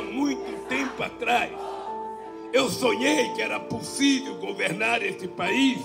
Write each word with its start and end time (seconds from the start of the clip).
muito 0.00 0.66
tempo 0.68 1.02
atrás, 1.02 1.50
eu 2.52 2.68
sonhei 2.68 3.28
que 3.34 3.42
era 3.42 3.60
possível 3.60 4.34
governar 4.36 5.02
este 5.02 5.28
país 5.28 5.78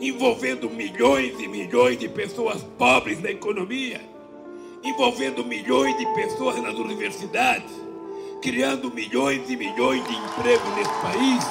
envolvendo 0.00 0.70
milhões 0.70 1.38
e 1.40 1.48
milhões 1.48 1.98
de 1.98 2.08
pessoas 2.08 2.62
pobres 2.78 3.20
na 3.20 3.30
economia, 3.30 4.00
envolvendo 4.84 5.44
milhões 5.44 5.96
de 5.98 6.06
pessoas 6.14 6.62
nas 6.62 6.74
universidades, 6.74 7.70
criando 8.40 8.92
milhões 8.92 9.50
e 9.50 9.56
milhões 9.56 10.04
de 10.06 10.14
empregos 10.14 10.76
nesse 10.76 10.94
país. 11.00 11.44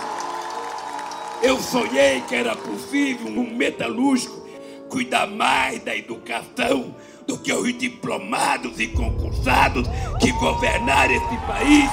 Eu 1.41 1.59
sonhei 1.59 2.21
que 2.21 2.35
era 2.35 2.55
possível 2.55 3.27
um 3.27 3.53
metalúrgico 3.53 4.47
cuidar 4.87 5.27
mais 5.27 5.83
da 5.83 5.95
educação 5.95 6.95
do 7.27 7.37
que 7.37 7.53
os 7.53 7.77
diplomados 7.77 8.79
e 8.79 8.87
concursados 8.87 9.85
que 10.19 10.31
governaram 10.31 11.13
este 11.13 11.37
país. 11.45 11.89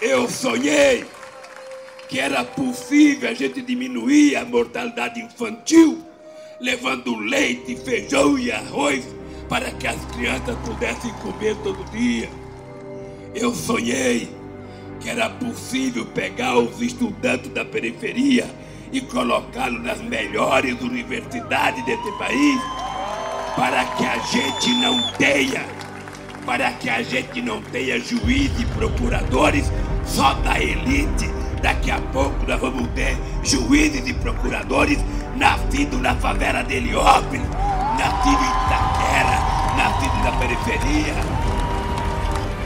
Eu 0.00 0.28
sonhei 0.28 1.04
que 2.08 2.18
era 2.18 2.42
possível 2.42 3.28
a 3.28 3.34
gente 3.34 3.60
diminuir 3.60 4.34
a 4.34 4.44
mortalidade 4.44 5.20
infantil, 5.20 6.02
levando 6.58 7.16
leite, 7.16 7.76
feijão 7.76 8.38
e 8.38 8.50
arroz 8.50 9.04
para 9.48 9.70
que 9.72 9.86
as 9.86 10.02
crianças 10.06 10.56
pudessem 10.64 11.12
comer 11.14 11.54
todo 11.62 11.84
dia. 11.90 12.30
Eu 13.34 13.54
sonhei 13.54 14.28
que 15.00 15.08
era 15.08 15.28
possível 15.28 16.06
pegar 16.06 16.58
os 16.58 16.80
estudantes 16.80 17.50
da 17.52 17.64
periferia 17.64 18.48
e 18.92 19.00
colocá-los 19.00 19.82
nas 19.82 20.00
melhores 20.00 20.80
universidades 20.80 21.84
desse 21.84 22.12
país, 22.12 22.60
para 23.56 23.84
que 23.84 24.04
a 24.04 24.18
gente 24.18 24.70
não 24.80 25.12
tenha, 25.12 25.64
para 26.44 26.72
que 26.72 26.88
a 26.88 27.02
gente 27.02 27.42
não 27.42 27.60
tenha 27.62 27.98
juízes 27.98 28.60
e 28.60 28.64
procuradores 28.66 29.70
só 30.04 30.34
da 30.34 30.60
elite 30.60 31.40
Daqui 31.62 31.90
a 31.90 32.00
pouco 32.12 32.46
nós 32.46 32.58
vamos 32.58 32.88
ter 32.94 33.16
juízes 33.44 34.06
e 34.06 34.14
procuradores 34.14 34.98
nascidos 35.36 36.00
na 36.00 36.14
favela 36.16 36.62
de 36.62 36.76
Heliópolis, 36.76 37.42
nascidos 37.98 38.40
em 38.40 38.50
Itaquera, 38.64 39.38
nascidos 39.76 40.24
na 40.24 40.32
periferia. 40.38 41.14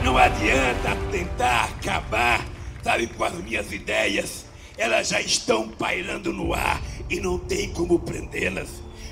Não 0.01 0.17
adianta 0.17 0.95
tentar 1.11 1.65
acabar, 1.65 2.41
sabe, 2.81 3.07
com 3.07 3.23
as 3.25 3.33
minhas 3.33 3.71
ideias. 3.73 4.44
Elas 4.77 5.09
já 5.09 5.21
estão 5.21 5.69
pairando 5.69 6.33
no 6.33 6.53
ar 6.53 6.81
e 7.09 7.19
não 7.19 7.37
tem 7.37 7.71
como 7.71 7.99
prendê-las. 7.99 8.69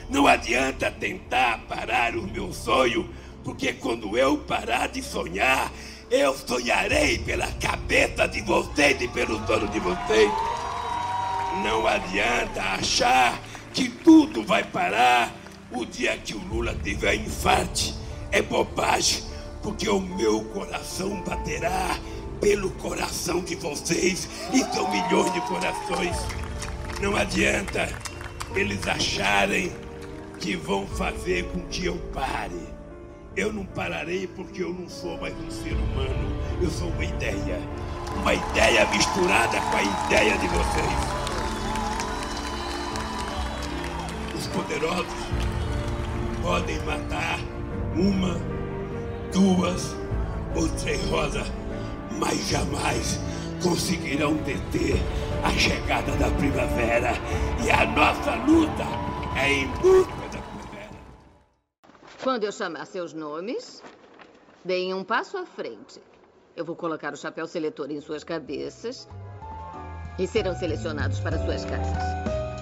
Não 0.09 0.27
adianta 0.27 0.91
tentar 0.91 1.59
parar 1.67 2.15
o 2.15 2.23
meu 2.23 2.51
sonho, 2.53 3.09
porque 3.43 3.73
quando 3.73 4.17
eu 4.17 4.37
parar 4.37 4.87
de 4.87 5.01
sonhar, 5.01 5.71
eu 6.11 6.35
sonharei 6.37 7.17
pela 7.19 7.47
cabeça 7.53 8.27
de 8.27 8.41
vocês 8.41 9.01
e 9.01 9.07
pelo 9.07 9.45
sono 9.47 9.67
de 9.69 9.79
vocês. 9.79 10.31
Não 11.63 11.87
adianta 11.87 12.61
achar 12.61 13.39
que 13.73 13.89
tudo 13.89 14.43
vai 14.43 14.63
parar 14.63 15.33
o 15.71 15.85
dia 15.85 16.17
que 16.17 16.35
o 16.35 16.39
Lula 16.39 16.75
tiver 16.83 17.15
infarte. 17.15 17.95
É 18.31 18.41
bobagem, 18.41 19.23
porque 19.61 19.87
o 19.89 19.99
meu 19.99 20.43
coração 20.45 21.21
baterá 21.23 21.97
pelo 22.43 22.69
coração 22.71 23.39
de 23.39 23.55
vocês 23.55 24.27
e 24.51 24.59
são 24.73 24.91
milhões 24.91 25.33
de 25.33 25.39
corações. 25.41 26.17
Não 27.01 27.15
adianta 27.15 27.87
eles 28.53 28.85
acharem 28.85 29.71
que 30.39 30.53
vão 30.57 30.85
fazer 30.85 31.45
com 31.45 31.61
que 31.67 31.85
eu 31.85 31.95
pare. 32.13 32.67
Eu 33.33 33.53
não 33.53 33.65
pararei 33.65 34.27
porque 34.27 34.61
eu 34.61 34.73
não 34.73 34.89
sou 34.89 35.17
mais 35.21 35.33
um 35.39 35.49
ser 35.49 35.71
humano. 35.71 36.37
Eu 36.61 36.69
sou 36.69 36.89
uma 36.89 37.05
ideia. 37.05 37.61
Uma 38.17 38.33
ideia 38.33 38.85
misturada 38.87 39.61
com 39.61 39.77
a 39.77 39.83
ideia 40.05 40.37
de 40.37 40.47
vocês. 40.47 41.23
Os 44.37 44.47
poderosos 44.47 45.05
podem 46.41 46.77
matar 46.79 47.39
uma, 47.95 48.37
duas 49.31 49.95
ou 50.55 50.67
três 50.69 51.03
rosas, 51.09 51.47
mas 52.19 52.47
jamais 52.47 53.19
conseguirão 53.61 54.35
deter 54.37 54.95
a 55.43 55.51
chegada 55.51 56.11
da 56.13 56.29
primavera. 56.31 57.13
E 57.65 57.71
a 57.71 57.85
nossa 57.85 58.35
luta 58.45 58.85
é 59.37 59.53
em 59.53 59.67
busca 59.81 60.23
quando 62.23 62.45
eu 62.45 62.53
chamar 62.53 62.85
seus 62.85 63.11
nomes, 63.11 63.83
deem 64.63 64.93
um 64.93 65.03
passo 65.03 65.35
à 65.35 65.45
frente. 65.45 66.01
Eu 66.55 66.63
vou 66.63 66.73
colocar 66.73 67.11
o 67.11 67.17
chapéu 67.17 67.45
seletor 67.45 67.91
em 67.91 67.99
suas 67.99 68.23
cabeças 68.23 69.09
e 70.17 70.25
serão 70.25 70.55
selecionados 70.55 71.19
para 71.19 71.37
suas 71.37 71.65
casas. 71.65 72.52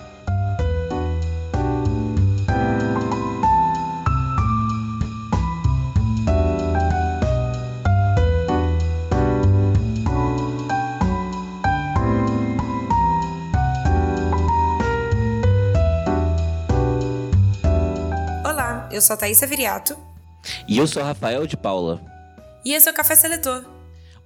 Eu 18.91 19.01
sou 19.01 19.13
a 19.13 19.17
Thaisa 19.17 19.47
Viriato. 19.47 19.97
E 20.67 20.77
eu 20.77 20.85
sou 20.85 21.01
Rafael 21.01 21.47
de 21.47 21.55
Paula. 21.55 22.01
E 22.65 22.73
esse 22.73 22.89
é 22.89 22.91
o 22.91 22.95
Café 22.95 23.15
Seletor. 23.15 23.63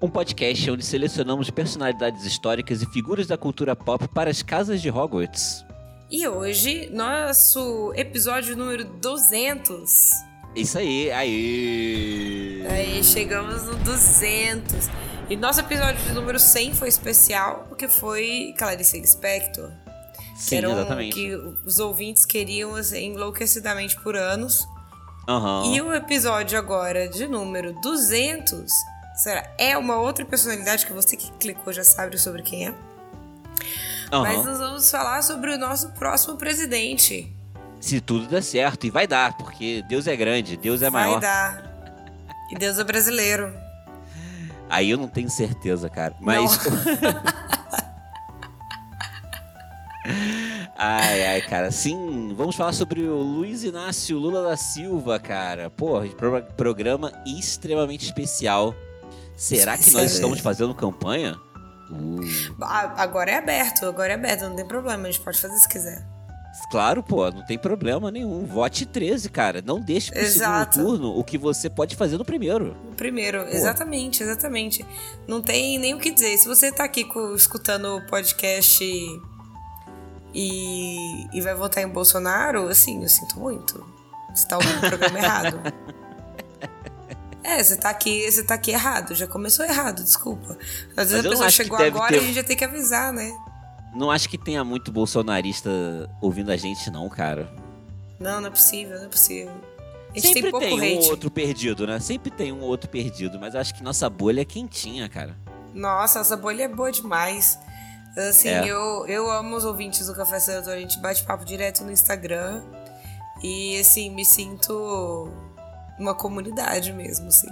Um 0.01 0.09
podcast 0.09 0.71
onde 0.71 0.83
selecionamos 0.83 1.49
personalidades 1.49 2.25
históricas 2.25 2.81
e 2.81 2.85
figuras 2.87 3.27
da 3.27 3.37
cultura 3.37 3.75
pop 3.75 4.07
para 4.07 4.29
as 4.29 4.41
casas 4.41 4.81
de 4.81 4.89
Hogwarts. 4.89 5.63
E 6.09 6.27
hoje, 6.27 6.89
nosso 6.91 7.93
episódio 7.95 8.57
número 8.57 8.85
200. 8.85 10.11
Isso 10.55 10.77
aí, 10.77 11.11
aí. 11.11 12.65
Aí, 12.69 13.03
chegamos 13.03 13.63
no 13.63 13.75
200. 13.75 14.89
E 15.29 15.35
nosso 15.35 15.59
episódio 15.59 16.01
de 16.03 16.11
número 16.13 16.39
100 16.39 16.73
foi 16.73 16.87
especial 16.87 17.65
porque 17.69 17.87
foi 17.87 18.53
Clarice 18.57 18.99
Lispector. 18.99 19.71
Sim, 20.35 20.57
eram 20.57 20.71
exatamente. 20.73 21.13
que 21.13 21.35
os 21.65 21.79
ouvintes 21.79 22.25
queriam 22.25 22.75
assim, 22.75 23.13
enlouquecidamente 23.13 23.99
por 24.01 24.15
anos. 24.15 24.67
Uhum. 25.27 25.73
E 25.73 25.81
o 25.81 25.93
episódio 25.93 26.57
agora 26.57 27.07
de 27.07 27.27
número 27.27 27.73
200 27.81 28.71
será, 29.15 29.49
é 29.57 29.77
uma 29.77 29.95
outra 29.95 30.25
personalidade 30.25 30.85
que 30.85 30.93
você 30.93 31.15
que 31.15 31.31
clicou 31.39 31.71
já 31.73 31.83
sabe 31.83 32.17
sobre 32.17 32.43
quem 32.43 32.67
é. 32.67 32.69
Uhum. 34.11 34.21
Mas 34.21 34.45
nós 34.45 34.59
vamos 34.59 34.91
falar 34.91 35.23
sobre 35.23 35.51
o 35.53 35.57
nosso 35.57 35.89
próximo 35.91 36.35
presidente. 36.37 37.33
Se 37.79 38.01
tudo 38.01 38.27
der 38.27 38.43
certo, 38.43 38.85
e 38.85 38.89
vai 38.89 39.07
dar, 39.07 39.35
porque 39.37 39.83
Deus 39.87 40.05
é 40.05 40.15
grande, 40.15 40.57
Deus 40.57 40.81
é 40.81 40.89
vai 40.89 41.03
maior. 41.03 41.19
Vai 41.19 41.21
dar. 41.21 41.75
E 42.51 42.55
Deus 42.55 42.77
é 42.77 42.83
brasileiro. 42.83 43.53
Aí 44.69 44.89
eu 44.89 44.97
não 44.97 45.07
tenho 45.07 45.29
certeza, 45.29 45.89
cara. 45.89 46.15
Mas. 46.19 46.59
Ai, 50.77 51.25
ai, 51.25 51.41
cara. 51.41 51.71
Sim, 51.71 52.33
vamos 52.35 52.55
falar 52.55 52.73
sobre 52.73 53.01
o 53.01 53.15
Luiz 53.15 53.63
Inácio 53.63 54.17
Lula 54.17 54.43
da 54.43 54.57
Silva, 54.57 55.19
cara. 55.19 55.69
Pô, 55.69 56.01
pro 56.17 56.41
programa 56.55 57.11
extremamente 57.25 58.05
especial. 58.05 58.75
Será 59.35 59.77
que 59.77 59.91
nós 59.91 60.13
estamos 60.13 60.39
fazendo 60.39 60.73
campanha? 60.73 61.35
Uh. 61.89 62.21
Agora 62.97 63.31
é 63.31 63.35
aberto, 63.35 63.85
agora 63.85 64.13
é 64.13 64.15
aberto, 64.15 64.41
não 64.41 64.55
tem 64.55 64.65
problema, 64.65 65.07
a 65.07 65.11
gente 65.11 65.23
pode 65.23 65.39
fazer 65.39 65.57
se 65.57 65.67
quiser. 65.67 66.05
Claro, 66.71 67.03
pô, 67.03 67.29
não 67.29 67.45
tem 67.45 67.57
problema 67.57 68.09
nenhum. 68.09 68.45
Vote 68.45 68.85
13, 68.85 69.29
cara. 69.29 69.61
Não 69.61 69.79
deixe 69.79 70.11
pro 70.11 70.21
Exato. 70.21 70.75
segundo 70.75 70.97
turno 70.97 71.19
o 71.19 71.23
que 71.23 71.37
você 71.37 71.69
pode 71.69 71.95
fazer 71.95 72.17
no 72.17 72.23
primeiro. 72.25 72.75
No 72.89 72.95
primeiro, 72.95 73.43
pô. 73.43 73.49
exatamente, 73.49 74.23
exatamente. 74.23 74.85
Não 75.27 75.41
tem 75.41 75.77
nem 75.77 75.93
o 75.93 75.99
que 75.99 76.11
dizer. 76.11 76.37
Se 76.37 76.47
você 76.47 76.71
tá 76.71 76.85
aqui 76.85 77.05
escutando 77.35 77.97
o 77.97 78.05
podcast 78.07 78.83
e, 80.35 81.27
e 81.33 81.39
vai 81.39 81.55
votar 81.55 81.81
em 81.81 81.87
Bolsonaro, 81.87 82.67
assim, 82.67 83.01
eu 83.01 83.07
sinto 83.07 83.39
muito. 83.39 83.85
Você 84.33 84.45
tá 84.45 84.57
ouvindo 84.57 84.77
o 84.77 84.89
programa 84.89 85.17
errado. 85.17 85.59
É, 87.47 87.63
você 87.63 87.75
tá 87.75 87.91
aqui, 87.91 88.31
você 88.31 88.43
tá 88.43 88.55
aqui 88.55 88.71
errado, 88.71 89.13
já 89.13 89.27
começou 89.27 89.63
errado, 89.63 90.01
desculpa. 90.01 90.57
Às 90.97 91.11
vezes 91.11 91.23
a 91.27 91.29
pessoa 91.29 91.49
chegou 91.51 91.77
agora 91.77 92.09
ter... 92.09 92.15
e 92.15 92.17
a 92.17 92.23
gente 92.23 92.33
já 92.33 92.43
tem 92.43 92.57
que 92.57 92.63
avisar, 92.63 93.13
né? 93.13 93.31
Não 93.93 94.09
acho 94.09 94.27
que 94.27 94.35
tenha 94.35 94.63
muito 94.63 94.91
bolsonarista 94.91 95.69
ouvindo 96.19 96.51
a 96.51 96.57
gente, 96.57 96.89
não, 96.89 97.07
cara. 97.07 97.47
Não, 98.19 98.41
não 98.41 98.47
é 98.47 98.49
possível, 98.49 98.97
não 98.97 99.05
é 99.05 99.09
possível. 99.09 99.53
A 100.09 100.15
gente 100.15 100.33
Sempre 100.33 100.51
tem, 100.53 100.79
tem 100.79 100.95
um 100.95 100.97
hate. 100.97 101.09
outro 101.11 101.29
perdido, 101.29 101.85
né? 101.85 101.99
Sempre 101.99 102.31
tem 102.31 102.51
um 102.51 102.61
outro 102.61 102.89
perdido, 102.89 103.39
mas 103.39 103.55
acho 103.55 103.75
que 103.75 103.83
nossa 103.83 104.09
bolha 104.09 104.41
é 104.41 104.45
quentinha, 104.45 105.07
cara. 105.07 105.37
Nossa, 105.71 106.17
nossa 106.17 106.35
bolha 106.35 106.63
é 106.63 106.67
boa 106.67 106.91
demais. 106.91 107.59
Assim, 108.15 108.47
é. 108.47 108.65
eu, 108.65 109.05
eu 109.07 109.29
amo 109.29 109.55
os 109.55 109.65
ouvintes 109.65 110.07
do 110.07 110.15
Café 110.15 110.39
Senator, 110.39 110.73
a 110.73 110.79
gente 110.79 110.97
bate 110.99 111.23
papo 111.23 111.43
direto 111.43 111.83
no 111.83 111.91
Instagram. 111.91 112.63
E, 113.43 113.77
assim, 113.79 114.09
me 114.09 114.23
sinto 114.23 115.29
uma 115.99 116.15
comunidade 116.15 116.93
mesmo, 116.93 117.27
assim. 117.27 117.49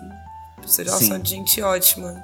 Vocês 0.62 0.88
já 0.88 0.98
são 0.98 1.24
gente 1.24 1.62
ótima. 1.62 2.24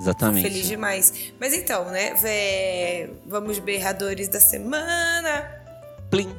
Exatamente. 0.00 0.42
Feliz 0.48 0.66
demais. 0.66 1.32
Mas 1.38 1.52
então, 1.52 1.84
né? 1.86 2.14
Vé... 2.14 3.10
Vamos 3.26 3.58
berradores 3.58 4.28
da 4.28 4.40
semana. 4.40 5.50
Plim. 6.10 6.34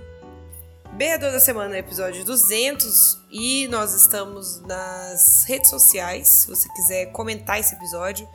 Berrador 0.93 1.31
da 1.31 1.39
semana, 1.39 1.77
episódio 1.77 2.23
200. 2.23 3.19
E 3.31 3.67
nós 3.67 3.93
estamos 3.93 4.61
nas 4.61 5.43
redes 5.47 5.69
sociais. 5.69 6.27
Se 6.27 6.47
você 6.47 6.69
quiser 6.69 7.05
comentar 7.07 7.59
esse 7.59 7.73
episódio, 7.75 8.27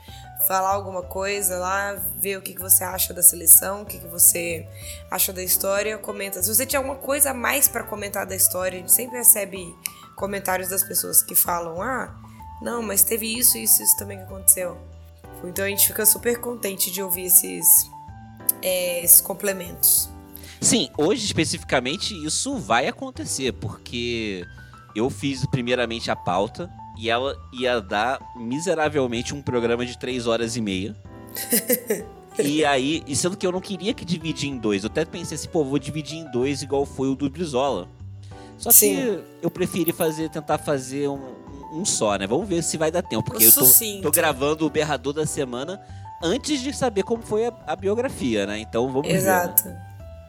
falar 0.46 0.70
alguma 0.70 1.02
coisa 1.02 1.58
lá, 1.58 1.94
ver 2.16 2.38
o 2.38 2.42
que, 2.42 2.58
você 2.58 2.84
acha 2.84 3.12
da 3.12 3.22
seleção, 3.22 3.82
o 3.82 3.84
que, 3.84 3.98
que 3.98 4.06
você 4.06 4.66
acha 5.10 5.32
da 5.32 5.42
história, 5.42 5.98
comenta. 5.98 6.42
Se 6.42 6.54
você 6.54 6.64
tiver 6.64 6.78
alguma 6.78 6.96
coisa 6.96 7.30
a 7.30 7.34
mais 7.34 7.66
para 7.68 7.82
comentar 7.82 8.24
da 8.26 8.36
história, 8.36 8.78
a 8.78 8.80
gente 8.80 8.92
sempre 8.92 9.18
recebe 9.18 9.74
comentários 10.16 10.68
das 10.68 10.84
pessoas 10.84 11.22
que 11.22 11.34
falam: 11.34 11.82
ah, 11.82 12.14
não, 12.62 12.82
mas 12.82 13.02
teve 13.02 13.26
isso, 13.26 13.58
isso, 13.58 13.82
isso 13.82 13.96
também 13.96 14.18
que 14.18 14.24
aconteceu. 14.24 14.78
Então 15.44 15.64
a 15.64 15.68
gente 15.68 15.86
fica 15.86 16.04
super 16.04 16.38
contente 16.40 16.90
de 16.90 17.02
ouvir 17.02 17.26
esses, 17.26 17.66
é, 18.62 19.04
esses 19.04 19.20
complementos. 19.20 20.08
Sim, 20.60 20.90
hoje 20.98 21.24
especificamente 21.24 22.14
isso 22.24 22.56
vai 22.58 22.88
acontecer, 22.88 23.52
porque 23.52 24.44
eu 24.94 25.08
fiz 25.08 25.46
primeiramente 25.46 26.10
a 26.10 26.16
pauta 26.16 26.68
e 26.98 27.08
ela 27.08 27.36
ia 27.52 27.80
dar 27.80 28.20
miseravelmente 28.34 29.32
um 29.32 29.40
programa 29.40 29.86
de 29.86 29.96
três 29.96 30.26
horas 30.26 30.56
e 30.56 30.60
meia. 30.60 30.96
e 32.42 32.64
aí, 32.64 33.04
e 33.06 33.14
sendo 33.14 33.36
que 33.36 33.46
eu 33.46 33.52
não 33.52 33.60
queria 33.60 33.94
que 33.94 34.04
dividir 34.04 34.50
em 34.50 34.58
dois, 34.58 34.82
eu 34.82 34.90
até 34.90 35.04
pensei 35.04 35.36
assim, 35.36 35.48
pô, 35.48 35.64
vou 35.64 35.78
dividir 35.78 36.18
em 36.18 36.30
dois 36.30 36.60
igual 36.60 36.84
foi 36.84 37.08
o 37.08 37.14
do 37.14 37.30
Brizola. 37.30 37.88
Só 38.58 38.72
Sim. 38.72 38.96
que 38.96 39.24
eu 39.40 39.50
preferi 39.50 39.92
fazer, 39.92 40.28
tentar 40.28 40.58
fazer 40.58 41.08
um, 41.08 41.20
um 41.72 41.84
só, 41.84 42.16
né? 42.16 42.26
Vamos 42.26 42.48
ver 42.48 42.62
se 42.64 42.76
vai 42.76 42.90
dar 42.90 43.02
tempo, 43.02 43.22
porque 43.22 43.44
eu 43.44 43.52
tô, 43.52 43.64
tô, 44.02 44.10
gravando 44.10 44.66
o 44.66 44.70
berrador 44.70 45.12
da 45.12 45.24
semana 45.24 45.80
antes 46.20 46.60
de 46.60 46.76
saber 46.76 47.04
como 47.04 47.22
foi 47.22 47.46
a, 47.46 47.52
a 47.64 47.76
biografia, 47.76 48.44
né? 48.44 48.58
Então 48.58 48.90
vamos 48.90 49.08
Exato. 49.08 49.62
ver. 49.62 49.70
Exato. 49.70 49.78
Né? 49.78 49.88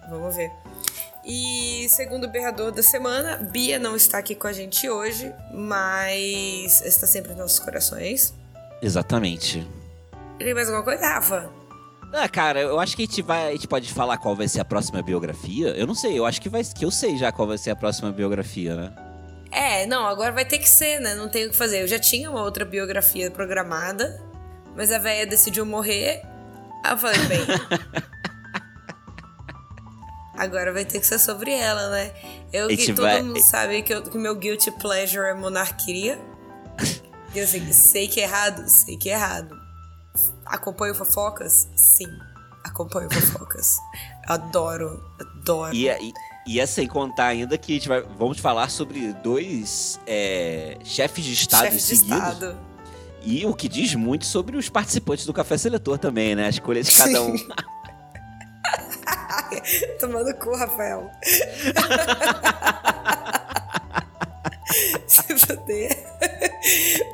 Vamos 0.10 0.36
ver. 0.36 0.52
E 1.26 1.88
segundo 1.90 2.26
o 2.26 2.30
berrador 2.30 2.72
da 2.72 2.82
semana, 2.82 3.38
Bia 3.38 3.78
não 3.78 3.96
está 3.96 4.18
aqui 4.18 4.36
com 4.36 4.48
a 4.48 4.54
gente 4.54 4.90
hoje, 4.90 5.34
mas 5.54 6.82
está 6.82 7.06
sempre 7.06 7.32
nos 7.32 7.40
nossos 7.40 7.60
corações. 7.60 8.34
Exatamente. 8.82 9.68
Tem 10.38 10.54
mais 10.54 10.68
alguma 10.68 10.84
coisa, 10.84 11.06
Rafa? 11.06 11.50
Ah, 12.14 12.28
cara, 12.28 12.62
eu 12.62 12.80
acho 12.80 12.96
que 12.96 13.04
a 13.04 13.06
gente 13.06 13.22
vai. 13.22 13.50
A 13.50 13.52
gente 13.52 13.68
pode 13.68 13.94
falar 13.94 14.18
qual 14.18 14.36
vai 14.36 14.48
ser 14.48 14.62
a 14.62 14.66
próxima 14.66 15.02
biografia. 15.02 15.70
Eu 15.70 15.86
não 15.86 15.94
sei, 15.94 16.18
eu 16.18 16.26
acho 16.26 16.42
que 16.42 16.50
vai. 16.50 16.64
Que 16.64 16.86
eu 16.86 16.90
sei 16.90 17.18
já 17.18 17.32
qual 17.32 17.48
vai 17.48 17.58
ser 17.58 17.72
a 17.72 17.76
próxima 17.76 18.12
biografia, 18.12 18.76
né? 18.76 18.94
É, 19.52 19.86
não, 19.86 20.06
agora 20.06 20.32
vai 20.32 20.46
ter 20.46 20.58
que 20.58 20.70
ser, 20.70 21.00
né? 21.00 21.16
Não 21.16 21.30
tem 21.30 21.46
o 21.46 21.50
que 21.50 21.56
fazer. 21.56 21.82
Eu 21.82 21.88
já 21.88 22.00
tinha 22.00 22.30
uma 22.30 22.42
outra 22.42 22.66
biografia 22.66 23.30
programada, 23.30 24.20
mas 24.76 24.92
a 24.92 24.98
velha 24.98 25.26
decidiu 25.26 25.66
morrer. 25.66 26.22
Aí 26.84 26.94
eu 26.94 26.98
falei, 26.98 27.20
bem. 27.26 27.40
agora 30.40 30.72
vai 30.72 30.86
ter 30.86 31.00
que 31.00 31.06
ser 31.06 31.20
sobre 31.20 31.52
ela, 31.52 31.90
né? 31.90 32.14
Eu 32.52 32.70
que 32.70 32.88
todo 32.88 33.02
vai... 33.02 33.22
mundo 33.22 33.42
sabe 33.44 33.84
que, 33.84 33.94
eu, 33.94 34.02
que 34.02 34.18
meu 34.18 34.36
guilty 34.36 34.72
pleasure 34.72 35.28
é 35.28 35.34
monarquia. 35.34 36.20
E 37.32 37.40
assim, 37.40 37.72
sei 37.72 38.08
que 38.08 38.20
é 38.20 38.24
errado, 38.24 38.68
sei 38.68 38.98
que 38.98 39.08
é 39.08 39.14
errado. 39.14 39.56
Acompanho 40.44 40.96
fofocas? 40.96 41.68
Sim, 41.76 42.08
acompanho 42.64 43.08
fofocas. 43.08 43.78
Adoro, 44.26 45.00
adoro. 45.20 45.72
E, 45.72 45.88
e, 45.88 46.12
e 46.48 46.60
é 46.60 46.66
sem 46.66 46.88
contar 46.88 47.28
ainda 47.28 47.56
que 47.56 47.72
a 47.72 47.76
gente 47.76 47.88
vai, 47.88 48.02
vamos 48.18 48.40
falar 48.40 48.72
sobre 48.72 49.14
dois 49.14 50.00
é, 50.08 50.80
chefes 50.84 51.24
de 51.24 51.34
Estado 51.34 51.66
Chefe 51.66 51.80
seguidos. 51.80 52.08
De 52.10 52.16
estado. 52.16 52.58
E 53.22 53.46
o 53.46 53.54
que 53.54 53.70
diz 53.70 53.94
muito 53.94 54.26
sobre 54.26 54.58
os 54.58 54.68
participantes 54.68 55.24
do 55.28 55.32
Café 55.34 55.56
Seletor 55.56 56.00
também, 56.00 56.36
né? 56.36 56.48
A 56.48 56.50
escolha 56.50 56.82
de 56.82 56.92
cada 56.92 57.22
um. 57.22 57.36
Tomando 60.00 60.34
cu, 60.36 60.56
Rafael. 60.56 61.10
Se 65.08 65.36
fuder. 65.38 65.98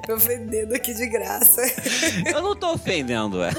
Me 0.08 0.14
ofendendo 0.14 0.76
aqui 0.76 0.94
de 0.94 1.08
graça. 1.08 1.62
Eu 2.26 2.42
não 2.42 2.56
tô 2.56 2.74
ofendendo, 2.74 3.40
ué. 3.40 3.52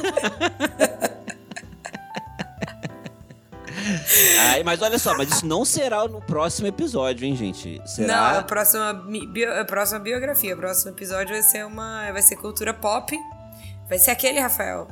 Ai, 4.51 4.63
mas 4.63 4.83
olha 4.83 4.99
só, 4.99 5.17
mas 5.17 5.29
isso 5.31 5.47
não 5.47 5.65
será 5.65 6.07
no 6.09 6.21
próximo 6.21 6.67
episódio, 6.67 7.27
hein, 7.27 7.37
gente? 7.37 7.81
Será... 7.87 8.33
Não, 8.33 8.41
a 8.41 8.43
próxima, 8.43 8.93
bio, 8.93 9.61
a 9.61 9.65
próxima 9.65 10.01
biografia. 10.01 10.55
O 10.55 10.59
próximo 10.59 10.91
episódio 10.91 11.33
vai 11.33 11.43
ser 11.43 11.65
uma. 11.65 12.11
Vai 12.13 12.23
ser 12.23 12.37
cultura 12.37 12.75
pop. 12.75 13.17
Vai 13.89 13.99
ser 13.99 14.11
aquele, 14.11 14.41
Rafael. 14.41 14.89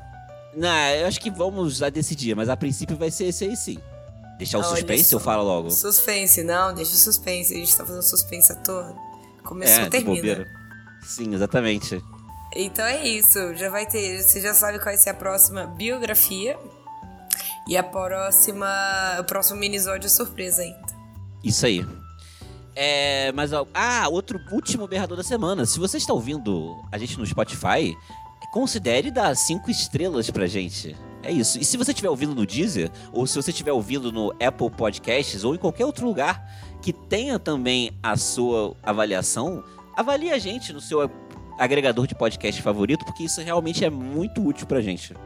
Não, 0.56 0.89
eu 0.91 1.06
acho 1.06 1.21
que 1.21 1.31
vamos 1.31 1.83
a 1.83 1.91
decidir, 1.91 2.35
mas 2.37 2.49
a 2.49 2.56
princípio 2.56 2.97
vai 2.97 3.11
ser 3.11 3.27
esse 3.27 3.45
aí 3.45 3.56
sim. 3.56 3.79
Deixar 4.39 4.59
o 4.59 4.61
Olha 4.61 4.71
suspense 4.71 5.05
só. 5.05 5.17
ou 5.17 5.21
fala 5.21 5.43
logo? 5.43 5.71
Suspense, 5.71 6.43
não, 6.43 6.75
deixa 6.75 6.93
o 6.93 6.97
suspense. 6.97 7.55
A 7.55 7.56
gente 7.56 7.77
tá 7.77 7.85
fazendo 7.85 8.03
suspense 8.03 8.53
à 8.53 8.56
toa. 8.56 8.95
Começou, 9.45 9.85
é, 9.85 9.91
termina. 9.91 10.47
Sim, 11.03 11.35
exatamente. 11.35 12.03
Então 12.56 12.85
é 12.85 13.06
isso, 13.06 13.55
já 13.55 13.69
vai 13.69 13.87
ter. 13.87 14.23
Você 14.23 14.41
já 14.41 14.55
sabe 14.55 14.79
qual 14.79 14.87
vai 14.87 14.97
ser 14.97 15.11
a 15.11 15.15
próxima 15.15 15.67
biografia. 15.67 16.59
E 17.69 17.77
a 17.77 17.83
próxima. 17.83 18.67
O 19.21 19.25
próximo 19.25 19.59
minisódio 19.59 20.06
é 20.06 20.11
surpresa 20.11 20.62
ainda. 20.62 20.95
Isso 21.43 21.65
aí. 21.67 21.87
É, 22.77 23.31
mas 23.33 23.53
ah, 23.53 24.09
outro 24.11 24.41
último 24.51 24.89
berrador 24.89 25.17
da 25.17 25.23
semana. 25.23 25.65
Se 25.65 25.79
você 25.79 25.97
está 25.97 26.12
ouvindo 26.12 26.77
a 26.91 26.99
gente 26.99 27.19
no 27.19 27.25
Spotify, 27.25 27.97
considere 28.55 29.11
dar 29.11 29.35
cinco 29.35 29.69
estrelas 29.69 30.31
pra 30.31 30.47
gente. 30.47 30.95
É 31.25 31.33
isso. 31.33 31.59
E 31.59 31.65
se 31.65 31.77
você 31.77 31.91
estiver 31.91 32.09
ouvindo 32.09 32.37
no 32.37 32.47
Deezer, 32.47 32.89
ou 33.12 33.27
se 33.27 33.35
você 33.35 33.51
estiver 33.51 33.73
ouvindo 33.73 34.12
no 34.12 34.31
Apple 34.41 34.71
Podcasts, 34.71 35.43
ou 35.43 35.56
em 35.56 35.59
qualquer 35.59 35.85
outro 35.85 36.06
lugar 36.06 36.49
que 36.81 36.93
tenha 36.93 37.37
também 37.37 37.91
a 38.01 38.17
sua 38.17 38.77
avaliação, 38.81 39.65
avalie 39.97 40.31
a 40.31 40.39
gente 40.39 40.73
no 40.73 40.81
seu 40.81 41.11
agregador 41.59 42.06
de 42.06 42.15
podcast 42.15 42.62
favorito, 42.62 43.05
porque 43.05 43.25
isso 43.25 43.41
realmente 43.41 43.85
é 43.85 43.91
muito 43.91 44.41
útil 44.47 44.69
pra 44.69 44.81
gente. 44.81 45.17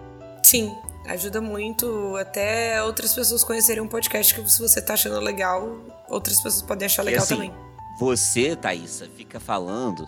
Sim, 0.43 0.75
ajuda 1.07 1.39
muito 1.39 2.17
até 2.17 2.83
outras 2.83 3.13
pessoas 3.13 3.45
conhecerem 3.45 3.83
um 3.83 3.89
podcast 3.89 4.35
que 4.35 4.51
se 4.51 4.59
você 4.59 4.81
tá 4.81 4.95
achando 4.95 5.21
legal, 5.21 5.77
outras 6.09 6.41
pessoas 6.41 6.63
podem 6.63 6.87
achar 6.87 7.03
legal 7.03 7.25
assim, 7.25 7.35
também. 7.35 7.53
Você, 8.01 8.57
Thaísa, 8.57 9.07
fica 9.15 9.39
falando 9.39 10.07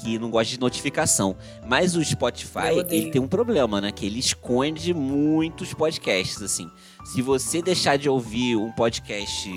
que 0.00 0.18
não 0.18 0.30
gosta 0.30 0.52
de 0.52 0.60
notificação. 0.60 1.36
Mas 1.66 1.94
o 1.94 2.04
Spotify, 2.04 2.84
ele 2.88 3.10
tem 3.10 3.20
um 3.20 3.28
problema, 3.28 3.80
né? 3.80 3.92
Que 3.92 4.06
ele 4.06 4.18
esconde 4.18 4.94
muitos 4.94 5.74
podcasts, 5.74 6.42
assim. 6.42 6.70
Se 7.04 7.22
você 7.22 7.62
deixar 7.62 7.96
de 7.96 8.08
ouvir 8.08 8.56
um 8.56 8.72
podcast 8.72 9.50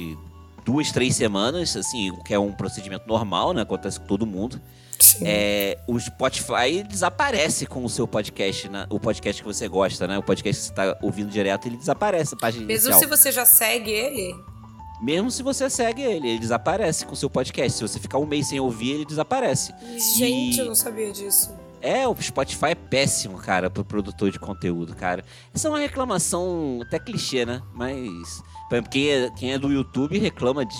duas, 0.65 0.91
três 0.91 1.15
semanas, 1.15 1.75
assim, 1.75 2.11
que 2.25 2.33
é 2.33 2.39
um 2.39 2.51
procedimento 2.51 3.07
normal, 3.07 3.53
né? 3.53 3.61
Acontece 3.61 3.99
com 3.99 4.05
todo 4.05 4.25
mundo. 4.25 4.61
É, 5.21 5.77
o 5.87 5.99
Spotify 5.99 6.83
desaparece 6.87 7.65
com 7.65 7.83
o 7.83 7.89
seu 7.89 8.07
podcast, 8.07 8.69
né? 8.69 8.85
o 8.89 8.99
podcast 8.99 9.41
que 9.41 9.47
você 9.47 9.67
gosta, 9.67 10.07
né? 10.07 10.17
O 10.17 10.23
podcast 10.23 10.61
que 10.61 10.65
você 10.65 10.71
está 10.71 10.97
ouvindo 11.01 11.29
direto, 11.29 11.67
ele 11.67 11.77
desaparece 11.77 12.35
a 12.35 12.37
página 12.37 12.65
Mesmo 12.65 12.89
inicial. 12.89 12.99
se 12.99 13.05
você 13.05 13.31
já 13.31 13.45
segue 13.45 13.91
ele, 13.91 14.33
mesmo 15.03 15.29
se 15.29 15.43
você 15.43 15.69
segue 15.69 16.01
ele, 16.01 16.29
ele 16.29 16.39
desaparece 16.39 17.05
com 17.05 17.11
o 17.11 17.15
seu 17.15 17.29
podcast. 17.29 17.77
Se 17.77 17.81
você 17.81 17.99
ficar 17.99 18.17
um 18.19 18.25
mês 18.25 18.47
sem 18.47 18.59
ouvir, 18.59 18.91
ele 18.91 19.05
desaparece. 19.05 19.73
Gente, 20.17 20.55
e... 20.55 20.59
eu 20.59 20.65
não 20.65 20.75
sabia 20.75 21.11
disso. 21.11 21.53
É, 21.81 22.07
o 22.07 22.15
Spotify 22.21 22.67
é 22.67 22.75
péssimo, 22.75 23.37
cara, 23.37 23.69
pro 23.69 23.83
produtor 23.83 24.31
de 24.31 24.39
conteúdo, 24.39 24.95
cara. 24.95 25.25
Essa 25.53 25.67
é 25.67 25.71
uma 25.71 25.79
reclamação 25.79 26.79
até 26.81 26.97
clichê, 26.97 27.45
né? 27.45 27.61
Mas, 27.73 28.41
por 28.69 28.75
exemplo, 28.75 28.89
quem 28.89 29.09
é, 29.09 29.29
quem 29.31 29.51
é 29.51 29.59
do 29.59 29.69
YouTube 29.69 30.17
reclama 30.17 30.65
de, 30.65 30.77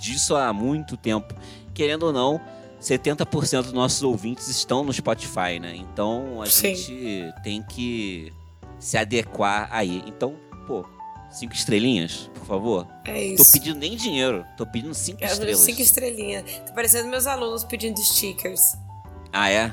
disso 0.00 0.36
há 0.36 0.52
muito 0.52 0.96
tempo. 0.96 1.34
Querendo 1.74 2.04
ou 2.04 2.12
não, 2.12 2.40
70% 2.80 3.62
dos 3.62 3.72
nossos 3.72 4.04
ouvintes 4.04 4.46
estão 4.46 4.84
no 4.84 4.92
Spotify, 4.92 5.58
né? 5.60 5.74
Então 5.74 6.40
a 6.40 6.46
Sim. 6.46 6.76
gente 6.76 7.34
tem 7.42 7.60
que 7.64 8.32
se 8.78 8.96
adequar 8.96 9.68
aí. 9.72 10.04
Então, 10.06 10.36
pô, 10.68 10.84
Cinco 11.30 11.54
estrelinhas, 11.54 12.30
por 12.34 12.46
favor. 12.46 12.88
É 13.04 13.22
isso. 13.22 13.44
Tô 13.44 13.52
pedindo 13.52 13.78
nem 13.78 13.96
dinheiro, 13.96 14.46
tô 14.56 14.66
pedindo 14.66 14.94
cinco 14.94 15.22
é, 15.22 15.26
estrelas. 15.26 15.60
Cinco 15.60 15.82
estrelinhas. 15.82 16.44
Tá 16.66 16.72
parecendo 16.72 17.08
meus 17.08 17.26
alunos 17.26 17.64
pedindo 17.64 18.00
stickers. 18.00 18.76
Ah, 19.32 19.50
é? 19.50 19.72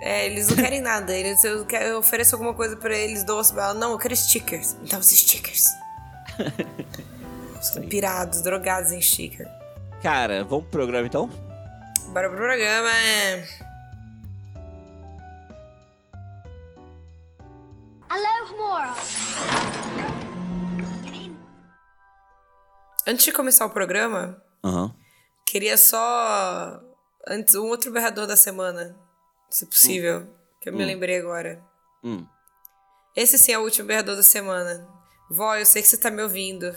É, 0.00 0.26
eles 0.26 0.48
não 0.48 0.56
querem 0.56 0.80
nada. 0.80 1.12
Eles, 1.16 1.42
eu, 1.42 1.66
eu 1.66 1.98
ofereço 1.98 2.34
alguma 2.34 2.54
coisa 2.54 2.76
pra 2.76 2.96
eles, 2.96 3.24
doce, 3.24 3.54
não, 3.54 3.92
eu 3.92 3.98
quero 3.98 4.14
stickers. 4.14 4.76
Então, 4.82 5.00
os 5.00 5.08
stickers. 5.08 5.66
Pirados, 7.88 8.42
drogados 8.42 8.92
em 8.92 9.00
sticker. 9.00 9.48
Cara, 10.02 10.44
vamos 10.44 10.66
pro 10.66 10.72
programa 10.72 11.06
então? 11.06 11.30
Bora 12.08 12.28
pro 12.28 12.36
programa. 12.36 12.90
Alô, 18.08 18.56
Moral. 18.56 18.94
Antes 23.06 23.24
de 23.24 23.32
começar 23.32 23.66
o 23.66 23.70
programa, 23.70 24.42
uhum. 24.64 24.90
queria 25.46 25.76
só. 25.76 26.80
Antes, 27.26 27.54
um 27.54 27.66
outro 27.66 27.90
berrador 27.90 28.26
da 28.26 28.36
semana. 28.36 28.96
se 29.50 29.66
possível, 29.66 30.20
hum. 30.20 30.26
que 30.60 30.68
eu 30.68 30.72
me 30.72 30.82
hum. 30.82 30.86
lembrei 30.86 31.18
agora. 31.18 31.62
Hum. 32.02 32.26
Esse 33.16 33.38
sim 33.38 33.52
é 33.52 33.58
o 33.58 33.62
último 33.62 33.88
berrador 33.88 34.16
da 34.16 34.22
semana. 34.22 34.86
Vó, 35.30 35.56
eu 35.56 35.64
sei 35.64 35.82
que 35.82 35.88
você 35.88 35.96
tá 35.96 36.10
me 36.10 36.22
ouvindo. 36.22 36.74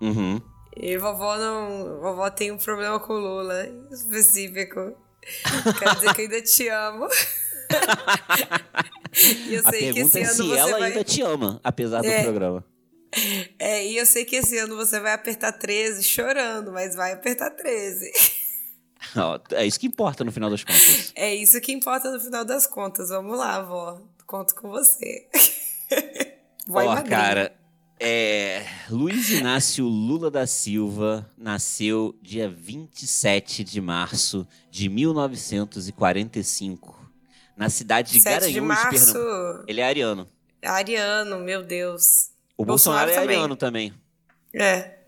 Uhum. 0.00 0.40
E 0.76 0.96
vovó 0.96 1.36
não. 1.36 2.00
Vovó 2.00 2.30
tem 2.30 2.50
um 2.50 2.58
problema 2.58 2.98
com 2.98 3.14
Lula 3.14 3.66
específico. 3.90 4.96
Quer 5.78 5.94
dizer 5.94 6.14
que 6.14 6.22
eu 6.22 6.24
ainda 6.24 6.42
te 6.42 6.68
amo. 6.68 7.08
e 9.46 9.54
eu 9.54 9.66
a 9.66 9.70
sei 9.70 9.92
que 9.92 10.00
esse 10.00 10.20
é 10.20 10.24
ano 10.24 10.34
se 10.34 10.56
ela 10.56 10.78
vai... 10.78 10.90
ainda 10.90 11.04
te 11.04 11.22
ama, 11.22 11.60
apesar 11.62 12.04
é. 12.04 12.18
do 12.18 12.24
programa. 12.24 12.64
É, 13.58 13.86
e 13.86 13.96
eu 13.96 14.06
sei 14.06 14.24
que 14.24 14.36
esse 14.36 14.56
ano 14.58 14.76
você 14.76 15.00
vai 15.00 15.12
apertar 15.12 15.52
13 15.52 16.02
chorando, 16.02 16.72
mas 16.72 16.94
vai 16.94 17.12
apertar 17.12 17.50
13. 17.50 18.12
é 19.52 19.66
isso 19.66 19.78
que 19.78 19.86
importa 19.86 20.24
no 20.24 20.32
final 20.32 20.50
das 20.50 20.64
contas. 20.64 21.12
É 21.14 21.34
isso 21.34 21.60
que 21.60 21.72
importa 21.72 22.10
no 22.10 22.18
final 22.20 22.44
das 22.44 22.66
contas. 22.66 23.10
Vamos 23.10 23.38
lá, 23.38 23.62
vó. 23.62 24.02
Conto 24.26 24.54
com 24.54 24.70
você. 24.70 25.28
Ó, 26.68 26.80
oh, 26.80 27.04
cara, 27.04 27.54
é, 28.00 28.66
Luiz 28.90 29.30
Inácio 29.30 29.86
Lula 29.86 30.28
da 30.30 30.46
Silva 30.46 31.30
nasceu 31.36 32.18
dia 32.20 32.48
27 32.48 33.62
de 33.62 33.80
março 33.80 34.46
de 34.70 34.88
1945, 34.88 37.12
na 37.56 37.70
cidade 37.70 38.12
de 38.12 38.20
Garanhuns, 38.20 38.52
de 38.52 38.60
março... 38.60 39.12
Pernambuco. 39.12 39.64
Ele 39.68 39.80
é 39.80 39.84
ariano. 39.84 40.28
Ariano, 40.62 41.38
meu 41.40 41.62
Deus. 41.62 42.33
O 42.56 42.64
Bolsonaro, 42.64 43.06
Bolsonaro 43.06 43.10
é 43.10 43.14
também. 43.14 43.36
ariano 43.36 43.56
também. 43.56 43.94
É. 44.54 44.98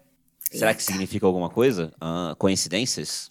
Será 0.50 0.74
que 0.74 0.82
significa 0.82 1.26
alguma 1.26 1.50
coisa? 1.50 1.92
Ah, 2.00 2.34
coincidências? 2.38 3.30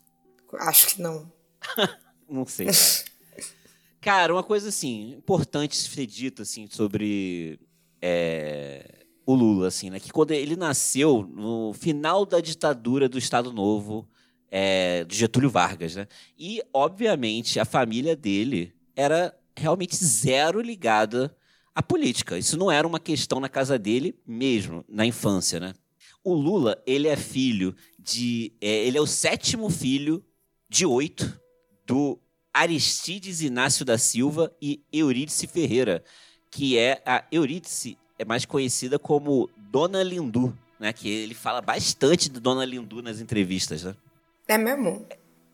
Acho 0.60 0.88
que 0.88 1.02
não. 1.02 1.32
não 2.30 2.46
sei, 2.46 2.68
cara. 2.68 3.48
cara, 4.02 4.34
uma 4.34 4.44
coisa 4.44 4.70
assim, 4.70 5.12
importante 5.12 5.76
ser 5.76 6.06
dita 6.06 6.44
assim, 6.44 6.68
sobre 6.70 7.60
é, 8.02 9.06
o 9.26 9.34
Lula, 9.34 9.68
assim, 9.68 9.90
né? 9.90 10.00
Que 10.00 10.12
quando 10.12 10.32
ele 10.32 10.56
nasceu 10.56 11.28
no 11.34 11.74
final 11.74 12.26
da 12.26 12.40
ditadura 12.40 13.10
do 13.10 13.18
Estado 13.18 13.52
Novo, 13.52 14.08
é, 14.50 15.04
de 15.06 15.18
Getúlio 15.18 15.50
Vargas, 15.50 15.96
né? 15.96 16.08
E, 16.38 16.62
obviamente, 16.74 17.60
a 17.60 17.66
família 17.66 18.16
dele 18.16 18.74
era 18.96 19.36
realmente 19.58 19.96
zero 19.98 20.62
ligada 20.62 21.36
à 21.76 21.84
política. 21.84 22.38
Isso 22.38 22.58
não 22.58 22.72
era 22.72 22.88
uma 22.88 23.00
questão 23.00 23.40
na 23.40 23.50
casa 23.50 23.78
dele 23.78 24.16
mesmo, 24.26 24.84
na 24.88 25.06
infância, 25.06 25.60
né? 25.60 25.74
O 26.24 26.34
Lula, 26.34 26.82
ele 26.88 27.08
é 27.08 27.16
filho 27.16 27.76
de... 28.00 28.54
É, 28.62 28.88
ele 28.88 28.98
é 28.98 29.02
o 29.02 29.06
sétimo 29.06 29.70
filho 29.70 30.24
de 30.68 30.86
oito 30.86 31.40
do 31.86 32.18
Aristides 32.54 33.42
Inácio 33.42 33.84
da 33.86 33.98
Silva 33.98 34.52
e 34.62 34.82
Eurídice 34.92 35.46
Ferreira, 35.46 36.04
que 36.50 36.78
é 36.78 37.04
a 37.06 37.24
Eurídice 37.32 37.98
é 38.18 38.24
mais 38.24 38.46
conhecida 38.46 38.98
como 38.98 39.50
Dona 39.58 40.02
Lindu, 40.02 40.58
né? 40.80 40.94
Que 40.94 41.10
ele 41.10 41.34
fala 41.34 41.62
bastante 41.62 42.30
de 42.30 42.40
Dona 42.40 42.64
Lindu 42.64 43.02
nas 43.02 43.20
entrevistas, 43.20 43.84
né? 43.84 43.96
É 44.48 44.58
mesmo? 44.58 45.06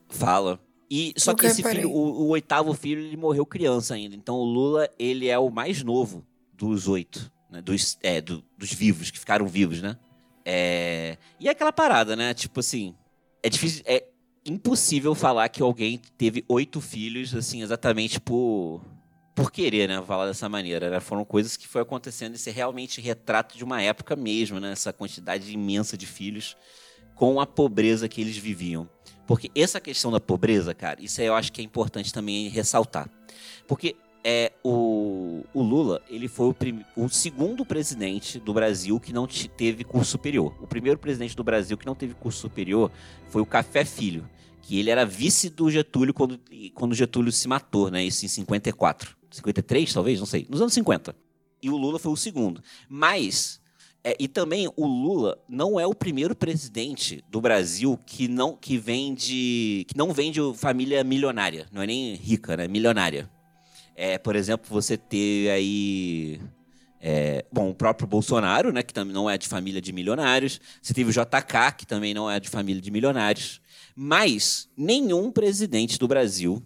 Fala. 0.07 0.59
E 0.93 1.13
só 1.15 1.33
que 1.33 1.45
esse 1.45 1.63
filho, 1.63 1.89
o, 1.89 2.23
o, 2.23 2.27
oitavo 2.27 2.73
filho, 2.73 3.01
ele 3.01 3.15
morreu 3.15 3.45
criança 3.45 3.93
ainda. 3.93 4.13
Então 4.13 4.35
o 4.35 4.43
Lula, 4.43 4.89
ele 4.99 5.29
é 5.29 5.39
o 5.39 5.49
mais 5.49 5.81
novo 5.81 6.27
dos 6.53 6.89
oito, 6.89 7.31
né? 7.49 7.61
Dos, 7.61 7.97
é, 8.03 8.19
do, 8.19 8.43
dos 8.57 8.73
vivos, 8.73 9.09
que 9.09 9.17
ficaram 9.17 9.47
vivos, 9.47 9.81
né? 9.81 9.97
É... 10.43 11.17
E 11.39 11.47
é 11.47 11.51
aquela 11.51 11.71
parada, 11.71 12.13
né? 12.17 12.33
Tipo 12.33 12.59
assim, 12.59 12.93
é 13.41 13.47
difícil, 13.47 13.81
é 13.85 14.05
impossível 14.45 15.15
falar 15.15 15.47
que 15.47 15.61
alguém 15.61 15.97
teve 16.17 16.43
oito 16.49 16.81
filhos, 16.81 17.33
assim, 17.33 17.61
exatamente 17.61 18.19
por 18.19 18.81
por 19.33 19.49
querer, 19.49 19.87
né? 19.87 20.03
Falar 20.05 20.25
dessa 20.25 20.49
maneira. 20.49 20.89
Né? 20.89 20.99
Foram 20.99 21.23
coisas 21.23 21.55
que 21.55 21.69
foi 21.69 21.81
acontecendo. 21.81 22.35
Esse 22.35 22.49
é 22.49 22.53
realmente 22.53 22.99
retrato 22.99 23.57
de 23.57 23.63
uma 23.63 23.81
época 23.81 24.13
mesmo, 24.13 24.59
né? 24.59 24.73
Essa 24.73 24.91
quantidade 24.91 25.49
imensa 25.53 25.97
de 25.97 26.05
filhos 26.05 26.57
com 27.15 27.39
a 27.39 27.45
pobreza 27.45 28.09
que 28.09 28.19
eles 28.19 28.35
viviam. 28.35 28.89
Porque 29.31 29.49
essa 29.55 29.79
questão 29.79 30.11
da 30.11 30.19
pobreza, 30.19 30.73
cara, 30.73 31.01
isso 31.01 31.21
eu 31.21 31.33
acho 31.33 31.53
que 31.53 31.61
é 31.61 31.63
importante 31.63 32.11
também 32.11 32.49
ressaltar. 32.49 33.09
Porque 33.65 33.95
é, 34.25 34.51
o, 34.61 35.45
o 35.53 35.63
Lula, 35.63 36.01
ele 36.09 36.27
foi 36.27 36.49
o, 36.49 36.53
prim, 36.53 36.83
o 36.97 37.07
segundo 37.07 37.65
presidente 37.65 38.37
do 38.39 38.53
Brasil 38.53 38.99
que 38.99 39.13
não 39.13 39.25
teve 39.25 39.85
curso 39.85 40.11
superior. 40.11 40.53
O 40.59 40.67
primeiro 40.67 40.99
presidente 40.99 41.33
do 41.33 41.45
Brasil 41.45 41.77
que 41.77 41.85
não 41.85 41.95
teve 41.95 42.13
curso 42.13 42.41
superior 42.41 42.91
foi 43.29 43.41
o 43.41 43.45
Café 43.45 43.85
Filho, 43.85 44.29
que 44.61 44.77
ele 44.77 44.89
era 44.89 45.05
vice 45.05 45.49
do 45.49 45.71
Getúlio 45.71 46.13
quando, 46.13 46.37
quando 46.73 46.93
Getúlio 46.93 47.31
se 47.31 47.47
matou, 47.47 47.89
né? 47.89 48.03
Isso 48.03 48.25
em 48.25 48.27
54. 48.27 49.15
53, 49.31 49.93
talvez, 49.93 50.19
não 50.19 50.25
sei, 50.25 50.45
nos 50.49 50.59
anos 50.59 50.73
50. 50.73 51.15
E 51.63 51.69
o 51.69 51.77
Lula 51.77 51.99
foi 51.99 52.11
o 52.11 52.17
segundo. 52.17 52.61
Mas 52.89 53.60
é, 54.03 54.15
e 54.19 54.27
também 54.27 54.67
o 54.75 54.85
Lula 54.85 55.37
não 55.47 55.79
é 55.79 55.85
o 55.85 55.93
primeiro 55.93 56.35
presidente 56.35 57.23
do 57.29 57.39
Brasil 57.39 57.99
que 58.05 58.27
não 58.27 58.55
que 58.55 58.77
vem 58.77 59.13
de 59.13 59.85
que 59.87 59.95
não 59.95 60.11
vem 60.11 60.31
de 60.31 60.39
família 60.55 61.03
milionária, 61.03 61.67
não 61.71 61.83
é 61.83 61.87
nem 61.87 62.15
rica, 62.15 62.57
né? 62.57 62.67
Milionária. 62.67 63.29
É, 63.95 64.17
por 64.17 64.35
exemplo, 64.35 64.67
você 64.69 64.97
ter 64.97 65.51
aí 65.51 66.41
é, 66.99 67.45
bom, 67.51 67.69
o 67.69 67.75
próprio 67.75 68.07
Bolsonaro, 68.07 68.71
né, 68.71 68.81
que 68.81 68.93
também 68.93 69.13
não 69.13 69.29
é 69.29 69.37
de 69.37 69.47
família 69.47 69.81
de 69.81 69.91
milionários. 69.91 70.59
Você 70.81 70.93
teve 70.93 71.09
o 71.09 71.13
JK, 71.13 71.75
que 71.77 71.85
também 71.85 72.13
não 72.13 72.29
é 72.29 72.39
de 72.39 72.49
família 72.49 72.81
de 72.81 72.89
milionários. 72.89 73.61
Mas 73.95 74.69
nenhum 74.77 75.31
presidente 75.31 75.99
do 75.99 76.07
Brasil 76.07 76.63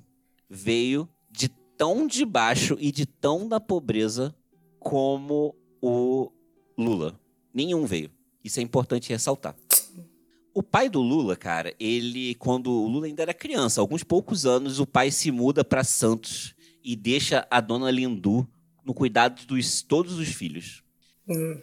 veio 0.50 1.10
de 1.30 1.50
tão 1.50 2.08
de 2.08 2.26
baixo 2.26 2.78
e 2.80 2.92
de 2.92 3.06
tão 3.06 3.48
da 3.48 3.60
pobreza 3.60 4.34
como 4.80 5.56
o 5.82 6.32
Lula. 6.78 7.20
Nenhum 7.56 7.86
veio. 7.86 8.12
Isso 8.44 8.60
é 8.60 8.64
importante 8.64 9.10
ressaltar. 9.10 9.56
O 10.54 10.62
pai 10.62 10.90
do 10.90 11.02
Lula, 11.02 11.38
cara, 11.38 11.74
ele, 11.80 12.36
quando 12.36 12.70
o 12.70 12.88
Lula 12.88 13.08
ainda 13.08 13.22
era 13.22 13.34
criança, 13.34 13.80
alguns 13.80 14.04
poucos 14.04 14.46
anos, 14.46 14.80
o 14.80 14.86
pai 14.86 15.10
se 15.10 15.32
muda 15.32 15.64
para 15.64 15.84
Santos 15.84 16.54
e 16.84 16.96
deixa 16.96 17.48
a 17.50 17.62
dona 17.62 17.90
Lindu 17.90 18.48
no 18.84 18.94
cuidado 18.94 19.46
dos 19.46 19.82
todos 19.82 20.20
os 20.20 20.28
filhos. 20.28 20.84
Hum. 21.28 21.60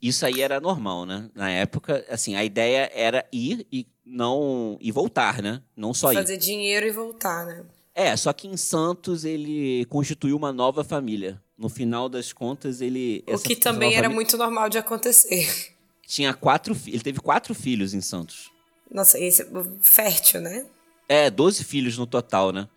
Isso 0.00 0.24
aí 0.24 0.40
era 0.40 0.60
normal, 0.60 1.04
né? 1.04 1.30
Na 1.34 1.50
época, 1.50 2.04
assim, 2.08 2.34
a 2.34 2.44
ideia 2.44 2.90
era 2.94 3.24
ir 3.32 3.66
e 3.70 3.86
não 4.04 4.76
e 4.80 4.90
voltar, 4.90 5.42
né? 5.42 5.62
Não 5.76 5.92
só 5.92 6.08
Fazer 6.08 6.18
ir. 6.18 6.22
Fazer 6.22 6.36
dinheiro 6.38 6.86
e 6.86 6.90
voltar, 6.90 7.46
né? 7.46 7.64
É, 7.94 8.16
só 8.16 8.32
que 8.32 8.48
em 8.48 8.56
Santos 8.56 9.24
ele 9.24 9.84
constituiu 9.86 10.36
uma 10.36 10.52
nova 10.52 10.82
família. 10.82 11.42
No 11.58 11.68
final 11.68 12.08
das 12.08 12.32
contas, 12.32 12.80
ele. 12.80 13.22
O 13.26 13.38
que 13.38 13.54
também 13.54 13.90
era 13.90 14.04
família... 14.04 14.14
muito 14.14 14.36
normal 14.36 14.68
de 14.68 14.78
acontecer. 14.78 15.74
Tinha 16.06 16.34
quatro 16.34 16.76
Ele 16.86 17.00
teve 17.00 17.20
quatro 17.20 17.54
filhos 17.54 17.94
em 17.94 18.00
Santos. 18.00 18.50
Nossa, 18.90 19.18
esse 19.18 19.42
é 19.42 19.46
fértil, 19.80 20.40
né? 20.40 20.66
É, 21.08 21.30
doze 21.30 21.64
filhos 21.64 21.96
no 21.96 22.06
total, 22.06 22.52
né? 22.52 22.68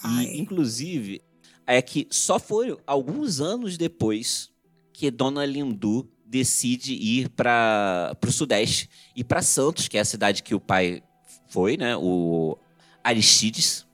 Pai. 0.00 0.24
E, 0.24 0.40
inclusive, 0.40 1.22
é 1.66 1.80
que 1.80 2.06
só 2.10 2.38
foi 2.38 2.76
alguns 2.86 3.40
anos 3.40 3.76
depois 3.76 4.50
que 4.92 5.10
Dona 5.10 5.44
Lindu 5.46 6.08
decide 6.24 6.94
ir 6.94 7.28
para 7.28 8.16
o 8.26 8.32
Sudeste 8.32 8.88
e 9.14 9.22
para 9.22 9.42
Santos, 9.42 9.88
que 9.88 9.98
é 9.98 10.00
a 10.00 10.04
cidade 10.04 10.42
que 10.42 10.54
o 10.54 10.60
pai 10.60 11.02
foi, 11.48 11.76
né? 11.76 11.96
O 11.96 12.56
Aristides 13.04 13.86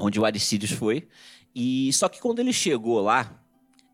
onde 0.00 0.18
o 0.18 0.24
Aristides 0.24 0.70
foi. 0.72 1.06
E 1.54 1.92
só 1.92 2.08
que 2.08 2.20
quando 2.20 2.38
ele 2.38 2.52
chegou 2.52 3.00
lá, 3.00 3.40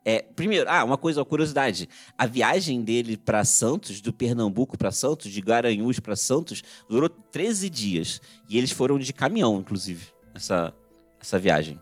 é, 0.05 0.23
primeiro, 0.23 0.71
ah, 0.71 0.85
uma 0.85 0.97
coisa, 0.97 1.19
uma 1.19 1.27
curiosidade. 1.27 1.89
A 2.17 2.27
viagem 2.27 2.83
dele 2.83 3.17
para 3.17 3.45
Santos, 3.45 4.01
do 4.01 4.13
Pernambuco 4.13 4.79
para 4.79 4.93
Santos, 4.93 5.33
de 5.33 5.41
Garanhuns 5.41 5.99
para 5.99 6.15
Santos, 6.15 6.63
durou 6.89 7.09
13 7.09 7.69
dias. 7.69 8.21
E 8.49 8.57
eles 8.57 8.71
foram 8.71 9.01
de 9.01 9.13
caminhão, 9.13 9.59
inclusive, 9.59 10.07
essa, 10.33 10.73
essa 11.21 11.41
viagem. 11.41 11.81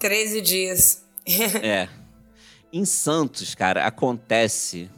13 0.00 0.40
dias. 0.40 1.04
é. 1.62 1.88
Em 2.72 2.84
Santos, 2.84 3.54
cara, 3.54 3.86
acontece 3.86 4.90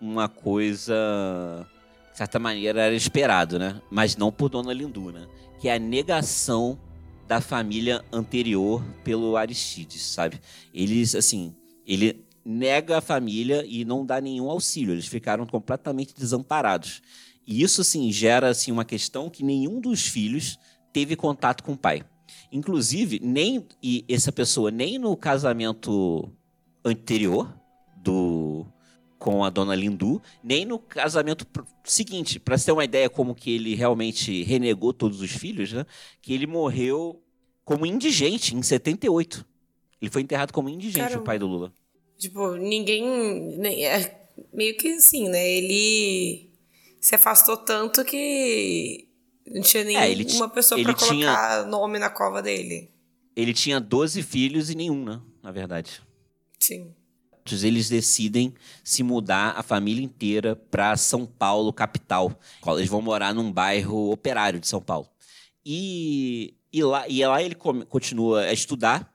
uma 0.00 0.28
coisa, 0.28 1.66
de 2.12 2.18
certa 2.18 2.38
maneira, 2.38 2.82
era 2.82 2.94
esperado, 2.94 3.58
né? 3.58 3.80
Mas 3.90 4.16
não 4.16 4.30
por 4.30 4.48
Dona 4.48 4.72
Lindu, 4.72 5.10
né? 5.10 5.26
Que 5.60 5.68
é 5.68 5.74
a 5.74 5.78
negação 5.78 6.78
da 7.26 7.40
família 7.40 8.04
anterior 8.12 8.82
pelo 9.04 9.36
Aristides, 9.36 10.02
sabe? 10.02 10.40
Eles, 10.72 11.14
assim, 11.14 11.54
ele 11.86 12.24
nega 12.44 12.98
a 12.98 13.00
família 13.00 13.64
e 13.66 13.84
não 13.84 14.04
dá 14.04 14.20
nenhum 14.20 14.50
auxílio. 14.50 14.92
Eles 14.92 15.06
ficaram 15.06 15.46
completamente 15.46 16.14
desamparados. 16.14 17.02
E 17.46 17.62
isso, 17.62 17.80
assim, 17.80 18.10
gera 18.12 18.48
assim, 18.48 18.70
uma 18.70 18.84
questão 18.84 19.30
que 19.30 19.44
nenhum 19.44 19.80
dos 19.80 20.06
filhos 20.06 20.58
teve 20.92 21.16
contato 21.16 21.62
com 21.62 21.72
o 21.72 21.78
pai. 21.78 22.04
Inclusive, 22.50 23.20
nem 23.22 23.66
e 23.82 24.04
essa 24.08 24.30
pessoa, 24.30 24.70
nem 24.70 24.98
no 24.98 25.16
casamento 25.16 26.30
anterior 26.84 27.54
do 27.96 28.66
com 29.22 29.44
a 29.44 29.50
dona 29.50 29.72
Lindu, 29.76 30.20
nem 30.42 30.64
no 30.64 30.80
casamento 30.80 31.46
seguinte, 31.84 32.40
para 32.40 32.58
ter 32.58 32.72
uma 32.72 32.84
ideia 32.84 33.08
como 33.08 33.36
que 33.36 33.52
ele 33.52 33.72
realmente 33.76 34.42
renegou 34.42 34.92
todos 34.92 35.20
os 35.20 35.30
filhos, 35.30 35.72
né? 35.72 35.86
Que 36.20 36.32
ele 36.34 36.44
morreu 36.44 37.22
como 37.64 37.86
indigente 37.86 38.56
em 38.56 38.60
78. 38.60 39.46
Ele 40.00 40.10
foi 40.10 40.22
enterrado 40.22 40.52
como 40.52 40.68
indigente, 40.68 41.16
o 41.16 41.22
pai 41.22 41.38
do 41.38 41.46
Lula. 41.46 41.72
Tipo, 42.18 42.56
ninguém. 42.56 43.64
É, 43.64 44.26
meio 44.52 44.76
que 44.76 44.88
assim, 44.94 45.28
né? 45.28 45.48
Ele 45.48 46.50
se 47.00 47.14
afastou 47.14 47.56
tanto 47.56 48.04
que 48.04 49.06
não 49.46 49.62
tinha 49.62 49.84
nenhuma 49.84 50.04
é, 50.04 50.34
uma 50.34 50.48
pessoa 50.48 50.82
para 50.82 50.94
colocar 50.94 51.14
tinha... 51.14 51.62
nome 51.66 52.00
na 52.00 52.10
cova 52.10 52.42
dele. 52.42 52.90
Ele 53.36 53.54
tinha 53.54 53.78
12 53.78 54.20
filhos 54.24 54.68
e 54.68 54.74
nenhum, 54.74 55.04
né? 55.04 55.20
Na 55.40 55.52
verdade. 55.52 56.02
Sim. 56.58 56.92
Eles 57.50 57.88
decidem 57.88 58.54
se 58.84 59.02
mudar 59.02 59.54
a 59.56 59.62
família 59.62 60.04
inteira 60.04 60.56
para 60.70 60.96
São 60.96 61.26
Paulo, 61.26 61.72
capital. 61.72 62.38
Eles 62.66 62.88
vão 62.88 63.02
morar 63.02 63.34
num 63.34 63.50
bairro 63.50 64.10
operário 64.10 64.60
de 64.60 64.68
São 64.68 64.80
Paulo. 64.80 65.08
E, 65.64 66.54
e, 66.72 66.82
lá, 66.82 67.08
e 67.08 67.24
lá 67.26 67.42
ele 67.42 67.54
continua 67.54 68.42
a 68.42 68.52
estudar. 68.52 69.12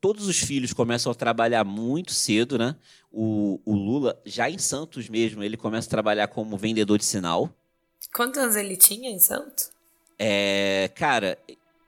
Todos 0.00 0.26
os 0.26 0.38
filhos 0.38 0.72
começam 0.72 1.12
a 1.12 1.14
trabalhar 1.14 1.64
muito 1.64 2.12
cedo, 2.12 2.56
né? 2.56 2.74
O, 3.12 3.60
o 3.64 3.74
Lula, 3.74 4.20
já 4.24 4.48
em 4.48 4.56
Santos 4.56 5.08
mesmo, 5.08 5.42
ele 5.42 5.56
começa 5.56 5.88
a 5.88 5.90
trabalhar 5.90 6.28
como 6.28 6.56
vendedor 6.56 6.98
de 6.98 7.04
sinal. 7.04 7.50
Quantos 8.14 8.38
anos 8.38 8.56
ele 8.56 8.76
tinha 8.76 9.10
em 9.10 9.18
Santos? 9.18 9.70
É, 10.18 10.90
cara, 10.94 11.38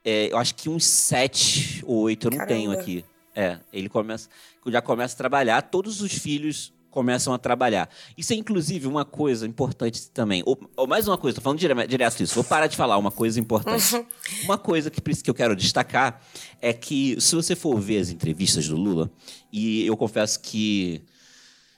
é, 0.04 0.32
eu 0.32 0.36
acho 0.36 0.54
que 0.54 0.68
uns 0.68 0.84
sete 0.84 1.82
ou 1.86 2.02
oito, 2.02 2.26
eu 2.26 2.30
não 2.32 2.38
Caramba. 2.38 2.54
tenho 2.54 2.70
aqui. 2.72 3.04
É, 3.34 3.58
ele 3.72 3.88
começa, 3.88 4.28
já 4.66 4.82
começa 4.82 5.14
a 5.14 5.18
trabalhar, 5.18 5.62
todos 5.62 6.02
os 6.02 6.12
filhos 6.12 6.72
começam 6.92 7.32
a 7.32 7.38
trabalhar. 7.38 7.88
Isso 8.16 8.32
é, 8.34 8.36
inclusive, 8.36 8.86
uma 8.86 9.04
coisa 9.04 9.46
importante 9.46 10.08
também. 10.10 10.42
Ou, 10.44 10.60
ou 10.76 10.86
mais 10.86 11.08
uma 11.08 11.16
coisa, 11.16 11.36
tô 11.36 11.40
falando 11.40 11.58
dire 11.58 11.74
direto 11.86 12.18
disso. 12.18 12.34
Vou 12.34 12.44
parar 12.44 12.66
de 12.66 12.76
falar 12.76 12.98
uma 12.98 13.10
coisa 13.10 13.40
importante. 13.40 13.96
Uhum. 13.96 14.06
Uma 14.44 14.58
coisa 14.58 14.90
que, 14.90 15.00
que 15.00 15.30
eu 15.30 15.34
quero 15.34 15.56
destacar 15.56 16.20
é 16.60 16.72
que, 16.72 17.18
se 17.20 17.34
você 17.34 17.56
for 17.56 17.80
ver 17.80 17.98
as 17.98 18.10
entrevistas 18.10 18.68
do 18.68 18.76
Lula, 18.76 19.10
e 19.52 19.86
eu 19.86 19.96
confesso 19.96 20.40
que 20.40 21.02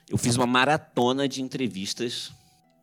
eu 0.09 0.17
fiz 0.17 0.35
uma 0.35 0.45
maratona 0.45 1.27
de 1.27 1.41
entrevistas 1.41 2.31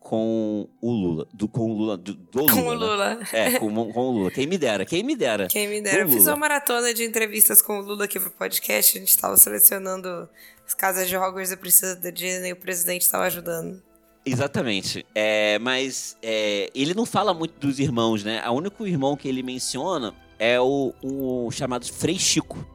com 0.03 0.69
o 0.81 0.91
Lula. 0.91 1.27
Do, 1.33 1.49
com 1.49 1.71
o 1.71 1.75
Lula. 1.75 1.97
Do, 1.97 2.15
do 2.15 2.41
Lula 2.41 2.53
com 2.53 2.61
o 2.61 2.75
Lula. 2.75 3.15
Né? 3.15 3.29
É, 3.33 3.59
com, 3.59 3.93
com, 3.93 4.01
o 4.01 4.11
Lula. 4.11 4.31
Quem 4.31 4.47
me 4.47 4.59
dera, 4.59 4.85
quem 4.85 5.03
me 5.03 5.17
dera. 5.17 5.47
Quem 5.47 5.69
me 5.69 5.81
dera. 5.81 6.03
Eu 6.03 6.09
fiz 6.09 6.27
uma 6.27 6.37
maratona 6.37 6.93
de 6.93 7.05
entrevistas 7.05 7.63
com 7.63 7.79
o 7.79 7.83
Lula 7.83 8.05
aqui 8.05 8.19
pro 8.19 8.31
podcast. 8.31 8.97
A 8.97 9.01
gente 9.01 9.11
estava 9.11 9.37
selecionando 9.37 10.29
as 10.67 10.75
casas 10.75 11.09
de 11.09 11.17
Hogwarts 11.17 11.53
e 11.53 11.57
Princesa 11.57 11.97
da 11.97 12.11
Disney 12.11 12.51
e 12.51 12.53
o 12.53 12.57
presidente 12.57 13.03
estava 13.03 13.25
ajudando. 13.25 13.83
Exatamente. 14.25 15.07
É, 15.15 15.59
mas 15.59 16.17
é, 16.23 16.71
ele 16.75 16.95
não 16.95 17.07
fala 17.07 17.33
muito 17.33 17.59
dos 17.59 17.79
irmãos, 17.79 18.23
né? 18.23 18.43
O 18.49 18.53
único 18.53 18.87
irmão 18.87 19.17
que 19.17 19.29
ele 19.29 19.43
menciona 19.43 20.15
é 20.39 20.61
o, 20.61 20.93
o 21.03 21.51
chamado 21.51 21.87
Frei 21.87 22.19
Chico 22.19 22.67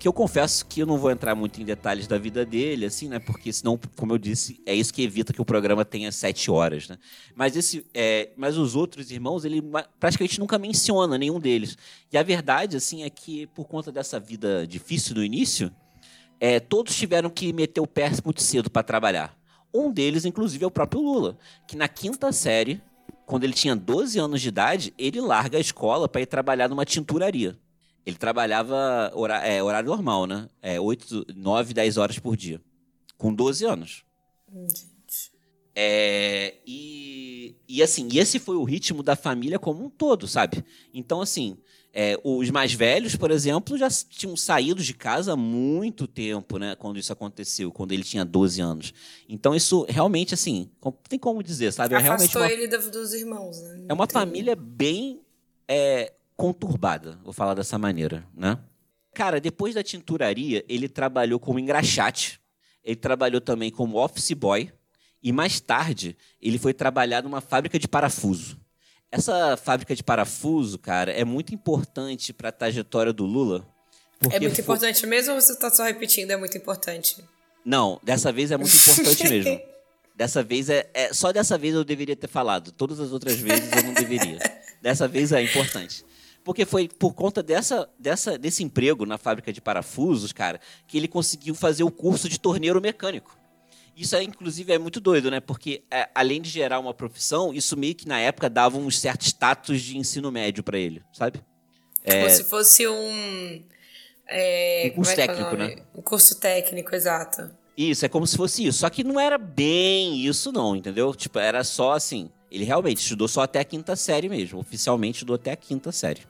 que 0.00 0.08
eu 0.08 0.14
confesso 0.14 0.64
que 0.64 0.80
eu 0.80 0.86
não 0.86 0.96
vou 0.96 1.10
entrar 1.10 1.34
muito 1.34 1.60
em 1.60 1.64
detalhes 1.64 2.06
da 2.06 2.16
vida 2.16 2.44
dele, 2.44 2.86
assim, 2.86 3.06
né? 3.06 3.18
Porque 3.18 3.52
senão, 3.52 3.78
como 3.96 4.14
eu 4.14 4.18
disse, 4.18 4.58
é 4.64 4.74
isso 4.74 4.94
que 4.94 5.02
evita 5.02 5.30
que 5.30 5.42
o 5.42 5.44
programa 5.44 5.84
tenha 5.84 6.10
sete 6.10 6.50
horas, 6.50 6.88
né? 6.88 6.96
Mas 7.36 7.54
esse, 7.54 7.84
é, 7.92 8.30
mas 8.34 8.56
os 8.56 8.74
outros 8.74 9.10
irmãos, 9.10 9.44
ele 9.44 9.62
praticamente 10.00 10.40
nunca 10.40 10.58
menciona 10.58 11.18
nenhum 11.18 11.38
deles. 11.38 11.76
E 12.10 12.16
a 12.16 12.22
verdade, 12.22 12.78
assim, 12.78 13.02
é 13.02 13.10
que 13.10 13.46
por 13.48 13.68
conta 13.68 13.92
dessa 13.92 14.18
vida 14.18 14.66
difícil 14.66 15.16
no 15.16 15.22
início, 15.22 15.70
é, 16.40 16.58
todos 16.58 16.96
tiveram 16.96 17.28
que 17.28 17.52
meter 17.52 17.82
o 17.82 17.86
pé 17.86 18.10
muito 18.24 18.42
cedo 18.42 18.70
para 18.70 18.82
trabalhar. 18.82 19.38
Um 19.72 19.92
deles, 19.92 20.24
inclusive, 20.24 20.64
é 20.64 20.66
o 20.66 20.70
próprio 20.70 21.02
Lula, 21.02 21.36
que 21.68 21.76
na 21.76 21.88
quinta 21.88 22.32
série, 22.32 22.80
quando 23.26 23.44
ele 23.44 23.52
tinha 23.52 23.76
12 23.76 24.18
anos 24.18 24.40
de 24.40 24.48
idade, 24.48 24.94
ele 24.96 25.20
larga 25.20 25.58
a 25.58 25.60
escola 25.60 26.08
para 26.08 26.22
ir 26.22 26.26
trabalhar 26.26 26.68
numa 26.70 26.86
tinturaria. 26.86 27.58
Ele 28.10 28.18
trabalhava 28.18 29.10
horário, 29.14 29.50
é, 29.50 29.62
horário 29.62 29.88
normal, 29.88 30.26
né? 30.26 30.48
É, 30.60 30.80
8, 30.80 31.26
9, 31.34 31.72
10 31.72 31.96
horas 31.96 32.18
por 32.18 32.36
dia. 32.36 32.60
Com 33.16 33.32
12 33.32 33.64
anos. 33.64 34.04
Gente. 34.52 34.90
É, 35.74 36.56
e, 36.66 37.56
e 37.68 37.82
assim, 37.82 38.08
e 38.12 38.18
esse 38.18 38.38
foi 38.38 38.56
o 38.56 38.64
ritmo 38.64 39.02
da 39.02 39.14
família 39.14 39.58
como 39.58 39.84
um 39.84 39.88
todo, 39.88 40.26
sabe? 40.26 40.64
Então, 40.92 41.20
assim, 41.20 41.56
é, 41.92 42.18
os 42.22 42.50
mais 42.50 42.72
velhos, 42.72 43.16
por 43.16 43.30
exemplo, 43.30 43.78
já 43.78 43.88
tinham 43.88 44.36
saído 44.36 44.82
de 44.82 44.92
casa 44.92 45.32
há 45.32 45.36
muito 45.36 46.06
tempo, 46.06 46.58
né? 46.58 46.74
Quando 46.76 46.98
isso 46.98 47.12
aconteceu, 47.12 47.70
quando 47.70 47.92
ele 47.92 48.02
tinha 48.02 48.24
12 48.24 48.60
anos. 48.60 48.92
Então, 49.28 49.54
isso 49.54 49.86
realmente, 49.88 50.34
assim, 50.34 50.68
tem 51.08 51.18
como 51.18 51.42
dizer, 51.42 51.72
sabe? 51.72 51.94
É 51.94 51.98
Afastou 51.98 52.42
uma, 52.42 52.50
ele 52.50 52.66
dos 52.66 53.12
irmãos, 53.12 53.60
né? 53.62 53.86
É 53.88 53.92
uma 53.94 54.06
família 54.06 54.56
bem 54.56 55.20
é, 55.68 56.12
conturbada, 56.40 57.18
vou 57.22 57.34
falar 57.34 57.52
dessa 57.52 57.76
maneira, 57.76 58.26
né? 58.34 58.58
Cara, 59.12 59.38
depois 59.38 59.74
da 59.74 59.82
tinturaria, 59.82 60.64
ele 60.66 60.88
trabalhou 60.88 61.38
como 61.38 61.58
engraxate, 61.58 62.40
ele 62.82 62.96
trabalhou 62.96 63.42
também 63.42 63.70
como 63.70 64.02
office 64.02 64.32
boy 64.32 64.72
e 65.22 65.32
mais 65.32 65.60
tarde 65.60 66.16
ele 66.40 66.58
foi 66.58 66.72
trabalhar 66.72 67.22
numa 67.22 67.42
fábrica 67.42 67.78
de 67.78 67.86
parafuso. 67.86 68.58
Essa 69.12 69.54
fábrica 69.58 69.94
de 69.94 70.02
parafuso, 70.02 70.78
cara, 70.78 71.12
é 71.12 71.26
muito 71.26 71.54
importante 71.54 72.32
para 72.32 72.48
a 72.48 72.52
trajetória 72.52 73.12
do 73.12 73.26
Lula. 73.26 73.68
É 74.30 74.40
muito 74.40 74.54
foi... 74.54 74.62
importante, 74.62 75.06
mesmo 75.06 75.34
você 75.34 75.52
está 75.52 75.68
só 75.68 75.84
repetindo, 75.84 76.30
é 76.30 76.38
muito 76.38 76.56
importante. 76.56 77.22
Não, 77.62 78.00
dessa 78.02 78.32
vez 78.32 78.50
é 78.50 78.56
muito 78.56 78.74
importante 78.74 79.28
mesmo. 79.28 79.60
Dessa 80.16 80.42
vez 80.42 80.68
é, 80.68 80.86
é, 80.92 81.14
Só 81.14 81.32
dessa 81.32 81.56
vez 81.56 81.74
eu 81.74 81.82
deveria 81.82 82.14
ter 82.14 82.28
falado. 82.28 82.72
Todas 82.72 83.00
as 83.00 83.10
outras 83.10 83.36
vezes 83.36 83.72
eu 83.72 83.82
não 83.84 83.94
deveria. 83.94 84.38
Dessa 84.82 85.08
vez 85.08 85.32
é 85.32 85.42
importante. 85.42 86.04
Porque 86.50 86.66
foi 86.66 86.88
por 86.88 87.14
conta 87.14 87.44
dessa, 87.44 87.88
dessa, 87.96 88.36
desse 88.36 88.64
emprego 88.64 89.06
na 89.06 89.16
fábrica 89.16 89.52
de 89.52 89.60
parafusos, 89.60 90.32
cara, 90.32 90.60
que 90.84 90.98
ele 90.98 91.06
conseguiu 91.06 91.54
fazer 91.54 91.84
o 91.84 91.92
curso 91.92 92.28
de 92.28 92.40
torneiro 92.40 92.80
mecânico. 92.80 93.38
Isso 93.96 94.16
aí, 94.16 94.26
inclusive, 94.26 94.72
é 94.72 94.76
muito 94.76 94.98
doido, 95.00 95.30
né? 95.30 95.38
Porque, 95.38 95.84
é, 95.88 96.08
além 96.12 96.42
de 96.42 96.50
gerar 96.50 96.80
uma 96.80 96.92
profissão, 96.92 97.54
isso 97.54 97.76
meio 97.76 97.94
que 97.94 98.08
na 98.08 98.18
época 98.18 98.50
dava 98.50 98.78
um 98.78 98.90
certo 98.90 99.22
status 99.22 99.80
de 99.80 99.96
ensino 99.96 100.32
médio 100.32 100.64
para 100.64 100.76
ele, 100.76 101.04
sabe? 101.12 101.40
É... 102.02 102.18
Como 102.18 102.30
se 102.30 102.42
fosse 102.42 102.88
um. 102.88 103.64
É, 104.26 104.90
um 104.90 104.96
curso 104.96 105.10
é, 105.12 105.14
é 105.14 105.16
técnico, 105.28 105.56
né? 105.56 105.76
Um 105.94 106.02
curso 106.02 106.34
técnico, 106.34 106.92
exato. 106.96 107.48
Isso, 107.76 108.04
é 108.04 108.08
como 108.08 108.26
se 108.26 108.36
fosse 108.36 108.66
isso. 108.66 108.80
Só 108.80 108.90
que 108.90 109.04
não 109.04 109.20
era 109.20 109.38
bem 109.38 110.26
isso, 110.26 110.50
não, 110.50 110.74
entendeu? 110.74 111.14
Tipo, 111.14 111.38
era 111.38 111.62
só 111.62 111.92
assim. 111.92 112.28
Ele 112.50 112.64
realmente 112.64 112.98
estudou 112.98 113.28
só 113.28 113.42
até 113.42 113.60
a 113.60 113.64
quinta 113.64 113.94
série 113.94 114.28
mesmo. 114.28 114.58
Oficialmente 114.58 115.18
estudou 115.18 115.36
até 115.36 115.52
a 115.52 115.56
quinta 115.56 115.92
série. 115.92 116.22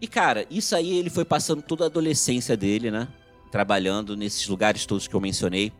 E, 0.00 0.06
cara, 0.06 0.46
isso 0.50 0.76
aí 0.76 0.98
ele 0.98 1.10
foi 1.10 1.24
passando 1.24 1.62
toda 1.62 1.84
a 1.84 1.86
adolescência 1.86 2.56
dele, 2.56 2.90
né? 2.90 3.08
Trabalhando 3.50 4.16
nesses 4.16 4.46
lugares 4.46 4.84
todos 4.84 5.08
que 5.08 5.14
eu 5.14 5.20
mencionei. 5.20 5.72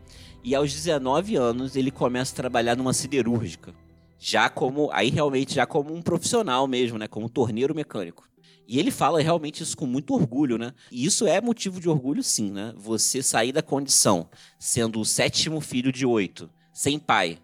E 0.43 0.55
aos 0.55 0.73
19 0.73 1.35
anos 1.35 1.75
ele 1.75 1.91
começa 1.91 2.33
a 2.33 2.35
trabalhar 2.35 2.75
numa 2.75 2.93
siderúrgica. 2.93 3.73
Já 4.17 4.49
como. 4.49 4.89
Aí 4.91 5.09
realmente, 5.09 5.53
já 5.53 5.65
como 5.65 5.93
um 5.93 6.01
profissional 6.01 6.67
mesmo, 6.67 6.97
né? 6.97 7.07
Como 7.07 7.29
torneiro 7.29 7.75
mecânico. 7.75 8.27
E 8.67 8.79
ele 8.79 8.91
fala 8.91 9.21
realmente 9.21 9.63
isso 9.63 9.77
com 9.77 9.85
muito 9.85 10.13
orgulho, 10.13 10.57
né? 10.57 10.73
E 10.91 11.05
isso 11.05 11.25
é 11.25 11.39
motivo 11.39 11.79
de 11.79 11.87
orgulho, 11.87 12.21
sim, 12.21 12.51
né? 12.51 12.73
Você 12.75 13.23
sair 13.23 13.53
da 13.53 13.61
condição, 13.61 14.29
sendo 14.59 14.99
o 14.99 15.05
sétimo 15.05 15.61
filho 15.61 15.91
de 15.91 16.05
oito, 16.05 16.49
sem 16.73 16.99
pai, 16.99 17.37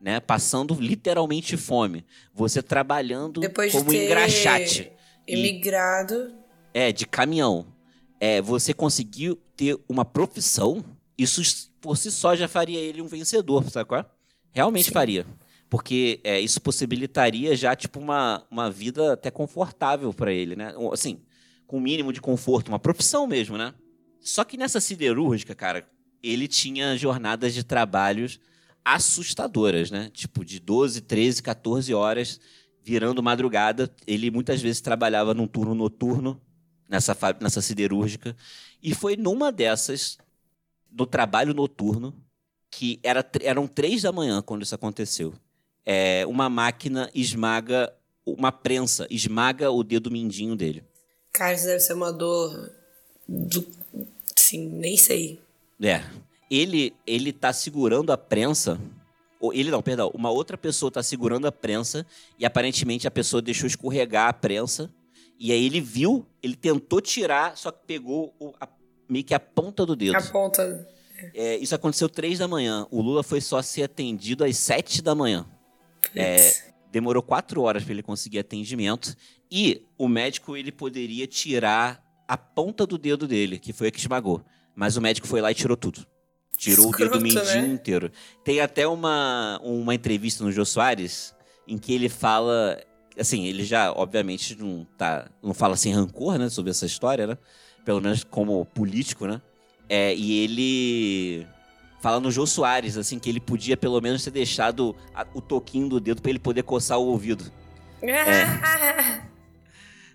né? 0.00 0.20
Passando 0.20 0.74
literalmente 0.74 1.56
fome. 1.56 2.06
Você 2.32 2.62
trabalhando 2.62 3.40
Depois 3.40 3.72
como 3.72 3.90
ter 3.90 4.06
engraxate. 4.06 4.90
Imigrado. 5.32 6.32
E, 6.74 6.78
é, 6.78 6.92
de 6.92 7.06
caminhão. 7.06 7.66
É, 8.18 8.40
você 8.40 8.74
conseguiu 8.74 9.36
ter 9.56 9.78
uma 9.88 10.04
profissão, 10.04 10.84
isso 11.16 11.70
por 11.80 11.96
si 11.96 12.10
só 12.10 12.36
já 12.36 12.46
faria 12.46 12.78
ele 12.78 13.00
um 13.00 13.06
vencedor, 13.06 13.68
sabe 13.70 13.88
qual? 13.88 14.04
Realmente 14.52 14.86
Sim. 14.86 14.92
faria. 14.92 15.26
Porque 15.68 16.20
é, 16.24 16.40
isso 16.40 16.60
possibilitaria 16.60 17.54
já, 17.54 17.74
tipo, 17.76 18.00
uma, 18.00 18.44
uma 18.50 18.70
vida 18.70 19.12
até 19.12 19.30
confortável 19.30 20.12
para 20.12 20.32
ele, 20.32 20.56
né? 20.56 20.74
Assim, 20.92 21.20
com 21.66 21.78
o 21.78 21.80
mínimo 21.80 22.12
de 22.12 22.20
conforto, 22.20 22.68
uma 22.68 22.78
profissão 22.78 23.26
mesmo, 23.26 23.56
né? 23.56 23.72
Só 24.20 24.44
que 24.44 24.56
nessa 24.56 24.80
siderúrgica, 24.80 25.54
cara, 25.54 25.88
ele 26.22 26.48
tinha 26.48 26.96
jornadas 26.96 27.54
de 27.54 27.64
trabalhos 27.64 28.40
assustadoras, 28.84 29.90
né? 29.90 30.10
Tipo, 30.12 30.44
de 30.44 30.58
12, 30.58 31.02
13, 31.02 31.42
14 31.42 31.94
horas, 31.94 32.40
virando 32.82 33.22
madrugada. 33.22 33.90
Ele 34.06 34.30
muitas 34.30 34.60
vezes 34.60 34.80
trabalhava 34.80 35.34
num 35.34 35.46
turno 35.46 35.74
noturno, 35.74 36.40
nessa, 36.88 37.16
nessa 37.40 37.62
siderúrgica. 37.62 38.36
E 38.82 38.94
foi 38.94 39.16
numa 39.16 39.52
dessas, 39.52 40.18
no 40.90 41.06
trabalho 41.06 41.54
noturno, 41.54 42.14
que 42.70 42.98
era, 43.02 43.28
eram 43.42 43.66
três 43.66 44.02
da 44.02 44.12
manhã 44.12 44.42
quando 44.42 44.62
isso 44.62 44.74
aconteceu. 44.74 45.34
É, 45.84 46.24
uma 46.26 46.48
máquina 46.48 47.10
esmaga, 47.14 47.92
uma 48.24 48.52
prensa 48.52 49.06
esmaga 49.10 49.70
o 49.70 49.82
dedo 49.82 50.10
mindinho 50.10 50.54
dele. 50.54 50.84
Cara, 51.32 51.54
isso 51.54 51.66
deve 51.66 51.80
ser 51.80 51.94
uma 51.94 52.12
dor 52.12 52.72
do... 53.28 53.66
Sim, 54.36 54.68
nem 54.68 54.96
sei. 54.96 55.40
É, 55.82 56.02
ele 56.50 56.92
ele 57.06 57.32
tá 57.32 57.52
segurando 57.52 58.12
a 58.12 58.18
prensa. 58.18 58.80
Ele 59.52 59.70
não, 59.70 59.80
perdão. 59.82 60.10
Uma 60.14 60.30
outra 60.30 60.58
pessoa 60.58 60.88
está 60.88 61.02
segurando 61.02 61.46
a 61.46 61.52
prensa 61.52 62.06
e 62.38 62.44
aparentemente 62.44 63.06
a 63.06 63.10
pessoa 63.10 63.40
deixou 63.40 63.66
escorregar 63.66 64.28
a 64.28 64.32
prensa. 64.32 64.90
E 65.38 65.52
aí 65.52 65.64
ele 65.64 65.80
viu, 65.80 66.26
ele 66.42 66.54
tentou 66.54 67.00
tirar, 67.00 67.56
só 67.56 67.70
que 67.70 67.86
pegou 67.86 68.34
o, 68.38 68.52
a, 68.60 68.68
meio 69.08 69.24
que 69.24 69.32
a 69.32 69.40
ponta 69.40 69.86
do 69.86 69.96
dedo. 69.96 70.14
A 70.14 70.22
ponta. 70.22 70.86
É, 71.34 71.56
isso 71.56 71.74
aconteceu 71.74 72.08
três 72.08 72.38
da 72.38 72.46
manhã. 72.46 72.86
O 72.90 73.00
Lula 73.00 73.22
foi 73.22 73.40
só 73.40 73.62
ser 73.62 73.84
atendido 73.84 74.44
às 74.44 74.56
sete 74.58 75.00
da 75.00 75.14
manhã. 75.14 75.46
É, 76.14 76.52
demorou 76.90 77.22
quatro 77.22 77.62
horas 77.62 77.82
para 77.82 77.92
ele 77.92 78.02
conseguir 78.02 78.38
atendimento. 78.38 79.16
E 79.50 79.86
o 79.96 80.08
médico 80.08 80.56
ele 80.56 80.70
poderia 80.70 81.26
tirar 81.26 82.02
a 82.28 82.36
ponta 82.36 82.86
do 82.86 82.96
dedo 82.96 83.26
dele, 83.26 83.58
que 83.58 83.72
foi 83.72 83.88
a 83.88 83.90
que 83.90 83.98
esmagou. 83.98 84.42
Mas 84.74 84.96
o 84.96 85.00
médico 85.00 85.26
foi 85.26 85.40
lá 85.40 85.50
e 85.50 85.54
tirou 85.54 85.76
tudo. 85.76 86.06
Tirou 86.60 86.90
Escroto, 86.90 87.16
o 87.16 87.18
dedo 87.18 87.22
mindinho 87.22 87.68
né? 87.68 87.72
inteiro. 87.72 88.12
Tem 88.44 88.60
até 88.60 88.86
uma, 88.86 89.58
uma 89.62 89.94
entrevista 89.94 90.44
no 90.44 90.52
Jô 90.52 90.62
Soares 90.66 91.34
em 91.66 91.78
que 91.78 91.94
ele 91.94 92.10
fala. 92.10 92.78
Assim, 93.18 93.46
ele 93.46 93.64
já, 93.64 93.90
obviamente, 93.92 94.54
não, 94.56 94.86
tá, 94.98 95.30
não 95.42 95.54
fala 95.54 95.74
sem 95.74 95.94
rancor, 95.94 96.38
né, 96.38 96.50
sobre 96.50 96.70
essa 96.70 96.84
história, 96.84 97.26
né? 97.26 97.38
Pelo 97.82 98.02
menos 98.02 98.24
como 98.24 98.66
político, 98.66 99.26
né? 99.26 99.40
É, 99.88 100.14
e 100.14 100.38
ele 100.40 101.46
fala 102.02 102.20
no 102.20 102.30
Jô 102.30 102.46
Soares, 102.46 102.98
assim, 102.98 103.18
que 103.18 103.30
ele 103.30 103.40
podia 103.40 103.74
pelo 103.74 103.98
menos 103.98 104.22
ter 104.22 104.30
deixado 104.30 104.94
a, 105.14 105.26
o 105.32 105.40
toquinho 105.40 105.88
do 105.88 105.98
dedo 105.98 106.20
para 106.20 106.28
ele 106.30 106.38
poder 106.38 106.62
coçar 106.62 106.98
o 106.98 107.06
ouvido. 107.06 107.50
É. 108.02 109.22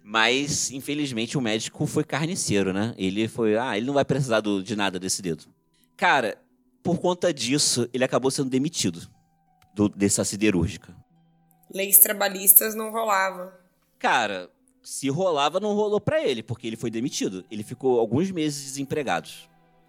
Mas, 0.03 0.69
infelizmente, 0.69 1.39
o 1.39 1.41
médico 1.41 1.87
foi 1.87 2.03
carniceiro, 2.03 2.71
né? 2.71 2.93
Ele 2.99 3.27
foi, 3.27 3.57
ah, 3.57 3.75
ele 3.75 3.87
não 3.87 3.95
vai 3.95 4.05
precisar 4.05 4.41
do, 4.41 4.61
de 4.61 4.75
nada 4.75 4.99
desse 4.99 5.23
dedo. 5.23 5.54
Cara, 5.97 6.37
por 6.83 6.99
conta 6.99 7.33
disso, 7.33 7.89
ele 7.93 8.03
acabou 8.03 8.29
sendo 8.29 8.49
demitido 8.49 9.07
do, 9.73 9.89
dessa 9.89 10.23
siderúrgica. 10.23 10.95
Leis 11.73 11.97
trabalhistas 11.97 12.75
não 12.75 12.91
rolavam. 12.91 13.51
Cara, 13.97 14.49
se 14.83 15.09
rolava, 15.09 15.59
não 15.59 15.73
rolou 15.73 15.99
para 15.99 16.23
ele, 16.23 16.43
porque 16.43 16.67
ele 16.67 16.77
foi 16.77 16.91
demitido. 16.91 17.43
Ele 17.49 17.63
ficou 17.63 17.99
alguns 17.99 18.29
meses 18.29 18.63
desempregado. 18.63 19.29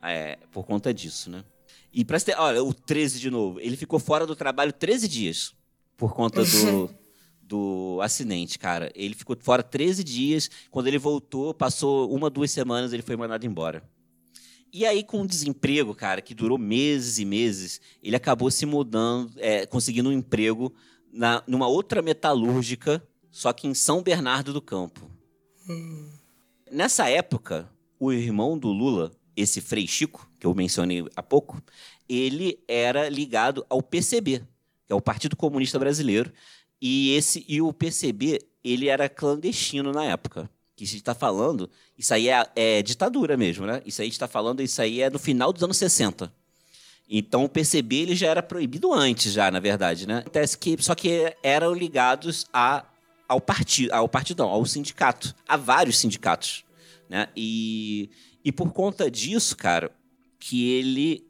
É, 0.03 0.38
por 0.51 0.64
conta 0.64 0.95
disso, 0.95 1.31
né? 1.31 1.45
E 1.92 2.05
pra 2.05 2.19
ter, 2.21 2.38
olha, 2.38 2.62
o 2.62 2.73
13 2.73 3.21
de 3.21 3.31
novo. 3.31 3.61
Ele 3.61 3.77
ficou 3.77 3.99
fora 3.99 4.27
do 4.27 4.37
trabalho 4.37 4.73
13 4.73 5.09
dias 5.09 5.55
por 5.97 6.14
conta 6.14 6.45
do, 6.45 6.90
do 7.42 7.99
acidente, 8.03 8.59
cara. 8.59 8.90
Ele 8.95 9.14
ficou 9.14 9.37
fora 9.40 9.62
13 9.62 10.03
dias. 10.03 10.51
Quando 10.71 10.87
ele 10.87 10.99
voltou, 10.99 11.53
passou 11.53 12.11
uma, 12.14 12.31
duas 12.31 12.51
semanas, 12.51 12.92
ele 12.92 13.03
foi 13.03 13.16
mandado 13.16 13.47
embora. 13.47 13.83
E 14.72 14.85
aí, 14.85 15.02
com 15.02 15.22
o 15.22 15.26
desemprego, 15.26 15.94
cara, 15.94 16.20
que 16.20 16.35
durou 16.35 16.59
meses 16.59 17.18
e 17.18 17.24
meses, 17.24 17.81
ele 18.02 18.16
acabou 18.16 18.50
se 18.50 18.66
mudando, 18.66 19.33
é, 19.38 19.64
conseguindo 19.66 20.09
um 20.09 20.12
emprego 20.12 20.74
na, 21.12 21.42
numa 21.46 21.66
outra 21.66 22.02
metalúrgica, 22.02 23.02
só 23.31 23.52
que 23.52 23.66
em 23.66 23.74
São 23.74 24.02
Bernardo 24.02 24.52
do 24.52 24.61
Campo. 24.61 25.11
Hum. 25.68 26.11
Nessa 26.70 27.09
época, 27.09 27.70
o 27.98 28.12
irmão 28.12 28.59
do 28.59 28.68
Lula, 28.68 29.12
esse 29.37 29.61
Frei 29.61 29.87
Chico, 29.87 30.29
que 30.38 30.46
eu 30.46 30.55
mencionei 30.55 31.05
há 31.14 31.22
pouco, 31.22 31.62
ele 32.09 32.59
era 32.68 33.09
ligado 33.09 33.64
ao 33.68 33.83
PCB, 33.83 34.40
que 34.87 34.92
é 34.92 34.94
o 34.94 35.00
Partido 35.00 35.37
Comunista 35.37 35.79
Brasileiro, 35.79 36.33
e 36.81 37.14
esse 37.14 37.44
e 37.48 37.61
o 37.62 37.72
PCB, 37.72 38.40
ele 38.62 38.88
era 38.88 39.09
clandestino 39.09 39.92
na 39.92 40.05
época. 40.05 40.50
Que 40.77 40.85
gente 40.85 40.97
está 40.99 41.15
falando, 41.15 41.71
isso 41.99 42.12
aí 42.12 42.29
é, 42.29 42.47
é, 42.55 42.83
ditadura 42.83 43.37
mesmo, 43.37 43.65
né? 43.65 43.83
Isso 43.87 44.03
aí 44.03 44.09
está 44.09 44.29
falando, 44.29 44.61
isso 44.61 44.81
aí 44.83 45.01
é 45.01 45.09
no 45.09 45.19
final 45.19 45.53
dos 45.53 45.62
anos 45.62 45.79
60. 45.79 46.31
Então 47.09 47.45
o 47.45 47.49
PCB 47.49 47.97
ele 47.97 48.17
já 48.17 48.29
era 48.29 48.43
proibido 48.43 48.93
antes, 48.93 49.33
já, 49.33 49.51
na 49.51 49.59
verdade, 49.59 50.07
né? 50.07 50.19
Acontece 50.19 50.59
que, 50.59 50.77
só 50.83 50.95
que 50.95 51.35
eram 51.43 51.73
ligados 51.73 52.47
a, 52.53 52.85
ao 53.27 53.41
partido, 53.41 53.93
ao 53.93 54.09
partidão, 54.09 54.49
ao 54.49 54.67
sindicato, 54.67 55.35
a 55.49 55.57
vários 55.57 55.99
sindicatos, 55.99 56.65
né? 57.09 57.29
E, 57.35 58.11
e 58.45 58.53
por 58.53 58.73
conta 58.73 59.11
disso, 59.11 59.57
cara, 59.57 59.91
que 60.39 60.71
ele 60.71 61.26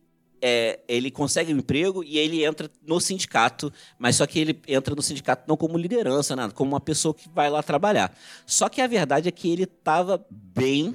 é, 0.49 0.79
ele 0.87 1.11
consegue 1.11 1.53
um 1.53 1.59
emprego 1.59 2.05
e 2.05 2.19
ele 2.19 2.45
entra 2.45 2.71
no 2.87 3.01
sindicato, 3.01 3.73
mas 3.99 4.15
só 4.15 4.25
que 4.29 4.39
ele 4.39 4.57
entra 4.69 4.95
no 4.95 5.03
sindicato 5.03 5.43
não 5.49 5.57
como 5.57 5.77
liderança, 5.77 6.37
nada, 6.37 6.53
como 6.53 6.71
uma 6.71 6.81
pessoa 6.81 7.13
que 7.13 7.29
vai 7.29 7.51
lá 7.51 7.65
trabalhar. 7.65 8.17
Só 8.47 8.69
que 8.69 8.81
a 8.81 8.87
verdade 8.87 9.29
é 9.29 9.33
que 9.33 9.51
ele 9.51 9.65
estava 9.65 10.25
bem 10.31 10.95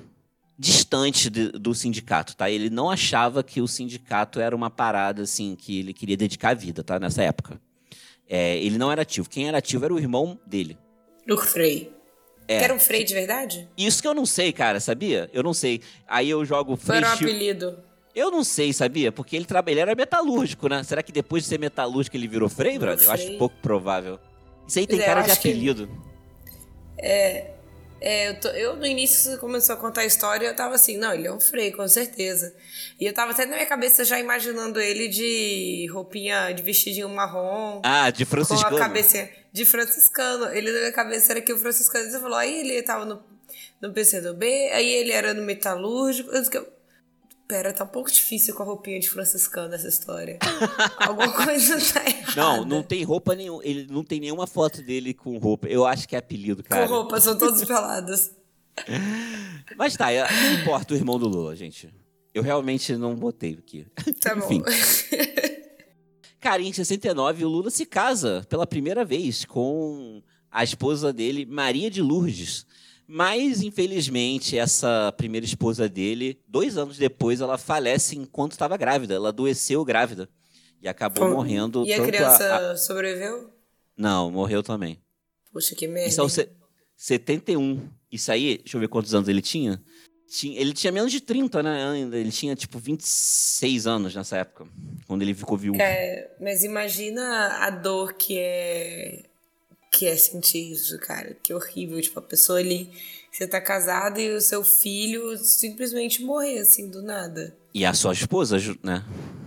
distante 0.58 1.30
de, 1.30 1.50
do 1.50 1.76
sindicato, 1.76 2.34
tá? 2.34 2.50
Ele 2.50 2.70
não 2.70 2.90
achava 2.90 3.44
que 3.44 3.60
o 3.60 3.68
sindicato 3.68 4.40
era 4.40 4.56
uma 4.56 4.70
parada 4.70 5.24
assim 5.24 5.54
que 5.54 5.80
ele 5.80 5.94
queria 5.94 6.16
dedicar 6.16 6.52
a 6.52 6.54
vida, 6.54 6.82
tá? 6.82 6.98
Nessa 6.98 7.22
época, 7.22 7.60
é, 8.30 8.58
ele 8.58 8.78
não 8.78 8.90
era 8.90 9.02
ativo. 9.02 9.30
Quem 9.30 9.50
era 9.50 9.58
ativo 9.58 9.84
era 9.84 9.94
o 9.94 10.00
irmão 10.00 10.40
dele. 10.48 10.78
O 11.30 11.36
Frei. 11.36 11.92
É. 12.48 12.60
Que 12.60 12.64
era 12.64 12.74
um 12.74 12.80
Frei 12.80 13.04
de 13.04 13.14
verdade? 13.14 13.68
Isso 13.78 14.02
que 14.02 14.08
eu 14.08 14.14
não 14.14 14.26
sei, 14.26 14.54
cara, 14.54 14.80
sabia? 14.80 15.30
Eu 15.34 15.44
não 15.44 15.54
sei. 15.54 15.82
Aí 16.08 16.30
eu 16.30 16.46
jogo 16.46 16.78
Frei. 16.78 17.02
Foi 17.02 17.10
um 17.10 17.14
apelido. 17.14 17.91
Eu 18.16 18.30
não 18.30 18.44
sei, 18.44 18.74
sabia? 18.74 19.12
Porque 19.12 19.36
ele, 19.36 19.46
ele 19.68 19.80
era 19.80 19.96
metalúrgico, 19.96 20.68
né? 20.68 20.84
Será 20.84 21.02
que 21.02 21.12
depois 21.12 21.44
de 21.44 21.50
ser 21.50 21.60
metalúrgico 21.60 22.16
ele 22.16 22.28
virou 22.28 22.50
Frei, 22.50 22.78
brother? 22.78 23.06
Eu 23.06 23.12
acho 23.12 23.38
pouco 23.38 23.56
provável. 23.62 24.20
Isso 24.68 24.80
aí 24.80 24.88
tem 24.88 25.00
é, 25.00 25.06
cara 25.06 25.22
de 25.22 25.32
apelido. 25.32 25.88
Que... 25.88 27.06
É. 27.06 27.52
É, 28.04 28.30
eu, 28.30 28.40
tô, 28.40 28.48
eu, 28.50 28.76
no 28.76 28.86
início, 28.86 29.38
começou 29.38 29.76
a 29.76 29.78
contar 29.78 30.02
a 30.02 30.06
história, 30.06 30.48
eu 30.48 30.56
tava 30.56 30.74
assim, 30.74 30.98
não, 30.98 31.14
ele 31.14 31.28
é 31.28 31.32
um 31.32 31.40
Frei, 31.40 31.72
com 31.72 31.88
certeza. 31.88 32.52
E 33.00 33.06
eu 33.06 33.14
tava 33.14 33.32
até 33.32 33.46
na 33.46 33.54
minha 33.54 33.66
cabeça 33.68 34.04
já 34.04 34.20
imaginando 34.20 34.82
ele 34.82 35.08
de 35.08 35.88
roupinha, 35.94 36.52
de 36.52 36.64
vestidinho 36.64 37.08
marrom. 37.10 37.80
Ah, 37.84 38.10
de 38.10 38.26
franciscano. 38.26 38.72
Com 38.72 38.84
a 38.84 38.88
cabeça 38.88 39.30
de 39.54 39.66
franciscano. 39.66 40.48
Ele 40.52 40.72
na 40.72 40.80
minha 40.80 40.92
cabeça 40.92 41.32
era 41.34 41.42
que 41.42 41.54
o 41.54 41.60
franciscano, 41.60 42.10
você 42.10 42.20
falou, 42.20 42.38
aí 42.38 42.62
ele 42.62 42.82
tava 42.82 43.06
no, 43.06 43.22
no 43.80 43.94
PCdoB, 43.94 44.46
aí 44.46 44.90
ele 44.96 45.12
era 45.12 45.36
no 45.36 45.44
metalúrgico. 45.44 46.32
Eu 46.32 46.42
Pera, 47.52 47.74
tá 47.74 47.84
um 47.84 47.88
pouco 47.88 48.10
difícil 48.10 48.56
com 48.56 48.64
a 48.64 48.66
roupinha 48.66 48.98
de 48.98 49.10
franciscano 49.10 49.76
essa 49.76 49.90
história. 49.90 50.40
Alguma 51.06 51.34
coisa 51.34 51.78
tá 51.94 52.02
errada. 52.08 52.34
Não, 52.34 52.64
não 52.64 52.82
tem 52.82 53.04
roupa 53.04 53.36
nenhuma. 53.36 53.62
Ele 53.66 53.86
não 53.90 54.06
tem 54.06 54.22
nenhuma 54.22 54.48
foto 54.48 54.82
dele 54.82 55.14
com 55.14 55.38
roupa. 55.38 55.68
Eu 55.68 55.86
acho 55.86 56.08
que 56.08 56.16
é 56.16 56.20
apelido, 56.20 56.64
cara. 56.64 56.88
Com 56.88 56.94
roupa, 56.94 57.20
são 57.20 57.38
todos 57.38 57.62
pelados. 57.66 58.32
Mas 59.76 59.98
tá, 59.98 60.06
não 60.14 60.62
importa 60.62 60.94
o 60.94 60.96
irmão 60.96 61.20
do 61.20 61.28
Lula, 61.28 61.54
gente. 61.54 61.94
Eu 62.34 62.42
realmente 62.42 62.96
não 62.96 63.18
botei 63.18 63.60
aqui. 63.60 63.86
Tá 64.22 64.34
Enfim. 64.38 64.60
bom. 64.60 64.66
cara, 66.40 66.62
em 66.62 66.72
69, 66.72 67.44
o 67.44 67.50
Lula 67.50 67.70
se 67.70 67.86
casa 67.86 68.48
pela 68.48 68.66
primeira 68.66 69.04
vez 69.04 69.44
com 69.44 70.24
a 70.50 70.64
esposa 70.64 71.12
dele, 71.12 71.46
Maria 71.46 71.92
de 71.92 72.02
Lourdes 72.02 72.66
mas, 73.14 73.62
infelizmente, 73.62 74.58
essa 74.58 75.14
primeira 75.18 75.46
esposa 75.46 75.90
dele, 75.90 76.40
dois 76.48 76.78
anos 76.78 76.98
depois, 76.98 77.42
ela 77.42 77.58
falece 77.58 78.16
enquanto 78.16 78.54
estava 78.54 78.78
grávida. 78.78 79.16
Ela 79.16 79.28
adoeceu 79.28 79.84
grávida. 79.84 80.30
E 80.82 80.88
acabou 80.88 81.30
morrendo. 81.30 81.86
E 81.86 81.92
a 81.92 82.02
criança 82.06 82.46
a, 82.46 82.72
a... 82.72 82.78
sobreviveu? 82.78 83.52
Não, 83.98 84.32
morreu 84.32 84.64
também. 84.64 84.98
Puxa, 85.52 85.76
que 85.76 85.90
merda. 85.90 86.08
Isso 86.08 86.22
é 86.22 86.24
o 86.24 86.30
se... 86.30 86.48
71. 86.96 87.86
Isso 88.10 88.32
aí, 88.32 88.60
deixa 88.60 88.78
eu 88.78 88.80
ver 88.80 88.88
quantos 88.88 89.14
anos 89.14 89.28
ele 89.28 89.42
tinha. 89.42 89.84
tinha. 90.30 90.58
Ele 90.58 90.72
tinha 90.72 90.94
menos 90.94 91.12
de 91.12 91.20
30, 91.20 91.62
né? 91.62 91.90
Ainda. 91.90 92.18
Ele 92.18 92.32
tinha, 92.32 92.56
tipo, 92.56 92.80
26 92.80 93.88
anos 93.88 94.16
nessa 94.16 94.38
época. 94.38 94.66
Quando 95.06 95.22
ele 95.22 95.34
ficou 95.34 95.58
viúvo. 95.58 95.82
É, 95.82 96.34
mas 96.40 96.64
imagina 96.64 97.58
a 97.60 97.70
dor 97.72 98.14
que 98.14 98.40
é 98.40 99.24
que 99.92 100.08
é 100.08 100.16
sentir 100.16 100.72
isso, 100.72 100.98
cara. 101.00 101.38
Que 101.44 101.54
horrível. 101.54 102.02
Tipo, 102.02 102.20
a 102.20 102.24
pessoa 102.24 102.60
ali. 102.60 102.90
Você 103.32 103.48
tá 103.48 103.62
casado 103.62 104.20
e 104.20 104.30
o 104.34 104.42
seu 104.42 104.64
filho 104.64 105.38
simplesmente 105.38 106.24
morrer, 106.24 106.60
assim, 106.60 106.90
do 106.90 107.02
nada. 107.02 107.56
E 107.74 107.86
a 107.86 107.94
sua 107.94 108.12
esposa, 108.12 108.58
né? 108.84 109.06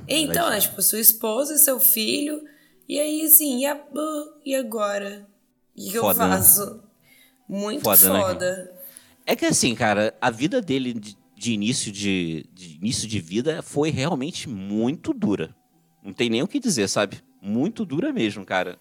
Então, 0.08 0.50
é 0.50 0.60
tipo, 0.60 0.80
sua 0.80 1.00
esposa, 1.00 1.58
seu 1.58 1.78
filho. 1.78 2.42
E 2.88 2.98
aí, 2.98 3.22
assim, 3.22 3.60
e, 3.60 3.66
a, 3.66 3.78
e 4.44 4.54
agora? 4.54 5.26
O 5.76 5.90
que 5.90 5.94
eu 5.98 6.06
né? 6.06 6.14
faço? 6.14 6.74
Né? 6.74 6.80
Muito 7.48 7.82
foda. 7.82 8.12
Né, 8.12 8.20
foda. 8.20 8.56
Né? 8.56 8.68
É 9.26 9.36
que 9.36 9.46
assim, 9.46 9.74
cara, 9.74 10.14
a 10.20 10.30
vida 10.30 10.60
dele 10.60 10.94
de, 10.94 11.16
de 11.36 11.52
início 11.52 11.90
de, 11.90 12.46
de 12.52 12.76
início 12.76 13.08
de 13.08 13.20
vida 13.20 13.62
foi 13.62 13.90
realmente 13.90 14.48
muito 14.48 15.12
dura. 15.12 15.54
Não 16.02 16.12
tem 16.12 16.28
nem 16.28 16.42
o 16.42 16.48
que 16.48 16.60
dizer, 16.60 16.88
sabe? 16.88 17.22
Muito 17.40 17.84
dura 17.84 18.12
mesmo, 18.12 18.44
cara. 18.44 18.78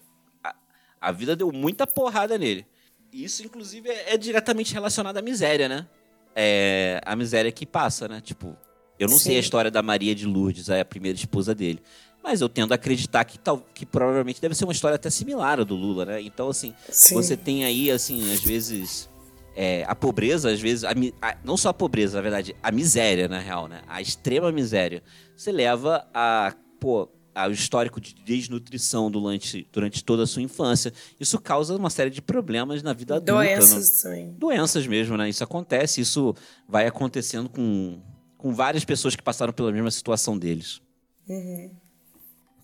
A 1.04 1.12
vida 1.12 1.36
deu 1.36 1.52
muita 1.52 1.86
porrada 1.86 2.38
nele. 2.38 2.66
Isso, 3.12 3.44
inclusive, 3.44 3.90
é, 3.90 4.14
é 4.14 4.16
diretamente 4.16 4.72
relacionado 4.72 5.18
à 5.18 5.22
miséria, 5.22 5.68
né? 5.68 5.86
É 6.34 6.98
a 7.04 7.14
miséria 7.14 7.52
que 7.52 7.66
passa, 7.66 8.08
né? 8.08 8.22
Tipo, 8.22 8.56
eu 8.98 9.06
não 9.06 9.18
Sim. 9.18 9.24
sei 9.24 9.36
a 9.36 9.40
história 9.40 9.70
da 9.70 9.82
Maria 9.82 10.14
de 10.14 10.24
Lourdes, 10.24 10.70
a 10.70 10.82
primeira 10.82 11.16
esposa 11.16 11.54
dele. 11.54 11.82
Mas 12.22 12.40
eu 12.40 12.48
tendo 12.48 12.72
a 12.72 12.76
acreditar 12.76 13.22
que, 13.24 13.38
tal, 13.38 13.62
que 13.74 13.84
provavelmente 13.84 14.40
deve 14.40 14.54
ser 14.54 14.64
uma 14.64 14.72
história 14.72 14.94
até 14.94 15.10
similar 15.10 15.60
à 15.60 15.64
do 15.64 15.74
Lula, 15.74 16.06
né? 16.06 16.22
Então, 16.22 16.48
assim, 16.48 16.74
Sim. 16.88 17.14
você 17.16 17.36
tem 17.36 17.66
aí, 17.66 17.90
assim, 17.90 18.32
às 18.32 18.42
vezes. 18.42 19.10
É, 19.54 19.84
a 19.86 19.94
pobreza, 19.94 20.50
às 20.50 20.60
vezes, 20.60 20.82
a, 20.84 20.90
a, 21.22 21.36
não 21.44 21.56
só 21.56 21.68
a 21.68 21.74
pobreza, 21.74 22.16
na 22.16 22.22
verdade, 22.22 22.56
a 22.60 22.72
miséria, 22.72 23.28
na 23.28 23.38
real, 23.38 23.68
né? 23.68 23.82
A 23.86 24.00
extrema 24.00 24.50
miséria. 24.50 25.02
Você 25.36 25.52
leva 25.52 26.08
a, 26.12 26.52
pô, 26.80 27.08
o 27.34 27.50
histórico 27.50 28.00
de 28.00 28.14
desnutrição 28.14 29.10
durante, 29.10 29.66
durante 29.72 30.04
toda 30.04 30.22
a 30.22 30.26
sua 30.26 30.42
infância. 30.42 30.92
Isso 31.18 31.40
causa 31.40 31.76
uma 31.76 31.90
série 31.90 32.10
de 32.10 32.22
problemas 32.22 32.82
na 32.82 32.92
vida 32.92 33.16
adulta. 33.16 33.32
Doenças 33.32 34.02
também. 34.02 34.32
Doenças 34.32 34.86
mesmo, 34.86 35.16
né? 35.16 35.28
Isso 35.28 35.42
acontece, 35.42 36.00
isso 36.00 36.34
vai 36.68 36.86
acontecendo 36.86 37.48
com, 37.48 38.00
com 38.38 38.54
várias 38.54 38.84
pessoas 38.84 39.16
que 39.16 39.22
passaram 39.22 39.52
pela 39.52 39.72
mesma 39.72 39.90
situação 39.90 40.38
deles. 40.38 40.80
Uhum. 41.28 41.70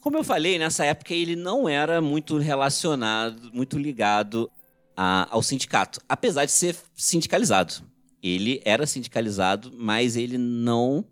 Como 0.00 0.16
eu 0.16 0.24
falei, 0.24 0.58
nessa 0.58 0.84
época 0.84 1.12
ele 1.12 1.36
não 1.36 1.68
era 1.68 2.00
muito 2.00 2.38
relacionado, 2.38 3.50
muito 3.52 3.78
ligado 3.78 4.50
a, 4.96 5.28
ao 5.30 5.42
sindicato, 5.42 6.00
apesar 6.08 6.44
de 6.44 6.52
ser 6.52 6.76
sindicalizado. 6.94 7.74
Ele 8.22 8.60
era 8.64 8.86
sindicalizado, 8.86 9.72
mas 9.74 10.16
ele 10.16 10.38
não 10.38 11.04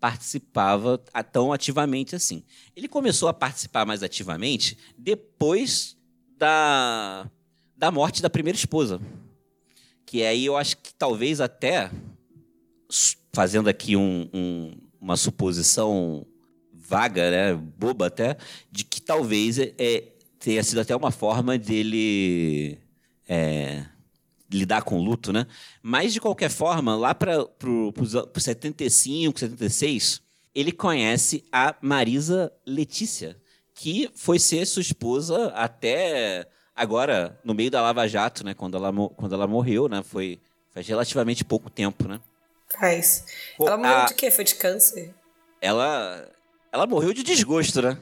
participava 0.00 0.98
tão 1.32 1.52
ativamente 1.52 2.14
assim. 2.14 2.42
Ele 2.74 2.88
começou 2.88 3.28
a 3.28 3.34
participar 3.34 3.84
mais 3.84 4.02
ativamente 4.02 4.76
depois 4.96 5.96
da, 6.38 7.28
da 7.76 7.90
morte 7.90 8.22
da 8.22 8.30
primeira 8.30 8.56
esposa. 8.56 9.00
Que 10.04 10.22
aí 10.22 10.46
eu 10.46 10.56
acho 10.56 10.76
que 10.78 10.94
talvez 10.94 11.40
até, 11.40 11.90
fazendo 13.32 13.68
aqui 13.68 13.96
um, 13.96 14.28
um, 14.32 14.72
uma 15.00 15.16
suposição 15.16 16.26
vaga, 16.72 17.30
né, 17.30 17.54
boba 17.54 18.06
até, 18.06 18.36
de 18.70 18.84
que 18.84 19.02
talvez 19.02 19.58
é, 19.58 20.12
tenha 20.38 20.62
sido 20.62 20.80
até 20.80 20.94
uma 20.94 21.10
forma 21.10 21.58
dele 21.58 22.78
é, 23.28 23.84
lidar 24.50 24.82
com 24.82 24.98
o 24.98 25.02
luto, 25.02 25.32
né? 25.32 25.46
Mas, 25.82 26.12
de 26.12 26.20
qualquer 26.20 26.50
forma, 26.50 26.94
lá 26.96 27.14
para 27.14 27.46
os 27.64 28.42
75, 28.42 29.40
76, 29.40 30.22
ele 30.54 30.72
conhece 30.72 31.44
a 31.52 31.74
Marisa 31.80 32.52
Letícia, 32.66 33.36
que 33.74 34.10
foi 34.14 34.38
ser 34.38 34.66
sua 34.66 34.82
esposa 34.82 35.48
até 35.48 36.46
agora, 36.74 37.38
no 37.44 37.54
meio 37.54 37.70
da 37.70 37.82
Lava 37.82 38.06
Jato, 38.06 38.44
né? 38.44 38.54
Quando 38.54 38.76
ela, 38.76 38.92
quando 39.10 39.34
ela 39.34 39.46
morreu, 39.46 39.88
né? 39.88 40.02
Foi 40.02 40.40
faz 40.72 40.86
relativamente 40.86 41.44
pouco 41.44 41.70
tempo, 41.70 42.06
né? 42.06 42.20
Faz. 42.78 43.24
Ela 43.58 43.76
morreu 43.76 43.96
a... 43.96 44.04
de 44.04 44.14
quê? 44.14 44.30
Foi 44.30 44.44
de 44.44 44.54
câncer? 44.54 45.14
Ela, 45.60 46.28
ela 46.70 46.86
morreu 46.86 47.12
de 47.12 47.22
desgosto, 47.22 47.80
né? 47.80 47.98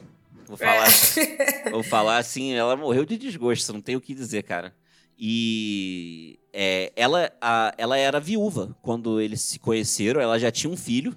Vou 0.46 0.56
falar, 0.56 0.88
é. 0.88 1.70
vou 1.70 1.82
falar 1.82 2.18
assim, 2.18 2.52
ela 2.52 2.76
morreu 2.76 3.04
de 3.04 3.16
desgosto, 3.16 3.72
não 3.72 3.80
tenho 3.80 3.98
o 3.98 4.00
que 4.00 4.14
dizer, 4.14 4.42
cara. 4.42 4.74
E 5.18 6.38
é, 6.52 6.92
ela, 6.96 7.32
a, 7.40 7.74
ela 7.78 7.96
era 7.96 8.18
viúva 8.20 8.76
quando 8.82 9.20
eles 9.20 9.40
se 9.40 9.58
conheceram, 9.58 10.20
ela 10.20 10.38
já 10.38 10.50
tinha 10.50 10.72
um 10.72 10.76
filho. 10.76 11.16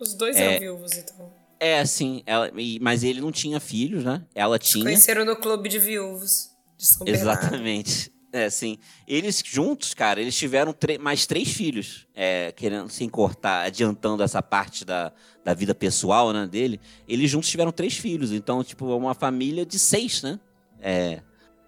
Os 0.00 0.14
dois 0.14 0.36
é, 0.36 0.44
eram 0.44 0.60
viúvos, 0.60 0.92
então. 0.96 1.32
É, 1.60 1.84
sim, 1.84 2.22
ela, 2.24 2.50
mas 2.80 3.02
ele 3.02 3.20
não 3.20 3.32
tinha 3.32 3.58
filhos, 3.58 4.04
né? 4.04 4.24
Ela 4.34 4.58
tinha. 4.58 4.84
Se 4.84 4.88
conheceram 4.88 5.24
no 5.24 5.36
clube 5.36 5.68
de 5.68 5.78
viúvos 5.78 6.50
de 6.76 6.86
São 6.86 7.06
Exatamente. 7.06 8.12
É, 8.32 8.50
sim. 8.50 8.76
Eles 9.06 9.42
juntos, 9.44 9.94
cara, 9.94 10.20
eles 10.20 10.36
tiveram 10.36 10.74
mais 11.00 11.26
três 11.26 11.48
filhos, 11.48 12.06
é, 12.14 12.52
querendo 12.52 12.88
se 12.90 13.08
cortar, 13.08 13.64
adiantando 13.64 14.22
essa 14.22 14.42
parte 14.42 14.84
da, 14.84 15.12
da 15.42 15.54
vida 15.54 15.74
pessoal, 15.74 16.32
né, 16.32 16.46
dele. 16.46 16.78
Eles 17.08 17.30
juntos 17.30 17.48
tiveram 17.48 17.72
três 17.72 17.96
filhos, 17.96 18.30
então, 18.30 18.62
tipo, 18.62 18.90
é 18.92 18.94
uma 18.94 19.14
família 19.14 19.64
de 19.64 19.78
seis, 19.78 20.22
né? 20.22 20.38
É, 20.80 21.22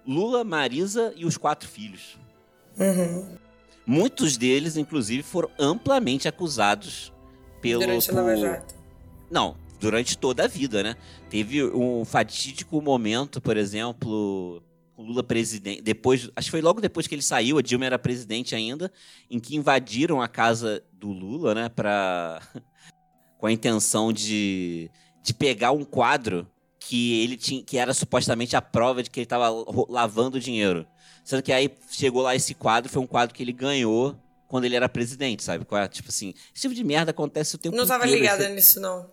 Lula, 0.05 0.43
Marisa 0.43 1.13
e 1.15 1.25
os 1.25 1.37
quatro 1.37 1.67
filhos. 1.67 2.17
Uhum. 2.77 3.37
Muitos 3.85 4.37
deles, 4.37 4.77
inclusive, 4.77 5.23
foram 5.23 5.49
amplamente 5.59 6.27
acusados 6.27 7.11
pelo. 7.61 7.81
Durante 7.81 8.07
por... 8.07 8.15
Lava 8.15 8.35
Jato. 8.35 8.75
Não, 9.29 9.55
durante 9.79 10.17
toda 10.17 10.45
a 10.45 10.47
vida, 10.47 10.83
né? 10.83 10.95
Teve 11.29 11.63
um 11.63 12.05
fatídico 12.05 12.81
momento, 12.81 13.41
por 13.41 13.57
exemplo, 13.57 14.61
o 14.95 15.03
Lula 15.03 15.23
presidente, 15.23 15.81
depois, 15.81 16.29
acho 16.35 16.47
que 16.47 16.51
foi 16.51 16.61
logo 16.61 16.79
depois 16.79 17.07
que 17.07 17.15
ele 17.15 17.21
saiu, 17.21 17.57
a 17.57 17.61
Dilma 17.61 17.85
era 17.85 17.97
presidente 17.97 18.53
ainda, 18.53 18.91
em 19.29 19.39
que 19.39 19.55
invadiram 19.55 20.21
a 20.21 20.27
casa 20.27 20.83
do 20.93 21.11
Lula, 21.11 21.55
né, 21.55 21.69
para 21.69 22.41
com 23.39 23.47
a 23.47 23.51
intenção 23.51 24.13
de, 24.13 24.91
de 25.23 25.33
pegar 25.33 25.71
um 25.71 25.83
quadro 25.83 26.47
que 26.83 27.21
ele 27.21 27.37
tinha, 27.37 27.63
que 27.63 27.77
era 27.77 27.93
supostamente 27.93 28.55
a 28.55 28.61
prova 28.61 29.03
de 29.03 29.09
que 29.09 29.19
ele 29.19 29.25
estava 29.25 29.47
lavando 29.87 30.39
dinheiro. 30.39 30.85
Sendo 31.23 31.43
que 31.43 31.53
aí 31.53 31.71
chegou 31.91 32.23
lá 32.23 32.35
esse 32.35 32.55
quadro, 32.55 32.91
foi 32.91 33.01
um 33.01 33.07
quadro 33.07 33.35
que 33.35 33.43
ele 33.43 33.53
ganhou 33.53 34.17
quando 34.47 34.65
ele 34.65 34.75
era 34.75 34.89
presidente, 34.89 35.43
sabe? 35.43 35.65
É, 35.71 35.87
tipo 35.87 36.09
assim, 36.09 36.33
esse 36.53 36.63
tipo 36.63 36.73
de 36.73 36.83
merda 36.83 37.11
acontece 37.11 37.55
o 37.55 37.57
tempo 37.59 37.75
não 37.75 37.83
inteiro. 37.83 37.99
Não 37.99 38.07
tava 38.07 38.19
ligada 38.19 38.49
nisso, 38.49 38.79
não. 38.79 39.09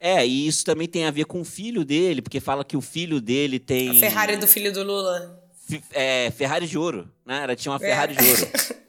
É, 0.00 0.26
e 0.26 0.46
isso 0.46 0.64
também 0.64 0.88
tem 0.88 1.04
a 1.04 1.10
ver 1.10 1.26
com 1.26 1.42
o 1.42 1.44
filho 1.44 1.84
dele, 1.84 2.22
porque 2.22 2.40
fala 2.40 2.64
que 2.64 2.76
o 2.76 2.80
filho 2.80 3.20
dele 3.20 3.58
tem. 3.58 3.90
A 3.90 3.94
Ferrari 3.94 4.36
do 4.38 4.48
filho 4.48 4.72
do 4.72 4.82
Lula. 4.82 5.44
é, 5.92 6.30
Ferrari 6.30 6.66
de 6.66 6.78
ouro, 6.78 7.12
né? 7.24 7.42
Ela 7.42 7.54
tinha 7.54 7.70
uma 7.70 7.78
Ferrari 7.78 8.14
é. 8.16 8.22
de 8.22 8.28
ouro. 8.30 8.48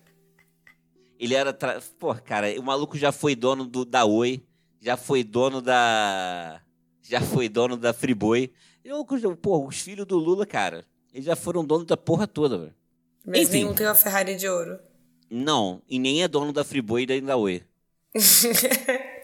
Ele 1.20 1.36
era. 1.36 1.54
Tra... 1.54 1.80
Pô, 2.00 2.16
cara, 2.16 2.48
o 2.60 2.64
maluco 2.64 2.98
já 2.98 3.12
foi 3.12 3.36
dono 3.36 3.66
do, 3.66 3.86
da 3.86 4.06
Oi, 4.06 4.42
já 4.80 4.98
foi 4.98 5.24
dono 5.24 5.62
da 5.62 6.60
já 7.02 7.22
foi 7.22 7.50
dono 7.50 7.78
da 7.78 7.94
Friboi. 7.94 8.52
Eu, 8.84 9.06
pô, 9.42 9.68
os 9.68 9.80
filhos 9.80 10.06
do 10.06 10.18
Lula, 10.18 10.46
cara, 10.46 10.86
eles 11.14 11.26
já 11.26 11.36
foram 11.36 11.64
dono 11.64 11.86
da 11.86 11.98
porra 11.98 12.28
toda, 12.28 12.58
velho. 12.58 12.76
Mas 13.26 13.42
Enfim, 13.42 13.60
nenhum 13.60 13.76
tem 13.76 13.86
uma 13.86 13.96
Ferrari 13.96 14.36
de 14.36 14.48
ouro. 14.48 14.80
Não, 15.30 15.82
e 15.88 16.00
nem 16.00 16.24
é 16.24 16.28
dono 16.28 16.52
da 16.52 16.64
Friboi 16.64 17.04
e 17.04 17.22
da 17.22 17.38
Oi. 17.38 17.64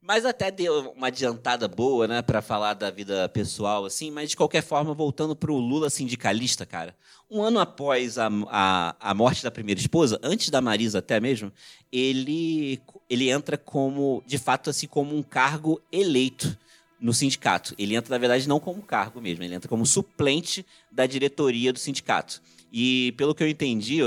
mas 0.00 0.24
até 0.24 0.50
deu 0.50 0.92
uma 0.96 1.06
adiantada 1.06 1.68
boa, 1.68 2.08
né, 2.08 2.22
para 2.22 2.42
falar 2.42 2.74
da 2.74 2.90
vida 2.90 3.28
pessoal, 3.28 3.84
assim. 3.84 4.10
Mas 4.10 4.30
de 4.30 4.36
qualquer 4.36 4.62
forma, 4.62 4.92
voltando 4.92 5.36
pro 5.36 5.56
Lula 5.56 5.88
sindicalista, 5.88 6.66
cara. 6.66 6.96
Um 7.30 7.42
ano 7.42 7.60
após 7.60 8.18
a, 8.18 8.28
a, 8.48 8.96
a 8.98 9.14
morte 9.14 9.44
da 9.44 9.50
primeira 9.50 9.80
esposa, 9.80 10.18
antes 10.22 10.50
da 10.50 10.60
Marisa 10.60 10.98
até 10.98 11.20
mesmo, 11.20 11.52
ele, 11.90 12.80
ele 13.08 13.30
entra 13.30 13.56
como, 13.56 14.22
de 14.26 14.38
fato, 14.38 14.70
assim, 14.70 14.86
como 14.86 15.16
um 15.16 15.22
cargo 15.22 15.80
eleito 15.90 16.58
no 17.02 17.12
sindicato. 17.12 17.74
Ele 17.76 17.96
entra, 17.96 18.14
na 18.14 18.18
verdade, 18.18 18.48
não 18.48 18.60
como 18.60 18.80
cargo 18.80 19.20
mesmo, 19.20 19.42
ele 19.42 19.54
entra 19.54 19.68
como 19.68 19.84
suplente 19.84 20.64
da 20.90 21.04
diretoria 21.04 21.72
do 21.72 21.78
sindicato. 21.78 22.40
E, 22.72 23.12
pelo 23.18 23.34
que 23.34 23.42
eu 23.42 23.48
entendi, 23.48 23.98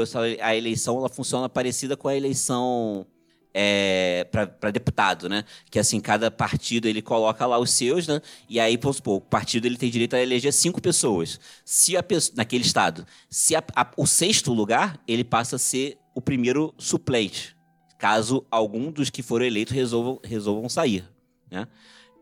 a 0.42 0.56
eleição 0.56 0.98
ela 0.98 1.10
funciona 1.10 1.48
parecida 1.48 1.96
com 1.96 2.08
a 2.08 2.16
eleição 2.16 3.06
é, 3.54 4.28
para 4.60 4.72
deputado, 4.72 5.30
né? 5.30 5.44
Que 5.70 5.78
assim, 5.78 6.00
cada 6.00 6.32
partido 6.32 6.88
ele 6.88 7.02
coloca 7.02 7.46
lá 7.46 7.60
os 7.60 7.70
seus, 7.70 8.08
né? 8.08 8.22
E 8.50 8.60
aí, 8.60 8.78
vamos 8.78 8.98
supor, 8.98 9.18
o 9.18 9.22
partido 9.22 9.66
ele 9.66 9.78
tem 9.78 9.90
direito 9.90 10.16
a 10.16 10.22
eleger 10.22 10.52
cinco 10.52 10.82
pessoas. 10.82 11.40
Se 11.64 11.96
a 11.96 12.02
pessoa, 12.02 12.36
naquele 12.38 12.64
estado, 12.64 13.06
se 13.30 13.56
a, 13.56 13.64
a, 13.76 13.92
o 13.98 14.08
sexto 14.08 14.52
lugar, 14.52 15.00
ele 15.08 15.24
passa 15.24 15.58
a 15.58 15.60
ser 15.60 15.98
o 16.16 16.22
primeiro 16.22 16.74
suplente, 16.78 17.56
caso 18.00 18.46
algum 18.50 18.90
dos 18.90 19.10
que 19.10 19.22
foram 19.22 19.46
eleitos 19.46 19.76
resolvam, 19.76 20.20
resolvam 20.24 20.68
sair, 20.70 21.08
né? 21.52 21.68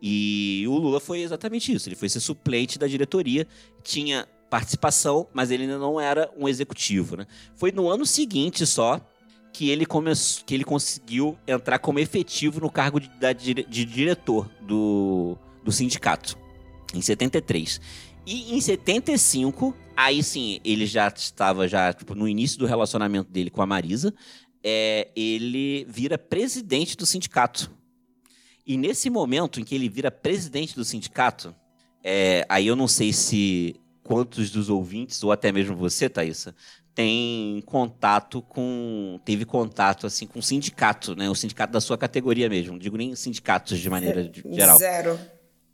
E 0.05 0.65
o 0.67 0.77
Lula 0.77 0.99
foi 0.99 1.21
exatamente 1.21 1.71
isso. 1.71 1.87
Ele 1.87 1.95
foi 1.95 2.09
ser 2.09 2.19
suplente 2.19 2.77
da 2.77 2.87
diretoria, 2.87 3.47
tinha 3.81 4.27
participação, 4.49 5.29
mas 5.33 5.49
ele 5.49 5.63
ainda 5.63 5.77
não 5.77 5.97
era 5.97 6.29
um 6.37 6.45
executivo. 6.45 7.15
Né? 7.15 7.25
Foi 7.55 7.71
no 7.71 7.89
ano 7.89 8.05
seguinte 8.05 8.65
só 8.65 8.99
que 9.53 9.69
ele, 9.69 9.85
começou, 9.85 10.43
que 10.45 10.53
ele 10.53 10.65
conseguiu 10.65 11.37
entrar 11.47 11.79
como 11.79 11.99
efetivo 11.99 12.59
no 12.59 12.69
cargo 12.69 12.99
de, 12.99 13.53
de, 13.63 13.85
diretor 13.85 14.49
do, 14.61 15.37
do 15.63 15.71
sindicato, 15.71 16.37
em 16.93 17.01
73. 17.01 17.79
E 18.25 18.57
em 18.57 18.59
75, 18.59 19.73
aí 19.95 20.21
sim, 20.21 20.59
ele 20.65 20.85
já 20.85 21.07
estava 21.07 21.65
já 21.65 21.93
tipo, 21.93 22.13
no 22.13 22.27
início 22.27 22.59
do 22.59 22.65
relacionamento 22.65 23.31
dele 23.31 23.49
com 23.49 23.61
a 23.61 23.65
Marisa, 23.65 24.13
é, 24.61 25.07
ele 25.15 25.85
vira 25.87 26.17
presidente 26.17 26.97
do 26.97 27.05
sindicato. 27.05 27.71
E 28.65 28.77
nesse 28.77 29.09
momento 29.09 29.59
em 29.59 29.63
que 29.63 29.75
ele 29.75 29.89
vira 29.89 30.09
presidente 30.09 30.75
do 30.75 30.85
sindicato, 30.85 31.53
é, 32.03 32.45
aí 32.47 32.67
eu 32.67 32.75
não 32.75 32.87
sei 32.87 33.11
se 33.11 33.75
quantos 34.03 34.49
dos 34.49 34.69
ouvintes, 34.69 35.23
ou 35.23 35.31
até 35.31 35.51
mesmo 35.51 35.75
você, 35.75 36.09
Thaisa, 36.09 36.55
tem 36.93 37.61
contato 37.65 38.41
com. 38.41 39.19
teve 39.25 39.45
contato 39.45 40.05
assim 40.05 40.27
com 40.27 40.39
o 40.39 40.43
sindicato, 40.43 41.15
né? 41.15 41.29
O 41.29 41.35
sindicato 41.35 41.73
da 41.73 41.81
sua 41.81 41.97
categoria 41.97 42.47
mesmo. 42.49 42.73
Não 42.73 42.79
digo 42.79 42.97
nem 42.97 43.15
sindicatos 43.15 43.79
de 43.79 43.89
maneira 43.89 44.29
geral. 44.51 44.77
Zero. 44.77 45.19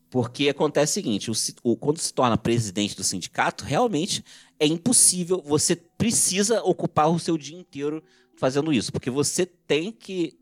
Porque 0.10 0.50
acontece 0.50 0.92
o 0.92 0.94
seguinte: 0.94 1.32
o, 1.32 1.34
o, 1.64 1.76
quando 1.76 1.98
se 1.98 2.14
torna 2.14 2.38
presidente 2.38 2.96
do 2.96 3.04
sindicato, 3.04 3.66
realmente 3.66 4.24
é 4.60 4.66
impossível, 4.66 5.44
você 5.46 5.76
precisa 5.76 6.64
ocupar 6.64 7.10
o 7.10 7.20
seu 7.20 7.38
dia 7.38 7.58
inteiro 7.58 8.04
fazendo 8.38 8.72
isso. 8.72 8.92
Porque 8.92 9.10
você 9.10 9.46
tem 9.46 9.92
que 9.92 10.39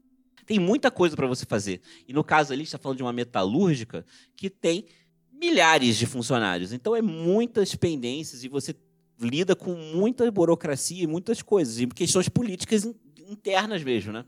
tem 0.47 0.57
muita 0.57 0.89
coisa 0.89 1.15
para 1.15 1.27
você 1.27 1.45
fazer. 1.45 1.81
E 2.07 2.13
no 2.13 2.23
caso 2.23 2.53
ali, 2.53 2.63
está 2.63 2.77
falando 2.77 2.97
de 2.97 3.03
uma 3.03 3.11
metalúrgica 3.11 4.05
que 4.35 4.49
tem 4.49 4.85
milhares 5.31 5.97
de 5.97 6.05
funcionários. 6.05 6.71
Então 6.71 6.95
é 6.95 7.01
muitas 7.01 7.75
pendências 7.75 8.43
e 8.43 8.47
você 8.47 8.73
lida 9.19 9.55
com 9.55 9.75
muita 9.75 10.31
burocracia 10.31 11.03
e 11.03 11.07
muitas 11.07 11.41
coisas, 11.41 11.79
e 11.79 11.87
questões 11.87 12.29
políticas 12.29 12.87
internas 13.27 13.83
mesmo, 13.83 14.13
né? 14.13 14.23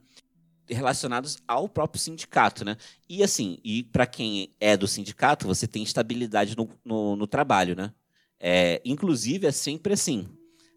Relacionadas 0.68 1.38
ao 1.48 1.70
próprio 1.70 2.02
sindicato, 2.02 2.66
né? 2.66 2.76
E 3.08 3.24
assim, 3.24 3.58
e 3.64 3.84
para 3.84 4.06
quem 4.06 4.54
é 4.60 4.76
do 4.76 4.88
sindicato, 4.88 5.48
você 5.48 5.68
tem 5.68 5.84
estabilidade 5.84 6.56
no, 6.58 6.70
no, 6.84 7.16
no 7.16 7.28
trabalho, 7.28 7.76
né? 7.76 7.94
É, 8.40 8.82
inclusive, 8.84 9.48
é 9.48 9.52
sempre 9.52 9.94
assim. 9.94 10.28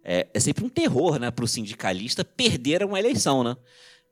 É, 0.05 0.29
é 0.33 0.41
sempre 0.41 0.65
um 0.65 0.69
terror 0.69 1.19
né, 1.19 1.31
para 1.31 1.45
o 1.45 1.49
sindicalista 1.49 2.25
perder 2.25 2.85
uma 2.85 2.99
eleição, 2.99 3.45
né? 3.45 3.57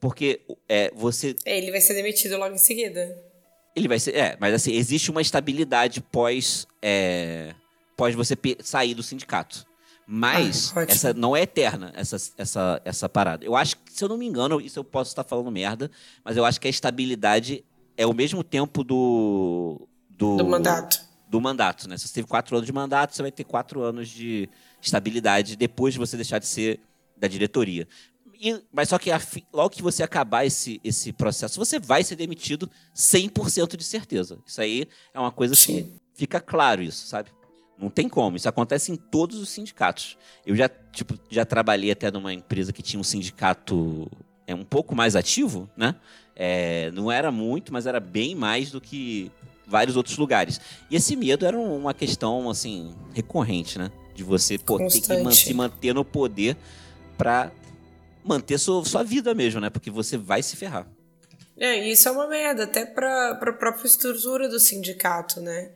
Porque 0.01 0.41
é, 0.69 0.91
você. 0.95 1.37
Ele 1.45 1.71
vai 1.71 1.81
ser 1.81 1.95
demitido 1.95 2.39
logo 2.39 2.55
em 2.55 2.59
seguida. 2.59 3.17
Ele 3.77 3.87
vai 3.87 3.99
ser. 3.99 4.17
É, 4.17 4.37
mas 4.41 4.55
assim, 4.55 4.73
existe 4.73 5.11
uma 5.11 5.21
estabilidade 5.21 6.01
pós. 6.01 6.67
É, 6.81 7.55
pós 7.97 8.15
você 8.15 8.37
sair 8.61 8.95
do 8.95 9.03
sindicato. 9.03 9.69
Mas 10.13 10.73
ah, 10.75 10.83
essa 10.89 11.15
não 11.15 11.37
é 11.37 11.43
eterna, 11.43 11.93
essa, 11.95 12.17
essa, 12.37 12.83
essa 12.85 13.09
parada. 13.09 13.45
Eu 13.45 13.55
acho 13.55 13.77
que, 13.77 13.93
se 13.93 14.03
eu 14.03 14.09
não 14.09 14.19
me 14.19 14.27
engano, 14.27 14.61
isso 14.61 14.77
eu 14.81 14.83
posso 14.83 15.11
estar 15.11 15.23
falando 15.23 15.53
merda, 15.53 15.89
mas 16.25 16.37
eu 16.37 16.45
acho 16.45 16.61
que 16.61 16.67
a 16.67 16.71
estabilidade 16.71 17.65
é 17.97 18.05
o 18.05 18.13
mesmo 18.13 18.43
tempo 18.43 18.83
do. 18.83 19.87
Do, 20.09 20.39
do 20.39 20.45
mandato. 20.45 21.01
Do 21.29 21.41
mandato, 21.41 21.89
né? 21.89 21.97
Se 21.97 22.09
você 22.09 22.15
teve 22.15 22.27
quatro 22.27 22.57
anos 22.57 22.67
de 22.67 22.73
mandato, 22.73 23.15
você 23.15 23.23
vai 23.23 23.31
ter 23.31 23.45
quatro 23.45 23.83
anos 23.83 24.09
de 24.09 24.49
estabilidade 24.83 25.55
depois 25.55 25.95
de 25.95 26.01
você 26.01 26.17
deixar 26.17 26.41
de 26.41 26.47
ser 26.47 26.81
da 27.17 27.29
diretoria. 27.29 27.87
E, 28.41 28.59
mas 28.73 28.89
só 28.89 28.99
que 28.99 29.11
a, 29.11 29.21
logo 29.53 29.69
que 29.69 29.83
você 29.83 30.03
acabar 30.03 30.47
esse, 30.47 30.81
esse 30.83 31.13
processo, 31.13 31.59
você 31.59 31.79
vai 31.79 32.03
ser 32.03 32.17
demitido 32.17 32.71
100% 32.97 33.77
de 33.77 33.85
certeza. 33.85 34.39
Isso 34.47 34.63
aí 34.63 34.89
é 35.13 35.21
uma 35.21 35.31
coisa 35.31 35.55
Sim. 35.55 35.83
que 35.83 35.93
fica 36.15 36.41
claro 36.41 36.83
isso, 36.83 37.07
sabe? 37.07 37.31
Não 37.79 37.91
tem 37.91 38.09
como. 38.09 38.39
Isso 38.39 38.49
acontece 38.49 38.91
em 38.91 38.97
todos 38.97 39.39
os 39.39 39.51
sindicatos. 39.51 40.17
Eu 40.47 40.57
já, 40.57 40.69
tipo, 40.69 41.19
já 41.31 41.45
trabalhei 41.45 41.91
até 41.91 42.11
numa 42.11 42.33
empresa 42.33 42.73
que 42.73 42.83
tinha 42.83 42.99
um 42.99 43.05
sindicato 43.05 44.11
é, 44.47 44.55
um 44.55 44.65
pouco 44.65 44.95
mais 44.95 45.15
ativo, 45.17 45.69
né? 45.77 45.95
É, 46.35 46.91
não 46.93 47.13
era 47.13 47.31
muito, 47.31 47.71
mas 47.73 47.87
era 47.87 48.01
bem 48.01 48.35
mais 48.35 48.71
do 48.71 48.81
que 48.81 49.31
vários 49.67 49.97
outros 49.97 50.17
lugares. 50.17 50.59
E 50.91 50.97
esse 50.97 51.15
medo 51.15 51.45
era 51.45 51.59
uma 51.59 51.93
questão, 51.93 52.49
assim, 52.49 52.95
recorrente, 53.13 53.79
né? 53.79 53.91
De 54.15 54.25
você 54.25 54.59
pô, 54.59 54.79
ter 54.79 55.01
que 55.01 55.35
se 55.35 55.55
manter 55.55 55.95
no 55.95 56.05
poder 56.05 56.57
para 57.17 57.53
manter 58.25 58.59
sua, 58.59 58.85
sua 58.85 59.03
vida 59.03 59.35
mesmo, 59.35 59.61
né? 59.61 59.71
Porque 59.71 59.91
você 59.91 60.17
vai 60.17 60.43
se 60.43 60.57
ferrar. 60.57 60.87
É, 61.57 61.77
isso 61.89 62.09
é 62.09 62.13
uma 62.13 62.27
merda, 62.27 62.65
até 62.65 62.87
para 62.87 63.33
a 63.33 63.53
própria 63.53 63.87
estrutura 63.87 64.49
do 64.49 64.59
sindicato, 64.59 65.41
né? 65.41 65.71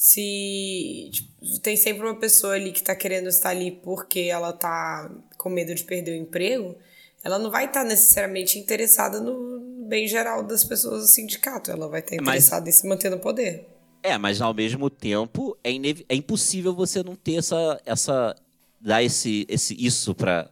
se 0.00 1.10
tipo, 1.12 1.28
tem 1.60 1.76
sempre 1.76 2.06
uma 2.06 2.18
pessoa 2.18 2.54
ali 2.54 2.72
que 2.72 2.82
tá 2.82 2.96
querendo 2.96 3.28
estar 3.28 3.50
ali 3.50 3.70
porque 3.70 4.20
ela 4.20 4.50
tá 4.50 5.10
com 5.36 5.50
medo 5.50 5.74
de 5.74 5.84
perder 5.84 6.12
o 6.12 6.22
emprego, 6.22 6.74
ela 7.22 7.38
não 7.38 7.50
vai 7.50 7.66
estar 7.66 7.82
tá 7.82 7.86
necessariamente 7.86 8.58
interessada 8.58 9.20
no 9.20 9.60
bem 9.86 10.08
geral 10.08 10.42
das 10.42 10.64
pessoas 10.64 11.02
do 11.02 11.06
sindicato, 11.06 11.70
ela 11.70 11.86
vai 11.86 12.00
estar 12.00 12.16
tá 12.16 12.22
interessada 12.22 12.64
mas, 12.64 12.74
em 12.74 12.78
se 12.78 12.88
manter 12.88 13.10
no 13.10 13.18
poder. 13.18 13.68
É, 14.02 14.16
mas 14.16 14.40
ao 14.40 14.54
mesmo 14.54 14.88
tempo 14.88 15.54
é, 15.62 15.70
é 16.08 16.14
impossível 16.14 16.74
você 16.74 17.02
não 17.02 17.14
ter 17.14 17.34
essa 17.34 17.78
essa 17.84 18.34
dar 18.80 19.02
esse, 19.02 19.44
esse 19.48 19.76
isso 19.78 20.14
para 20.14 20.50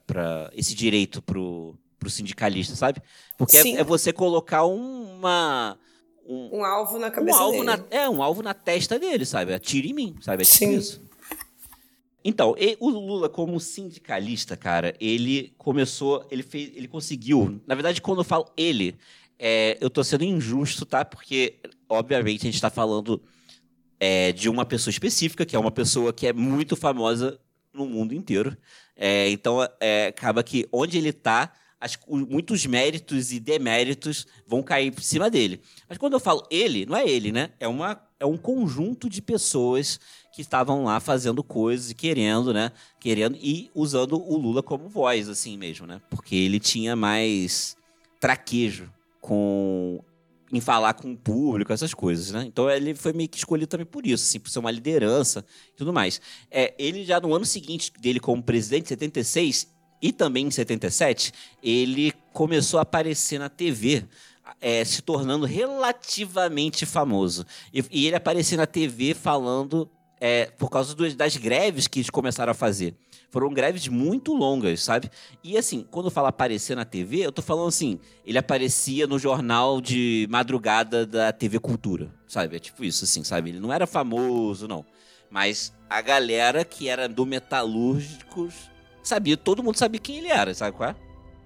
esse 0.52 0.74
direito 0.74 1.22
pro, 1.22 1.78
pro 1.98 2.10
sindicalista, 2.10 2.76
sabe? 2.76 3.00
Porque 3.36 3.56
é, 3.56 3.70
é, 3.76 3.84
você 3.84 4.12
colocar 4.12 4.64
uma 4.64 5.78
um, 6.26 6.58
um 6.58 6.64
alvo 6.64 6.98
na 6.98 7.10
cabeça 7.10 7.38
um 7.38 7.40
alvo 7.40 7.64
dele. 7.64 7.64
Na, 7.64 7.84
é, 7.90 8.08
um 8.08 8.22
alvo 8.22 8.42
na 8.42 8.52
testa 8.52 8.98
dele, 8.98 9.24
sabe? 9.24 9.54
Atire 9.54 9.90
em 9.90 9.94
mim, 9.94 10.16
sabe? 10.20 10.42
É 10.42 10.46
tipo 10.46 10.56
Sim. 10.58 10.76
isso. 10.76 11.08
Então, 12.24 12.54
o 12.78 12.90
Lula, 12.90 13.28
como 13.28 13.58
sindicalista, 13.58 14.54
cara, 14.56 14.94
ele 15.00 15.54
começou, 15.56 16.26
ele 16.30 16.42
fez, 16.42 16.72
ele 16.76 16.86
conseguiu. 16.86 17.58
Na 17.66 17.74
verdade, 17.74 18.02
quando 18.02 18.18
eu 18.18 18.24
falo 18.24 18.50
ele, 18.54 18.96
é, 19.38 19.78
eu 19.80 19.88
tô 19.88 20.04
sendo 20.04 20.24
injusto, 20.24 20.84
tá? 20.84 21.04
Porque, 21.04 21.54
obviamente, 21.88 22.42
a 22.42 22.50
gente 22.50 22.60
tá 22.60 22.68
falando 22.68 23.22
é, 23.98 24.32
de 24.32 24.50
uma 24.50 24.66
pessoa 24.66 24.90
específica, 24.90 25.46
que 25.46 25.56
é 25.56 25.58
uma 25.58 25.70
pessoa 25.70 26.12
que 26.12 26.26
é 26.26 26.32
muito 26.32 26.76
famosa 26.76 27.40
no 27.78 27.86
mundo 27.86 28.14
inteiro. 28.14 28.56
É, 28.96 29.30
então, 29.30 29.66
é, 29.80 30.08
acaba 30.08 30.42
que 30.42 30.68
onde 30.72 30.98
ele 30.98 31.12
tá, 31.12 31.52
as, 31.80 31.98
muitos 32.08 32.66
méritos 32.66 33.32
e 33.32 33.38
deméritos 33.38 34.26
vão 34.46 34.62
cair 34.62 34.90
por 34.90 35.02
cima 35.02 35.30
dele. 35.30 35.60
Mas 35.88 35.98
quando 35.98 36.14
eu 36.14 36.20
falo 36.20 36.46
ele, 36.50 36.84
não 36.84 36.96
é 36.96 37.08
ele, 37.08 37.30
né? 37.30 37.50
É, 37.60 37.68
uma, 37.68 38.00
é 38.18 38.26
um 38.26 38.36
conjunto 38.36 39.08
de 39.08 39.22
pessoas 39.22 40.00
que 40.32 40.42
estavam 40.42 40.84
lá 40.84 41.00
fazendo 41.00 41.42
coisas 41.42 41.90
e 41.90 41.94
querendo, 41.94 42.52
né? 42.52 42.72
Querendo 43.00 43.36
e 43.40 43.70
usando 43.74 44.20
o 44.20 44.36
Lula 44.36 44.62
como 44.62 44.88
voz, 44.88 45.28
assim 45.28 45.56
mesmo, 45.56 45.86
né? 45.86 46.00
Porque 46.10 46.34
ele 46.34 46.58
tinha 46.58 46.94
mais 46.96 47.76
traquejo 48.20 48.92
com 49.20 50.02
em 50.52 50.60
falar 50.60 50.94
com 50.94 51.12
o 51.12 51.16
público, 51.16 51.72
essas 51.72 51.92
coisas, 51.92 52.30
né? 52.30 52.44
Então 52.46 52.70
ele 52.70 52.94
foi 52.94 53.12
meio 53.12 53.28
que 53.28 53.38
escolhido 53.38 53.66
também 53.66 53.86
por 53.86 54.06
isso, 54.06 54.24
assim, 54.24 54.40
por 54.40 54.48
ser 54.48 54.58
uma 54.58 54.70
liderança 54.70 55.44
e 55.72 55.76
tudo 55.76 55.92
mais. 55.92 56.20
É, 56.50 56.74
ele 56.78 57.04
já 57.04 57.20
no 57.20 57.34
ano 57.34 57.44
seguinte 57.44 57.92
dele 58.00 58.18
como 58.18 58.42
presidente, 58.42 58.88
76, 58.88 59.68
e 60.00 60.12
também 60.12 60.46
em 60.46 60.50
77, 60.50 61.32
ele 61.62 62.12
começou 62.32 62.78
a 62.78 62.82
aparecer 62.82 63.38
na 63.38 63.48
TV, 63.48 64.04
é, 64.60 64.84
se 64.84 65.02
tornando 65.02 65.44
relativamente 65.44 66.86
famoso. 66.86 67.44
E, 67.72 67.84
e, 67.90 68.06
ele 68.06 68.16
aparecia 68.16 68.56
na 68.56 68.66
TV 68.66 69.12
falando 69.14 69.90
é, 70.20 70.46
por 70.58 70.70
causa 70.70 70.94
dos, 70.94 71.14
das 71.14 71.36
greves 71.36 71.86
que 71.86 72.00
eles 72.00 72.10
começaram 72.10 72.50
a 72.50 72.54
fazer. 72.54 72.94
Foram 73.30 73.52
greves 73.52 73.88
muito 73.88 74.32
longas, 74.32 74.82
sabe? 74.82 75.10
E 75.44 75.58
assim, 75.58 75.86
quando 75.90 76.06
eu 76.06 76.10
falo 76.10 76.28
aparecer 76.28 76.74
na 76.74 76.84
TV, 76.84 77.18
eu 77.18 77.32
tô 77.32 77.42
falando 77.42 77.68
assim, 77.68 77.98
ele 78.24 78.38
aparecia 78.38 79.06
no 79.06 79.18
jornal 79.18 79.80
de 79.80 80.26
madrugada 80.30 81.04
da 81.04 81.30
TV 81.30 81.58
Cultura, 81.58 82.10
sabe? 82.26 82.56
É 82.56 82.58
tipo 82.58 82.82
isso, 82.84 83.04
assim, 83.04 83.22
sabe? 83.22 83.50
Ele 83.50 83.60
não 83.60 83.72
era 83.72 83.86
famoso, 83.86 84.66
não. 84.66 84.84
Mas 85.30 85.74
a 85.90 86.00
galera 86.00 86.64
que 86.64 86.88
era 86.88 87.06
do 87.06 87.26
Metalúrgicos 87.26 88.54
sabia, 89.02 89.36
todo 89.36 89.62
mundo 89.62 89.76
sabia 89.76 90.00
quem 90.00 90.18
ele 90.18 90.28
era, 90.28 90.54
sabe 90.54 90.76
qual 90.76 90.90
é? 90.90 90.96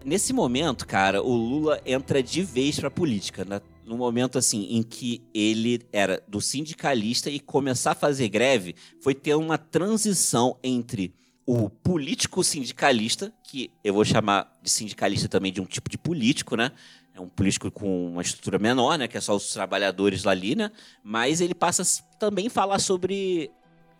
Nesse 0.04 0.32
momento, 0.32 0.86
cara, 0.86 1.22
o 1.22 1.34
Lula 1.34 1.80
entra 1.86 2.22
de 2.22 2.42
vez 2.42 2.78
pra 2.78 2.90
política, 2.90 3.44
né? 3.44 3.60
No 3.84 3.96
momento 3.96 4.38
assim 4.38 4.66
em 4.70 4.82
que 4.82 5.22
ele 5.34 5.82
era 5.92 6.22
do 6.28 6.40
sindicalista 6.40 7.30
e 7.30 7.40
começar 7.40 7.92
a 7.92 7.94
fazer 7.94 8.28
greve, 8.28 8.74
foi 9.00 9.14
ter 9.14 9.34
uma 9.34 9.58
transição 9.58 10.56
entre 10.62 11.14
o 11.44 11.68
político 11.68 12.42
sindicalista, 12.44 13.32
que 13.42 13.70
eu 13.82 13.94
vou 13.94 14.04
chamar 14.04 14.52
de 14.62 14.70
sindicalista 14.70 15.28
também 15.28 15.52
de 15.52 15.60
um 15.60 15.64
tipo 15.64 15.90
de 15.90 15.98
político, 15.98 16.56
né? 16.56 16.70
É 17.14 17.20
um 17.20 17.28
político 17.28 17.70
com 17.70 18.12
uma 18.12 18.22
estrutura 18.22 18.58
menor, 18.58 18.96
né? 18.96 19.06
Que 19.06 19.18
é 19.18 19.20
só 19.20 19.36
os 19.36 19.52
trabalhadores 19.52 20.24
lá 20.24 20.32
ali, 20.32 20.54
né? 20.54 20.70
Mas 21.02 21.40
ele 21.40 21.54
passa 21.54 21.82
a 21.82 22.16
também 22.16 22.48
falar 22.48 22.78
sobre 22.78 23.50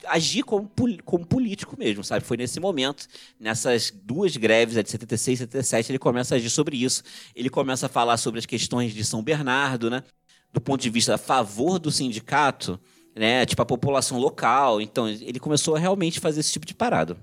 agir 0.07 0.43
como, 0.43 0.71
como 1.05 1.27
político 1.27 1.77
mesmo, 1.79 2.03
sabe? 2.03 2.25
Foi 2.25 2.37
nesse 2.37 2.59
momento, 2.61 3.07
nessas 3.39 3.91
duas 3.91 4.37
greves, 4.37 4.77
a 4.77 4.83
de 4.83 4.91
76 4.91 5.39
e 5.39 5.43
77, 5.43 5.93
ele 5.93 5.99
começa 5.99 6.35
a 6.35 6.37
agir 6.37 6.51
sobre 6.51 6.77
isso. 6.77 7.03
Ele 7.35 7.49
começa 7.49 7.87
a 7.87 7.89
falar 7.89 8.17
sobre 8.17 8.39
as 8.39 8.47
questões 8.47 8.93
de 8.93 9.05
São 9.05 9.23
Bernardo, 9.23 9.91
né? 9.91 10.03
Do 10.53 10.61
ponto 10.61 10.81
de 10.81 10.91
vista 10.91 11.15
a 11.15 11.19
favor 11.19 11.79
do 11.79 11.91
sindicato, 11.91 12.79
né? 13.15 13.47
Tipo, 13.47 13.63
a 13.63 13.67
população 13.67 14.19
local. 14.19 14.81
Então, 14.81 15.09
ele 15.09 15.41
começou 15.41 15.75
a 15.77 15.79
realmente 15.79 16.21
fazer 16.21 16.41
esse 16.41 16.53
tipo 16.53 16.67
de 16.67 16.75
parada. 16.75 17.17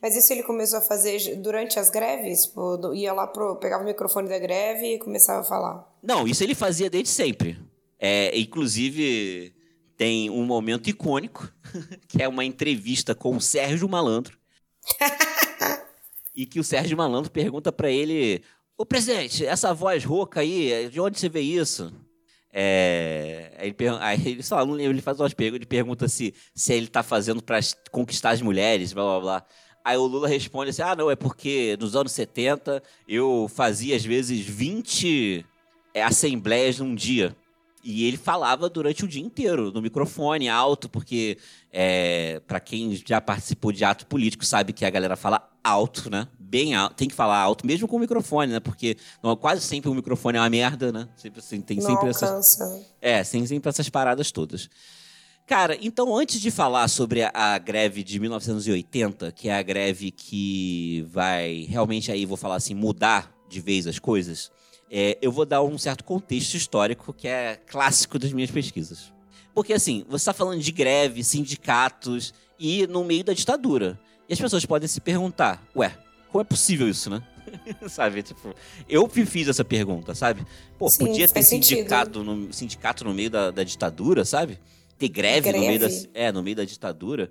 Mas 0.00 0.14
isso 0.14 0.32
ele 0.32 0.42
começou 0.42 0.78
a 0.78 0.82
fazer 0.82 1.36
durante 1.36 1.78
as 1.78 1.90
greves? 1.90 2.52
Ia 2.94 3.12
lá, 3.12 3.26
pro, 3.26 3.56
pegava 3.56 3.82
o 3.82 3.86
microfone 3.86 4.28
da 4.28 4.38
greve 4.38 4.94
e 4.94 4.98
começava 4.98 5.40
a 5.40 5.44
falar? 5.44 5.96
Não, 6.02 6.28
isso 6.28 6.44
ele 6.44 6.54
fazia 6.54 6.90
desde 6.90 7.08
sempre. 7.08 7.58
É, 7.98 8.38
inclusive, 8.38 9.55
tem 9.96 10.30
um 10.30 10.44
momento 10.44 10.88
icônico, 10.88 11.50
que 12.08 12.22
é 12.22 12.28
uma 12.28 12.44
entrevista 12.44 13.14
com 13.14 13.36
o 13.36 13.40
Sérgio 13.40 13.88
Malandro. 13.88 14.38
e 16.34 16.44
que 16.46 16.60
o 16.60 16.64
Sérgio 16.64 16.96
Malandro 16.96 17.30
pergunta 17.30 17.72
para 17.72 17.90
ele: 17.90 18.42
Ô 18.76 18.84
presidente, 18.84 19.44
essa 19.44 19.72
voz 19.72 20.04
rouca 20.04 20.40
aí, 20.40 20.88
de 20.90 21.00
onde 21.00 21.18
você 21.18 21.28
vê 21.28 21.40
isso? 21.40 21.92
É, 22.52 23.52
aí 23.58 23.68
ele, 23.68 23.88
aí 24.00 24.28
ele, 24.28 24.42
sei 24.42 24.56
lá, 24.56 24.64
não 24.64 24.72
lembro, 24.72 24.92
ele 24.92 25.02
faz 25.02 25.20
umas 25.20 25.34
perguntas, 25.34 25.58
ele 25.58 25.66
pergunta 25.66 26.08
se, 26.08 26.34
se 26.54 26.72
ele 26.72 26.86
tá 26.86 27.02
fazendo 27.02 27.42
para 27.42 27.60
conquistar 27.90 28.30
as 28.30 28.40
mulheres, 28.40 28.92
blá 28.92 29.04
blá 29.04 29.20
blá. 29.20 29.46
Aí 29.84 29.96
o 29.96 30.06
Lula 30.06 30.26
responde 30.28 30.70
assim: 30.70 30.82
ah, 30.82 30.96
não, 30.96 31.10
é 31.10 31.16
porque 31.16 31.76
nos 31.78 31.94
anos 31.94 32.12
70 32.12 32.82
eu 33.06 33.48
fazia 33.54 33.94
às 33.94 34.04
vezes 34.04 34.44
20 34.44 35.44
é, 35.94 36.02
assembleias 36.02 36.78
num 36.78 36.94
dia. 36.94 37.36
E 37.88 38.04
ele 38.04 38.16
falava 38.16 38.68
durante 38.68 39.04
o 39.04 39.08
dia 39.08 39.22
inteiro, 39.22 39.70
no 39.70 39.80
microfone, 39.80 40.48
alto, 40.48 40.88
porque 40.88 41.38
é, 41.72 42.42
para 42.44 42.58
quem 42.58 43.00
já 43.06 43.20
participou 43.20 43.70
de 43.70 43.84
ato 43.84 44.08
político 44.08 44.44
sabe 44.44 44.72
que 44.72 44.84
a 44.84 44.90
galera 44.90 45.14
fala 45.14 45.48
alto, 45.62 46.10
né? 46.10 46.26
Bem 46.36 46.74
alto, 46.74 46.96
tem 46.96 47.06
que 47.06 47.14
falar 47.14 47.38
alto, 47.38 47.64
mesmo 47.64 47.86
com 47.86 47.94
o 47.94 48.00
microfone, 48.00 48.54
né? 48.54 48.58
Porque 48.58 48.96
não, 49.22 49.36
quase 49.36 49.62
sempre 49.62 49.88
o 49.88 49.94
microfone 49.94 50.36
é 50.36 50.40
uma 50.40 50.50
merda, 50.50 50.90
né? 50.90 51.08
Sempre 51.14 51.38
assim, 51.38 51.60
tem 51.60 51.76
não 51.76 51.86
sempre 51.86 52.08
alcança. 52.08 52.26
essas. 52.26 52.86
É, 53.00 53.22
tem 53.22 53.46
sempre 53.46 53.68
essas 53.68 53.88
paradas 53.88 54.32
todas. 54.32 54.68
Cara, 55.46 55.78
então 55.80 56.16
antes 56.16 56.40
de 56.40 56.50
falar 56.50 56.88
sobre 56.88 57.22
a, 57.22 57.30
a, 57.32 57.56
greve 57.56 58.02
de 58.02 58.18
1980, 58.18 59.30
que 59.30 59.48
é 59.48 59.56
a 59.56 59.62
greve 59.62 60.10
que 60.10 61.06
vai 61.08 61.68
realmente 61.70 62.10
aí, 62.10 62.26
vou 62.26 62.36
falar 62.36 62.56
assim, 62.56 62.74
mudar 62.74 63.32
de 63.48 63.60
vez 63.60 63.86
as 63.86 64.00
coisas, 64.00 64.50
é, 64.90 65.18
eu 65.20 65.32
vou 65.32 65.44
dar 65.44 65.62
um 65.62 65.76
certo 65.76 66.04
contexto 66.04 66.54
histórico 66.54 67.12
que 67.12 67.28
é 67.28 67.56
clássico 67.66 68.18
das 68.18 68.32
minhas 68.32 68.50
pesquisas. 68.50 69.12
Porque, 69.54 69.72
assim, 69.72 70.04
você 70.08 70.22
está 70.22 70.32
falando 70.32 70.60
de 70.60 70.70
greve, 70.70 71.24
sindicatos 71.24 72.34
e 72.58 72.86
no 72.86 73.04
meio 73.04 73.24
da 73.24 73.32
ditadura. 73.32 73.98
E 74.28 74.32
as 74.32 74.40
pessoas 74.40 74.64
podem 74.66 74.88
se 74.88 75.00
perguntar: 75.00 75.66
ué, 75.74 75.96
como 76.30 76.42
é 76.42 76.44
possível 76.44 76.88
isso, 76.88 77.08
né? 77.08 77.22
sabe? 77.88 78.22
Tipo, 78.22 78.54
eu 78.88 79.08
fiz 79.08 79.48
essa 79.48 79.64
pergunta, 79.64 80.14
sabe? 80.14 80.44
Pô, 80.78 80.88
Sim, 80.88 81.06
podia 81.06 81.28
ter 81.28 81.42
sindicato 81.42 82.22
no, 82.22 82.52
sindicato 82.52 83.04
no 83.04 83.14
meio 83.14 83.30
da, 83.30 83.50
da 83.50 83.62
ditadura, 83.62 84.24
sabe? 84.24 84.58
Ter 84.98 85.08
greve, 85.08 85.52
greve, 85.52 85.58
No, 85.58 85.66
meio 85.66 85.80
da, 85.80 85.88
é, 86.14 86.32
no 86.32 86.42
meio 86.42 86.56
da 86.56 86.64
ditadura. 86.64 87.30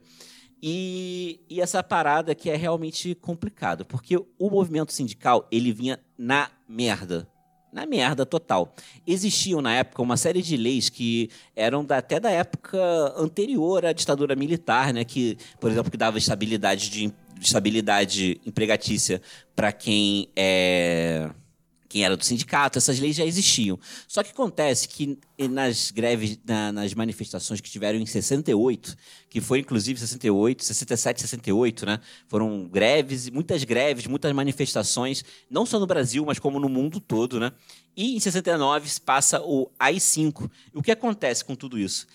E, 0.61 1.41
e 1.49 1.61
essa 1.61 1.83
parada 1.83 2.33
que 2.33 2.49
é 2.49 2.55
realmente 2.55 3.13
complicado, 3.15 3.85
porque 3.85 4.17
o 4.17 4.49
movimento 4.49 4.91
sindical, 4.93 5.47
ele 5.51 5.71
vinha 5.71 5.99
na 6.17 6.49
merda 6.67 7.27
na 7.75 7.85
merda 7.85 8.25
total. 8.25 8.73
Existiam 9.05 9.61
na 9.61 9.75
época 9.75 10.01
uma 10.01 10.15
série 10.15 10.41
de 10.41 10.55
leis 10.55 10.89
que 10.89 11.29
eram 11.53 11.83
da, 11.83 11.97
até 11.97 12.21
da 12.21 12.31
época 12.31 12.79
anterior 13.17 13.85
à 13.85 13.91
ditadura 13.91 14.33
militar, 14.33 14.93
né? 14.93 15.03
Que, 15.03 15.37
por 15.59 15.69
exemplo, 15.69 15.91
que 15.91 15.97
dava 15.97 16.17
estabilidade 16.17 16.89
de 16.89 17.13
estabilidade 17.41 18.39
empregatícia 18.45 19.21
para 19.53 19.73
quem 19.73 20.29
é 20.37 21.29
quem 21.95 22.03
era 22.03 22.17
do 22.17 22.25
sindicato, 22.25 22.77
essas 22.77 22.99
leis 22.99 23.15
já 23.15 23.23
existiam. 23.23 23.79
Só 24.05 24.21
que 24.21 24.31
acontece 24.31 24.85
que 24.85 25.17
nas 25.49 25.91
greves, 25.91 26.37
na, 26.45 26.69
nas 26.69 26.93
manifestações 26.93 27.61
que 27.61 27.71
tiveram 27.71 27.97
em 27.97 28.05
68, 28.05 28.97
que 29.29 29.39
foi 29.39 29.59
inclusive 29.59 29.97
68, 29.97 30.61
67, 30.61 31.21
68, 31.21 31.85
né? 31.85 32.01
Foram 32.27 32.67
greves, 32.67 33.29
muitas 33.29 33.63
greves, 33.63 34.07
muitas 34.07 34.33
manifestações, 34.33 35.23
não 35.49 35.65
só 35.65 35.79
no 35.79 35.87
Brasil, 35.87 36.25
mas 36.25 36.37
como 36.37 36.59
no 36.59 36.67
mundo 36.67 36.99
todo, 36.99 37.39
né? 37.39 37.53
E 37.95 38.17
em 38.17 38.19
69 38.19 38.91
passa 38.99 39.41
o 39.41 39.71
AI-5. 39.79 40.51
O 40.73 40.83
que 40.83 40.91
acontece 40.91 41.45
com 41.45 41.55
tudo 41.55 41.79
isso? 41.79 42.07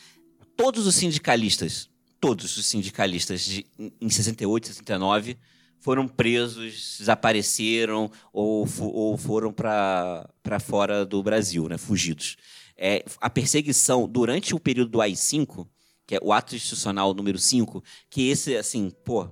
Todos 0.58 0.86
os 0.86 0.94
sindicalistas, 0.94 1.88
todos 2.20 2.54
os 2.58 2.66
sindicalistas 2.66 3.46
de, 3.46 3.66
em 3.98 4.10
68, 4.10 4.74
69 4.74 5.38
foram 5.80 6.06
presos, 6.06 6.96
desapareceram 6.98 8.10
ou, 8.32 8.66
ou 8.78 9.16
foram 9.16 9.52
para 9.52 10.60
fora 10.60 11.04
do 11.04 11.22
Brasil, 11.22 11.68
né, 11.68 11.76
fugidos. 11.76 12.36
É, 12.76 13.04
a 13.20 13.28
perseguição 13.28 14.08
durante 14.08 14.54
o 14.54 14.60
período 14.60 14.90
do 14.90 15.00
AI-5, 15.00 15.66
que 16.06 16.14
é 16.14 16.18
o 16.22 16.32
ato 16.32 16.54
institucional 16.54 17.12
número 17.12 17.38
5, 17.38 17.82
que 18.08 18.28
esse, 18.28 18.56
assim, 18.56 18.90
pô, 19.04 19.28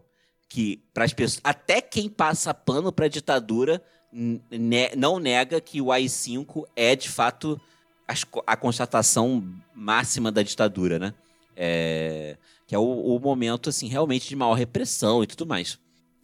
que 0.48 0.82
para 0.92 1.04
as 1.04 1.12
pessoas, 1.12 1.40
até 1.44 1.80
quem 1.80 2.08
passa 2.08 2.52
pano 2.52 2.90
para 2.90 3.06
a 3.06 3.08
ditadura 3.08 3.82
ne, 4.12 4.94
não 4.96 5.18
nega 5.18 5.60
que 5.60 5.80
o 5.80 5.92
AI-5 5.92 6.64
é, 6.74 6.96
de 6.96 7.08
fato, 7.08 7.60
a, 8.06 8.14
a, 8.52 8.56
constatação 8.56 9.44
máxima 9.74 10.32
da 10.32 10.42
ditadura, 10.42 10.98
né? 10.98 11.14
É, 11.54 12.36
que 12.66 12.74
é 12.74 12.78
o, 12.78 12.82
o 12.82 13.18
momento, 13.18 13.68
assim, 13.68 13.88
realmente 13.88 14.28
de 14.28 14.36
maior 14.36 14.54
repressão 14.54 15.22
e 15.22 15.26
tudo 15.26 15.46
mais. 15.46 15.78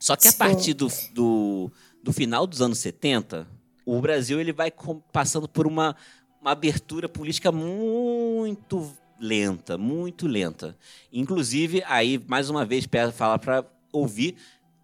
Só 0.04 0.16
que 0.16 0.28
a 0.28 0.32
partir 0.34 0.74
do, 0.74 0.86
do, 1.14 1.70
do, 2.02 2.12
final 2.12 2.46
dos 2.46 2.60
anos 2.60 2.78
70, 2.78 3.48
o 3.86 3.98
Brasil 4.02 4.38
ele 4.38 4.52
vai 4.52 4.70
passando 5.10 5.48
por 5.48 5.66
uma, 5.66 5.96
uma 6.42 6.50
abertura 6.50 7.08
política 7.08 7.50
muito 7.50 8.92
lenta, 9.18 9.78
muito 9.78 10.26
lenta. 10.26 10.76
Inclusive, 11.10 11.82
aí, 11.86 12.22
mais 12.28 12.50
uma 12.50 12.66
vez, 12.66 12.86
peço 12.86 13.14
falar 13.14 13.38
para 13.38 13.64
ouvir 13.90 14.36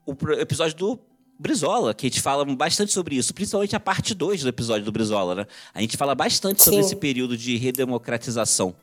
o 0.06 0.16
episódio 0.40 0.74
do 0.78 0.98
Brizola, 1.38 1.92
que 1.92 2.06
a 2.06 2.08
gente 2.08 2.22
fala 2.22 2.42
bastante 2.56 2.90
sobre 2.90 3.16
isso, 3.16 3.34
principalmente 3.34 3.76
a 3.76 3.80
parte 3.80 4.14
2 4.14 4.44
do 4.44 4.48
episódio 4.48 4.86
do 4.86 4.92
Brizola, 4.92 5.34
né? 5.34 5.46
A 5.74 5.82
gente 5.82 5.98
fala 5.98 6.14
bastante 6.14 6.62
sobre 6.62 6.80
Sim. 6.80 6.86
esse 6.86 6.96
período 6.96 7.36
de 7.36 7.58
redemocratização. 7.58 8.74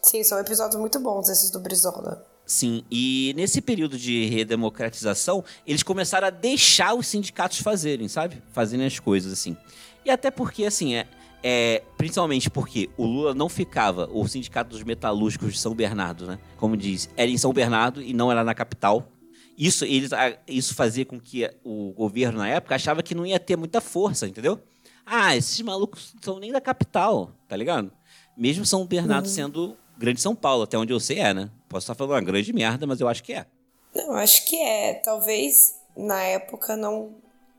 Sim, 0.00 0.24
são 0.24 0.38
episódios 0.38 0.80
muito 0.80 0.98
bons 0.98 1.28
esses 1.28 1.50
do 1.50 1.60
Brizola. 1.60 2.33
Sim, 2.46 2.84
e 2.90 3.32
nesse 3.36 3.62
período 3.62 3.96
de 3.96 4.26
redemocratização, 4.26 5.42
eles 5.66 5.82
começaram 5.82 6.26
a 6.26 6.30
deixar 6.30 6.94
os 6.94 7.06
sindicatos 7.06 7.58
fazerem, 7.58 8.06
sabe? 8.06 8.42
Fazerem 8.52 8.84
as 8.84 8.98
coisas, 8.98 9.32
assim. 9.32 9.56
E 10.04 10.10
até 10.10 10.30
porque, 10.30 10.66
assim, 10.66 10.94
é, 10.94 11.06
é, 11.42 11.82
principalmente 11.96 12.50
porque 12.50 12.90
o 12.96 13.04
Lula 13.06 13.34
não 13.34 13.48
ficava, 13.48 14.08
o 14.12 14.26
Sindicato 14.28 14.70
dos 14.70 14.82
Metalúrgicos 14.82 15.52
de 15.52 15.58
São 15.58 15.74
Bernardo, 15.74 16.26
né? 16.26 16.38
Como 16.58 16.76
diz, 16.76 17.08
era 17.16 17.30
em 17.30 17.38
São 17.38 17.52
Bernardo 17.52 18.02
e 18.02 18.12
não 18.12 18.30
era 18.30 18.44
na 18.44 18.54
capital. 18.54 19.10
Isso, 19.56 19.84
eles, 19.84 20.10
isso 20.48 20.74
fazia 20.74 21.04
com 21.04 21.18
que 21.20 21.48
o 21.62 21.92
governo, 21.92 22.38
na 22.38 22.48
época, 22.48 22.74
achava 22.74 23.02
que 23.02 23.14
não 23.14 23.24
ia 23.24 23.38
ter 23.38 23.56
muita 23.56 23.80
força, 23.80 24.26
entendeu? 24.26 24.60
Ah, 25.06 25.36
esses 25.36 25.60
malucos 25.60 26.12
não 26.14 26.22
são 26.22 26.40
nem 26.40 26.50
da 26.50 26.60
capital, 26.60 27.30
tá 27.46 27.56
ligado? 27.56 27.92
Mesmo 28.36 28.64
São 28.64 28.86
Bernardo 28.86 29.26
uhum. 29.26 29.32
sendo 29.32 29.76
Grande 29.96 30.20
São 30.20 30.34
Paulo, 30.34 30.64
até 30.64 30.76
onde 30.76 30.92
eu 30.92 30.98
sei 30.98 31.18
é, 31.18 31.32
né? 31.32 31.50
Posso 31.74 31.86
estar 31.86 31.96
falando 31.96 32.12
uma 32.12 32.20
grande 32.20 32.52
merda, 32.52 32.86
mas 32.86 33.00
eu 33.00 33.08
acho 33.08 33.24
que 33.24 33.32
é. 33.32 33.46
Não, 33.92 34.12
acho 34.12 34.46
que 34.46 34.54
é. 34.54 34.94
Talvez 34.94 35.74
na 35.96 36.22
época 36.22 36.76
não 36.76 37.16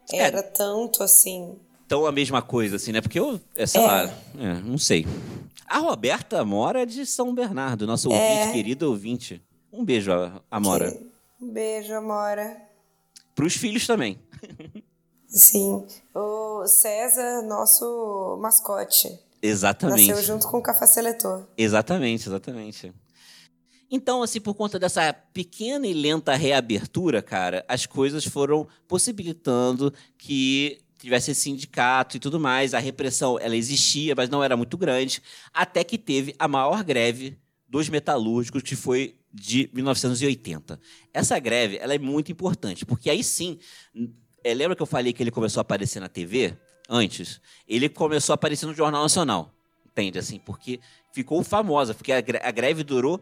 é. 0.10 0.20
era 0.20 0.40
é. 0.40 0.42
tanto 0.42 1.04
assim. 1.04 1.58
Tão 1.86 2.06
a 2.06 2.14
mesma 2.14 2.42
coisa, 2.42 2.78
assim, 2.78 2.94
né? 2.94 3.02
Porque 3.02 3.20
eu, 3.20 3.42
é, 3.58 3.66
sei 3.66 3.82
é. 3.82 3.86
lá, 3.86 4.04
é, 4.40 4.54
não 4.64 4.78
sei. 4.78 5.06
A 5.68 5.80
Roberta 5.80 6.46
Mora 6.46 6.84
é 6.84 6.86
de 6.86 7.06
São 7.06 7.36
Bernardo, 7.36 7.86
nosso 7.86 8.10
é. 8.10 8.16
ouvinte, 8.16 8.54
querido 8.54 8.90
ouvinte. 8.90 9.44
Um 9.70 9.84
beijo, 9.84 10.10
Amora. 10.50 10.98
Um 11.42 11.52
beijo, 11.52 11.94
Amora. 11.94 12.56
Para 13.36 13.46
os 13.46 13.58
filhos 13.58 13.86
também. 13.86 14.18
Sim. 15.28 15.86
O 16.14 16.66
César, 16.68 17.42
nosso 17.42 18.38
mascote. 18.42 19.20
Exatamente. 19.42 20.08
Nasceu 20.08 20.24
junto 20.24 20.48
com 20.48 20.60
o 20.60 20.62
café 20.62 20.88
seletor. 20.88 21.46
Exatamente, 21.58 22.30
exatamente. 22.30 22.94
Então, 23.90 24.24
assim, 24.24 24.42
por 24.42 24.54
conta 24.54 24.80
dessa 24.80 25.14
pequena 25.14 25.88
e 25.88 25.94
lenta 25.94 26.36
reabertura, 26.36 27.22
cara, 27.22 27.64
as 27.68 27.86
coisas 27.86 28.26
foram 28.26 28.68
possibilitando 28.88 29.94
que 30.18 30.80
tivesse 30.98 31.36
sindicato 31.36 32.18
e 32.18 32.20
tudo 32.20 32.40
mais. 32.40 32.74
A 32.74 32.80
repressão, 32.80 33.40
ela 33.40 33.56
existia, 33.56 34.16
mas 34.16 34.30
não 34.30 34.44
era 34.44 34.58
muito 34.58 34.78
grande, 34.78 35.22
até 35.54 35.84
que 35.84 35.98
teve 35.98 36.36
a 36.40 36.48
maior 36.48 36.84
greve 36.84 37.38
dos 37.68 37.90
metalúrgicos, 37.90 38.64
que 38.64 38.76
foi 38.76 39.16
de 39.32 39.70
1980. 39.74 40.80
Essa 41.14 41.38
greve, 41.40 41.78
ela 41.78 41.94
é 41.94 42.00
muito 42.00 42.32
importante, 42.32 42.86
porque 42.86 43.10
aí 43.10 43.24
sim, 43.24 43.60
é, 44.44 44.54
lembra 44.54 44.76
que 44.76 44.82
eu 44.82 44.88
falei 44.88 45.14
que 45.14 45.22
ele 45.22 45.32
começou 45.32 45.60
a 45.60 45.64
aparecer 45.64 46.00
na 46.00 46.08
TV? 46.08 46.56
antes, 46.90 47.42
ele 47.68 47.90
começou 47.90 48.34
a 48.34 48.36
aparecer 48.36 48.66
no 48.66 48.74
Jornal 48.74 49.04
Nacional. 49.04 49.52
Entende? 49.86 50.20
Assim, 50.20 50.40
porque 50.40 50.80
ficou 51.12 51.44
famosa, 51.44 51.94
porque 51.94 52.12
a, 52.12 52.22
greve 52.52 52.84
durou 52.84 53.22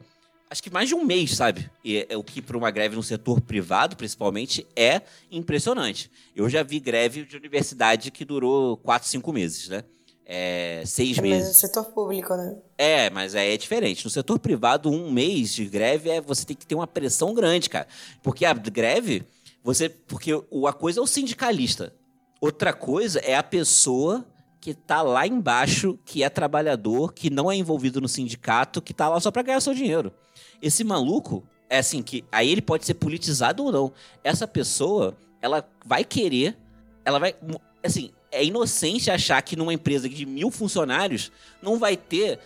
acho 0.53 0.61
que 0.61 0.69
mais 0.69 0.87
de 0.87 0.93
um 0.93 1.03
mês, 1.03 1.35
sabe? 1.35 1.69
E 1.83 2.05
é, 2.07 2.15
o 2.15 2.23
que 2.23 2.41
para 2.41 2.55
uma 2.55 2.69
greve 2.69 2.95
no 2.95 3.01
setor 3.01 3.41
privado, 3.41 3.97
principalmente, 3.97 4.65
é 4.75 5.01
impressionante. 5.31 6.11
Eu 6.35 6.47
já 6.47 6.61
vi 6.61 6.79
greve 6.79 7.25
de 7.25 7.35
universidade 7.35 8.11
que 8.11 8.23
durou 8.23 8.77
quatro, 8.77 9.09
cinco 9.09 9.33
meses, 9.33 9.67
né? 9.67 9.83
É, 10.25 10.83
seis 10.85 11.17
é, 11.17 11.21
meses. 11.21 11.39
Mas 11.39 11.47
no 11.47 11.53
setor 11.55 11.85
público, 11.85 12.35
né? 12.35 12.55
É, 12.77 13.09
mas 13.09 13.33
é, 13.33 13.51
é 13.51 13.57
diferente. 13.57 14.05
No 14.05 14.11
setor 14.11 14.37
privado, 14.37 14.91
um 14.91 15.11
mês 15.11 15.51
de 15.53 15.65
greve 15.65 16.11
é 16.11 16.21
você 16.21 16.45
tem 16.45 16.55
que 16.55 16.67
ter 16.67 16.75
uma 16.75 16.87
pressão 16.87 17.33
grande, 17.33 17.67
cara. 17.67 17.87
Porque 18.21 18.45
a 18.45 18.53
greve, 18.53 19.25
você. 19.63 19.89
Porque 19.89 20.31
a 20.31 20.73
coisa 20.73 20.99
é 20.99 21.03
o 21.03 21.07
sindicalista. 21.07 21.93
Outra 22.39 22.73
coisa 22.73 23.19
é 23.19 23.35
a 23.35 23.43
pessoa 23.43 24.23
que 24.61 24.69
está 24.69 25.01
lá 25.01 25.25
embaixo, 25.25 25.97
que 26.05 26.23
é 26.23 26.29
trabalhador, 26.29 27.11
que 27.11 27.29
não 27.29 27.51
é 27.51 27.55
envolvido 27.55 27.99
no 27.99 28.07
sindicato, 28.07 28.81
que 28.81 28.91
está 28.91 29.09
lá 29.09 29.19
só 29.19 29.31
para 29.31 29.41
ganhar 29.41 29.59
seu 29.59 29.73
dinheiro. 29.73 30.13
Esse 30.63 30.81
maluco, 30.85 31.43
é 31.69 31.79
assim, 31.79 32.01
que 32.01 32.23
aí 32.31 32.49
ele 32.49 32.61
pode 32.61 32.85
ser 32.85 32.93
politizado 32.93 33.65
ou 33.65 33.71
não. 33.71 33.91
Essa 34.23 34.47
pessoa, 34.47 35.17
ela 35.41 35.69
vai 35.85 36.05
querer, 36.05 36.57
ela 37.03 37.19
vai. 37.19 37.35
Assim, 37.83 38.11
é 38.31 38.45
inocente 38.45 39.11
achar 39.11 39.41
que 39.41 39.57
numa 39.57 39.73
empresa 39.73 40.07
de 40.07 40.25
mil 40.25 40.49
funcionários 40.49 41.33
não 41.61 41.77
vai 41.77 41.97
ter 41.97 42.39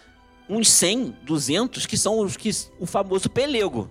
uns 0.49 0.72
100, 0.72 1.15
200 1.24 1.86
que 1.86 1.95
são 1.95 2.18
os 2.20 2.36
que 2.36 2.49
o 2.80 2.88
famoso 2.88 3.30
pelego, 3.30 3.88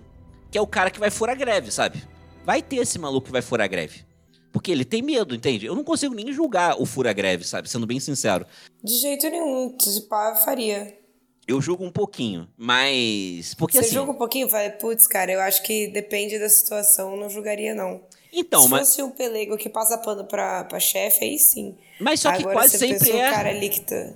que 0.51 0.57
é 0.57 0.61
o 0.61 0.67
cara 0.67 0.91
que 0.91 0.99
vai 0.99 1.09
furar 1.09 1.37
greve, 1.37 1.71
sabe? 1.71 2.03
Vai 2.43 2.61
ter 2.61 2.77
esse 2.77 2.99
maluco 2.99 3.27
que 3.27 3.31
vai 3.31 3.41
furar 3.41 3.69
greve. 3.69 4.05
Porque 4.51 4.71
ele 4.71 4.83
tem 4.83 5.01
medo, 5.01 5.35
entende? 5.35 5.65
Eu 5.65 5.75
não 5.75 5.83
consigo 5.83 6.15
nem 6.15 6.33
julgar 6.33 6.81
o 6.81 6.85
fura 6.85 7.13
greve, 7.13 7.45
sabe? 7.45 7.69
Sendo 7.69 7.85
bem 7.85 7.99
sincero. 7.99 8.45
De 8.83 8.93
jeito 8.97 9.29
nenhum. 9.29 9.77
Se 9.79 10.01
pá, 10.07 10.35
faria. 10.35 10.96
Eu 11.47 11.61
julgo 11.61 11.85
um 11.85 11.91
pouquinho, 11.91 12.47
mas. 12.57 13.53
Porque 13.53 13.77
Você 13.77 13.85
assim... 13.85 13.95
julga 13.95 14.11
um 14.11 14.15
pouquinho? 14.15 14.49
Vai, 14.49 14.69
putz, 14.69 15.07
cara, 15.07 15.31
eu 15.31 15.39
acho 15.39 15.63
que 15.63 15.87
depende 15.87 16.37
da 16.37 16.49
situação, 16.49 17.15
não 17.15 17.29
julgaria, 17.29 17.73
não. 17.73 18.01
Então, 18.33 18.63
se 18.63 18.69
mas. 18.69 18.87
fosse 18.89 19.01
um 19.01 19.09
pelego 19.09 19.57
que 19.57 19.69
passa 19.69 19.97
pano 19.97 20.25
pra, 20.25 20.65
pra 20.65 20.79
chefe, 20.79 21.23
aí 21.23 21.39
sim. 21.39 21.77
Mas 21.99 22.19
só 22.19 22.31
que 22.31 22.41
Agora, 22.41 22.55
quase 22.55 22.77
sempre 22.77 23.09
é. 23.11 23.29
Um 23.29 23.31
cara 23.31 23.49
ali 23.49 23.69
que 23.69 23.79
tá... 23.79 24.13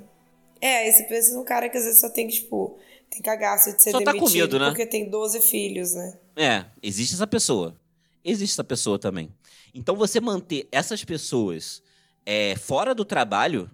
É, 0.60 0.80
aí 0.80 0.92
você 0.92 1.04
pensa 1.04 1.34
num 1.34 1.44
cara 1.44 1.70
que 1.70 1.78
às 1.78 1.86
vezes 1.86 2.00
só 2.00 2.10
tem 2.10 2.28
que, 2.28 2.34
tipo, 2.34 2.78
tem 3.10 3.22
cagaço 3.22 3.76
de 3.76 3.82
ser 3.82 3.92
só 3.92 3.98
demitido 3.98 4.20
tá 4.20 4.26
com 4.26 4.32
medo, 4.32 4.60
né? 4.60 4.68
porque 4.68 4.86
tem 4.86 5.10
12 5.10 5.42
filhos, 5.42 5.96
né? 5.96 6.18
É, 6.36 6.66
existe 6.84 7.16
essa 7.16 7.26
pessoa. 7.26 7.76
Existe 8.24 8.54
essa 8.54 8.64
pessoa 8.64 9.00
também. 9.00 9.34
Então, 9.74 9.96
você 9.96 10.20
manter 10.20 10.68
essas 10.72 11.04
pessoas 11.04 11.82
é, 12.26 12.56
fora 12.58 12.94
do 12.94 13.06
trabalho 13.06 13.72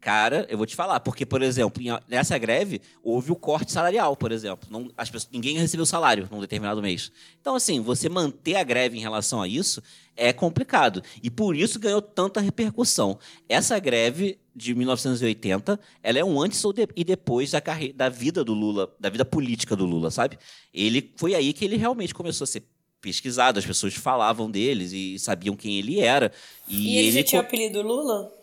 Cara, 0.00 0.46
eu 0.48 0.56
vou 0.56 0.66
te 0.66 0.76
falar, 0.76 1.00
porque, 1.00 1.26
por 1.26 1.42
exemplo, 1.42 1.82
nessa 2.06 2.38
greve 2.38 2.80
houve 3.02 3.32
o 3.32 3.36
corte 3.36 3.72
salarial, 3.72 4.16
por 4.16 4.30
exemplo. 4.30 4.68
Não, 4.70 4.90
as 4.96 5.10
pessoas, 5.10 5.28
ninguém 5.32 5.58
recebeu 5.58 5.84
salário 5.84 6.28
num 6.30 6.40
determinado 6.40 6.80
mês. 6.80 7.10
Então, 7.40 7.56
assim, 7.56 7.80
você 7.80 8.08
manter 8.08 8.54
a 8.54 8.62
greve 8.62 8.96
em 8.96 9.00
relação 9.00 9.42
a 9.42 9.48
isso 9.48 9.82
é 10.16 10.32
complicado. 10.32 11.02
E 11.20 11.28
por 11.28 11.56
isso 11.56 11.80
ganhou 11.80 12.00
tanta 12.00 12.40
repercussão. 12.40 13.18
Essa 13.48 13.78
greve 13.80 14.38
de 14.54 14.72
1980, 14.72 15.78
ela 16.00 16.18
é 16.18 16.24
um 16.24 16.40
antes 16.40 16.62
e 16.94 17.04
depois 17.04 17.50
da, 17.50 17.60
carreira, 17.60 17.94
da 17.94 18.08
vida 18.08 18.44
do 18.44 18.54
Lula, 18.54 18.94
da 19.00 19.10
vida 19.10 19.24
política 19.24 19.74
do 19.74 19.84
Lula, 19.84 20.12
sabe? 20.12 20.38
Ele 20.72 21.12
foi 21.16 21.34
aí 21.34 21.52
que 21.52 21.64
ele 21.64 21.76
realmente 21.76 22.14
começou 22.14 22.44
a 22.44 22.48
ser 22.48 22.62
pesquisado, 23.00 23.58
as 23.58 23.66
pessoas 23.66 23.94
falavam 23.94 24.50
deles 24.50 24.92
e 24.92 25.18
sabiam 25.18 25.56
quem 25.56 25.78
ele 25.78 26.00
era. 26.00 26.32
E, 26.68 26.94
e 26.94 26.98
ele, 26.98 27.08
ele 27.08 27.24
tinha 27.24 27.40
o 27.40 27.44
apelido 27.44 27.82
Lula? 27.82 28.37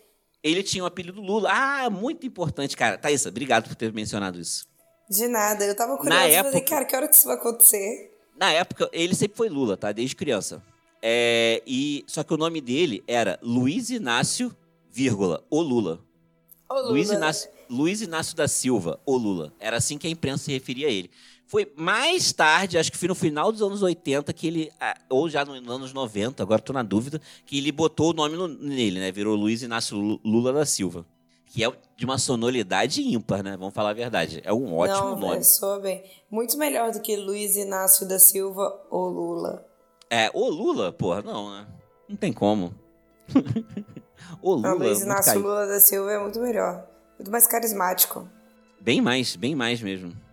Ele 0.46 0.62
tinha 0.62 0.84
o 0.84 0.88
apelido 0.88 1.20
Lula. 1.20 1.50
Ah, 1.52 1.90
muito 1.90 2.26
importante, 2.28 2.78
cara. 2.78 3.00
Thaisa, 3.00 3.30
obrigado 3.30 3.68
por 3.68 3.76
ter 3.76 3.92
mencionado 3.92 4.40
isso. 4.40 4.68
De 5.10 5.28
nada, 5.28 5.66
eu 5.66 5.76
tava 5.76 5.98
curiosa, 5.98 6.20
Na 6.20 6.28
época, 6.28 6.52
falei, 6.52 6.66
cara, 6.66 6.86
que 6.86 6.96
hora 6.96 7.08
que 7.08 7.16
isso 7.16 7.26
vai 7.26 7.36
acontecer? 7.36 8.12
Na 8.38 8.52
época, 8.52 8.88
ele 8.94 9.16
sempre 9.16 9.36
foi 9.36 9.50
Lula, 9.50 9.76
tá? 9.76 9.92
Desde 9.92 10.16
criança. 10.16 10.62
É, 11.02 11.64
e 11.66 12.04
Só 12.08 12.24
que 12.24 12.34
o 12.34 12.38
nome 12.38 12.62
dele 12.62 13.04
era 13.08 13.40
Luiz 13.42 13.90
Inácio, 13.90 14.56
vírgula, 14.92 15.44
o 15.50 15.62
Lula. 15.62 16.00
O 16.70 16.76
Lula. 16.76 16.90
Luiz 16.90 17.10
Inácio, 17.10 17.50
Luiz 17.68 18.02
Inácio 18.02 18.36
da 18.36 18.48
Silva, 18.48 19.00
o 19.04 19.18
Lula. 19.18 19.52
Era 19.60 19.78
assim 19.78 19.98
que 19.98 20.06
a 20.06 20.10
imprensa 20.12 20.46
se 20.46 20.52
referia 20.52 20.88
a 20.88 20.92
ele. 20.92 21.10
Foi 21.56 21.72
mais 21.78 22.34
tarde, 22.34 22.78
acho 22.78 22.92
que 22.92 22.98
foi 22.98 23.08
no 23.08 23.16
final 23.16 23.50
dos 23.50 23.62
anos 23.62 23.82
80, 23.82 24.34
que 24.34 24.46
ele. 24.46 24.74
Ah, 24.78 24.94
ou 25.10 25.30
já 25.30 25.46
nos 25.46 25.66
anos 25.70 25.94
90, 25.94 26.44
agora 26.44 26.60
estou 26.60 26.74
na 26.74 26.84
dúvida, 26.84 27.22
que 27.46 27.58
ele 27.58 27.72
botou 27.72 28.10
o 28.10 28.14
nome 28.14 28.36
no, 28.36 28.46
nele, 28.46 29.00
né? 29.00 29.10
Virou 29.10 29.38
Luiz 29.38 29.62
Inácio 29.62 30.20
Lula 30.22 30.52
da 30.52 30.66
Silva. 30.66 31.06
Que 31.46 31.64
é 31.64 31.72
de 31.96 32.04
uma 32.04 32.18
sonoridade 32.18 33.02
ímpar, 33.02 33.42
né? 33.42 33.56
Vamos 33.56 33.74
falar 33.74 33.92
a 33.92 33.94
verdade. 33.94 34.42
É 34.44 34.52
um 34.52 34.76
ótimo 34.76 35.12
Não, 35.12 35.18
nome. 35.18 35.46
soa 35.46 35.80
bem. 35.80 36.04
Muito 36.30 36.58
melhor 36.58 36.92
do 36.92 37.00
que 37.00 37.16
Luiz 37.16 37.56
Inácio 37.56 38.06
da 38.06 38.20
Silva 38.20 38.78
ou 38.92 39.08
Lula. 39.08 39.66
É, 40.10 40.30
o 40.34 40.50
Lula, 40.50 40.92
porra, 40.92 41.22
não, 41.22 41.52
né? 41.52 41.68
Não 42.10 42.18
tem 42.18 42.34
como. 42.34 42.76
o 44.44 44.56
Lula. 44.56 44.72
Não, 44.72 44.78
Luiz 44.78 45.00
Inácio 45.00 45.40
Lula 45.40 45.68
da 45.68 45.80
Silva 45.80 46.12
é 46.12 46.20
muito 46.20 46.38
melhor. 46.42 46.86
Muito 47.18 47.32
mais 47.32 47.48
carismático. 47.48 48.28
Bem 48.82 49.00
mais, 49.00 49.38
bem 49.38 49.56
mais 49.56 49.82
mesmo. 49.82 50.25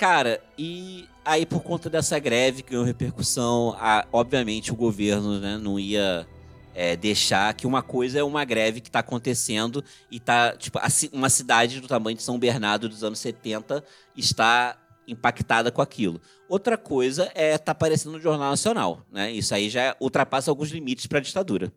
Cara, 0.00 0.42
e 0.56 1.06
aí 1.22 1.44
por 1.44 1.62
conta 1.62 1.90
dessa 1.90 2.18
greve 2.18 2.62
que 2.62 2.70
ganhou 2.70 2.86
repercussão, 2.86 3.76
a, 3.78 4.06
obviamente 4.10 4.72
o 4.72 4.74
governo 4.74 5.38
né, 5.38 5.58
não 5.58 5.78
ia 5.78 6.26
é, 6.74 6.96
deixar 6.96 7.52
que 7.52 7.66
uma 7.66 7.82
coisa 7.82 8.18
é 8.18 8.24
uma 8.24 8.42
greve 8.42 8.80
que 8.80 8.88
está 8.88 9.00
acontecendo 9.00 9.84
e 10.10 10.18
tá, 10.18 10.56
tipo, 10.56 10.78
a, 10.78 10.86
uma 11.12 11.28
cidade 11.28 11.82
do 11.82 11.86
tamanho 11.86 12.16
de 12.16 12.22
São 12.22 12.38
Bernardo 12.38 12.88
dos 12.88 13.04
anos 13.04 13.18
70 13.18 13.84
está 14.16 14.78
impactada 15.06 15.70
com 15.70 15.82
aquilo. 15.82 16.18
Outra 16.48 16.78
coisa 16.78 17.30
é 17.34 17.50
estar 17.50 17.66
tá 17.66 17.72
aparecendo 17.72 18.12
no 18.12 18.20
Jornal 18.20 18.48
Nacional, 18.48 19.02
né? 19.12 19.30
Isso 19.30 19.54
aí 19.54 19.68
já 19.68 19.94
ultrapassa 20.00 20.50
alguns 20.50 20.70
limites 20.70 21.06
para 21.06 21.18
a 21.18 21.22
ditadura. 21.22 21.70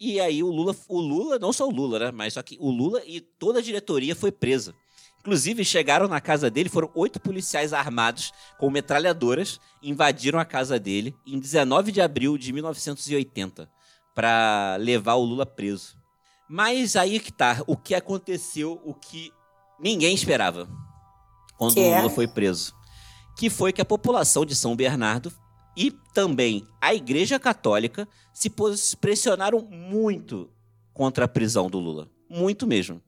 E 0.00 0.18
aí 0.18 0.42
o 0.42 0.50
Lula, 0.50 0.74
o 0.88 0.98
Lula, 0.98 1.38
não 1.38 1.52
só 1.52 1.68
o 1.68 1.70
Lula, 1.70 1.98
né? 1.98 2.10
Mas 2.10 2.32
só 2.32 2.42
que 2.42 2.56
o 2.58 2.70
Lula 2.70 3.02
e 3.06 3.20
toda 3.20 3.58
a 3.58 3.62
diretoria 3.62 4.16
foi 4.16 4.32
presa. 4.32 4.74
Inclusive, 5.20 5.64
chegaram 5.64 6.08
na 6.08 6.20
casa 6.20 6.50
dele, 6.50 6.68
foram 6.70 6.90
oito 6.94 7.20
policiais 7.20 7.72
armados 7.72 8.32
com 8.58 8.70
metralhadoras, 8.70 9.60
invadiram 9.82 10.38
a 10.38 10.44
casa 10.44 10.78
dele 10.78 11.14
em 11.26 11.38
19 11.38 11.92
de 11.92 12.00
abril 12.00 12.38
de 12.38 12.52
1980 12.52 13.70
para 14.14 14.76
levar 14.80 15.14
o 15.14 15.24
Lula 15.24 15.44
preso. 15.44 15.96
Mas 16.48 16.96
aí 16.96 17.20
que 17.20 17.30
tá, 17.30 17.62
o 17.66 17.76
que 17.76 17.94
aconteceu, 17.94 18.80
o 18.84 18.94
que 18.94 19.30
ninguém 19.78 20.14
esperava 20.14 20.68
quando 21.56 21.74
que 21.74 21.80
o 21.80 21.84
Lula 21.84 22.06
é? 22.06 22.10
foi 22.10 22.26
preso. 22.26 22.74
Que 23.36 23.50
foi 23.50 23.72
que 23.72 23.80
a 23.80 23.84
população 23.84 24.46
de 24.46 24.56
São 24.56 24.74
Bernardo 24.74 25.30
e 25.76 25.90
também 26.14 26.66
a 26.80 26.94
Igreja 26.94 27.38
Católica 27.38 28.08
se 28.32 28.50
pressionaram 29.00 29.60
muito 29.60 30.50
contra 30.94 31.26
a 31.26 31.28
prisão 31.28 31.68
do 31.68 31.78
Lula. 31.78 32.10
Muito 32.28 32.66
mesmo. 32.66 33.02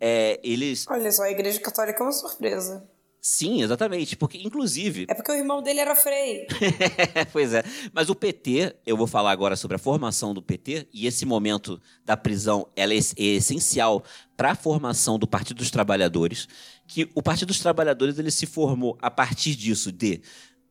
É, 0.00 0.40
eles. 0.42 0.86
Olha 0.88 1.10
só, 1.10 1.22
a 1.22 1.30
Igreja 1.30 1.60
Católica 1.60 2.00
é 2.00 2.02
uma 2.02 2.12
surpresa. 2.12 2.88
Sim, 3.28 3.60
exatamente. 3.60 4.16
Porque, 4.16 4.38
inclusive. 4.38 5.06
É 5.08 5.14
porque 5.14 5.32
o 5.32 5.34
irmão 5.34 5.60
dele 5.60 5.80
era 5.80 5.96
frei. 5.96 6.46
pois 7.32 7.52
é. 7.52 7.64
Mas 7.92 8.08
o 8.08 8.14
PT, 8.14 8.76
eu 8.86 8.96
vou 8.96 9.08
falar 9.08 9.32
agora 9.32 9.56
sobre 9.56 9.74
a 9.74 9.80
formação 9.80 10.32
do 10.32 10.40
PT, 10.40 10.86
e 10.94 11.08
esse 11.08 11.26
momento 11.26 11.82
da 12.04 12.16
prisão 12.16 12.68
ela 12.76 12.94
é, 12.94 12.98
é 12.98 13.24
essencial 13.24 14.04
para 14.36 14.52
a 14.52 14.54
formação 14.54 15.18
do 15.18 15.26
Partido 15.26 15.56
dos 15.56 15.72
Trabalhadores. 15.72 16.46
Que 16.86 17.10
o 17.16 17.22
Partido 17.22 17.48
dos 17.48 17.58
Trabalhadores 17.58 18.16
ele 18.16 18.30
se 18.30 18.46
formou 18.46 18.96
a 19.02 19.10
partir 19.10 19.56
disso, 19.56 19.90
de 19.90 20.20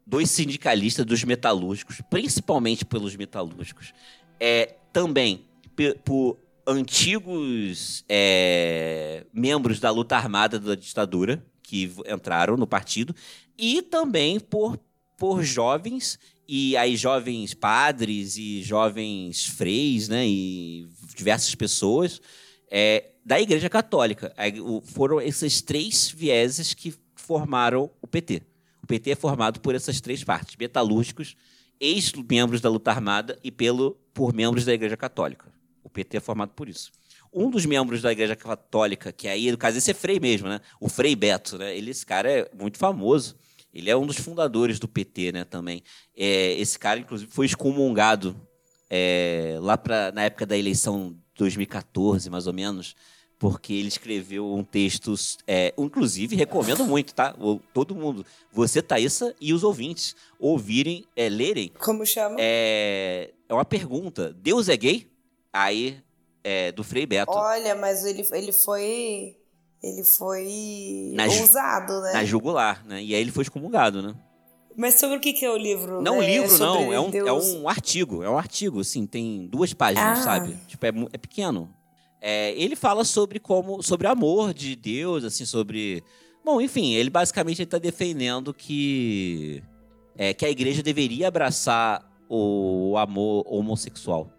dois 0.07 0.32
sindicalistas 0.32 1.05
dos 1.05 1.26
metalúrgicos, 1.26 1.99
principalmente 2.09 2.86
pelos 2.86 3.17
metalúrgicos. 3.17 3.91
É, 4.39 4.76
também 4.93 5.45
por 6.05 6.38
antigos 6.68 8.03
é, 8.09 9.26
membros 9.34 9.80
da 9.80 9.91
luta 9.91 10.16
armada 10.16 10.59
da 10.59 10.76
ditadura 10.76 11.45
que 11.61 11.91
entraram 12.07 12.57
no 12.57 12.68
partido 12.68 13.16
e 13.57 13.82
também 13.82 14.39
por, 14.39 14.80
por 15.18 15.43
jovens 15.43 16.20
e 16.47 16.78
aí 16.78 16.95
jovens 16.95 17.53
padres 17.53 18.38
e 18.38 18.61
jovens 18.61 19.45
freis, 19.45 20.07
né, 20.07 20.28
e 20.28 20.88
diversas 21.16 21.53
pessoas 21.55 22.22
é, 22.70 23.11
da 23.26 23.39
Igreja 23.39 23.70
Católica. 23.70 24.34
Foram 24.84 25.20
esses 25.20 25.61
três 25.61 26.09
vieses 26.09 26.74
que 26.74 26.93
formaram 27.16 27.89
o 28.01 28.07
PT. 28.07 28.43
O 28.84 28.88
PT 28.88 29.11
é 29.11 29.16
formado 29.16 29.59
por 29.59 29.74
essas 29.74 29.99
três 29.99 30.24
partes: 30.24 30.55
metalúrgicos, 30.55 31.36
ex-membros 31.80 32.61
da 32.61 32.70
luta 32.70 32.91
armada 32.91 33.39
e 33.43 33.51
pelo 33.51 33.97
por 34.13 34.34
membros 34.34 34.66
da 34.66 34.74
Igreja 34.74 34.95
Católica. 34.95 35.55
O 35.95 36.03
PT 36.03 36.17
é 36.17 36.19
formado 36.19 36.51
por 36.53 36.67
isso. 36.67 36.91
Um 37.33 37.49
dos 37.49 37.65
membros 37.65 38.01
da 38.01 38.11
Igreja 38.11 38.35
Católica, 38.35 39.13
que 39.13 39.29
aí, 39.29 39.49
no 39.49 39.57
caso, 39.57 39.77
esse 39.77 39.91
é 39.91 39.93
Frei 39.93 40.19
mesmo, 40.19 40.49
né? 40.49 40.59
O 40.77 40.89
Frei 40.89 41.15
Beto, 41.15 41.57
né? 41.57 41.75
Ele, 41.75 41.91
esse 41.91 42.05
cara 42.05 42.29
é 42.29 42.49
muito 42.53 42.77
famoso. 42.77 43.37
Ele 43.73 43.89
é 43.89 43.95
um 43.95 44.05
dos 44.05 44.17
fundadores 44.17 44.77
do 44.77 44.89
PT, 44.89 45.31
né, 45.31 45.43
também. 45.45 45.83
É, 46.15 46.53
esse 46.53 46.77
cara, 46.77 46.99
inclusive, 46.99 47.31
foi 47.31 47.45
excomungado 47.45 48.35
é, 48.89 49.57
lá 49.61 49.77
pra, 49.77 50.11
na 50.11 50.23
época 50.23 50.45
da 50.45 50.57
eleição 50.57 51.15
2014, 51.37 52.29
mais 52.29 52.47
ou 52.47 52.53
menos, 52.53 52.95
porque 53.37 53.73
ele 53.73 53.89
escreveu 53.89 54.53
um 54.53 54.63
texto, 54.63 55.13
é, 55.45 55.73
inclusive 55.77 56.37
recomendo 56.37 56.85
muito, 56.85 57.13
tá? 57.13 57.35
Todo 57.73 57.95
mundo, 57.95 58.25
você, 58.51 58.81
Thaisa, 58.81 59.35
e 59.41 59.53
os 59.53 59.63
ouvintes, 59.63 60.15
ouvirem, 60.39 61.05
é, 61.15 61.27
lerem. 61.27 61.71
Como 61.79 62.05
chama? 62.05 62.37
É, 62.39 63.33
é 63.49 63.53
uma 63.53 63.65
pergunta. 63.65 64.33
Deus 64.33 64.69
é 64.69 64.77
gay? 64.77 65.14
Aí, 65.56 65.97
é, 66.43 66.74
do 66.74 66.84
Frei 66.84 67.06
Beto. 67.06 67.32
Olha, 67.32 67.76
mas 67.76 68.03
ele, 68.03 68.28
ele 68.34 68.51
foi. 68.51 69.38
Ele 69.82 70.03
foi 70.03 71.14
na, 71.14 71.26
ousado, 71.26 72.01
né? 72.01 72.14
Na 72.14 72.26
jugular, 72.26 72.86
né? 72.86 73.01
E 73.01 73.16
aí 73.16 73.22
ele 73.22 73.32
foi 73.32 73.43
excomungado, 73.43 74.01
né? 74.01 74.14
Mas 74.76 74.99
sobre 74.99 75.16
o 75.16 75.20
que, 75.22 75.32
que 75.32 75.45
é 75.45 75.49
o 75.49 75.56
livro? 75.56 76.01
Não, 76.01 76.22
é, 76.22 76.28
livro 76.28 76.58
não, 76.58 76.91
é 76.91 76.99
um, 76.99 77.10
é 77.10 77.32
um 77.32 77.70
artigo. 77.70 78.22
É 78.22 78.30
um 78.30 78.38
artigo, 78.38 78.82
assim, 78.82 79.08
tem 79.08 79.47
duas 79.47 79.74
páginas, 79.74 80.20
ah. 80.20 80.24
sabe? 80.24 80.58
Tipo, 80.68 80.86
é, 80.88 80.89
é 81.14 81.18
pequeno. 81.18 81.74
É, 82.20 82.51
ele 82.51 82.76
fala 82.76 83.06
sobre 83.06 83.39
como. 83.39 83.82
sobre 83.82 84.08
amor 84.08 84.53
de 84.53 84.76
Deus, 84.76 85.24
assim, 85.24 85.45
sobre. 85.45 86.03
Bom, 86.43 86.60
enfim, 86.60 86.95
ele 86.95 87.10
basicamente 87.10 87.62
está 87.62 87.78
defendendo 87.78 88.53
que. 88.53 89.64
É, 90.18 90.34
que 90.34 90.45
a 90.45 90.49
igreja 90.49 90.84
deveria 90.84 91.30
abraçar 91.30 92.03
o 92.28 92.95
amor 92.97 93.45
homossexual. 93.47 94.34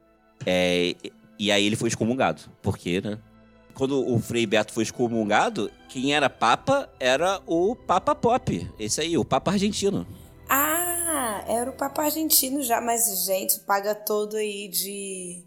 É, 0.46 0.94
e 1.38 1.50
aí 1.50 1.66
ele 1.66 1.76
foi 1.76 1.88
excomungado. 1.88 2.42
Por 2.62 2.78
quê, 2.78 3.00
né? 3.00 3.18
Quando 3.74 4.08
o 4.10 4.18
Frei 4.18 4.46
Beto 4.46 4.72
foi 4.72 4.84
excomungado, 4.84 5.70
quem 5.88 6.14
era 6.14 6.30
Papa 6.30 6.88
era 6.98 7.42
o 7.46 7.76
Papa 7.76 8.14
Pop. 8.14 8.70
Esse 8.78 9.02
aí, 9.02 9.18
o 9.18 9.24
Papa 9.24 9.50
argentino. 9.50 10.06
Ah, 10.48 11.44
era 11.46 11.68
o 11.68 11.74
Papa 11.74 12.04
argentino 12.04 12.62
já, 12.62 12.80
mas, 12.80 13.26
gente, 13.26 13.60
paga 13.60 13.94
todo 13.94 14.36
aí 14.36 14.68
de, 14.68 15.42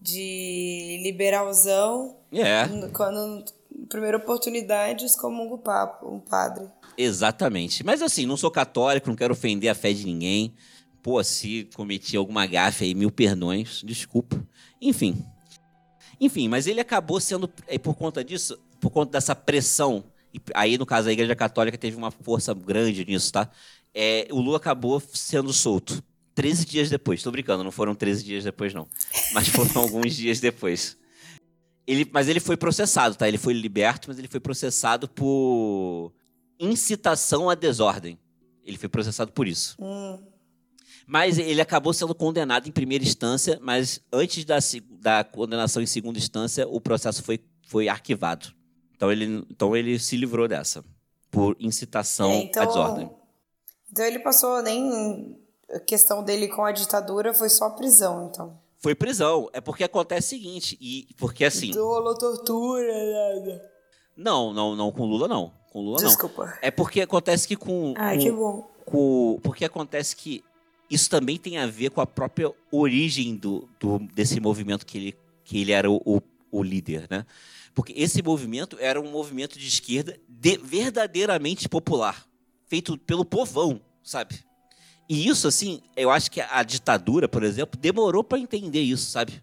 de 0.00 1.00
liberalzão. 1.02 2.16
É. 2.32 2.66
Quando, 2.94 3.44
primeira 3.90 4.16
oportunidade, 4.16 5.04
excomunga 5.04 5.54
o 5.54 5.58
Papa, 5.58 6.06
um 6.06 6.20
padre. 6.20 6.66
Exatamente. 6.96 7.84
Mas 7.84 8.00
assim, 8.00 8.24
não 8.24 8.36
sou 8.36 8.50
católico, 8.50 9.08
não 9.08 9.16
quero 9.16 9.34
ofender 9.34 9.70
a 9.70 9.74
fé 9.74 9.92
de 9.92 10.06
ninguém 10.06 10.54
pô, 11.04 11.22
se 11.22 11.68
cometi 11.74 12.16
alguma 12.16 12.46
gafe 12.46 12.84
aí, 12.84 12.94
mil 12.94 13.10
perdões, 13.10 13.82
desculpa. 13.84 14.42
Enfim. 14.80 15.22
Enfim, 16.18 16.48
mas 16.48 16.66
ele 16.66 16.80
acabou 16.80 17.20
sendo, 17.20 17.52
é, 17.66 17.78
por 17.78 17.94
conta 17.94 18.24
disso, 18.24 18.58
por 18.80 18.88
conta 18.88 19.12
dessa 19.12 19.34
pressão, 19.34 20.02
e 20.32 20.40
aí 20.54 20.78
no 20.78 20.86
caso 20.86 21.10
a 21.10 21.12
Igreja 21.12 21.36
Católica 21.36 21.76
teve 21.76 21.94
uma 21.94 22.10
força 22.10 22.54
grande 22.54 23.04
nisso, 23.04 23.30
tá? 23.30 23.50
É, 23.92 24.26
o 24.30 24.40
Lula 24.40 24.56
acabou 24.56 24.98
sendo 25.12 25.52
solto. 25.52 26.02
13 26.34 26.64
dias 26.64 26.88
depois, 26.88 27.22
tô 27.22 27.30
brincando, 27.30 27.62
não 27.62 27.70
foram 27.70 27.94
13 27.94 28.24
dias 28.24 28.44
depois, 28.44 28.72
não. 28.72 28.88
Mas 29.34 29.48
foram 29.48 29.76
alguns 29.82 30.16
dias 30.16 30.40
depois. 30.40 30.96
Ele, 31.86 32.08
mas 32.10 32.28
ele 32.28 32.40
foi 32.40 32.56
processado, 32.56 33.14
tá? 33.14 33.28
Ele 33.28 33.36
foi 33.36 33.52
liberto, 33.52 34.08
mas 34.08 34.18
ele 34.18 34.26
foi 34.26 34.40
processado 34.40 35.06
por 35.06 36.14
incitação 36.58 37.50
à 37.50 37.54
desordem. 37.54 38.18
Ele 38.64 38.78
foi 38.78 38.88
processado 38.88 39.32
por 39.32 39.46
isso. 39.46 39.76
Hum. 39.78 40.33
Mas 41.06 41.38
ele 41.38 41.60
acabou 41.60 41.92
sendo 41.92 42.14
condenado 42.14 42.68
em 42.68 42.72
primeira 42.72 43.04
instância, 43.04 43.58
mas 43.60 44.00
antes 44.12 44.44
da, 44.44 44.58
da 44.90 45.24
condenação 45.24 45.82
em 45.82 45.86
segunda 45.86 46.18
instância, 46.18 46.66
o 46.66 46.80
processo 46.80 47.22
foi, 47.22 47.40
foi 47.66 47.88
arquivado. 47.88 48.54
Então 48.96 49.12
ele, 49.12 49.44
então 49.50 49.76
ele 49.76 49.98
se 49.98 50.16
livrou 50.16 50.48
dessa, 50.48 50.84
por 51.30 51.56
incitação 51.60 52.30
é, 52.30 52.42
então, 52.44 52.62
à 52.62 52.66
desordem. 52.66 53.10
Então 53.92 54.04
ele 54.04 54.18
passou 54.18 54.62
nem. 54.62 55.38
A 55.70 55.80
questão 55.80 56.22
dele 56.22 56.48
com 56.48 56.64
a 56.64 56.72
ditadura 56.72 57.34
foi 57.34 57.48
só 57.48 57.70
prisão, 57.70 58.28
então. 58.30 58.58
Foi 58.78 58.94
prisão. 58.94 59.48
É 59.52 59.60
porque 59.60 59.84
acontece 59.84 60.26
o 60.26 60.38
seguinte, 60.38 60.78
e 60.80 61.08
porque 61.16 61.44
assim. 61.44 61.70
Então 61.70 61.86
rolou 61.86 62.16
tortura, 62.16 62.92
nada. 62.92 63.70
Não, 64.16 64.52
não, 64.52 64.76
não, 64.76 64.92
com 64.92 65.04
Lula 65.04 65.26
não. 65.26 65.52
Com 65.72 65.80
Lula 65.80 65.98
Desculpa. 65.98 66.46
não. 66.46 66.52
É 66.62 66.70
porque 66.70 67.00
acontece 67.00 67.48
que 67.48 67.56
com. 67.56 67.94
Ah, 67.96 68.16
que 68.16 68.30
bom. 68.30 68.70
Com, 68.84 69.40
porque 69.42 69.64
acontece 69.64 70.14
que 70.14 70.44
isso 70.90 71.08
também 71.08 71.38
tem 71.38 71.58
a 71.58 71.66
ver 71.66 71.90
com 71.90 72.00
a 72.00 72.06
própria 72.06 72.52
origem 72.70 73.36
do, 73.36 73.68
do 73.80 73.98
desse 73.98 74.38
movimento 74.40 74.84
que 74.84 74.98
ele, 74.98 75.16
que 75.44 75.58
ele 75.60 75.72
era 75.72 75.90
o, 75.90 76.00
o, 76.04 76.20
o 76.50 76.62
líder, 76.62 77.06
né? 77.10 77.24
Porque 77.74 77.92
esse 77.96 78.22
movimento 78.22 78.76
era 78.78 79.00
um 79.00 79.10
movimento 79.10 79.58
de 79.58 79.66
esquerda 79.66 80.18
de, 80.28 80.56
verdadeiramente 80.58 81.68
popular, 81.68 82.26
feito 82.68 82.96
pelo 82.98 83.24
povão, 83.24 83.80
sabe? 84.02 84.44
E 85.08 85.28
isso, 85.28 85.48
assim, 85.48 85.82
eu 85.96 86.10
acho 86.10 86.30
que 86.30 86.40
a 86.40 86.62
ditadura, 86.62 87.28
por 87.28 87.42
exemplo, 87.42 87.78
demorou 87.78 88.22
para 88.22 88.38
entender 88.38 88.80
isso, 88.80 89.10
sabe? 89.10 89.42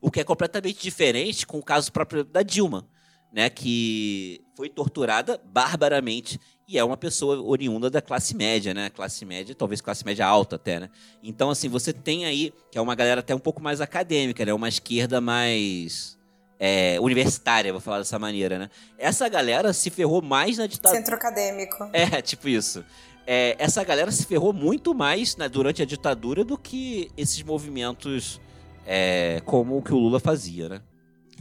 O 0.00 0.10
que 0.10 0.20
é 0.20 0.24
completamente 0.24 0.82
diferente 0.82 1.46
com 1.46 1.58
o 1.58 1.62
caso 1.62 1.92
próprio 1.92 2.24
da 2.24 2.42
Dilma, 2.42 2.88
né? 3.32 3.50
Que 3.50 4.40
foi 4.54 4.68
torturada 4.68 5.40
barbaramente 5.44 6.40
e 6.66 6.78
é 6.78 6.84
uma 6.84 6.96
pessoa 6.96 7.40
oriunda 7.42 7.90
da 7.90 8.00
classe 8.00 8.34
média, 8.34 8.72
né? 8.72 8.88
Classe 8.88 9.24
média, 9.24 9.54
talvez 9.54 9.80
classe 9.80 10.04
média 10.04 10.26
alta 10.26 10.56
até, 10.56 10.80
né? 10.80 10.90
Então, 11.22 11.50
assim, 11.50 11.68
você 11.68 11.92
tem 11.92 12.24
aí, 12.24 12.52
que 12.70 12.78
é 12.78 12.80
uma 12.80 12.94
galera 12.94 13.20
até 13.20 13.34
um 13.34 13.38
pouco 13.38 13.62
mais 13.62 13.80
acadêmica, 13.80 14.44
né? 14.44 14.54
Uma 14.54 14.68
esquerda 14.68 15.20
mais 15.20 16.16
é, 16.58 16.98
universitária, 17.00 17.72
vou 17.72 17.80
falar 17.80 17.98
dessa 17.98 18.18
maneira, 18.18 18.58
né? 18.58 18.70
Essa 18.98 19.28
galera 19.28 19.72
se 19.72 19.90
ferrou 19.90 20.22
mais 20.22 20.56
na 20.56 20.66
ditadura. 20.66 20.98
Centro 20.98 21.14
acadêmico. 21.14 21.90
É, 21.92 22.22
tipo 22.22 22.48
isso. 22.48 22.84
É, 23.26 23.56
essa 23.58 23.82
galera 23.84 24.10
se 24.10 24.24
ferrou 24.24 24.52
muito 24.52 24.94
mais 24.94 25.36
né, 25.36 25.48
durante 25.48 25.82
a 25.82 25.84
ditadura 25.84 26.44
do 26.44 26.58
que 26.58 27.10
esses 27.16 27.42
movimentos 27.42 28.40
é, 28.86 29.40
como 29.44 29.78
o 29.78 29.82
que 29.82 29.92
o 29.92 29.98
Lula 29.98 30.20
fazia, 30.20 30.68
né? 30.68 30.80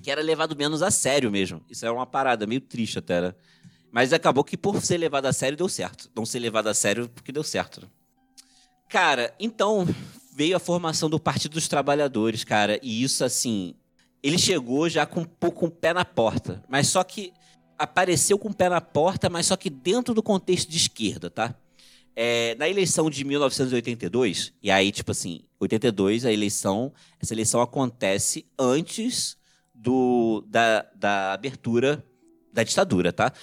Que 0.03 0.11
era 0.11 0.21
levado 0.21 0.55
menos 0.55 0.83
a 0.83 0.91
sério 0.91 1.31
mesmo. 1.31 1.63
Isso 1.69 1.85
é 1.85 1.89
uma 1.89 2.05
parada 2.05 2.45
meio 2.45 2.61
triste 2.61 2.99
até, 2.99 3.21
né? 3.21 3.33
Mas 3.89 4.11
acabou 4.11 4.43
que 4.43 4.57
por 4.57 4.81
ser 4.81 4.97
levado 4.97 5.27
a 5.27 5.33
sério 5.33 5.57
deu 5.57 5.69
certo. 5.69 6.11
Não 6.13 6.25
ser 6.25 6.39
levado 6.39 6.67
a 6.67 6.73
sério 6.73 7.07
porque 7.07 7.31
deu 7.31 7.43
certo. 7.43 7.81
Né? 7.81 7.87
Cara, 8.89 9.33
então 9.39 9.87
veio 10.35 10.57
a 10.57 10.59
formação 10.59 11.09
do 11.09 11.19
Partido 11.19 11.53
dos 11.53 11.67
Trabalhadores, 11.67 12.43
cara. 12.43 12.79
E 12.83 13.01
isso, 13.01 13.23
assim, 13.23 13.75
ele 14.21 14.37
chegou 14.37 14.89
já 14.89 15.05
com 15.05 15.21
um 15.21 15.25
pouco 15.25 15.67
o 15.67 15.71
pé 15.71 15.93
na 15.93 16.03
porta. 16.03 16.63
Mas 16.67 16.87
só 16.87 17.03
que 17.03 17.31
apareceu 17.77 18.37
com 18.37 18.49
o 18.49 18.53
pé 18.53 18.69
na 18.69 18.81
porta, 18.81 19.29
mas 19.29 19.47
só 19.47 19.55
que 19.55 19.69
dentro 19.69 20.13
do 20.13 20.21
contexto 20.23 20.69
de 20.69 20.77
esquerda, 20.77 21.29
tá? 21.29 21.55
É, 22.15 22.55
na 22.55 22.69
eleição 22.69 23.09
de 23.09 23.23
1982, 23.23 24.53
e 24.61 24.69
aí, 24.69 24.91
tipo 24.91 25.11
assim, 25.11 25.41
82, 25.59 26.25
a 26.25 26.31
eleição, 26.31 26.93
essa 27.19 27.33
eleição 27.33 27.61
acontece 27.61 28.45
antes 28.57 29.37
do, 29.73 30.43
da, 30.47 30.85
da 30.95 31.33
abertura 31.33 32.03
da 32.51 32.63
ditadura, 32.63 33.11
tá? 33.11 33.33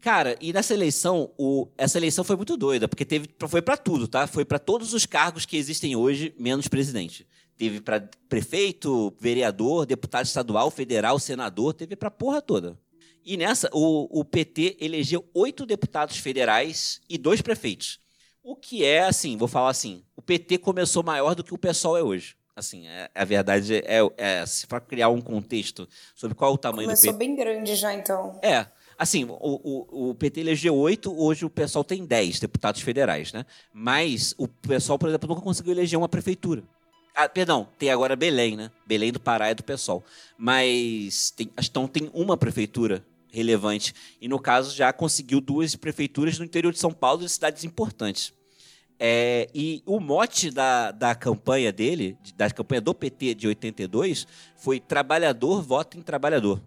Cara, 0.00 0.36
e 0.40 0.52
nessa 0.52 0.72
eleição, 0.72 1.32
o, 1.36 1.68
essa 1.76 1.98
eleição 1.98 2.22
foi 2.22 2.36
muito 2.36 2.56
doida, 2.56 2.86
porque 2.86 3.04
teve, 3.04 3.28
foi 3.48 3.60
para 3.60 3.76
tudo, 3.76 4.06
tá? 4.06 4.26
Foi 4.26 4.44
para 4.44 4.58
todos 4.58 4.94
os 4.94 5.04
cargos 5.04 5.44
que 5.44 5.56
existem 5.56 5.96
hoje, 5.96 6.32
menos 6.38 6.68
presidente. 6.68 7.26
Teve 7.56 7.80
para 7.80 8.08
prefeito, 8.28 9.12
vereador, 9.18 9.84
deputado 9.84 10.24
estadual, 10.24 10.70
federal, 10.70 11.18
senador, 11.18 11.74
teve 11.74 11.96
para 11.96 12.10
porra 12.10 12.40
toda. 12.40 12.78
E 13.24 13.36
nessa, 13.36 13.68
o, 13.72 14.20
o 14.20 14.24
PT 14.24 14.76
elegeu 14.80 15.28
oito 15.34 15.66
deputados 15.66 16.18
federais 16.18 17.00
e 17.08 17.18
dois 17.18 17.42
prefeitos. 17.42 17.98
O 18.42 18.54
que 18.54 18.84
é, 18.84 19.06
assim, 19.06 19.36
vou 19.36 19.48
falar 19.48 19.70
assim, 19.70 20.04
o 20.14 20.22
PT 20.22 20.58
começou 20.58 21.02
maior 21.02 21.34
do 21.34 21.42
que 21.42 21.52
o 21.52 21.58
PSOL 21.58 21.96
é 21.96 22.02
hoje. 22.02 22.36
Assim, 22.56 22.88
é, 22.88 23.10
a 23.14 23.24
verdade 23.24 23.76
é, 23.76 23.98
é 24.16 24.46
se 24.46 24.66
para 24.66 24.80
criar 24.80 25.10
um 25.10 25.20
contexto 25.20 25.86
sobre 26.14 26.34
qual 26.34 26.52
é 26.52 26.54
o 26.54 26.58
tamanho 26.58 26.88
começou 26.88 27.12
do 27.12 27.18
PT. 27.18 27.26
Bem 27.26 27.36
grande 27.36 27.76
já, 27.76 27.92
então. 27.92 28.40
É, 28.42 28.66
Assim, 28.98 29.24
o, 29.24 29.36
o, 29.38 30.10
o 30.10 30.14
PT 30.14 30.40
elegeu 30.40 30.74
oito, 30.74 31.14
hoje 31.14 31.44
o 31.44 31.50
pessoal 31.50 31.84
tem 31.84 32.04
dez 32.04 32.40
deputados 32.40 32.80
federais, 32.80 33.30
né? 33.30 33.44
Mas 33.70 34.34
o 34.38 34.48
pessoal, 34.48 34.98
por 34.98 35.08
exemplo, 35.08 35.28
nunca 35.28 35.42
conseguiu 35.42 35.72
eleger 35.72 35.98
uma 35.98 36.08
prefeitura. 36.08 36.62
Ah, 37.14 37.28
perdão, 37.28 37.68
tem 37.78 37.90
agora 37.90 38.16
Belém, 38.16 38.56
né? 38.56 38.70
Belém 38.86 39.12
do 39.12 39.20
Pará 39.20 39.48
é 39.48 39.54
do 39.54 39.62
pessoal. 39.62 40.02
Mas 40.38 41.30
tem, 41.30 41.50
então 41.62 41.86
tem 41.86 42.10
uma 42.14 42.38
prefeitura 42.38 43.04
relevante. 43.30 43.94
E 44.20 44.28
no 44.28 44.38
caso 44.38 44.74
já 44.74 44.92
conseguiu 44.92 45.42
duas 45.42 45.76
prefeituras 45.76 46.38
no 46.38 46.44
interior 46.44 46.72
de 46.72 46.78
São 46.78 46.92
Paulo 46.92 47.22
e 47.22 47.28
cidades 47.28 47.64
importantes. 47.64 48.32
É, 48.98 49.48
e 49.54 49.82
o 49.84 50.00
mote 50.00 50.50
da, 50.50 50.90
da 50.90 51.14
campanha 51.14 51.70
dele, 51.72 52.16
da 52.34 52.50
campanha 52.50 52.80
do 52.80 52.94
PT 52.94 53.34
de 53.34 53.48
82, 53.48 54.26
foi 54.56 54.80
trabalhador 54.80 55.60
vota 55.62 55.98
em 55.98 56.02
trabalhador 56.02 56.60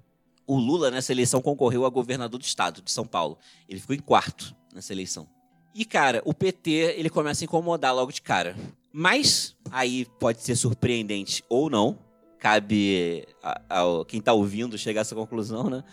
o 0.50 0.58
Lula 0.58 0.90
nessa 0.90 1.12
eleição 1.12 1.44
concorreu 1.44 1.86
a 1.86 1.90
governador 1.90 2.40
do 2.40 2.44
estado 2.44 2.82
de 2.82 2.92
São 2.92 3.06
Paulo. 3.06 3.38
Ele 3.70 3.80
ficou 3.80 3.96
em 3.96 4.00
quarto 4.00 4.56
nessa 4.74 4.92
eleição. 4.92 5.30
E, 5.76 5.86
cara, 5.86 6.24
o 6.26 6.34
PT 6.34 6.72
ele 6.98 7.08
começa 7.08 7.44
a 7.44 7.46
incomodar 7.46 7.94
logo 7.94 8.12
de 8.12 8.20
cara. 8.20 8.56
Mas, 8.92 9.56
aí 9.70 10.08
pode 10.20 10.42
ser 10.42 10.56
surpreendente 10.56 11.44
ou 11.48 11.70
não. 11.70 12.00
Cabe 12.40 13.28
a, 13.44 13.62
a, 13.70 14.06
quem 14.08 14.20
está 14.20 14.34
ouvindo 14.34 14.76
chegar 14.76 15.02
a 15.02 15.04
essa 15.04 15.14
conclusão, 15.14 15.70
né? 15.70 15.84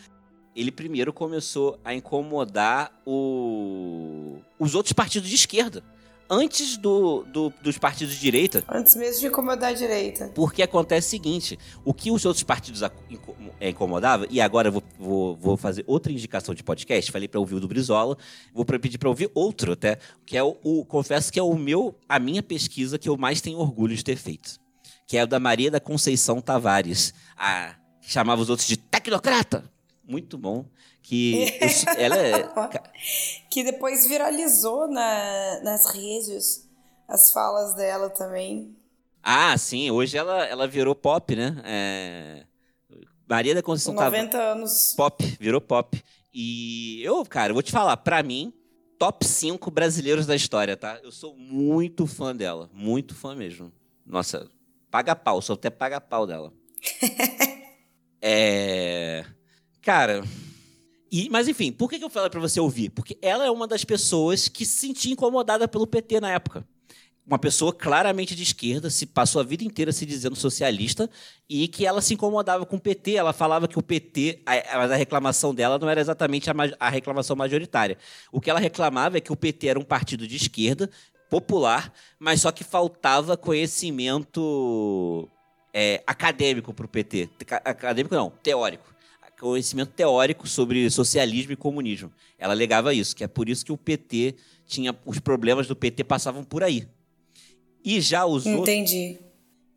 Ele 0.54 0.72
primeiro 0.72 1.12
começou 1.12 1.78
a 1.84 1.94
incomodar 1.94 2.98
o, 3.04 4.38
os 4.58 4.74
outros 4.74 4.94
partidos 4.94 5.28
de 5.28 5.34
esquerda 5.34 5.84
antes 6.28 6.76
do, 6.76 7.22
do, 7.24 7.52
dos 7.62 7.78
partidos 7.78 8.14
de 8.14 8.20
direita. 8.20 8.64
Antes 8.68 8.94
mesmo 8.96 9.20
de 9.20 9.26
incomodar 9.26 9.70
a 9.70 9.72
direita. 9.72 10.30
Porque 10.34 10.62
acontece 10.62 11.08
o 11.08 11.10
seguinte: 11.10 11.58
o 11.84 11.94
que 11.94 12.10
os 12.10 12.24
outros 12.24 12.42
partidos 12.42 12.82
é, 12.82 13.70
incomodavam, 13.70 14.26
e 14.30 14.40
agora 14.40 14.68
eu 14.68 14.72
vou, 14.72 14.82
vou, 14.98 15.36
vou 15.36 15.56
fazer 15.56 15.84
outra 15.86 16.12
indicação 16.12 16.54
de 16.54 16.62
podcast, 16.62 17.10
falei 17.10 17.28
para 17.28 17.40
ouvir 17.40 17.54
o 17.54 17.60
do 17.60 17.68
Brizola, 17.68 18.16
vou 18.52 18.64
pedir 18.64 18.98
para 18.98 19.08
ouvir 19.08 19.30
outro 19.34 19.72
até, 19.72 19.98
que 20.24 20.36
é 20.36 20.42
o, 20.42 20.56
o, 20.62 20.84
confesso 20.84 21.32
que 21.32 21.38
é 21.38 21.42
o 21.42 21.54
meu, 21.54 21.94
a 22.08 22.18
minha 22.18 22.42
pesquisa 22.42 22.98
que 22.98 23.08
eu 23.08 23.16
mais 23.16 23.40
tenho 23.40 23.58
orgulho 23.58 23.94
de 23.94 24.04
ter 24.04 24.16
feito. 24.16 24.58
Que 25.06 25.16
é 25.16 25.24
o 25.24 25.26
da 25.26 25.38
Maria 25.38 25.70
da 25.70 25.80
Conceição 25.80 26.40
Tavares, 26.40 27.14
a, 27.36 27.76
chamava 28.00 28.42
os 28.42 28.50
outros 28.50 28.66
de 28.66 28.76
tecnocrata. 28.76 29.64
Muito 30.04 30.38
bom 30.38 30.66
que 31.06 31.56
ela 31.96 32.16
é... 32.16 32.48
que 33.48 33.62
depois 33.62 34.08
viralizou 34.08 34.88
na, 34.88 35.60
nas 35.62 35.86
redes 35.86 36.68
as 37.06 37.32
falas 37.32 37.74
dela 37.74 38.10
também. 38.10 38.76
Ah, 39.22 39.56
sim, 39.56 39.90
hoje 39.90 40.18
ela, 40.18 40.44
ela 40.46 40.66
virou 40.66 40.94
pop, 40.94 41.34
né? 41.34 41.62
É... 41.64 42.44
Maria 43.28 43.54
da 43.54 43.62
Conceição 43.62 43.94
Com 43.94 44.02
90 44.02 44.30
tava... 44.30 44.44
anos. 44.52 44.94
Pop, 44.96 45.24
virou 45.38 45.60
pop. 45.60 46.02
E 46.34 47.00
eu, 47.04 47.24
cara, 47.24 47.52
vou 47.52 47.62
te 47.62 47.70
falar, 47.70 47.96
pra 47.98 48.22
mim, 48.22 48.52
top 48.98 49.24
5 49.24 49.70
brasileiros 49.70 50.26
da 50.26 50.34
história, 50.34 50.76
tá? 50.76 50.98
Eu 51.02 51.12
sou 51.12 51.36
muito 51.36 52.06
fã 52.06 52.34
dela, 52.34 52.68
muito 52.72 53.14
fã 53.14 53.34
mesmo. 53.34 53.72
Nossa, 54.04 54.48
paga 54.90 55.14
pau, 55.14 55.40
sou 55.40 55.54
até 55.54 55.70
paga 55.70 56.00
pau 56.00 56.26
dela. 56.26 56.52
é... 58.20 59.24
Cara, 59.82 60.22
e, 61.16 61.30
mas 61.30 61.48
enfim, 61.48 61.72
por 61.72 61.88
que, 61.88 62.02
eu 62.02 62.10
falei 62.10 62.28
para 62.28 62.40
você 62.40 62.60
ouvir? 62.60 62.90
Porque 62.90 63.16
ela 63.22 63.46
é 63.46 63.50
uma 63.50 63.66
das 63.66 63.84
pessoas 63.84 64.48
que 64.48 64.66
se 64.66 64.86
sentia 64.86 65.14
incomodada 65.14 65.66
pelo 65.66 65.86
PT 65.86 66.20
na 66.20 66.30
época. 66.30 66.62
Uma 67.26 67.38
pessoa 67.38 67.72
claramente 67.72 68.36
de 68.36 68.42
esquerda, 68.42 68.90
se 68.90 69.06
passou 69.06 69.40
a 69.40 69.44
vida 69.44 69.64
inteira 69.64 69.92
se 69.92 70.04
dizendo 70.04 70.36
socialista 70.36 71.08
e 71.48 71.66
que 71.68 71.86
ela 71.86 72.02
se 72.02 72.12
incomodava 72.12 72.66
com 72.66 72.76
o 72.76 72.80
PT. 72.80 73.14
Ela 73.14 73.32
falava 73.32 73.66
que 73.66 73.78
o 73.78 73.82
PT, 73.82 74.42
mas 74.46 74.90
a, 74.90 74.94
a 74.94 74.96
reclamação 74.96 75.54
dela 75.54 75.78
não 75.78 75.88
era 75.88 76.02
exatamente 76.02 76.50
a, 76.50 76.54
a 76.78 76.90
reclamação 76.90 77.34
majoritária. 77.34 77.96
O 78.30 78.38
que 78.38 78.50
ela 78.50 78.60
reclamava 78.60 79.16
é 79.16 79.20
que 79.20 79.32
o 79.32 79.36
PT 79.36 79.68
era 79.68 79.78
um 79.78 79.84
partido 79.84 80.28
de 80.28 80.36
esquerda, 80.36 80.90
popular, 81.30 81.92
mas 82.18 82.42
só 82.42 82.52
que 82.52 82.62
faltava 82.62 83.38
conhecimento 83.38 85.28
é, 85.72 86.04
acadêmico 86.06 86.74
para 86.74 86.84
o 86.84 86.88
PT. 86.88 87.30
Acadêmico 87.64 88.14
não, 88.14 88.30
teórico 88.30 88.95
conhecimento 89.38 89.92
teórico 89.92 90.46
sobre 90.46 90.88
socialismo 90.90 91.52
e 91.52 91.56
comunismo. 91.56 92.12
Ela 92.38 92.52
alegava 92.52 92.94
isso, 92.94 93.14
que 93.14 93.24
é 93.24 93.28
por 93.28 93.48
isso 93.48 93.64
que 93.64 93.72
o 93.72 93.76
PT 93.76 94.34
tinha 94.66 94.96
os 95.04 95.18
problemas 95.18 95.66
do 95.66 95.76
PT 95.76 96.04
passavam 96.04 96.42
por 96.42 96.62
aí. 96.62 96.88
E 97.84 98.00
já 98.00 98.26
os 98.26 98.46
Entendi. 98.46 99.10
Outros, 99.10 99.26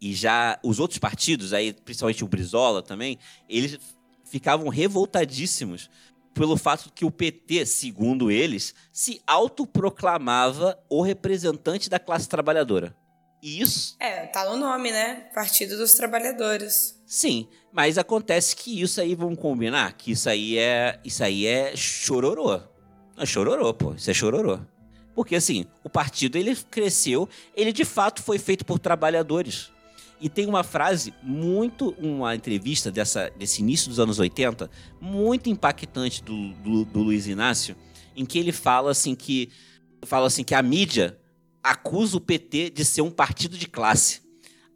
e 0.01 0.13
já 0.13 0.59
os 0.63 0.79
outros 0.79 0.97
partidos, 0.97 1.53
aí 1.53 1.73
principalmente 1.73 2.23
o 2.23 2.27
Brizola 2.27 2.81
também, 2.81 3.19
eles 3.47 3.77
ficavam 4.23 4.69
revoltadíssimos 4.69 5.89
pelo 6.33 6.55
fato 6.55 6.91
que 6.93 7.03
o 7.03 7.11
PT, 7.11 7.65
segundo 7.65 8.31
eles, 8.31 8.73
se 8.91 9.21
autoproclamava 9.27 10.79
o 10.89 11.01
representante 11.01 11.89
da 11.89 11.99
classe 11.99 12.29
trabalhadora. 12.29 12.95
E 13.41 13.61
isso. 13.61 13.95
É, 13.99 14.25
tá 14.27 14.49
no 14.49 14.57
nome, 14.57 14.91
né? 14.91 15.29
Partido 15.33 15.77
dos 15.77 15.93
Trabalhadores. 15.93 16.98
Sim, 17.09 17.47
mas 17.73 17.97
acontece 17.97 18.55
que 18.55 18.79
isso 18.83 19.01
aí, 19.01 19.15
vamos 19.15 19.39
combinar, 19.39 19.93
que 19.93 20.11
isso 20.11 20.29
aí 20.29 20.59
é. 20.59 20.99
Isso 21.03 21.23
aí 21.23 21.47
é 21.47 21.75
chororô. 21.75 22.61
É 23.17 23.25
chororô, 23.25 23.73
pô. 23.73 23.95
Isso 23.95 24.11
é 24.11 24.13
chororô. 24.13 24.59
Porque 25.15 25.35
assim, 25.35 25.65
o 25.83 25.89
partido 25.89 26.37
ele 26.37 26.55
cresceu, 26.55 27.27
ele 27.55 27.73
de 27.73 27.83
fato 27.83 28.21
foi 28.21 28.37
feito 28.37 28.63
por 28.63 28.77
trabalhadores. 28.77 29.71
E 30.21 30.29
tem 30.29 30.45
uma 30.45 30.63
frase 30.63 31.11
muito, 31.23 31.95
uma 31.97 32.35
entrevista 32.35 32.91
dessa, 32.91 33.31
desse 33.35 33.63
início 33.63 33.89
dos 33.89 33.99
anos 33.99 34.19
80, 34.19 34.69
muito 35.01 35.49
impactante 35.49 36.23
do, 36.23 36.53
do, 36.57 36.85
do 36.85 36.99
Luiz 36.99 37.25
Inácio, 37.25 37.75
em 38.15 38.23
que 38.23 38.37
ele 38.37 38.51
fala 38.51 38.91
assim 38.91 39.15
que 39.15 39.49
fala 40.05 40.27
assim 40.27 40.43
que 40.43 40.53
a 40.53 40.61
mídia 40.61 41.17
acusa 41.63 42.17
o 42.17 42.21
PT 42.21 42.69
de 42.69 42.85
ser 42.85 43.01
um 43.01 43.09
partido 43.09 43.57
de 43.57 43.67
classe. 43.67 44.28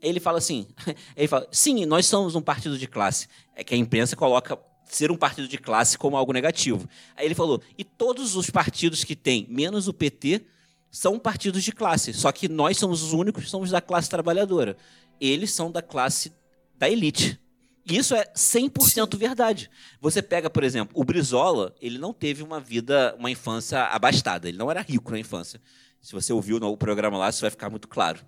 Ele 0.03 0.19
fala 0.19 0.37
assim, 0.37 0.67
ele 1.17 1.27
fala, 1.27 1.47
sim, 1.51 1.85
nós 1.85 2.05
somos 2.05 2.35
um 2.35 2.41
partido 2.41 2.77
de 2.77 2.87
classe. 2.87 3.27
É 3.55 3.63
que 3.63 3.73
a 3.73 3.77
imprensa 3.77 4.15
coloca 4.15 4.59
ser 4.85 5.09
um 5.09 5.17
partido 5.17 5.47
de 5.47 5.57
classe 5.57 5.97
como 5.97 6.15
algo 6.15 6.31
negativo. 6.31 6.87
Aí 7.15 7.25
ele 7.25 7.33
falou, 7.33 7.61
e 7.77 7.83
todos 7.83 8.35
os 8.35 8.49
partidos 8.49 9.03
que 9.03 9.15
tem, 9.15 9.47
menos 9.49 9.87
o 9.87 9.93
PT, 9.93 10.45
são 10.91 11.17
partidos 11.17 11.63
de 11.63 11.71
classe. 11.71 12.13
Só 12.13 12.31
que 12.31 12.47
nós 12.47 12.77
somos 12.77 13.01
os 13.01 13.13
únicos 13.13 13.45
que 13.45 13.49
somos 13.49 13.71
da 13.71 13.81
classe 13.81 14.09
trabalhadora 14.09 14.77
eles 15.19 15.51
são 15.51 15.71
da 15.71 15.81
classe 15.81 16.33
da 16.77 16.89
elite. 16.89 17.39
E 17.85 17.97
isso 17.97 18.15
é 18.15 18.25
100% 18.33 19.17
verdade. 19.17 19.69
Você 19.99 20.21
pega, 20.21 20.49
por 20.49 20.63
exemplo, 20.63 20.93
o 20.99 21.03
Brizola, 21.03 21.75
ele 21.81 21.97
não 21.97 22.13
teve 22.13 22.41
uma 22.41 22.59
vida, 22.59 23.15
uma 23.17 23.29
infância 23.29 23.83
abastada. 23.85 24.47
Ele 24.47 24.57
não 24.57 24.71
era 24.71 24.81
rico 24.81 25.11
na 25.11 25.19
infância. 25.19 25.61
Se 26.01 26.13
você 26.13 26.31
ouviu 26.31 26.59
no 26.59 26.75
programa 26.77 27.17
lá, 27.17 27.29
isso 27.29 27.41
vai 27.41 27.49
ficar 27.49 27.69
muito 27.69 27.87
claro. 27.87 28.19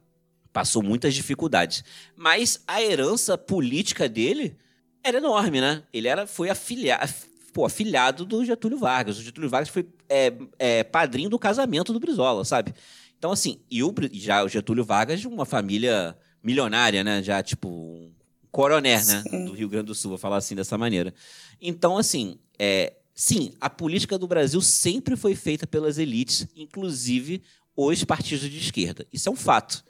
Passou 0.55 0.81
muitas 0.81 1.13
dificuldades. 1.13 1.83
Mas 2.15 2.63
a 2.65 2.81
herança 2.81 3.37
política 3.37 4.07
dele 4.07 4.55
era 5.03 5.17
enorme, 5.17 5.59
né? 5.59 5.83
Ele 5.91 6.07
era, 6.07 6.25
foi 6.25 6.49
afiliado, 6.49 7.11
pô, 7.51 7.65
afiliado 7.65 8.23
do 8.23 8.45
Getúlio 8.45 8.77
Vargas. 8.77 9.19
O 9.19 9.21
Getúlio 9.21 9.49
Vargas 9.49 9.67
foi 9.67 9.85
é, 10.07 10.31
é, 10.57 10.81
padrinho 10.85 11.29
do 11.29 11.37
casamento 11.37 11.91
do 11.91 11.99
Brizola, 11.99 12.45
sabe? 12.45 12.73
Então, 13.17 13.33
assim, 13.33 13.59
e 13.69 13.83
o, 13.83 13.93
já 14.13 14.45
o 14.45 14.47
Getúlio 14.47 14.85
Vargas, 14.85 15.25
uma 15.25 15.45
família 15.45 16.17
milionária, 16.41 17.03
né? 17.03 17.21
Já, 17.21 17.43
tipo, 17.43 17.67
um 17.67 18.13
coroné, 18.49 19.03
né? 19.03 19.23
Do 19.45 19.51
Rio 19.51 19.67
Grande 19.67 19.87
do 19.87 19.93
Sul, 19.93 20.11
vou 20.11 20.17
falar 20.17 20.37
assim 20.37 20.55
dessa 20.55 20.77
maneira. 20.77 21.13
Então, 21.61 21.97
assim, 21.97 22.39
é, 22.57 22.93
sim, 23.13 23.51
a 23.59 23.69
política 23.69 24.17
do 24.17 24.25
Brasil 24.25 24.61
sempre 24.61 25.17
foi 25.17 25.35
feita 25.35 25.67
pelas 25.67 25.97
elites, 25.97 26.47
inclusive 26.55 27.43
os 27.75 28.05
partidos 28.05 28.49
de 28.49 28.57
esquerda. 28.57 29.05
Isso 29.11 29.27
é 29.27 29.31
um 29.33 29.35
fato. 29.35 29.83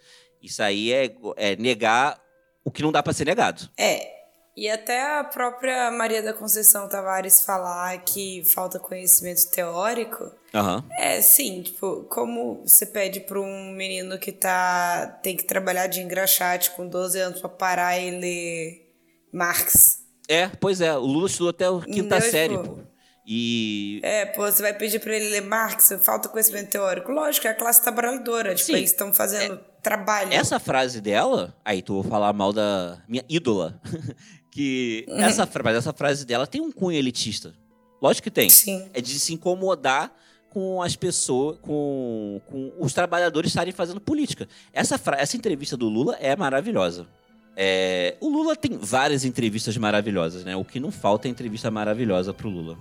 Isso 0.46 0.62
aí 0.62 0.94
é, 0.94 1.16
é 1.36 1.56
negar 1.56 2.20
o 2.64 2.72
que 2.72 2.82
não 2.82 2.92
dá 2.92 3.02
para 3.02 3.14
ser 3.14 3.26
negado. 3.26 3.70
É, 3.78 4.16
e 4.56 4.70
até 4.70 5.20
a 5.20 5.24
própria 5.24 5.92
Maria 5.92 6.24
da 6.24 6.34
Conceição 6.34 6.88
Tavares 6.88 7.44
falar 7.44 7.98
que 8.06 8.42
falta 8.46 8.80
conhecimento 8.80 9.50
teórico. 9.52 10.24
Uhum. 10.54 10.84
É, 10.98 11.22
sim, 11.22 11.62
tipo, 11.62 12.06
como 12.10 12.62
você 12.66 12.86
pede 12.86 13.20
para 13.20 13.40
um 13.40 13.72
menino 13.74 14.18
que 14.18 14.32
tá 14.32 15.20
tem 15.22 15.36
que 15.36 15.44
trabalhar 15.44 15.88
de 15.88 16.00
engraxate 16.00 16.72
com 16.72 16.88
12 16.88 17.20
anos 17.20 17.42
para 17.42 17.50
parar 17.50 18.00
e 18.00 18.12
ler 18.12 18.96
Marx? 19.34 20.06
É, 20.28 20.48
pois 20.48 20.80
é, 20.80 20.94
o 20.96 21.02
Lula 21.02 21.28
estudou 21.28 21.50
até 21.50 21.66
a 21.66 21.94
quinta 21.94 22.20
Não, 22.20 22.32
série, 22.32 22.58
tipo, 22.58 22.76
pô. 22.78 22.96
E. 23.28 24.00
É, 24.04 24.26
pô, 24.26 24.44
você 24.44 24.62
vai 24.62 24.74
pedir 24.74 25.00
para 25.00 25.16
ele 25.16 25.30
ler 25.30 25.42
Marx, 25.42 25.92
falta 26.02 26.30
conhecimento 26.30 26.70
teórico. 26.70 27.12
Lógico, 27.12 27.48
é 27.48 27.50
a 27.50 27.56
classe 27.56 27.82
trabalhadora. 27.82 28.54
Tipo, 28.54 28.68
Sim, 28.68 28.76
eles 28.76 28.92
estão 28.92 29.12
fazendo 29.12 29.56
é, 29.56 29.60
trabalho. 29.86 30.34
Essa 30.34 30.60
frase 30.60 31.00
dela, 31.00 31.56
aí 31.64 31.84
tu 31.84 31.94
vou 31.94 32.04
falar 32.04 32.34
mal 32.34 32.52
da 32.52 32.98
minha 33.08 33.24
ídola, 33.30 33.80
que 34.50 35.06
uhum. 35.08 35.20
essa, 35.20 35.48
mas 35.64 35.78
essa 35.78 35.94
frase 35.94 36.26
dela 36.26 36.48
tem 36.48 36.60
um 36.60 36.72
cunho 36.72 36.98
elitista. 36.98 37.54
Lógico 38.02 38.24
que 38.24 38.32
tem. 38.32 38.50
Sim. 38.50 38.90
É 38.94 39.00
de 39.00 39.20
se 39.20 39.34
incomodar 39.34 40.12
com 40.50 40.82
as 40.82 40.96
pessoas, 40.96 41.58
com, 41.62 42.42
com 42.48 42.74
os 42.80 42.94
trabalhadores 42.94 43.52
estarem 43.52 43.72
fazendo 43.72 44.02
política. 44.02 44.48
Essa, 44.74 45.00
essa 45.18 45.38
entrevista 45.38 45.78
do 45.78 45.88
Lula 45.88 46.16
é 46.20 46.36
maravilhosa. 46.36 47.08
É, 47.56 48.16
o 48.20 48.28
Lula 48.28 48.56
tem 48.56 48.78
várias 48.78 49.24
entrevistas 49.24 49.78
maravilhosas, 49.78 50.44
né? 50.44 50.56
O 50.56 50.66
que 50.66 50.80
não 50.80 50.92
falta 50.92 51.28
é 51.28 51.32
entrevista 51.32 51.70
maravilhosa 51.70 52.34
pro 52.34 52.50
Lula. 52.50 52.78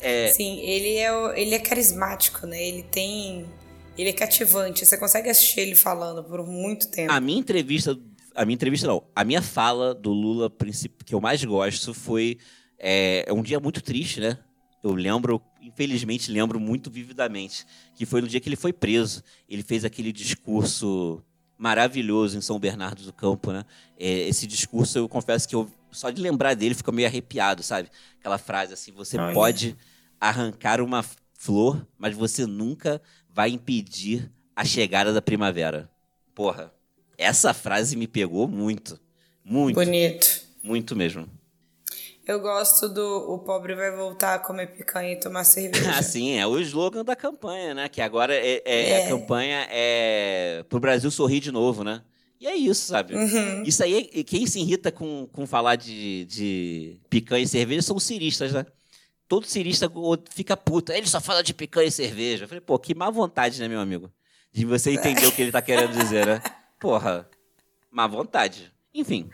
É... 0.00 0.28
Sim, 0.28 0.60
ele 0.60 0.96
é, 0.96 1.40
ele 1.40 1.54
é 1.54 1.58
carismático, 1.58 2.46
né? 2.46 2.62
Ele 2.62 2.82
tem. 2.84 3.46
Ele 3.98 4.10
é 4.10 4.12
cativante. 4.12 4.86
Você 4.86 4.96
consegue 4.96 5.28
assistir 5.28 5.60
ele 5.60 5.74
falando 5.74 6.22
por 6.22 6.46
muito 6.46 6.88
tempo. 6.88 7.12
A 7.12 7.20
minha 7.20 7.38
entrevista 7.38 7.98
a 8.38 8.44
minha 8.44 8.54
entrevista 8.54 8.86
não. 8.86 9.02
A 9.16 9.24
minha 9.24 9.42
fala 9.42 9.92
do 9.92 10.12
Lula 10.12 10.50
que 11.04 11.12
eu 11.12 11.20
mais 11.20 11.42
gosto 11.44 11.92
foi 11.92 12.38
é, 12.78 13.24
é 13.26 13.32
um 13.32 13.42
dia 13.42 13.58
muito 13.58 13.82
triste, 13.82 14.20
né? 14.20 14.38
Eu 14.82 14.94
lembro, 14.94 15.42
infelizmente 15.60 16.30
lembro 16.30 16.60
muito 16.60 16.88
vividamente, 16.88 17.66
que 17.96 18.06
foi 18.06 18.20
no 18.20 18.28
dia 18.28 18.38
que 18.38 18.48
ele 18.48 18.54
foi 18.54 18.72
preso. 18.72 19.24
Ele 19.48 19.64
fez 19.64 19.84
aquele 19.84 20.12
discurso 20.12 21.20
maravilhoso 21.58 22.38
em 22.38 22.40
São 22.40 22.60
Bernardo 22.60 23.02
do 23.02 23.12
Campo, 23.12 23.50
né? 23.50 23.64
É, 23.98 24.28
esse 24.28 24.46
discurso, 24.46 24.96
eu 24.98 25.08
confesso 25.08 25.48
que 25.48 25.56
eu 25.56 25.68
só 25.90 26.08
de 26.10 26.22
lembrar 26.22 26.54
dele 26.54 26.76
fica 26.76 26.92
meio 26.92 27.08
arrepiado, 27.08 27.64
sabe? 27.64 27.90
Aquela 28.20 28.38
frase 28.38 28.72
assim: 28.72 28.92
você 28.92 29.18
Olha. 29.18 29.34
pode 29.34 29.76
arrancar 30.20 30.80
uma 30.80 31.04
flor, 31.34 31.84
mas 31.98 32.14
você 32.14 32.46
nunca 32.46 33.02
vai 33.38 33.50
impedir 33.50 34.28
a 34.56 34.64
chegada 34.64 35.12
da 35.12 35.22
primavera. 35.22 35.88
Porra, 36.34 36.74
essa 37.16 37.54
frase 37.54 37.94
me 37.94 38.08
pegou 38.08 38.48
muito. 38.48 38.98
Muito. 39.44 39.76
Bonito. 39.76 40.42
Muito 40.60 40.96
mesmo. 40.96 41.28
Eu 42.26 42.40
gosto 42.40 42.88
do 42.88 43.32
o 43.32 43.38
pobre 43.38 43.76
vai 43.76 43.94
voltar 43.94 44.34
a 44.34 44.38
comer 44.40 44.66
picanha 44.72 45.12
e 45.12 45.20
tomar 45.20 45.44
cerveja. 45.44 45.88
ah, 45.96 46.02
sim, 46.02 46.36
é 46.36 46.44
o 46.48 46.58
slogan 46.58 47.04
da 47.04 47.14
campanha, 47.14 47.74
né? 47.74 47.88
Que 47.88 48.00
agora 48.00 48.34
é, 48.34 48.60
é, 48.64 48.90
é. 48.90 49.04
a 49.04 49.08
campanha 49.08 49.68
é 49.70 50.64
pro 50.68 50.80
Brasil 50.80 51.08
sorrir 51.08 51.38
de 51.38 51.52
novo, 51.52 51.84
né? 51.84 52.02
E 52.40 52.46
é 52.48 52.56
isso, 52.56 52.88
sabe? 52.88 53.14
Uhum. 53.14 53.62
Isso 53.62 53.84
aí, 53.84 54.02
quem 54.24 54.48
se 54.48 54.58
irrita 54.58 54.90
com, 54.90 55.28
com 55.32 55.46
falar 55.46 55.76
de, 55.76 56.24
de 56.24 57.00
picanha 57.08 57.44
e 57.44 57.48
cerveja 57.48 57.82
são 57.82 57.94
os 57.94 58.02
ciristas, 58.02 58.52
né? 58.52 58.66
Todo 59.28 59.46
cirista 59.46 59.90
fica 60.30 60.56
puto. 60.56 60.90
Ele 60.90 61.06
só 61.06 61.20
fala 61.20 61.42
de 61.42 61.52
picanha 61.52 61.88
e 61.88 61.92
cerveja. 61.92 62.44
Eu 62.44 62.48
falei, 62.48 62.62
pô, 62.62 62.78
que 62.78 62.94
má 62.94 63.10
vontade, 63.10 63.60
né, 63.60 63.68
meu 63.68 63.78
amigo? 63.78 64.10
De 64.50 64.64
você 64.64 64.90
entender 64.92 65.26
o 65.26 65.32
que 65.32 65.42
ele 65.42 65.52
tá 65.52 65.60
querendo 65.60 65.92
dizer, 65.92 66.26
né? 66.26 66.42
porra, 66.80 67.28
má 67.90 68.06
vontade. 68.06 68.72
Enfim. 68.94 69.28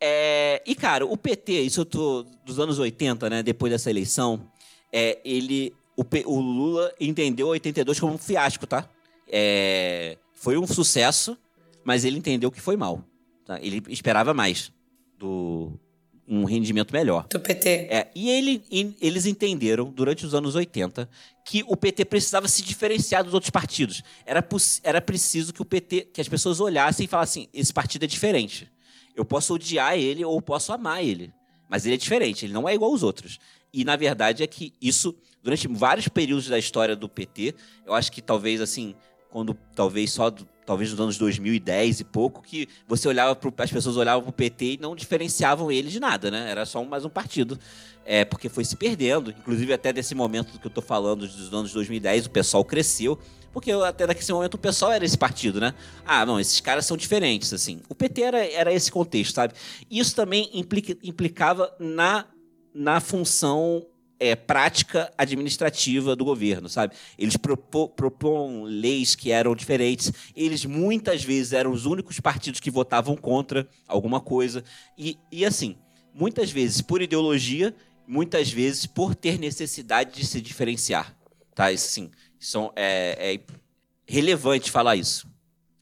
É, 0.00 0.62
e, 0.66 0.74
cara, 0.74 1.04
o 1.04 1.16
PT, 1.16 1.60
isso 1.60 1.82
eu 1.82 1.84
tô 1.84 2.22
dos 2.44 2.58
anos 2.58 2.78
80, 2.78 3.28
né? 3.28 3.42
Depois 3.42 3.70
dessa 3.70 3.90
eleição, 3.90 4.50
é, 4.92 5.18
ele. 5.24 5.74
O, 5.96 6.04
o 6.26 6.40
Lula 6.40 6.94
entendeu 7.00 7.48
82 7.48 8.00
como 8.00 8.14
um 8.14 8.18
fiasco, 8.18 8.66
tá? 8.66 8.88
É, 9.26 10.16
foi 10.32 10.56
um 10.56 10.66
sucesso, 10.66 11.36
mas 11.84 12.04
ele 12.04 12.16
entendeu 12.16 12.50
que 12.50 12.60
foi 12.60 12.76
mal. 12.76 13.04
Tá? 13.44 13.58
Ele 13.60 13.82
esperava 13.88 14.32
mais 14.32 14.72
do, 15.18 15.72
um 16.28 16.44
rendimento 16.44 16.92
melhor. 16.92 17.26
Do 17.28 17.40
PT. 17.40 17.68
É, 17.90 18.10
e 18.14 18.28
ele, 18.28 18.62
eles 19.00 19.24
entenderam, 19.24 19.90
durante 19.90 20.26
os 20.26 20.34
anos 20.34 20.54
80, 20.54 21.08
que 21.44 21.64
o 21.66 21.76
PT 21.76 22.04
precisava 22.04 22.46
se 22.46 22.62
diferenciar 22.62 23.24
dos 23.24 23.32
outros 23.32 23.50
partidos. 23.50 24.02
Era, 24.26 24.46
era 24.82 25.00
preciso 25.00 25.52
que 25.52 25.62
o 25.62 25.64
PT, 25.64 26.08
que 26.12 26.20
as 26.20 26.28
pessoas 26.28 26.60
olhassem 26.60 27.04
e 27.04 27.08
falassem: 27.08 27.48
esse 27.52 27.72
partido 27.72 28.04
é 28.04 28.06
diferente. 28.06 28.70
Eu 29.16 29.24
posso 29.24 29.54
odiar 29.54 29.96
ele 29.96 30.24
ou 30.24 30.40
posso 30.42 30.72
amar 30.72 31.02
ele. 31.02 31.32
Mas 31.68 31.84
ele 31.84 31.94
é 31.94 31.98
diferente, 31.98 32.46
ele 32.46 32.52
não 32.52 32.68
é 32.68 32.74
igual 32.74 32.90
aos 32.90 33.02
outros. 33.02 33.38
E 33.72 33.84
na 33.84 33.96
verdade 33.96 34.42
é 34.42 34.46
que 34.46 34.72
isso, 34.80 35.14
durante 35.42 35.68
vários 35.68 36.08
períodos 36.08 36.48
da 36.48 36.58
história 36.58 36.96
do 36.96 37.08
PT, 37.08 37.54
eu 37.86 37.94
acho 37.94 38.10
que 38.10 38.22
talvez 38.22 38.60
assim, 38.60 38.94
quando 39.30 39.54
talvez 39.74 40.12
só 40.12 40.30
do, 40.30 40.48
talvez 40.68 40.90
nos 40.90 41.00
anos 41.00 41.16
2010 41.16 42.00
e 42.00 42.04
pouco, 42.04 42.42
que 42.42 42.68
você 42.86 43.08
olhava 43.08 43.34
pro, 43.34 43.50
as 43.56 43.72
pessoas 43.72 43.96
olhavam 43.96 44.20
para 44.20 44.28
o 44.28 44.32
PT 44.34 44.64
e 44.74 44.78
não 44.78 44.94
diferenciavam 44.94 45.72
ele 45.72 45.88
de 45.88 45.98
nada, 45.98 46.30
né? 46.30 46.50
Era 46.50 46.66
só 46.66 46.82
um, 46.82 46.84
mais 46.84 47.06
um 47.06 47.08
partido. 47.08 47.58
É, 48.04 48.22
porque 48.22 48.50
foi 48.50 48.66
se 48.66 48.76
perdendo. 48.76 49.30
Inclusive, 49.30 49.72
até 49.72 49.94
desse 49.94 50.14
momento 50.14 50.58
que 50.58 50.66
eu 50.66 50.68
estou 50.68 50.84
falando, 50.84 51.26
dos 51.26 51.54
anos 51.54 51.72
2010, 51.72 52.26
o 52.26 52.30
pessoal 52.30 52.62
cresceu. 52.62 53.18
Porque 53.50 53.72
até 53.72 54.06
naquele 54.06 54.30
momento 54.34 54.54
o 54.54 54.58
pessoal 54.58 54.92
era 54.92 55.02
esse 55.06 55.16
partido, 55.16 55.58
né? 55.58 55.72
Ah, 56.04 56.26
não, 56.26 56.38
esses 56.38 56.60
caras 56.60 56.84
são 56.84 56.98
diferentes, 56.98 57.50
assim. 57.54 57.80
O 57.88 57.94
PT 57.94 58.20
era, 58.20 58.46
era 58.46 58.70
esse 58.70 58.92
contexto, 58.92 59.36
sabe? 59.36 59.54
Isso 59.90 60.14
também 60.14 60.50
implica, 60.52 60.94
implicava 61.02 61.74
na, 61.80 62.26
na 62.74 63.00
função 63.00 63.86
é, 64.20 64.34
prática 64.34 65.12
administrativa 65.16 66.16
do 66.16 66.24
governo, 66.24 66.68
sabe? 66.68 66.94
Eles 67.16 67.36
propõem 67.36 68.64
leis 68.64 69.14
que 69.14 69.30
eram 69.30 69.54
diferentes. 69.54 70.12
Eles 70.34 70.64
muitas 70.64 71.22
vezes 71.22 71.52
eram 71.52 71.72
os 71.72 71.86
únicos 71.86 72.18
partidos 72.20 72.60
que 72.60 72.70
votavam 72.70 73.16
contra 73.16 73.68
alguma 73.86 74.20
coisa. 74.20 74.64
E, 74.96 75.18
e 75.30 75.44
assim, 75.44 75.76
muitas 76.12 76.50
vezes 76.50 76.80
por 76.80 77.00
ideologia, 77.00 77.74
muitas 78.06 78.50
vezes 78.50 78.86
por 78.86 79.14
ter 79.14 79.38
necessidade 79.38 80.18
de 80.18 80.26
se 80.26 80.40
diferenciar. 80.40 81.16
Tá? 81.54 81.76
Sim, 81.76 82.10
isso 82.38 82.72
é, 82.74 83.34
é 83.34 83.40
relevante 84.06 84.70
falar 84.70 84.96
isso. 84.96 85.28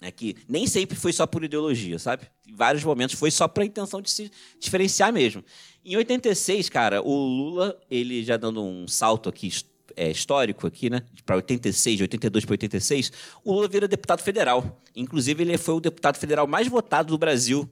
É 0.02 0.10
que 0.10 0.36
nem 0.46 0.66
sempre 0.66 0.96
foi 0.96 1.12
só 1.12 1.26
por 1.26 1.42
ideologia, 1.42 1.98
sabe? 1.98 2.26
Em 2.46 2.54
vários 2.54 2.84
momentos 2.84 3.16
foi 3.16 3.30
só 3.30 3.48
para 3.48 3.62
a 3.62 3.66
intenção 3.66 4.02
de 4.02 4.10
se 4.10 4.30
diferenciar 4.60 5.10
mesmo. 5.12 5.42
Em 5.88 5.96
86, 5.96 6.68
cara, 6.68 7.00
o 7.00 7.14
Lula, 7.14 7.80
ele 7.88 8.24
já 8.24 8.36
dando 8.36 8.60
um 8.60 8.88
salto 8.88 9.28
aqui 9.28 9.48
é, 9.94 10.10
histórico 10.10 10.66
aqui, 10.66 10.90
né? 10.90 11.02
Para 11.24 11.36
86, 11.36 11.98
de 11.98 12.02
82 12.02 12.44
para 12.44 12.54
86, 12.54 13.12
o 13.44 13.52
Lula 13.52 13.68
vira 13.68 13.86
deputado 13.86 14.20
federal. 14.20 14.82
Inclusive, 14.96 15.44
ele 15.44 15.56
foi 15.56 15.76
o 15.76 15.80
deputado 15.80 16.16
federal 16.18 16.44
mais 16.48 16.66
votado 16.66 17.10
do 17.10 17.18
Brasil 17.18 17.70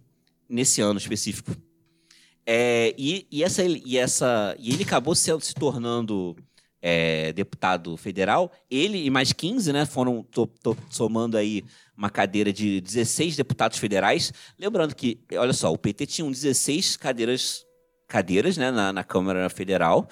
nesse 0.48 0.80
ano 0.80 0.96
específico. 0.96 1.56
É, 2.46 2.94
e, 2.96 3.26
e, 3.32 3.42
essa, 3.42 3.64
e, 3.64 3.98
essa, 3.98 4.54
e 4.60 4.72
ele 4.72 4.84
acabou 4.84 5.16
se, 5.16 5.32
tornando 5.58 6.36
é, 6.80 7.32
deputado 7.32 7.96
federal. 7.96 8.52
Ele 8.70 9.04
e 9.04 9.10
mais 9.10 9.32
15, 9.32 9.72
né? 9.72 9.84
Foram 9.86 10.22
tô, 10.22 10.46
tô 10.46 10.76
somando 10.88 11.36
aí 11.36 11.64
uma 11.96 12.10
cadeira 12.10 12.52
de 12.52 12.80
16 12.80 13.34
deputados 13.34 13.78
federais. 13.78 14.32
Lembrando 14.56 14.94
que, 14.94 15.18
olha 15.32 15.52
só, 15.52 15.72
o 15.72 15.76
PT 15.76 16.06
tinha 16.06 16.30
16 16.30 16.96
cadeiras, 16.96 17.64
cadeiras 18.14 18.56
né, 18.56 18.70
na, 18.70 18.92
na 18.92 19.02
Câmara 19.02 19.50
Federal 19.50 20.08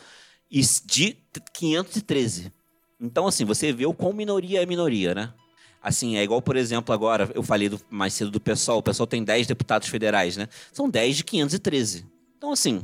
e 0.50 0.60
de 0.84 1.16
513. 1.52 2.52
Então, 3.00 3.28
assim, 3.28 3.44
você 3.44 3.72
vê 3.72 3.86
o 3.86 3.94
quão 3.94 4.12
minoria 4.12 4.60
é 4.60 4.66
minoria, 4.66 5.14
né? 5.14 5.32
Assim, 5.80 6.16
é 6.16 6.24
igual, 6.24 6.42
por 6.42 6.56
exemplo, 6.56 6.92
agora, 6.92 7.30
eu 7.32 7.44
falei 7.44 7.68
do, 7.68 7.80
mais 7.88 8.12
cedo 8.12 8.28
do 8.32 8.40
PSOL, 8.40 8.78
o 8.78 8.82
PSOL 8.82 9.06
tem 9.06 9.22
10 9.22 9.46
deputados 9.46 9.86
federais, 9.86 10.36
né? 10.36 10.48
São 10.72 10.90
10 10.90 11.18
de 11.18 11.24
513. 11.24 12.04
Então, 12.36 12.50
assim, 12.50 12.82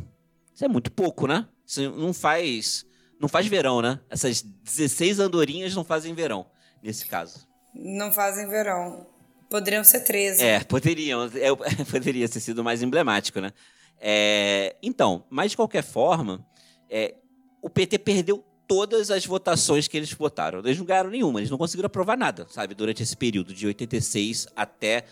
isso 0.55 0.65
é 0.65 0.69
muito 0.69 0.91
pouco, 0.93 1.27
né? 1.27 1.49
Isso 1.67 1.91
não 1.91 2.15
faz, 2.15 2.87
não 3.21 3.29
faz 3.29 3.49
verão, 3.49 3.83
né? 3.83 3.99
Essas 4.09 4.41
16 4.41 5.19
andorinhas 5.19 5.75
não 5.75 5.83
fazem 5.83 6.15
verão, 6.15 6.47
nesse 6.81 7.07
caso. 7.07 7.45
Não 7.75 8.13
fazem 8.13 8.49
verão. 8.49 9.05
Poderiam 9.51 9.83
ser 9.83 10.01
13. 10.01 10.45
É, 10.45 10.61
poderiam. 10.61 11.25
É, 11.35 11.55
poderia 11.91 12.29
ter 12.29 12.39
sido 12.39 12.63
mais 12.63 12.85
emblemático, 12.85 13.41
né? 13.41 13.53
É, 14.01 14.77
então, 14.83 15.25
mas 15.29 15.51
de 15.51 15.57
qualquer 15.57 15.83
forma, 15.83 16.47
é, 16.89 17.15
o 17.61 17.69
PT 17.69 17.99
perdeu 17.99 18.45
todas 18.67 19.11
as 19.11 19.25
votações 19.25 19.89
que 19.89 19.97
eles 19.97 20.13
votaram. 20.13 20.61
Eles 20.61 20.79
não 20.79 20.85
ganharam 20.85 21.11
nenhuma, 21.11 21.41
eles 21.41 21.51
não 21.51 21.59
conseguiram 21.59 21.87
aprovar 21.87 22.17
nada, 22.17 22.47
sabe? 22.51 22.75
Durante 22.75 23.03
esse 23.03 23.17
período 23.17 23.55
de 23.55 23.67
86 23.67 24.47
até 24.55 25.05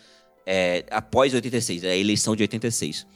é, 0.46 0.84
após 0.90 1.34
86, 1.34 1.84
a 1.84 1.96
eleição 1.96 2.36
de 2.36 2.42
86. 2.42 3.06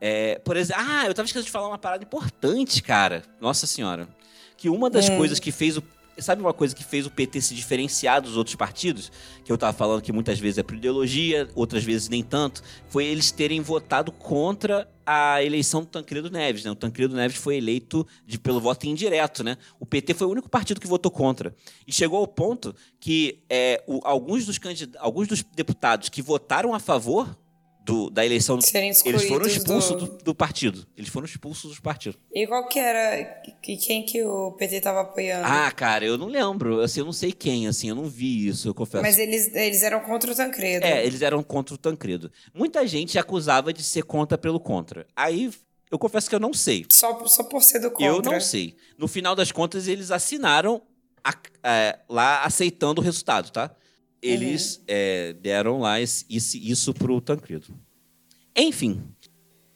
É, 0.00 0.38
por 0.40 0.56
exemplo, 0.56 0.82
ah, 0.84 1.06
eu 1.06 1.14
tava 1.14 1.26
esquecendo 1.26 1.46
de 1.46 1.52
falar 1.52 1.68
uma 1.68 1.78
parada 1.78 2.02
importante, 2.02 2.82
cara. 2.82 3.22
Nossa 3.40 3.66
senhora. 3.66 4.08
Que 4.56 4.68
uma 4.68 4.90
das 4.90 5.08
hum. 5.08 5.16
coisas 5.16 5.38
que 5.38 5.52
fez 5.52 5.76
o 5.76 5.82
Sabe 6.18 6.42
uma 6.42 6.52
coisa 6.52 6.74
que 6.74 6.84
fez 6.84 7.06
o 7.06 7.10
PT 7.10 7.40
se 7.40 7.54
diferenciar 7.54 8.20
dos 8.20 8.36
outros 8.36 8.54
partidos? 8.54 9.10
Que 9.44 9.50
eu 9.50 9.54
estava 9.54 9.72
falando 9.72 10.02
que 10.02 10.12
muitas 10.12 10.38
vezes 10.38 10.58
é 10.58 10.62
por 10.62 10.76
ideologia, 10.76 11.48
outras 11.54 11.84
vezes 11.84 12.08
nem 12.08 12.22
tanto. 12.22 12.62
Foi 12.88 13.04
eles 13.04 13.30
terem 13.30 13.60
votado 13.60 14.12
contra 14.12 14.88
a 15.06 15.42
eleição 15.42 15.80
do 15.80 15.86
Tancredo 15.86 16.30
Neves. 16.30 16.64
Né? 16.64 16.70
O 16.70 16.74
Tancredo 16.74 17.16
Neves 17.16 17.36
foi 17.36 17.56
eleito 17.56 18.06
de, 18.26 18.38
pelo 18.38 18.60
voto 18.60 18.86
indireto. 18.86 19.42
Né? 19.42 19.56
O 19.80 19.86
PT 19.86 20.14
foi 20.14 20.26
o 20.26 20.30
único 20.30 20.48
partido 20.48 20.80
que 20.80 20.86
votou 20.86 21.10
contra. 21.10 21.54
E 21.86 21.92
chegou 21.92 22.18
ao 22.18 22.26
ponto 22.26 22.74
que 23.00 23.42
é, 23.48 23.82
o, 23.86 24.00
alguns, 24.04 24.46
dos 24.46 24.60
alguns 24.98 25.28
dos 25.28 25.42
deputados 25.42 26.08
que 26.08 26.22
votaram 26.22 26.74
a 26.74 26.78
favor 26.78 27.36
do, 27.84 28.10
da 28.10 28.24
eleição. 28.24 28.58
Eles 29.04 29.24
foram 29.24 29.46
expulsos 29.46 29.96
do... 29.96 30.06
Do, 30.06 30.24
do... 30.24 30.34
partido. 30.34 30.86
Eles 30.96 31.10
foram 31.10 31.26
expulsos 31.26 31.76
do 31.76 31.82
partido. 31.82 32.16
E 32.32 32.46
qual 32.46 32.66
que 32.68 32.78
era. 32.78 33.42
E 33.66 33.76
quem 33.76 34.04
que 34.04 34.22
o 34.22 34.52
PT 34.52 34.76
estava 34.76 35.00
apoiando? 35.00 35.46
Ah, 35.46 35.70
cara, 35.70 36.04
eu 36.04 36.16
não 36.16 36.28
lembro. 36.28 36.80
Assim, 36.80 37.00
eu 37.00 37.06
não 37.06 37.12
sei 37.12 37.32
quem, 37.32 37.66
assim, 37.66 37.88
eu 37.88 37.94
não 37.94 38.04
vi 38.04 38.46
isso, 38.46 38.68
eu 38.68 38.74
confesso. 38.74 39.02
Mas 39.02 39.18
eles, 39.18 39.54
eles 39.54 39.82
eram 39.82 40.00
contra 40.00 40.30
o 40.30 40.34
Tancredo. 40.34 40.84
É, 40.84 41.04
eles 41.04 41.22
eram 41.22 41.42
contra 41.42 41.74
o 41.74 41.78
Tancredo. 41.78 42.30
Muita 42.54 42.86
gente 42.86 43.18
acusava 43.18 43.72
de 43.72 43.82
ser 43.82 44.04
contra 44.04 44.38
pelo 44.38 44.60
contra. 44.60 45.06
Aí 45.16 45.50
eu 45.90 45.98
confesso 45.98 46.28
que 46.28 46.34
eu 46.34 46.40
não 46.40 46.54
sei. 46.54 46.86
Só, 46.90 47.26
só 47.26 47.44
por 47.44 47.62
ser 47.62 47.80
do 47.80 47.90
contra. 47.90 48.06
Eu 48.06 48.22
não 48.22 48.40
sei. 48.40 48.76
No 48.96 49.08
final 49.08 49.34
das 49.34 49.52
contas, 49.52 49.88
eles 49.88 50.10
assinaram 50.10 50.82
a, 51.24 51.34
é, 51.62 51.98
lá 52.08 52.44
aceitando 52.44 53.00
o 53.00 53.04
resultado, 53.04 53.50
tá? 53.50 53.74
Eles 54.22 54.76
uhum. 54.76 54.84
é, 54.86 55.32
deram 55.34 55.80
lá 55.80 56.00
esse, 56.00 56.24
isso 56.30 56.94
para 56.94 57.12
o 57.12 57.20
Tancredo. 57.20 57.74
Enfim. 58.56 59.02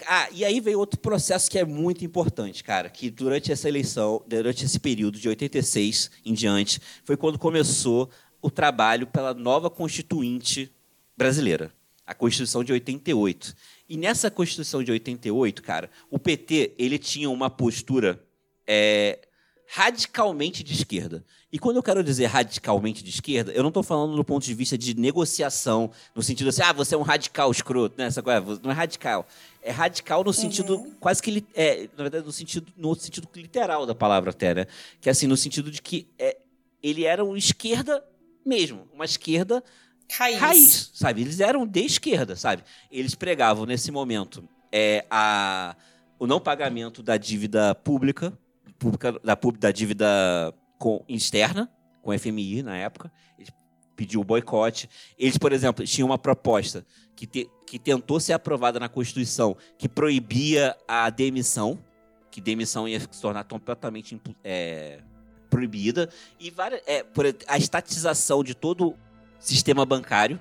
Ah, 0.07 0.29
e 0.31 0.45
aí 0.45 0.61
veio 0.61 0.79
outro 0.79 1.01
processo 1.01 1.51
que 1.51 1.59
é 1.59 1.65
muito 1.65 2.05
importante, 2.05 2.63
cara, 2.63 2.91
que 2.91 3.11
durante 3.11 3.51
essa 3.51 3.67
eleição, 3.67 4.23
durante 4.27 4.65
esse 4.65 4.79
período 4.79 5.19
de 5.19 5.29
86 5.29 6.11
em 6.25 6.35
diante, 6.35 6.81
foi 7.03 7.17
quando 7.17 7.39
começou 7.39 8.11
o 8.43 8.51
trabalho 8.51 9.07
pela 9.07 9.33
nova 9.33 9.71
Constituinte 9.71 10.71
brasileira, 11.17 11.73
a 12.07 12.15
Constituição 12.15 12.63
de 12.63 12.73
88. 12.73 13.57
E 13.89 13.97
nessa 13.97 14.31
Constituição 14.31 14.85
de 14.85 14.93
88, 14.93 15.63
cara, 15.63 15.91
o 16.11 16.19
PT 16.19 16.75
ele 16.79 16.99
tinha 16.99 17.31
uma 17.31 17.49
postura 17.49 18.23
é, 18.67 19.27
radicalmente 19.67 20.63
de 20.63 20.75
esquerda. 20.75 21.25
E 21.57 21.59
quando 21.59 21.77
eu 21.77 21.83
quero 21.83 22.05
dizer 22.05 22.27
radicalmente 22.27 23.03
de 23.03 23.09
esquerda, 23.09 23.51
eu 23.51 23.63
não 23.63 23.69
estou 23.69 23.83
falando 23.83 24.15
do 24.15 24.23
ponto 24.23 24.45
de 24.45 24.53
vista 24.53 24.77
de 24.77 24.93
negociação, 24.93 25.91
no 26.15 26.23
sentido 26.23 26.51
assim, 26.51 26.61
ah, 26.61 26.71
você 26.71 26.95
é 26.95 26.99
um 26.99 27.03
radical 27.03 27.51
escroto, 27.51 27.95
né? 27.97 28.05
Essa 28.05 28.23
coisa, 28.23 28.61
não 28.63 28.71
é 28.71 28.75
radical. 28.75 29.27
É 29.63 29.71
radical 29.71 30.23
no 30.23 30.35
sentido 30.35 30.77
uhum. 30.77 30.93
quase 31.01 31.23
que 31.23 31.43
é, 31.55 31.89
na 31.97 32.03
verdade 32.03 32.27
no 32.27 32.31
sentido 32.31 32.71
no 32.77 32.95
sentido 32.95 33.27
literal 33.35 33.87
da 33.87 33.95
palavra 33.95 34.33
até, 34.33 34.55
né? 34.55 34.67
Que 35.01 35.09
é 35.09 35.13
assim 35.13 35.27
no 35.27 35.35
sentido 35.35 35.71
de 35.71 35.81
que 35.81 36.07
é, 36.19 36.37
ele 36.83 37.07
era 37.07 37.25
uma 37.25 37.39
esquerda 37.39 38.05
mesmo, 38.45 38.87
uma 38.93 39.07
esquerda 39.07 39.65
raiz. 40.13 40.39
raiz, 40.39 40.91
sabe? 40.93 41.23
Eles 41.23 41.41
eram 41.41 41.67
de 41.67 41.87
esquerda, 41.87 42.37
sabe? 42.37 42.65
Eles 42.93 43.15
pregavam 43.15 43.65
nesse 43.65 43.91
momento 43.91 44.47
é, 44.71 45.07
a 45.11 45.75
o 46.19 46.27
não 46.27 46.39
pagamento 46.39 47.03
da 47.03 47.17
dívida 47.17 47.75
pública 47.75 48.39
pública, 48.79 49.13
da, 49.25 49.39
da 49.59 49.73
dívida 49.73 50.55
com, 50.79 51.05
externa, 51.09 51.71
com 52.03 52.17
FMI 52.17 52.63
na 52.63 52.77
época. 52.77 53.13
Ele 53.39 53.51
pediu 53.95 54.21
o 54.21 54.25
boicote. 54.25 54.89
Eles, 55.19 55.39
por 55.39 55.53
exemplo, 55.53 55.85
tinham 55.85 56.09
uma 56.09 56.19
proposta 56.19 56.85
que, 57.15 57.27
te, 57.27 57.51
que 57.67 57.79
tentou 57.79 58.21
ser 58.21 58.35
aprovada 58.35 58.79
na 58.79 58.89
Constituição 58.89 59.57
que 59.79 59.89
proibia 59.89 60.77
a 60.87 61.09
demissão, 61.11 61.79
que 62.31 62.41
demissão 62.41 62.87
ia 62.87 63.01
se 63.01 63.21
tornar 63.21 63.45
completamente 63.45 64.21
é, 64.45 65.01
proibida, 65.49 66.11
e 66.39 66.51
várias, 66.51 66.83
é, 66.87 67.05
a 67.47 67.57
estatização 67.57 68.45
de 68.45 68.55
todo 68.55 68.89
o 68.89 68.97
sistema 69.39 69.87
bancário 69.87 70.39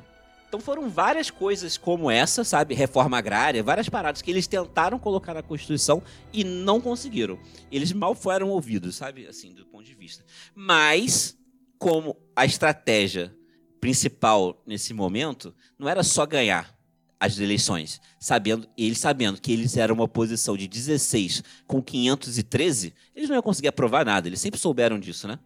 então 0.56 0.64
foram 0.64 0.90
várias 0.90 1.30
coisas 1.30 1.78
como 1.78 2.10
essa, 2.10 2.46
sabe? 2.46 2.74
Reforma 2.74 3.18
agrária, 3.18 3.62
várias 3.62 3.90
paradas 3.90 4.22
que 4.22 4.32
eles 4.32 4.48
tentaram 4.48 4.98
colocar 4.98 5.34
na 5.34 5.44
Constituição 5.44 6.02
e 6.32 6.46
não 6.46 6.80
conseguiram. 6.80 7.38
Eles 7.70 7.92
mal 7.92 8.16
foram 8.16 8.48
ouvidos, 8.48 8.96
sabe? 8.96 9.28
Assim, 9.28 9.54
do 9.54 9.66
ponto 9.66 9.84
de 9.84 9.94
vista. 9.94 10.24
Mas, 10.56 11.38
como 11.78 12.16
a 12.34 12.46
estratégia 12.46 13.36
principal 13.82 14.64
nesse 14.66 14.94
momento 14.94 15.54
não 15.78 15.90
era 15.90 16.04
só 16.04 16.26
ganhar 16.26 16.74
as 17.20 17.38
eleições, 17.38 18.00
sabendo 18.18 18.66
eles 18.78 19.00
sabendo 19.00 19.42
que 19.42 19.52
eles 19.52 19.76
eram 19.76 19.96
uma 19.96 20.08
posição 20.08 20.56
de 20.56 20.70
16 20.70 21.44
com 21.68 21.82
513, 21.82 22.94
eles 23.14 23.28
não 23.28 23.36
iam 23.36 23.44
conseguir 23.44 23.68
aprovar 23.68 24.06
nada. 24.06 24.30
Eles 24.30 24.40
sempre 24.40 24.58
souberam 24.58 24.98
disso, 24.98 25.28
né? 25.28 25.38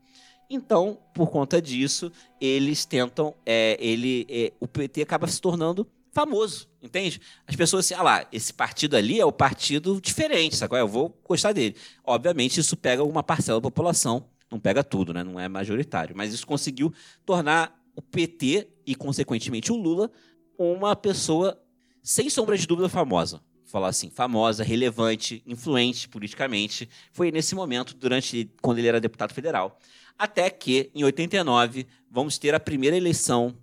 Então, 0.50 1.00
por 1.14 1.30
conta 1.30 1.62
disso, 1.62 2.12
eles 2.42 2.86
tentam. 2.86 3.36
É, 3.46 3.78
ele, 3.80 4.26
é, 4.30 4.52
o 4.60 4.68
PT 4.68 5.04
acaba 5.04 5.28
se 5.28 5.40
tornando 5.40 5.88
famoso, 6.12 6.68
entende? 6.82 7.22
As 7.46 7.56
pessoas 7.56 7.86
assim, 7.86 7.94
ah 7.94 8.02
lá, 8.02 8.28
esse 8.32 8.52
partido 8.52 8.98
ali 8.98 9.20
é 9.20 9.26
o 9.26 9.32
partido 9.32 10.02
diferente, 10.02 10.56
sabe? 10.56 10.80
Eu 10.80 10.88
vou 10.88 11.16
gostar 11.28 11.54
dele. 11.54 11.76
Obviamente, 12.04 12.60
isso 12.60 12.76
pega 12.76 13.04
uma 13.04 13.22
parcela 13.22 13.60
da 13.60 13.62
população, 13.62 14.26
não 14.52 14.60
pega 14.60 14.84
tudo, 14.84 15.14
né? 15.14 15.24
Não 15.24 15.40
é 15.40 15.48
majoritário. 15.48 16.16
Mas 16.18 16.34
isso 16.34 16.48
conseguiu 16.48 16.92
tornar 17.26 17.80
o 17.96 18.02
PT 18.02 18.68
e, 18.88 18.96
consequentemente, 18.96 19.72
o 19.72 19.76
Lula 19.76 20.12
uma 20.60 20.94
pessoa, 20.94 21.58
sem 22.04 22.30
sombra 22.30 22.58
de 22.58 22.68
dúvida, 22.68 22.90
famosa. 22.90 23.42
Falar 23.64 23.88
assim, 23.90 24.10
famosa, 24.10 24.64
relevante, 24.64 25.42
influente 25.46 26.10
politicamente. 26.10 26.90
Foi 27.14 27.32
nesse 27.32 27.56
momento, 27.56 27.96
durante 27.96 28.52
quando 28.62 28.80
ele 28.80 28.88
era 28.88 29.00
deputado 29.00 29.34
federal. 29.34 29.80
Até 30.20 30.50
que, 30.50 30.92
em 30.94 31.06
89, 31.06 31.88
vamos 32.12 32.38
ter 32.38 32.54
a 32.54 32.60
primeira 32.60 32.98
eleição 32.98 33.56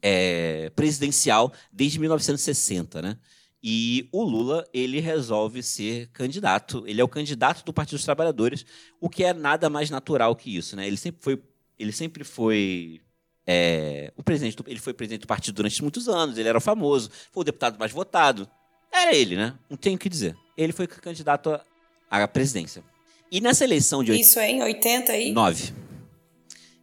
é, 0.00 0.70
presidencial 0.76 1.52
desde 1.72 1.98
1960, 1.98 3.02
né? 3.02 3.18
E 3.60 4.08
o 4.12 4.22
Lula, 4.22 4.64
ele 4.72 5.00
resolve 5.00 5.60
ser 5.60 6.08
candidato. 6.12 6.84
Ele 6.86 7.00
é 7.00 7.04
o 7.04 7.08
candidato 7.08 7.64
do 7.64 7.72
Partido 7.72 7.96
dos 7.96 8.04
Trabalhadores, 8.04 8.64
o 9.00 9.10
que 9.10 9.24
é 9.24 9.34
nada 9.34 9.68
mais 9.68 9.90
natural 9.90 10.36
que 10.36 10.56
isso, 10.56 10.76
né? 10.76 10.86
Ele 10.86 10.96
sempre 10.96 11.20
foi, 11.20 11.42
ele 11.76 11.90
sempre 11.90 12.22
foi 12.22 13.00
é, 13.44 14.12
o 14.16 14.22
presidente 14.22 14.56
do, 14.56 14.64
ele 14.68 14.78
foi 14.78 14.94
presidente 14.94 15.22
do 15.22 15.26
partido 15.26 15.56
durante 15.56 15.82
muitos 15.82 16.08
anos, 16.08 16.38
ele 16.38 16.48
era 16.48 16.60
famoso, 16.60 17.10
foi 17.32 17.40
o 17.40 17.44
deputado 17.44 17.76
mais 17.76 17.90
votado. 17.90 18.48
Era 18.92 19.16
ele, 19.16 19.34
né? 19.34 19.58
Não 19.68 19.76
tenho 19.76 19.96
o 19.96 19.98
que 19.98 20.08
dizer. 20.08 20.36
ele 20.56 20.72
foi 20.72 20.86
candidato 20.86 21.60
à 22.08 22.28
presidência. 22.28 22.84
E 23.30 23.40
nessa 23.40 23.64
eleição 23.64 24.04
de... 24.04 24.12
Isso 24.12 24.38
é 24.38 24.48
em 24.48 24.62
89. 24.62 25.32
9. 25.32 25.87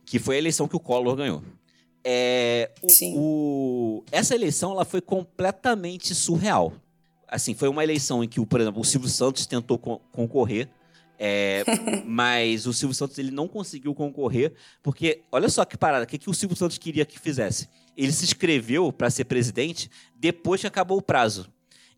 Que 0.05 0.19
foi 0.19 0.35
a 0.35 0.37
eleição 0.37 0.67
que 0.67 0.75
o 0.75 0.79
Collor 0.79 1.15
ganhou. 1.15 1.41
É, 2.07 2.69
Sim. 2.87 3.15
O, 3.17 4.03
essa 4.11 4.35
eleição 4.35 4.71
ela 4.71 4.85
foi 4.85 5.01
completamente 5.01 6.13
surreal. 6.13 6.71
Assim, 7.27 7.55
foi 7.55 7.67
uma 7.67 7.83
eleição 7.83 8.23
em 8.23 8.27
que, 8.27 8.43
por 8.45 8.61
exemplo, 8.61 8.79
o 8.79 8.85
Silvio 8.85 9.09
Santos 9.09 9.47
tentou 9.47 9.79
co 9.79 9.99
concorrer, 10.11 10.69
é, 11.17 11.63
mas 12.05 12.67
o 12.67 12.73
Silvio 12.73 12.93
Santos 12.93 13.17
ele 13.17 13.31
não 13.31 13.47
conseguiu 13.47 13.95
concorrer, 13.95 14.53
porque, 14.83 15.23
olha 15.31 15.49
só 15.49 15.65
que 15.65 15.75
parada, 15.75 16.05
o 16.05 16.07
que, 16.07 16.19
que 16.19 16.29
o 16.29 16.33
Silvio 16.33 16.55
Santos 16.55 16.77
queria 16.77 17.05
que 17.05 17.19
fizesse? 17.19 17.67
Ele 17.97 18.11
se 18.11 18.23
inscreveu 18.23 18.93
para 18.93 19.09
ser 19.09 19.25
presidente 19.25 19.89
depois 20.15 20.61
que 20.61 20.67
acabou 20.67 20.99
o 20.99 21.01
prazo. 21.01 21.49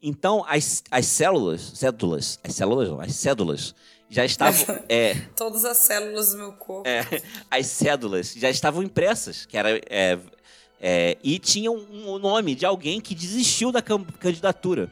Então, 0.02 0.46
as, 0.48 0.84
as 0.90 1.06
células, 1.08 1.74
cédulas, 1.76 2.40
as 2.44 2.56
células 2.56 2.88
não, 2.88 3.02
as 3.02 3.14
cédulas, 3.16 3.76
já 4.10 4.24
estavam. 4.26 4.80
é, 4.90 5.16
Todas 5.36 5.66
as 5.66 5.78
células 5.78 6.32
do 6.32 6.38
meu 6.38 6.54
corpo. 6.54 6.88
É, 6.88 7.06
as 7.52 7.66
cédulas 7.68 8.34
já 8.34 8.50
estavam 8.50 8.82
impressas, 8.84 9.46
que 9.46 9.58
era. 9.58 9.80
É, 9.90 10.18
é, 10.80 11.18
e 11.24 11.40
tinham 11.40 11.76
um 11.76 12.18
nome 12.20 12.54
de 12.56 12.66
alguém 12.66 13.02
que 13.02 13.16
desistiu 13.16 13.72
da 13.72 13.82
candidatura. 13.82 14.92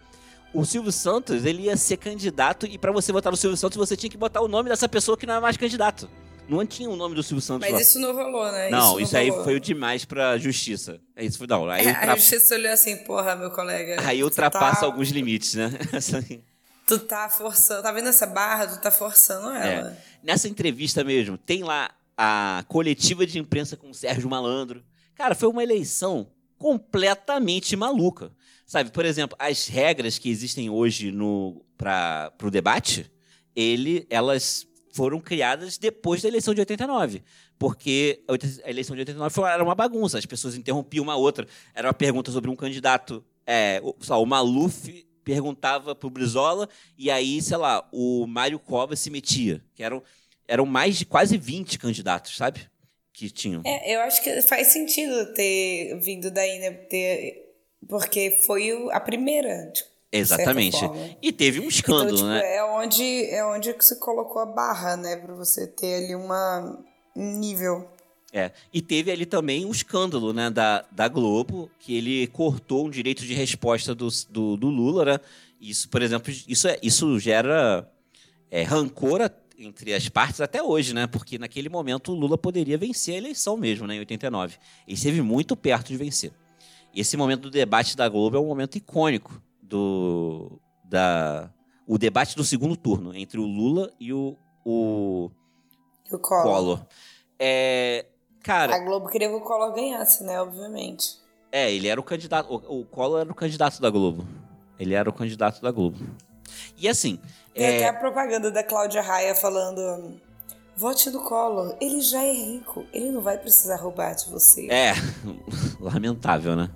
O 0.53 0.63
Silvio 0.65 0.91
Santos, 0.91 1.43
ele 1.45 1.63
ia 1.63 1.75
ser 1.75 1.97
candidato, 1.97 2.65
e 2.65 2.77
para 2.77 2.91
você 2.91 3.11
votar 3.11 3.29
no 3.31 3.35
Silvio 3.37 3.57
Santos, 3.57 3.77
você 3.77 3.95
tinha 3.97 4.09
que 4.09 4.17
botar 4.17 4.41
o 4.41 4.47
nome 4.47 4.69
dessa 4.69 4.87
pessoa 4.87 5.17
que 5.17 5.25
não 5.25 5.33
é 5.35 5.39
mais 5.39 5.57
candidato. 5.57 6.09
Não 6.47 6.65
tinha 6.65 6.89
o 6.89 6.95
nome 6.95 7.13
do 7.15 7.21
Silvio 7.23 7.41
Santos 7.41 7.67
Mas 7.67 7.73
lá. 7.75 7.81
isso 7.81 7.99
não 7.99 8.13
rolou, 8.15 8.49
né? 8.51 8.69
Não, 8.69 8.91
isso, 8.93 9.01
isso 9.01 9.13
não 9.13 9.19
aí 9.19 9.29
rolou. 9.29 9.43
foi 9.43 9.55
o 9.55 9.59
demais 9.59 10.05
pra 10.05 10.37
justiça. 10.37 10.99
Isso 11.17 11.39
foi, 11.39 11.47
não. 11.47 11.67
Aí, 11.69 11.85
É, 11.85 11.89
ultra... 11.89 12.13
A 12.13 12.15
justiça 12.15 12.55
olhou 12.55 12.71
assim, 12.71 12.97
porra, 12.97 13.35
meu 13.35 13.49
colega. 13.51 13.97
aí 14.07 14.23
ultrapassa 14.23 14.81
tá- 14.81 14.85
alguns 14.85 15.09
limites, 15.09 15.55
né? 15.55 15.71
Tu 16.85 16.99
tá 16.99 17.27
forçando. 17.29 17.83
Tá 17.83 17.91
vendo 17.91 18.09
essa 18.09 18.25
barra? 18.25 18.67
Tu 18.67 18.79
tá 18.79 18.91
forçando 18.91 19.49
ela. 19.49 19.91
É. 19.91 19.97
Nessa 20.23 20.47
entrevista 20.47 21.03
mesmo, 21.03 21.37
tem 21.37 21.63
lá 21.63 21.91
a 22.17 22.63
coletiva 22.67 23.25
de 23.25 23.39
imprensa 23.39 23.75
com 23.75 23.89
o 23.89 23.93
Sérgio 23.93 24.29
Malandro. 24.29 24.83
Cara, 25.15 25.35
foi 25.35 25.49
uma 25.49 25.63
eleição 25.63 26.27
completamente 26.57 27.75
maluca. 27.75 28.31
Sabe, 28.65 28.91
por 28.91 29.05
exemplo, 29.05 29.35
as 29.39 29.67
regras 29.67 30.17
que 30.17 30.29
existem 30.29 30.69
hoje 30.69 31.11
no 31.11 31.63
para 31.77 32.31
o 32.41 32.49
debate, 32.49 33.11
ele, 33.55 34.07
elas 34.09 34.65
foram 34.93 35.19
criadas 35.19 35.77
depois 35.77 36.21
da 36.21 36.29
eleição 36.29 36.53
de 36.53 36.61
89. 36.61 37.21
Porque 37.59 38.23
a 38.63 38.69
eleição 38.69 38.95
de 38.95 39.01
89 39.01 39.33
foi, 39.33 39.49
era 39.49 39.63
uma 39.63 39.75
bagunça, 39.75 40.17
as 40.17 40.25
pessoas 40.25 40.55
interrompiam 40.55 41.03
uma 41.03 41.15
outra. 41.15 41.47
Era 41.73 41.87
uma 41.87 41.93
pergunta 41.93 42.31
sobre 42.31 42.49
um 42.49 42.55
candidato. 42.55 43.23
É, 43.45 43.79
o, 43.83 43.95
só, 43.99 44.21
o 44.21 44.25
Maluf 44.25 45.05
perguntava 45.25 45.93
pro 45.95 46.09
Brizola, 46.09 46.69
e 46.97 47.11
aí, 47.11 47.41
sei 47.41 47.57
lá, 47.57 47.85
o 47.91 48.25
Mário 48.27 48.59
Covas 48.59 48.99
se 48.99 49.09
metia. 49.09 49.61
Que 49.75 49.83
eram, 49.83 50.01
eram 50.47 50.65
mais 50.65 50.95
de 50.97 51.05
quase 51.05 51.35
20 51.37 51.77
candidatos, 51.79 52.37
sabe? 52.37 52.61
Que 53.11 53.29
tinham. 53.29 53.61
É, 53.65 53.95
eu 53.95 54.01
acho 54.01 54.21
que 54.23 54.41
faz 54.43 54.67
sentido 54.67 55.33
ter 55.33 55.99
vindo 55.99 56.29
daí, 56.29 56.59
né? 56.59 56.71
Ter, 56.71 57.43
porque 57.89 58.39
foi 58.45 58.71
o- 58.73 58.91
a 58.91 58.99
primeira. 58.99 59.71
Tipo, 59.73 59.89
Exatamente. 60.11 60.77
E 61.21 61.31
teve 61.31 61.59
um 61.59 61.67
escândalo, 61.67 62.05
então, 62.09 62.17
tipo, 62.17 62.29
né? 62.29 62.55
é 62.55 62.63
onde, 62.63 63.25
é 63.31 63.45
onde 63.45 63.75
se 63.83 63.99
colocou 63.99 64.41
a 64.41 64.45
barra, 64.45 64.95
né? 64.95 65.17
Pra 65.17 65.33
você 65.33 65.67
ter 65.67 65.95
ali 65.95 66.15
uma, 66.15 66.81
um 67.15 67.37
nível. 67.37 67.89
É. 68.37 68.51
E 68.73 68.81
teve 68.81 69.09
ali 69.09 69.25
também 69.25 69.65
um 69.65 69.71
escândalo, 69.71 70.33
né, 70.33 70.49
da, 70.49 70.83
da 70.91 71.07
Globo, 71.07 71.71
que 71.79 71.95
ele 71.95 72.27
cortou 72.27 72.85
um 72.85 72.89
direito 72.89 73.23
de 73.23 73.33
resposta 73.33 73.95
do, 73.95 74.09
do, 74.29 74.57
do 74.57 74.67
Lula, 74.67 75.05
né? 75.05 75.19
Isso, 75.61 75.87
por 75.87 76.01
exemplo, 76.01 76.33
isso, 76.45 76.67
é, 76.67 76.77
isso 76.83 77.17
gera 77.17 77.89
é, 78.51 78.61
rancor 78.63 79.21
a- 79.21 79.31
entre 79.57 79.93
as 79.93 80.09
partes 80.09 80.41
até 80.41 80.61
hoje, 80.61 80.93
né? 80.93 81.07
Porque 81.07 81.37
naquele 81.39 81.69
momento 81.69 82.11
o 82.11 82.13
Lula 82.15 82.37
poderia 82.37 82.77
vencer 82.77 83.15
a 83.15 83.17
eleição 83.19 83.55
mesmo, 83.55 83.87
né, 83.87 83.95
em 83.95 83.99
89. 83.99 84.57
Ele 84.85 84.97
esteve 84.97 85.21
muito 85.21 85.55
perto 85.55 85.87
de 85.87 85.95
vencer. 85.95 86.33
E 86.93 86.99
esse 86.99 87.15
momento 87.15 87.43
do 87.43 87.49
debate 87.49 87.95
da 87.95 88.09
Globo 88.09 88.35
é 88.35 88.39
um 88.41 88.47
momento 88.47 88.75
icônico 88.77 89.41
do 89.61 90.59
da 90.83 91.49
o 91.87 91.97
debate 91.97 92.35
do 92.35 92.43
segundo 92.43 92.75
turno 92.75 93.15
entre 93.15 93.39
o 93.39 93.45
Lula 93.45 93.93
e 93.97 94.11
o, 94.11 94.35
o 94.65 95.31
o 96.11 96.19
Collor. 96.19 96.43
Collor. 96.43 96.85
É, 97.39 98.05
cara, 98.45 98.75
A 98.75 98.79
Globo 98.79 99.09
queria 99.09 99.27
que 99.27 99.35
o 99.35 99.41
Collor 99.41 99.73
ganhasse, 99.73 100.23
né? 100.23 100.39
Obviamente. 100.41 101.17
É, 101.51 101.71
ele 101.71 101.87
era 101.87 101.99
o 101.99 102.03
candidato. 102.03 102.47
O, 102.53 102.81
o 102.81 102.85
Collor 102.85 103.21
era 103.21 103.31
o 103.31 103.35
candidato 103.35 103.81
da 103.81 103.89
Globo. 103.89 104.25
Ele 104.79 104.93
era 104.93 105.09
o 105.09 105.13
candidato 105.13 105.61
da 105.61 105.71
Globo. 105.71 105.97
E 106.77 106.87
assim. 106.87 107.19
Tem 107.53 107.65
até 107.67 107.81
É, 107.83 107.87
a 107.89 107.93
propaganda 107.93 108.51
da 108.51 108.63
Cláudia 108.63 109.01
Raia 109.01 109.33
falando: 109.33 110.19
vote 110.75 111.09
no 111.09 111.21
Collor, 111.23 111.75
ele 111.79 112.01
já 112.01 112.21
é 112.23 112.31
rico, 112.33 112.85
ele 112.93 113.11
não 113.11 113.21
vai 113.21 113.37
precisar 113.37 113.77
roubar 113.77 114.13
de 114.13 114.29
você. 114.29 114.67
é 114.69 114.93
lamentável, 115.79 116.55
né? 116.55 116.69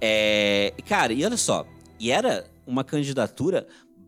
É, 0.00 0.74
cara, 0.88 1.12
e 1.12 1.24
olha 1.24 1.36
só. 1.36 1.66
E 1.98 2.10
era 2.10 2.44
uma 2.66 2.84
candidatura 2.84 3.66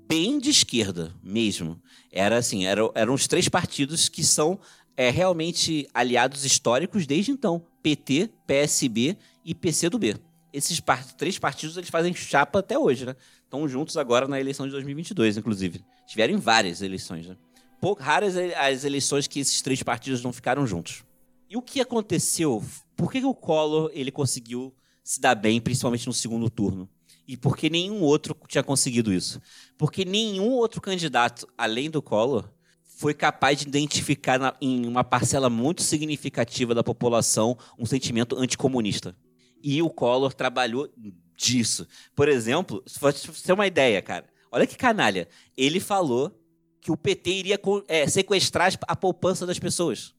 bem 0.09 0.39
de 0.39 0.51
esquerda 0.51 1.13
mesmo. 1.23 1.81
Era 2.13 2.37
assim, 2.37 2.67
era, 2.67 2.83
eram 2.95 3.15
os 3.15 3.27
três 3.27 3.49
partidos 3.49 4.09
que 4.09 4.23
são 4.23 4.59
é, 4.97 5.11
realmente 5.11 5.89
aliados 5.93 6.45
históricos 6.45 7.07
desde 7.07 7.31
então: 7.31 7.65
PT, 7.83 8.31
PSB 8.47 9.17
e 9.45 9.55
PCdoB. 9.55 10.17
Esses 10.53 10.79
par- 10.81 11.05
três 11.15 11.39
partidos 11.39 11.77
eles 11.77 11.91
fazem 11.91 12.15
chapa 12.15 12.61
até 12.61 12.79
hoje, 12.79 13.05
né? 13.05 13.17
Estão 13.43 13.69
juntos 13.69 13.97
agora 13.97 14.27
na 14.29 14.41
eleição 14.41 14.67
de 14.67 14.73
2022, 14.73 15.37
inclusive. 15.37 15.85
Tiveram 16.07 16.39
várias 16.39 16.81
eleições, 16.83 17.27
né? 17.27 17.37
Pouco, 17.81 18.03
raras 18.03 18.35
as 18.37 18.85
eleições 18.85 19.27
que 19.27 19.41
esses 19.41 19.61
três 19.61 19.83
partidos 19.83 20.23
não 20.23 20.33
ficaram 20.33 20.67
juntos. 20.67 21.05
E 21.51 21.57
o 21.57 21.63
que 21.63 21.81
aconteceu? 21.81 22.65
Por 22.97 23.13
que, 23.13 23.21
que 23.21 23.27
o 23.27 23.35
Collor 23.35 23.91
ele 23.93 24.11
conseguiu 24.11 24.75
se 25.03 25.21
dar 25.21 25.35
bem, 25.35 25.61
principalmente 25.61 26.07
no 26.07 26.13
segundo 26.13 26.49
turno? 26.49 26.89
E 27.27 27.37
por 27.37 27.57
que 27.57 27.69
nenhum 27.69 28.01
outro 28.01 28.37
tinha 28.49 28.63
conseguido 28.63 29.13
isso? 29.13 29.41
Porque 29.77 30.05
nenhum 30.05 30.51
outro 30.53 30.81
candidato, 30.81 31.47
além 31.57 31.91
do 31.91 32.01
Collor, 32.03 32.51
foi 32.97 33.13
capaz 33.15 33.59
de 33.59 33.67
identificar 33.69 34.39
na- 34.39 34.55
em 34.61 34.87
uma 34.87 35.03
parcela 35.05 35.51
muito 35.51 35.83
significativa 35.83 36.75
da 36.75 36.83
população 36.85 37.57
um 37.79 37.85
sentimento 37.85 38.37
anticomunista. 38.39 39.17
E 39.63 39.81
o 39.83 39.91
Collor 39.91 40.33
trabalhou 40.33 40.89
disso. 41.37 41.87
Por 42.15 42.29
exemplo, 42.29 42.83
se 42.87 42.99
você 43.01 43.13
ter 43.45 43.53
uma 43.53 43.67
ideia, 43.67 44.01
cara, 44.01 44.27
olha 44.53 44.67
que 44.67 44.77
canalha. 44.77 45.29
Ele 45.57 45.81
falou 45.81 46.39
que 46.81 46.93
o 46.93 46.97
PT 46.97 47.31
iria 47.31 47.61
é, 47.89 48.07
sequestrar 48.07 48.73
a 48.87 48.95
poupança 48.95 49.47
das 49.47 49.59
pessoas. 49.59 50.15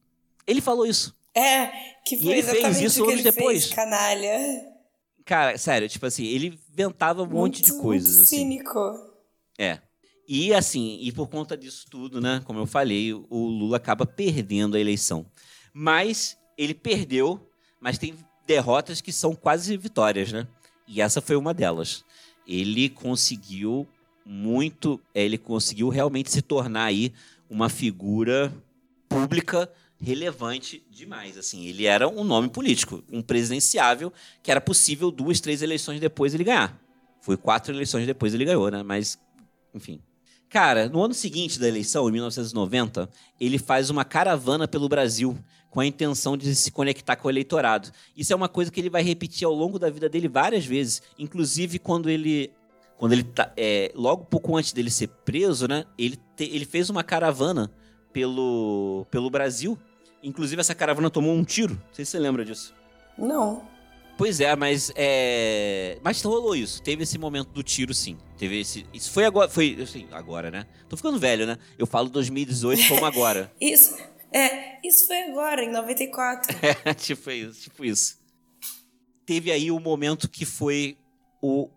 Ele 0.46 0.60
falou 0.60 0.84
isso. 0.84 1.14
É, 1.34 1.66
que 2.04 2.16
E 2.16 2.22
foi 2.22 2.32
ele 2.32 2.42
fez 2.42 2.80
isso 2.80 3.08
anos 3.08 3.22
depois. 3.22 3.64
fez, 3.64 3.74
canalha. 3.74 4.38
Cara, 5.24 5.56
sério, 5.58 5.88
tipo 5.88 6.06
assim, 6.06 6.24
ele 6.24 6.58
inventava 6.72 7.22
um 7.22 7.26
monte 7.26 7.62
de 7.62 7.72
coisas, 7.78 8.10
muito 8.16 8.22
assim. 8.24 8.36
Cínico. 8.38 8.80
É. 9.58 9.78
E 10.28 10.52
assim, 10.52 10.98
e 11.00 11.12
por 11.12 11.28
conta 11.28 11.56
disso 11.56 11.86
tudo, 11.88 12.20
né? 12.20 12.42
Como 12.44 12.58
eu 12.58 12.66
falei, 12.66 13.12
o 13.12 13.46
Lula 13.46 13.76
acaba 13.76 14.04
perdendo 14.04 14.76
a 14.76 14.80
eleição. 14.80 15.26
Mas 15.72 16.36
ele 16.58 16.74
perdeu, 16.74 17.48
mas 17.80 17.98
tem 17.98 18.14
derrotas 18.46 19.00
que 19.00 19.12
são 19.12 19.34
quase 19.34 19.76
vitórias, 19.76 20.32
né? 20.32 20.46
E 20.86 21.00
essa 21.00 21.20
foi 21.20 21.36
uma 21.36 21.52
delas. 21.54 22.04
Ele 22.46 22.88
conseguiu 22.88 23.86
muito, 24.24 25.00
é, 25.14 25.24
ele 25.24 25.38
conseguiu 25.38 25.88
realmente 25.88 26.30
se 26.30 26.42
tornar 26.42 26.84
aí 26.84 27.12
uma 27.48 27.68
figura 27.68 28.52
pública 29.08 29.70
relevante 30.00 30.84
demais, 30.90 31.38
assim. 31.38 31.66
Ele 31.66 31.86
era 31.86 32.08
um 32.08 32.24
nome 32.24 32.48
político, 32.48 33.02
um 33.10 33.22
presidenciável 33.22 34.12
que 34.42 34.50
era 34.50 34.60
possível 34.60 35.10
duas, 35.10 35.40
três 35.40 35.62
eleições 35.62 36.00
depois 36.00 36.34
ele 36.34 36.44
ganhar. 36.44 36.80
Foi 37.20 37.36
quatro 37.36 37.72
eleições 37.72 38.06
depois 38.06 38.34
ele 38.34 38.44
ganhou, 38.44 38.70
né? 38.70 38.82
Mas, 38.82 39.18
enfim. 39.74 40.00
Cara, 40.48 40.88
no 40.88 41.02
ano 41.02 41.12
seguinte 41.14 41.58
da 41.58 41.66
eleição, 41.68 42.08
em 42.08 42.12
1990, 42.12 43.08
ele 43.40 43.58
faz 43.58 43.90
uma 43.90 44.04
caravana 44.04 44.66
pelo 44.68 44.88
Brasil 44.88 45.36
com 45.70 45.80
a 45.80 45.86
intenção 45.86 46.36
de 46.36 46.54
se 46.54 46.70
conectar 46.70 47.16
com 47.16 47.28
o 47.28 47.30
eleitorado. 47.30 47.90
Isso 48.16 48.32
é 48.32 48.36
uma 48.36 48.48
coisa 48.48 48.70
que 48.70 48.80
ele 48.80 48.88
vai 48.88 49.02
repetir 49.02 49.44
ao 49.46 49.52
longo 49.52 49.78
da 49.78 49.90
vida 49.90 50.08
dele 50.08 50.28
várias 50.28 50.64
vezes, 50.64 51.02
inclusive 51.18 51.78
quando 51.78 52.08
ele 52.08 52.50
quando 52.96 53.12
ele 53.12 53.24
tá, 53.24 53.52
é, 53.58 53.92
logo 53.94 54.24
pouco 54.24 54.56
antes 54.56 54.72
dele 54.72 54.90
ser 54.90 55.08
preso, 55.08 55.68
né? 55.68 55.84
Ele, 55.98 56.16
te- 56.34 56.44
ele 56.50 56.64
fez 56.64 56.88
uma 56.88 57.04
caravana 57.04 57.70
pelo, 58.10 59.06
pelo 59.10 59.28
Brasil. 59.28 59.76
Inclusive 60.22 60.60
essa 60.60 60.74
caravana 60.74 61.10
tomou 61.10 61.34
um 61.34 61.44
tiro. 61.44 61.74
Não 61.74 61.92
sei 61.94 62.06
se 62.06 62.12
você 62.12 62.18
lembra 62.18 62.42
disso. 62.42 62.72
Não. 63.18 63.68
Pois 64.16 64.40
é, 64.40 64.54
mas 64.56 64.90
é. 64.94 65.98
Mas 66.02 66.22
rolou 66.22 66.56
isso. 66.56 66.82
Teve 66.82 67.02
esse 67.02 67.18
momento 67.18 67.50
do 67.50 67.62
tiro, 67.62 67.92
sim. 67.92 68.16
Teve 68.38 68.60
esse. 68.60 68.86
Isso 68.92 69.10
foi 69.10 69.24
agora. 69.24 69.48
Foi. 69.48 69.78
Assim, 69.82 70.06
agora, 70.10 70.50
né? 70.50 70.66
Tô 70.88 70.96
ficando 70.96 71.18
velho, 71.18 71.46
né? 71.46 71.58
Eu 71.78 71.86
falo 71.86 72.08
2018 72.08 72.88
como 72.88 73.04
agora. 73.06 73.52
Isso, 73.60 73.96
é, 74.32 74.86
isso 74.86 75.06
foi 75.06 75.22
agora, 75.24 75.62
em 75.62 75.70
94. 75.70 76.56
É, 76.84 76.94
tipo 76.94 77.30
isso, 77.30 77.60
tipo 77.60 77.84
isso. 77.84 78.18
Teve 79.24 79.50
aí 79.50 79.70
o 79.70 79.80
momento 79.80 80.28
que 80.28 80.44
foi 80.44 80.96
o 81.42 81.68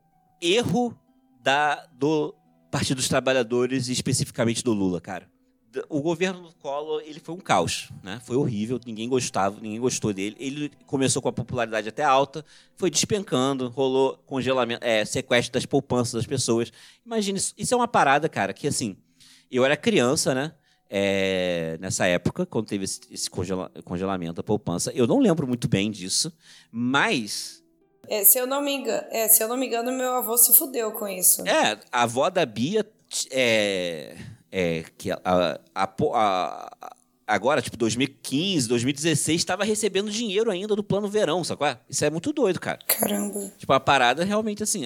erro 0.41 0.97
da, 1.41 1.85
do, 1.93 2.35
Partido 2.71 2.97
dos 2.97 3.09
Trabalhadores 3.09 3.87
especificamente 3.87 4.63
do 4.63 4.73
Lula, 4.73 5.01
cara. 5.01 5.27
O 5.87 6.01
governo 6.01 6.41
do 6.41 6.55
Collor, 6.55 7.01
ele 7.05 7.19
foi 7.19 7.35
um 7.35 7.39
caos, 7.39 7.89
né? 8.01 8.19
Foi 8.25 8.35
horrível, 8.35 8.79
ninguém 8.85 9.07
gostava, 9.07 9.59
ninguém 9.61 9.79
gostou 9.79 10.11
dele. 10.11 10.35
Ele 10.39 10.71
começou 10.87 11.21
com 11.21 11.29
a 11.29 11.33
popularidade 11.33 11.87
até 11.87 12.03
alta, 12.03 12.43
foi 12.75 12.89
despencando, 12.89 13.69
rolou 13.69 14.17
congelamento, 14.25 14.83
é, 14.83 15.05
sequestro 15.05 15.53
das 15.53 15.65
poupanças 15.65 16.13
das 16.13 16.25
pessoas. 16.25 16.71
Imagina 17.05 17.37
isso, 17.37 17.53
isso 17.57 17.73
é 17.73 17.77
uma 17.77 17.87
parada, 17.87 18.27
cara, 18.27 18.51
que 18.51 18.67
assim, 18.67 18.97
eu 19.51 19.63
era 19.63 19.77
criança, 19.77 20.33
né? 20.33 20.53
É, 20.89 21.77
nessa 21.79 22.07
época, 22.07 22.47
quando 22.47 22.65
teve 22.65 22.85
esse, 22.85 23.01
esse 23.11 23.29
congela, 23.29 23.71
congelamento 23.85 24.33
da 24.33 24.43
poupança. 24.43 24.91
Eu 24.95 25.05
não 25.05 25.19
lembro 25.19 25.47
muito 25.47 25.67
bem 25.67 25.91
disso, 25.91 26.33
mas 26.71 27.63
é, 28.07 28.23
se, 28.23 28.39
eu 28.39 28.47
não 28.47 28.59
me 28.59 28.73
engano, 28.73 29.05
é, 29.11 29.27
se 29.27 29.43
eu 29.43 29.47
não 29.47 29.55
me 29.55 29.67
engano, 29.67 29.91
meu 29.91 30.13
avô 30.13 30.35
se 30.35 30.51
fudeu 30.51 30.91
com 30.93 31.07
isso. 31.07 31.47
É, 31.47 31.79
a 31.91 32.03
avó 32.03 32.27
da 32.31 32.43
Bia 32.43 32.83
é, 33.31 34.15
é 34.51 34.83
que 34.97 35.11
a, 35.11 35.19
a, 35.23 35.59
a, 35.75 36.95
agora, 37.27 37.61
tipo, 37.61 37.77
2015, 37.77 38.67
2016, 38.67 39.39
estava 39.39 39.63
recebendo 39.63 40.09
dinheiro 40.09 40.49
ainda 40.49 40.75
do 40.75 40.83
plano 40.83 41.07
verão, 41.07 41.43
sacou? 41.43 41.67
Isso 41.89 42.03
é 42.03 42.09
muito 42.09 42.33
doido, 42.33 42.59
cara. 42.59 42.79
Caramba. 42.87 43.51
Tipo, 43.57 43.73
a 43.73 43.79
parada 43.79 44.23
realmente 44.23 44.63
assim, 44.63 44.85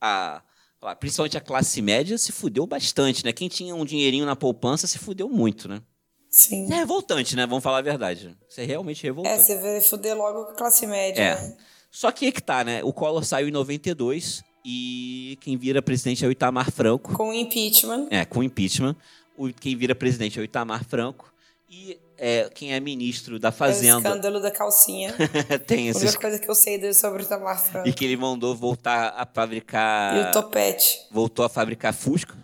a, 0.00 0.42
a, 0.82 0.96
principalmente 0.96 1.36
a 1.36 1.40
classe 1.40 1.80
média 1.80 2.18
se 2.18 2.32
fudeu 2.32 2.66
bastante, 2.66 3.24
né? 3.24 3.32
Quem 3.32 3.48
tinha 3.48 3.74
um 3.74 3.84
dinheirinho 3.84 4.26
na 4.26 4.36
poupança 4.36 4.86
se 4.86 4.98
fudeu 4.98 5.28
muito, 5.28 5.68
né? 5.68 5.80
Sim. 6.28 6.64
Isso 6.64 6.72
é 6.74 6.76
revoltante, 6.76 7.36
né? 7.36 7.46
Vamos 7.46 7.64
falar 7.64 7.78
a 7.78 7.82
verdade. 7.82 8.36
Isso 8.48 8.60
é 8.60 8.64
realmente 8.64 9.02
revoltante. 9.02 9.40
É, 9.40 9.42
você 9.42 9.60
vê 9.60 9.80
fuder 9.80 10.16
logo 10.16 10.44
com 10.44 10.52
a 10.52 10.54
classe 10.54 10.86
média. 10.86 11.22
É. 11.22 11.34
Né? 11.34 11.56
Só 11.90 12.12
que 12.12 12.26
é 12.26 12.32
que 12.32 12.42
tá, 12.42 12.62
né? 12.62 12.84
O 12.84 12.92
Collor 12.92 13.24
saiu 13.24 13.48
em 13.48 13.50
92 13.50 14.42
e 14.68 15.38
quem 15.42 15.56
vira 15.56 15.80
presidente 15.80 16.24
é 16.24 16.28
o 16.28 16.30
Itamar 16.32 16.72
Franco. 16.72 17.14
Com 17.14 17.32
impeachment. 17.32 18.08
É, 18.10 18.24
com 18.24 18.42
impeachment. 18.42 18.96
O, 19.38 19.52
quem 19.52 19.76
vira 19.76 19.94
presidente 19.94 20.40
é 20.40 20.42
o 20.42 20.44
Itamar 20.44 20.84
Franco. 20.84 21.32
E 21.70 21.96
é, 22.18 22.50
quem 22.52 22.74
é 22.74 22.80
ministro 22.80 23.38
da 23.38 23.52
Fazenda. 23.52 23.92
É 23.92 23.94
o 23.94 23.98
escândalo 23.98 24.40
da 24.40 24.50
calcinha. 24.50 25.14
Tem 25.68 25.86
esse. 25.86 26.00
A 26.00 26.08
única 26.08 26.20
coisa 26.20 26.38
que 26.40 26.50
eu 26.50 26.54
sei 26.56 26.92
sobre 26.94 27.22
o 27.22 27.24
Itamar 27.24 27.62
Franco. 27.62 27.88
E 27.88 27.92
que 27.92 28.04
ele 28.04 28.16
mandou 28.16 28.56
voltar 28.56 29.14
a 29.16 29.24
fabricar. 29.24 30.16
E 30.16 30.30
o 30.30 30.32
topete. 30.32 30.98
Voltou 31.12 31.44
a 31.44 31.48
fabricar 31.48 31.94
Fusca. 31.94 32.34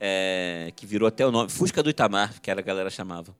É, 0.00 0.72
que 0.74 0.86
virou 0.86 1.06
até 1.06 1.26
o 1.26 1.30
nome. 1.30 1.50
Fusca 1.50 1.82
do 1.82 1.90
Itamar, 1.90 2.40
que 2.40 2.50
era 2.50 2.60
a 2.60 2.64
galera 2.64 2.88
chamava. 2.88 3.36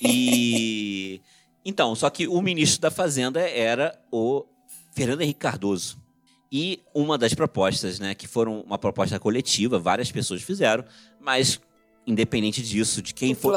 E. 0.00 1.20
então, 1.66 1.96
só 1.96 2.08
que 2.10 2.28
o 2.28 2.40
ministro 2.40 2.80
da 2.80 2.92
Fazenda 2.92 3.40
era 3.40 3.98
o 4.12 4.44
Fernando 4.92 5.22
Henrique 5.22 5.40
Cardoso. 5.40 6.05
E 6.50 6.80
uma 6.94 7.18
das 7.18 7.34
propostas, 7.34 7.98
né, 7.98 8.14
que 8.14 8.26
foram 8.26 8.60
uma 8.60 8.78
proposta 8.78 9.18
coletiva, 9.18 9.78
várias 9.78 10.10
pessoas 10.12 10.42
fizeram, 10.42 10.84
mas 11.20 11.60
independente 12.06 12.62
disso, 12.62 13.02
de 13.02 13.12
quem 13.12 13.32
o 13.32 13.36
foi, 13.36 13.52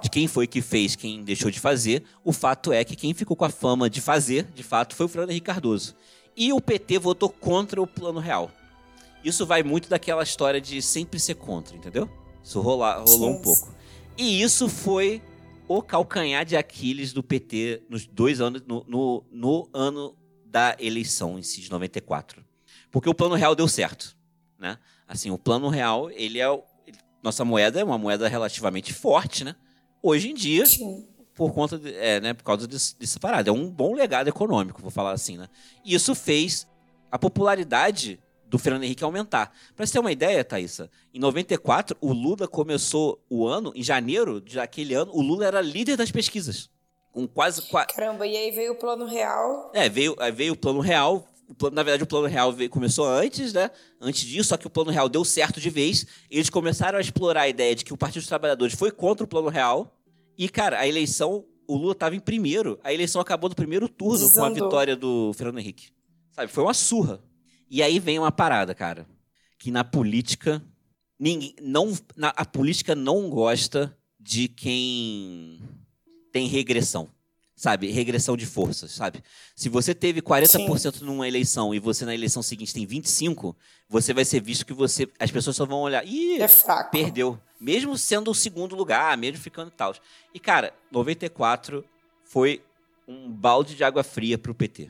de 0.00 0.10
quem 0.10 0.28
foi 0.28 0.46
que 0.46 0.62
fez, 0.62 0.94
quem 0.94 1.24
deixou 1.24 1.50
de 1.50 1.58
fazer, 1.58 2.04
o 2.24 2.32
fato 2.32 2.72
é 2.72 2.84
que 2.84 2.94
quem 2.94 3.12
ficou 3.12 3.36
com 3.36 3.44
a 3.44 3.50
fama 3.50 3.90
de 3.90 4.00
fazer, 4.00 4.44
de 4.54 4.62
fato, 4.62 4.94
foi 4.94 5.06
o 5.06 5.08
Fernando 5.08 5.30
Henrique 5.30 5.46
Cardoso. 5.46 5.96
E 6.36 6.52
o 6.52 6.60
PT 6.60 6.98
votou 7.00 7.28
contra 7.28 7.82
o 7.82 7.86
plano 7.86 8.20
real. 8.20 8.50
Isso 9.24 9.44
vai 9.44 9.62
muito 9.62 9.88
daquela 9.88 10.22
história 10.22 10.60
de 10.60 10.80
sempre 10.80 11.18
ser 11.18 11.34
contra, 11.34 11.76
entendeu? 11.76 12.08
Isso 12.42 12.60
rola, 12.60 13.04
rolou 13.06 13.30
um 13.30 13.42
pouco. 13.42 13.68
E 14.16 14.40
isso 14.40 14.68
foi 14.68 15.20
o 15.66 15.82
calcanhar 15.82 16.44
de 16.44 16.56
Aquiles 16.56 17.12
do 17.12 17.22
PT 17.22 17.82
nos 17.88 18.06
dois 18.06 18.40
anos, 18.40 18.62
no, 18.66 18.84
no, 18.88 19.24
no 19.30 19.68
ano 19.72 20.14
da 20.50 20.76
eleição 20.78 21.38
em 21.38 21.42
si 21.42 21.60
de 21.60 21.70
94. 21.70 22.44
Porque 22.90 23.08
o 23.08 23.14
plano 23.14 23.36
real 23.36 23.54
deu 23.54 23.68
certo, 23.68 24.16
né? 24.58 24.78
Assim, 25.06 25.30
o 25.30 25.38
plano 25.38 25.68
real, 25.68 26.10
ele 26.10 26.40
é 26.40 26.46
nossa 27.22 27.44
moeda 27.44 27.78
é 27.78 27.84
uma 27.84 27.98
moeda 27.98 28.26
relativamente 28.28 28.92
forte, 28.92 29.44
né? 29.44 29.54
Hoje 30.02 30.30
em 30.30 30.34
dia, 30.34 30.64
Sim. 30.64 31.06
por 31.34 31.52
conta 31.52 31.78
de, 31.78 31.94
é, 31.94 32.20
né, 32.20 32.32
por 32.32 32.42
causa 32.42 32.66
desse, 32.66 32.98
dessa 32.98 33.20
parada, 33.20 33.50
é 33.50 33.52
um 33.52 33.70
bom 33.70 33.94
legado 33.94 34.28
econômico, 34.28 34.80
vou 34.80 34.90
falar 34.90 35.12
assim, 35.12 35.36
né? 35.36 35.48
E 35.84 35.94
isso 35.94 36.14
fez 36.14 36.66
a 37.12 37.18
popularidade 37.18 38.18
do 38.46 38.58
Fernando 38.58 38.84
Henrique 38.84 39.04
aumentar. 39.04 39.54
Para 39.76 39.86
você 39.86 39.92
ter 39.92 39.98
uma 39.98 40.10
ideia, 40.10 40.42
Thaisa, 40.42 40.90
em 41.12 41.20
94, 41.20 41.96
o 42.00 42.12
Lula 42.12 42.48
começou 42.48 43.22
o 43.28 43.46
ano, 43.46 43.70
em 43.76 43.82
janeiro 43.82 44.40
daquele 44.40 44.94
ano, 44.94 45.12
o 45.14 45.20
Lula 45.20 45.44
era 45.44 45.60
líder 45.60 45.96
das 45.96 46.10
pesquisas 46.10 46.70
com 47.12 47.26
quase. 47.26 47.62
Caramba, 47.94 48.26
e 48.26 48.36
aí 48.36 48.50
veio 48.50 48.72
o 48.72 48.76
plano 48.76 49.04
real. 49.04 49.70
É, 49.74 49.88
veio, 49.88 50.14
aí 50.18 50.32
veio 50.32 50.52
o 50.52 50.56
plano 50.56 50.80
real. 50.80 51.26
O 51.48 51.54
plano, 51.54 51.74
na 51.74 51.82
verdade, 51.82 52.04
o 52.04 52.06
plano 52.06 52.26
real 52.28 52.52
veio, 52.52 52.70
começou 52.70 53.06
antes, 53.06 53.52
né? 53.52 53.70
Antes 54.00 54.22
disso, 54.22 54.50
só 54.50 54.56
que 54.56 54.66
o 54.66 54.70
plano 54.70 54.90
real 54.90 55.08
deu 55.08 55.24
certo 55.24 55.60
de 55.60 55.68
vez. 55.68 56.06
Eles 56.30 56.48
começaram 56.48 56.98
a 56.98 57.00
explorar 57.00 57.42
a 57.42 57.48
ideia 57.48 57.74
de 57.74 57.84
que 57.84 57.92
o 57.92 57.96
Partido 57.96 58.20
dos 58.20 58.28
Trabalhadores 58.28 58.74
foi 58.74 58.92
contra 58.92 59.24
o 59.24 59.28
plano 59.28 59.48
real. 59.48 59.96
E, 60.38 60.48
cara, 60.48 60.78
a 60.78 60.86
eleição, 60.86 61.44
o 61.66 61.76
Lula 61.76 61.92
estava 61.92 62.14
em 62.14 62.20
primeiro. 62.20 62.78
A 62.84 62.94
eleição 62.94 63.20
acabou 63.20 63.50
no 63.50 63.56
primeiro 63.56 63.88
turno 63.88 64.18
Desandou. 64.18 64.40
com 64.40 64.46
a 64.46 64.64
vitória 64.64 64.94
do 64.94 65.32
Fernando 65.34 65.58
Henrique. 65.58 65.88
Sabe? 66.30 66.52
Foi 66.52 66.62
uma 66.62 66.74
surra. 66.74 67.20
E 67.68 67.82
aí 67.82 67.98
vem 67.98 68.18
uma 68.18 68.30
parada, 68.30 68.74
cara. 68.74 69.06
Que 69.58 69.72
na 69.72 69.82
política. 69.82 70.62
Ninguém, 71.18 71.54
não, 71.60 71.92
na, 72.16 72.28
a 72.28 72.44
política 72.46 72.94
não 72.94 73.28
gosta 73.28 73.94
de 74.18 74.48
quem 74.48 75.60
tem 76.32 76.46
regressão. 76.46 77.08
Sabe? 77.56 77.90
Regressão 77.90 78.38
de 78.38 78.46
forças, 78.46 78.90
sabe? 78.90 79.22
Se 79.54 79.68
você 79.68 79.94
teve 79.94 80.22
40% 80.22 80.94
Sim. 80.94 81.04
numa 81.04 81.28
eleição 81.28 81.74
e 81.74 81.78
você 81.78 82.06
na 82.06 82.14
eleição 82.14 82.42
seguinte 82.42 82.72
tem 82.72 82.86
25, 82.86 83.54
você 83.86 84.14
vai 84.14 84.24
ser 84.24 84.40
visto 84.40 84.64
que 84.64 84.72
você 84.72 85.06
as 85.18 85.30
pessoas 85.30 85.56
só 85.56 85.66
vão 85.66 85.80
olhar, 85.80 86.02
ih, 86.06 86.40
é 86.40 86.48
fraco. 86.48 86.90
perdeu, 86.90 87.38
mesmo 87.60 87.98
sendo 87.98 88.30
o 88.30 88.34
segundo 88.34 88.74
lugar, 88.74 89.14
mesmo 89.18 89.36
ficando 89.36 89.70
tal. 89.70 89.94
E 90.32 90.40
cara, 90.40 90.72
94 90.90 91.84
foi 92.24 92.64
um 93.06 93.30
balde 93.30 93.74
de 93.74 93.84
água 93.84 94.02
fria 94.02 94.38
para 94.38 94.52
o 94.52 94.54
PT. 94.54 94.88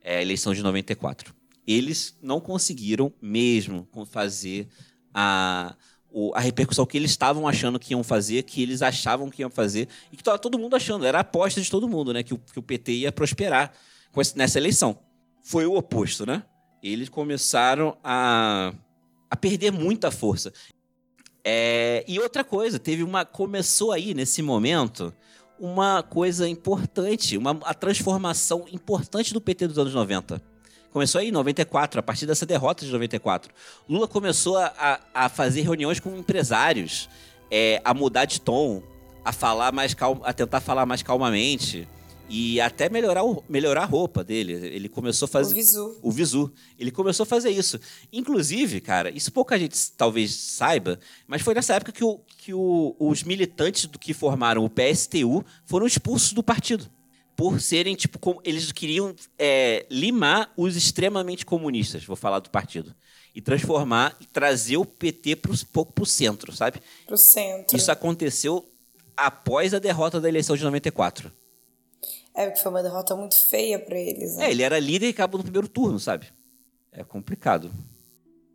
É 0.00 0.18
a 0.18 0.22
eleição 0.22 0.54
de 0.54 0.62
94. 0.62 1.34
Eles 1.66 2.16
não 2.22 2.40
conseguiram 2.40 3.12
mesmo 3.20 3.88
fazer 4.06 4.68
a 5.12 5.74
o, 6.12 6.32
a 6.34 6.40
repercussão 6.40 6.84
que 6.84 6.96
eles 6.96 7.10
estavam 7.10 7.48
achando 7.48 7.78
que 7.78 7.92
iam 7.92 8.02
fazer, 8.02 8.42
que 8.42 8.62
eles 8.62 8.82
achavam 8.82 9.30
que 9.30 9.42
iam 9.42 9.50
fazer, 9.50 9.88
e 10.12 10.16
que 10.16 10.22
estava 10.22 10.38
todo 10.38 10.58
mundo 10.58 10.76
achando, 10.76 11.06
era 11.06 11.18
a 11.18 11.20
aposta 11.22 11.60
de 11.60 11.70
todo 11.70 11.88
mundo, 11.88 12.12
né? 12.12 12.22
Que 12.22 12.34
o, 12.34 12.38
que 12.38 12.58
o 12.58 12.62
PT 12.62 12.92
ia 12.92 13.12
prosperar 13.12 13.72
esse, 14.16 14.36
nessa 14.36 14.58
eleição. 14.58 14.98
Foi 15.42 15.66
o 15.66 15.74
oposto, 15.74 16.26
né? 16.26 16.42
Eles 16.82 17.08
começaram 17.08 17.96
a, 18.02 18.72
a 19.30 19.36
perder 19.36 19.72
muita 19.72 20.10
força. 20.10 20.52
É, 21.44 22.04
e 22.06 22.18
outra 22.20 22.44
coisa, 22.44 22.78
teve 22.78 23.02
uma. 23.02 23.24
Começou 23.24 23.90
aí, 23.90 24.14
nesse 24.14 24.42
momento, 24.42 25.12
uma 25.58 26.02
coisa 26.02 26.48
importante, 26.48 27.36
uma, 27.36 27.58
a 27.64 27.74
transformação 27.74 28.66
importante 28.70 29.32
do 29.32 29.40
PT 29.40 29.68
dos 29.68 29.78
anos 29.78 29.94
90 29.94 30.51
Começou 30.92 31.20
aí 31.20 31.28
em 31.28 31.32
94, 31.32 32.00
a 32.00 32.02
partir 32.02 32.26
dessa 32.26 32.44
derrota 32.44 32.84
de 32.84 32.92
94. 32.92 33.52
Lula 33.88 34.06
começou 34.06 34.58
a, 34.58 35.00
a 35.14 35.28
fazer 35.30 35.62
reuniões 35.62 35.98
com 35.98 36.14
empresários, 36.16 37.08
é, 37.50 37.80
a 37.82 37.94
mudar 37.94 38.26
de 38.26 38.38
tom, 38.38 38.82
a 39.24 39.32
falar 39.32 39.72
mais 39.72 39.94
calma, 39.94 40.20
a 40.26 40.34
tentar 40.34 40.60
falar 40.60 40.84
mais 40.84 41.02
calmamente 41.02 41.88
e 42.28 42.60
até 42.60 42.90
melhorar, 42.90 43.24
o, 43.24 43.42
melhorar 43.48 43.84
a 43.84 43.86
roupa 43.86 44.22
dele. 44.22 44.52
Ele 44.52 44.86
começou 44.86 45.24
a 45.24 45.28
fazer. 45.28 45.52
O 45.52 45.56
visu. 45.56 45.98
O 46.02 46.10
visu. 46.10 46.52
Ele 46.78 46.90
começou 46.90 47.24
a 47.24 47.26
fazer 47.26 47.50
isso. 47.50 47.80
Inclusive, 48.12 48.78
cara, 48.82 49.10
isso 49.10 49.32
pouca 49.32 49.58
gente 49.58 49.92
talvez 49.92 50.34
saiba, 50.34 51.00
mas 51.26 51.40
foi 51.40 51.54
nessa 51.54 51.74
época 51.74 51.92
que, 51.92 52.04
o, 52.04 52.20
que 52.36 52.52
o, 52.52 52.94
os 52.98 53.22
militantes 53.22 53.86
do 53.86 53.98
que 53.98 54.12
formaram 54.12 54.62
o 54.62 54.68
PSTU 54.68 55.42
foram 55.64 55.86
expulsos 55.86 56.34
do 56.34 56.42
partido 56.42 56.86
por 57.42 57.60
serem, 57.60 57.96
tipo, 57.96 58.40
eles 58.44 58.70
queriam 58.70 59.12
é, 59.36 59.84
limar 59.90 60.52
os 60.56 60.76
extremamente 60.76 61.44
comunistas, 61.44 62.04
vou 62.04 62.14
falar 62.14 62.38
do 62.38 62.48
partido, 62.48 62.94
e 63.34 63.40
transformar 63.40 64.16
e 64.20 64.26
trazer 64.26 64.76
o 64.76 64.84
PT 64.84 65.34
pro, 65.34 65.52
pouco 65.72 65.92
para 65.92 66.04
o 66.04 66.06
centro, 66.06 66.52
sabe? 66.52 66.80
Para 67.04 67.16
o 67.16 67.18
centro. 67.18 67.76
Isso 67.76 67.90
aconteceu 67.90 68.64
após 69.16 69.74
a 69.74 69.80
derrota 69.80 70.20
da 70.20 70.28
eleição 70.28 70.56
de 70.56 70.62
94. 70.62 71.32
É, 72.32 72.46
porque 72.46 72.62
foi 72.62 72.70
uma 72.70 72.80
derrota 72.80 73.16
muito 73.16 73.34
feia 73.34 73.76
para 73.76 73.98
eles. 73.98 74.36
Né? 74.36 74.46
É, 74.46 74.50
ele 74.52 74.62
era 74.62 74.78
líder 74.78 75.08
e 75.08 75.10
acabou 75.10 75.38
no 75.38 75.42
primeiro 75.42 75.66
turno, 75.66 75.98
sabe? 75.98 76.28
É 76.92 77.02
complicado. 77.02 77.72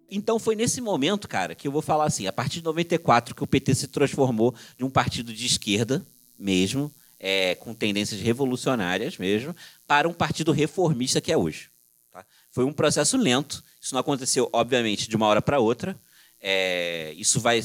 Então 0.10 0.40
foi 0.40 0.56
nesse 0.56 0.80
momento, 0.80 1.28
cara, 1.28 1.54
que 1.54 1.68
eu 1.68 1.74
vou 1.74 1.82
falar 1.82 2.06
assim, 2.06 2.26
a 2.26 2.32
partir 2.32 2.60
de 2.60 2.64
94 2.64 3.36
que 3.36 3.44
o 3.44 3.48
PT 3.48 3.76
se 3.76 3.88
transformou 3.90 4.56
de 4.78 4.86
um 4.86 4.90
partido 4.90 5.34
de 5.34 5.46
esquerda 5.46 6.06
mesmo, 6.40 6.90
é, 7.20 7.56
com 7.56 7.74
tendências 7.74 8.20
revolucionárias 8.22 9.18
mesmo, 9.18 9.56
para 9.86 10.08
um 10.08 10.14
partido 10.14 10.52
reformista 10.52 11.22
que 11.22 11.32
é 11.32 11.38
hoje. 11.38 11.70
Tá? 12.12 12.26
Foi 12.52 12.64
um 12.64 12.74
processo 12.74 13.18
lento, 13.18 13.64
isso 13.82 13.94
não 13.94 14.02
aconteceu, 14.02 14.50
obviamente, 14.54 15.10
de 15.10 15.16
uma 15.16 15.28
hora 15.28 15.42
para 15.42 15.60
outra. 15.60 15.98
É, 16.40 17.14
isso 17.18 17.40
vai 17.40 17.62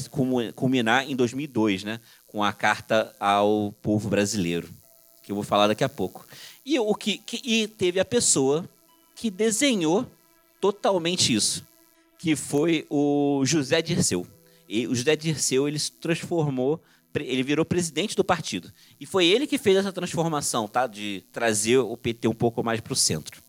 culminar 0.55 1.09
em 1.09 1.15
2002, 1.15 1.83
né, 1.83 1.99
com 2.25 2.43
a 2.43 2.51
Carta 2.51 3.15
ao 3.19 3.71
Povo 3.81 4.09
Brasileiro, 4.09 4.67
que 5.21 5.31
eu 5.31 5.35
vou 5.35 5.43
falar 5.43 5.67
daqui 5.67 5.83
a 5.83 5.89
pouco. 5.89 6.25
E, 6.65 6.79
o 6.79 6.95
que, 6.95 7.19
que 7.19 7.41
e 7.43 7.67
teve 7.67 7.99
a 7.99 8.05
pessoa 8.05 8.67
que 9.15 9.29
desenhou 9.29 10.09
totalmente 10.59 11.33
isso, 11.33 11.65
que 12.17 12.35
foi 12.35 12.85
o 12.89 13.43
José 13.45 13.81
Dirceu. 13.81 14.25
E 14.67 14.87
o 14.87 14.95
José 14.95 15.15
Dirceu 15.15 15.67
ele 15.67 15.77
se 15.77 15.91
transformou, 15.91 16.81
ele 17.15 17.43
virou 17.43 17.65
presidente 17.65 18.15
do 18.15 18.23
partido. 18.23 18.71
E 18.99 19.05
foi 19.05 19.25
ele 19.25 19.45
que 19.45 19.57
fez 19.57 19.77
essa 19.77 19.91
transformação, 19.91 20.67
tá? 20.67 20.87
De 20.87 21.23
trazer 21.31 21.77
o 21.77 21.95
PT 21.95 22.27
um 22.27 22.33
pouco 22.33 22.63
mais 22.63 22.79
para 22.79 22.93
o 22.93 22.95
centro. 22.95 23.41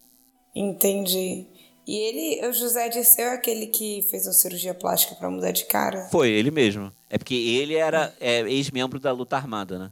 Entendi. 0.55 1.47
E 1.86 1.97
ele, 1.97 2.49
o 2.49 2.53
José 2.53 2.89
Dirceu 2.89 3.27
é 3.27 3.35
aquele 3.35 3.66
que 3.66 4.03
fez 4.11 4.27
uma 4.27 4.32
cirurgia 4.32 4.74
plástica 4.74 5.15
para 5.15 5.31
mudar 5.31 5.51
de 5.51 5.65
cara? 5.66 6.09
Foi, 6.11 6.31
ele 6.31 6.51
mesmo. 6.51 6.91
É 7.11 7.19
porque 7.19 7.35
ele 7.35 7.74
era 7.74 8.15
é, 8.20 8.41
ex-membro 8.41 8.99
da 8.99 9.12
luta 9.12 9.36
armada, 9.36 9.78
né? 9.78 9.91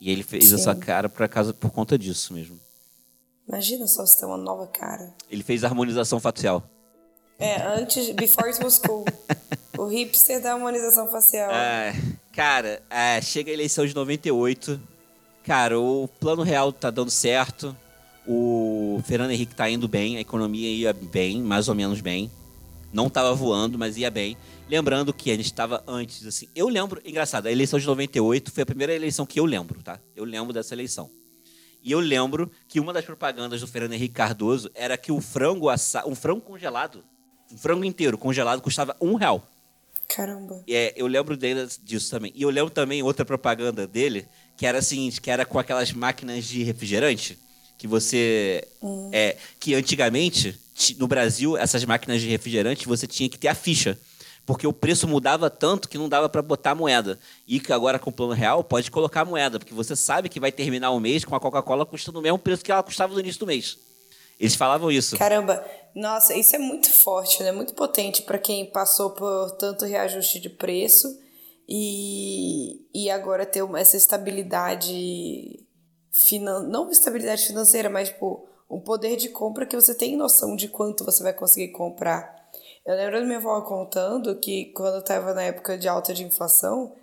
E 0.00 0.10
ele 0.10 0.22
fez 0.22 0.46
Sim. 0.46 0.54
essa 0.54 0.74
cara 0.74 1.08
por 1.08 1.22
acaso 1.22 1.52
por 1.54 1.70
conta 1.70 1.98
disso 1.98 2.32
mesmo. 2.32 2.58
Imagina 3.46 3.86
só 3.86 4.06
você 4.06 4.18
ter 4.18 4.26
uma 4.26 4.36
nova 4.36 4.66
cara. 4.66 5.12
Ele 5.28 5.42
fez 5.42 5.64
harmonização 5.64 6.20
facial. 6.20 6.62
É, 7.38 7.60
antes, 7.62 8.10
before 8.10 8.48
it 8.48 8.62
was 8.62 8.78
cool. 8.78 9.04
o 9.76 9.86
hipster 9.86 10.40
da 10.40 10.52
harmonização 10.52 11.08
facial. 11.08 11.50
É, 11.50 11.92
cara, 12.32 12.82
é, 12.90 13.20
chega 13.20 13.50
a 13.50 13.54
eleição 13.54 13.86
de 13.86 13.94
98. 13.94 14.80
Cara, 15.44 15.78
o 15.78 16.08
plano 16.20 16.42
real 16.42 16.72
tá 16.72 16.90
dando 16.90 17.10
certo. 17.10 17.76
O 18.26 19.00
Fernando 19.04 19.32
Henrique 19.32 19.54
tá 19.54 19.68
indo 19.68 19.88
bem, 19.88 20.16
a 20.16 20.20
economia 20.20 20.70
ia 20.70 20.92
bem, 20.92 21.42
mais 21.42 21.68
ou 21.68 21.74
menos 21.74 22.00
bem. 22.00 22.30
Não 22.92 23.08
tava 23.08 23.34
voando, 23.34 23.78
mas 23.78 23.96
ia 23.96 24.10
bem. 24.10 24.36
Lembrando 24.68 25.12
que 25.12 25.30
a 25.30 25.36
gente 25.36 25.46
estava 25.46 25.82
antes, 25.86 26.26
assim. 26.26 26.48
Eu 26.54 26.68
lembro, 26.68 27.00
engraçado, 27.04 27.46
a 27.46 27.52
eleição 27.52 27.78
de 27.78 27.86
98 27.86 28.52
foi 28.52 28.62
a 28.62 28.66
primeira 28.66 28.94
eleição 28.94 29.26
que 29.26 29.40
eu 29.40 29.44
lembro, 29.44 29.82
tá? 29.82 29.98
Eu 30.14 30.24
lembro 30.24 30.52
dessa 30.52 30.74
eleição. 30.74 31.10
E 31.82 31.90
eu 31.90 31.98
lembro 31.98 32.50
que 32.68 32.78
uma 32.78 32.92
das 32.92 33.04
propagandas 33.04 33.60
do 33.60 33.66
Fernando 33.66 33.94
Henrique 33.94 34.14
Cardoso 34.14 34.70
era 34.74 34.96
que 34.96 35.10
o 35.10 35.20
frango 35.20 35.68
assa... 35.68 36.06
um 36.06 36.14
frango 36.14 36.40
congelado, 36.40 37.02
um 37.52 37.58
frango 37.58 37.84
inteiro 37.84 38.16
congelado 38.16 38.62
custava 38.62 38.96
um 39.00 39.14
real. 39.14 39.51
Caramba. 40.14 40.62
É, 40.68 40.92
eu 40.96 41.06
lembro 41.06 41.36
dele 41.36 41.66
disso 41.82 42.10
também. 42.10 42.32
E 42.34 42.42
eu 42.42 42.50
lembro 42.50 42.70
também 42.70 43.02
outra 43.02 43.24
propaganda 43.24 43.86
dele, 43.86 44.26
que 44.56 44.66
era 44.66 44.78
a 44.78 44.82
seguinte, 44.82 45.20
que 45.20 45.30
era 45.30 45.44
com 45.44 45.58
aquelas 45.58 45.92
máquinas 45.92 46.44
de 46.44 46.62
refrigerante, 46.62 47.38
que 47.78 47.86
você... 47.86 48.66
Hum. 48.82 49.10
É, 49.12 49.36
que 49.58 49.74
antigamente, 49.74 50.58
no 50.98 51.06
Brasil, 51.06 51.56
essas 51.56 51.84
máquinas 51.84 52.20
de 52.20 52.28
refrigerante, 52.28 52.86
você 52.86 53.06
tinha 53.06 53.28
que 53.28 53.38
ter 53.38 53.48
a 53.48 53.54
ficha 53.54 53.98
porque 54.44 54.66
o 54.66 54.72
preço 54.72 55.06
mudava 55.06 55.48
tanto 55.48 55.88
que 55.88 55.96
não 55.96 56.08
dava 56.08 56.28
para 56.28 56.42
botar 56.42 56.74
moeda. 56.74 57.18
E 57.46 57.60
que 57.60 57.72
agora 57.72 57.98
com 57.98 58.10
o 58.10 58.12
plano 58.12 58.32
real 58.32 58.64
pode 58.64 58.90
colocar 58.90 59.24
moeda, 59.24 59.58
porque 59.58 59.74
você 59.74 59.94
sabe 59.94 60.28
que 60.28 60.40
vai 60.40 60.50
terminar 60.50 60.90
o 60.90 61.00
mês 61.00 61.24
com 61.24 61.34
a 61.34 61.40
Coca-Cola 61.40 61.86
custando 61.86 62.18
o 62.18 62.22
mesmo 62.22 62.38
preço 62.38 62.64
que 62.64 62.72
ela 62.72 62.82
custava 62.82 63.14
no 63.14 63.20
início 63.20 63.40
do 63.40 63.46
mês. 63.46 63.78
Eles 64.38 64.54
falavam 64.54 64.90
isso. 64.90 65.16
Caramba, 65.16 65.64
nossa, 65.94 66.34
isso 66.34 66.56
é 66.56 66.58
muito 66.58 66.90
forte, 66.90 67.42
né? 67.42 67.52
Muito 67.52 67.74
potente 67.74 68.22
para 68.22 68.38
quem 68.38 68.70
passou 68.70 69.10
por 69.10 69.52
tanto 69.52 69.84
reajuste 69.84 70.40
de 70.40 70.48
preço 70.48 71.06
e, 71.68 72.86
e 72.94 73.10
agora 73.10 73.46
ter 73.46 73.62
essa 73.76 73.96
estabilidade 73.96 75.64
finan... 76.10 76.64
não 76.64 76.90
estabilidade 76.90 77.46
financeira, 77.46 77.88
mas 77.88 78.08
tipo, 78.08 78.48
um 78.70 78.80
poder 78.80 79.16
de 79.16 79.28
compra 79.28 79.66
que 79.66 79.76
você 79.76 79.94
tem 79.94 80.16
noção 80.16 80.56
de 80.56 80.68
quanto 80.68 81.04
você 81.04 81.22
vai 81.22 81.32
conseguir 81.32 81.72
comprar. 81.72 82.34
Eu 82.84 82.96
lembro 82.96 83.20
da 83.20 83.26
minha 83.26 83.38
avó 83.38 83.60
contando 83.60 84.38
que 84.40 84.72
quando 84.72 84.98
estava 84.98 85.32
na 85.34 85.42
época 85.42 85.78
de 85.78 85.88
alta 85.88 86.12
de 86.12 86.24
inflação, 86.24 86.94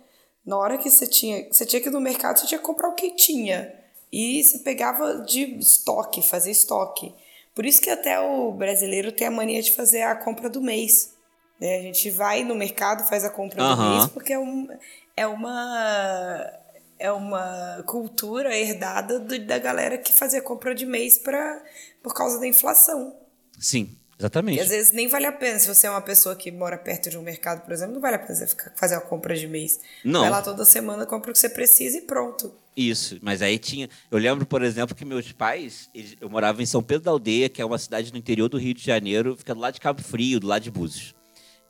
na 0.44 0.58
hora 0.58 0.76
que 0.76 0.90
você 0.90 1.06
tinha, 1.06 1.50
você 1.50 1.64
tinha 1.64 1.80
que 1.80 1.88
ir 1.88 1.92
no 1.92 2.00
mercado, 2.00 2.38
você 2.38 2.46
tinha 2.46 2.58
que 2.58 2.66
comprar 2.66 2.88
o 2.88 2.94
que 2.94 3.14
tinha. 3.14 3.72
E 4.12 4.42
você 4.42 4.58
pegava 4.58 5.22
de 5.22 5.58
estoque, 5.58 6.22
fazia 6.22 6.52
estoque. 6.52 7.14
Por 7.54 7.64
isso 7.64 7.80
que 7.80 7.90
até 7.90 8.18
o 8.20 8.52
brasileiro 8.52 9.12
tem 9.12 9.26
a 9.26 9.30
mania 9.30 9.62
de 9.62 9.72
fazer 9.72 10.02
a 10.02 10.16
compra 10.16 10.48
do 10.48 10.60
mês. 10.60 11.14
Né? 11.60 11.78
A 11.78 11.82
gente 11.82 12.10
vai 12.10 12.42
no 12.42 12.54
mercado, 12.54 13.06
faz 13.08 13.24
a 13.24 13.30
compra 13.30 13.62
uhum. 13.62 13.76
do 13.76 13.90
mês, 13.90 14.06
porque 14.08 14.32
é, 14.32 14.38
um, 14.38 14.68
é 15.16 15.26
uma 15.26 16.60
é 16.98 17.10
uma 17.10 17.82
cultura 17.86 18.54
herdada 18.56 19.18
do, 19.18 19.38
da 19.46 19.58
galera 19.58 19.96
que 19.96 20.12
fazia 20.12 20.42
compra 20.42 20.74
de 20.74 20.84
mês 20.84 21.18
pra, 21.18 21.62
por 22.02 22.12
causa 22.12 22.38
da 22.38 22.46
inflação. 22.46 23.16
Sim. 23.58 23.96
Exatamente. 24.20 24.58
E 24.58 24.60
às 24.60 24.68
vezes 24.68 24.92
nem 24.92 25.08
vale 25.08 25.24
a 25.24 25.32
pena, 25.32 25.58
se 25.58 25.66
você 25.66 25.86
é 25.86 25.90
uma 25.90 26.02
pessoa 26.02 26.36
que 26.36 26.50
mora 26.50 26.76
perto 26.76 27.08
de 27.08 27.16
um 27.16 27.22
mercado, 27.22 27.62
por 27.62 27.72
exemplo, 27.72 27.94
não 27.94 28.02
vale 28.02 28.16
a 28.16 28.18
pena 28.18 28.34
você 28.34 28.46
ficar, 28.46 28.70
fazer 28.76 28.94
a 28.94 29.00
compra 29.00 29.34
de 29.34 29.48
mês. 29.48 29.80
Não. 30.04 30.20
Vai 30.20 30.30
lá 30.30 30.42
toda 30.42 30.62
semana, 30.66 31.06
compra 31.06 31.30
o 31.30 31.32
que 31.32 31.38
você 31.38 31.48
precisa 31.48 31.96
e 31.96 32.02
pronto. 32.02 32.52
Isso, 32.76 33.18
mas 33.22 33.40
aí 33.40 33.58
tinha. 33.58 33.88
Eu 34.10 34.18
lembro, 34.18 34.44
por 34.44 34.62
exemplo, 34.62 34.94
que 34.94 35.06
meus 35.06 35.32
pais, 35.32 35.88
eles, 35.94 36.16
eu 36.20 36.28
morava 36.28 36.62
em 36.62 36.66
São 36.66 36.82
Pedro 36.82 37.04
da 37.04 37.10
Aldeia, 37.10 37.48
que 37.48 37.62
é 37.62 37.64
uma 37.64 37.78
cidade 37.78 38.12
no 38.12 38.18
interior 38.18 38.48
do 38.48 38.58
Rio 38.58 38.74
de 38.74 38.84
Janeiro, 38.84 39.34
fica 39.36 39.54
do 39.54 39.60
lado 39.60 39.74
de 39.74 39.80
Cabo 39.80 40.02
Frio, 40.02 40.38
do 40.38 40.46
lado 40.46 40.62
de 40.62 40.70
Búzios. 40.70 41.14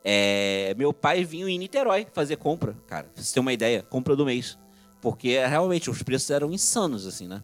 É, 0.05 0.74
meu 0.77 0.93
pai 0.93 1.24
vinha 1.24 1.47
em 1.48 1.59
Niterói 1.59 2.06
fazer 2.12 2.36
compra, 2.36 2.77
cara, 2.89 3.06
pra 3.14 3.22
você 3.22 3.32
ter 3.32 3.40
uma 3.40 3.52
ideia, 3.52 3.82
compra 3.82 4.16
do 4.16 4.24
mês. 4.24 4.59
Porque 5.01 5.39
realmente 5.47 5.89
os 5.89 6.02
preços 6.02 6.31
eram 6.31 6.52
insanos, 6.52 7.06
assim, 7.06 7.28
né? 7.28 7.43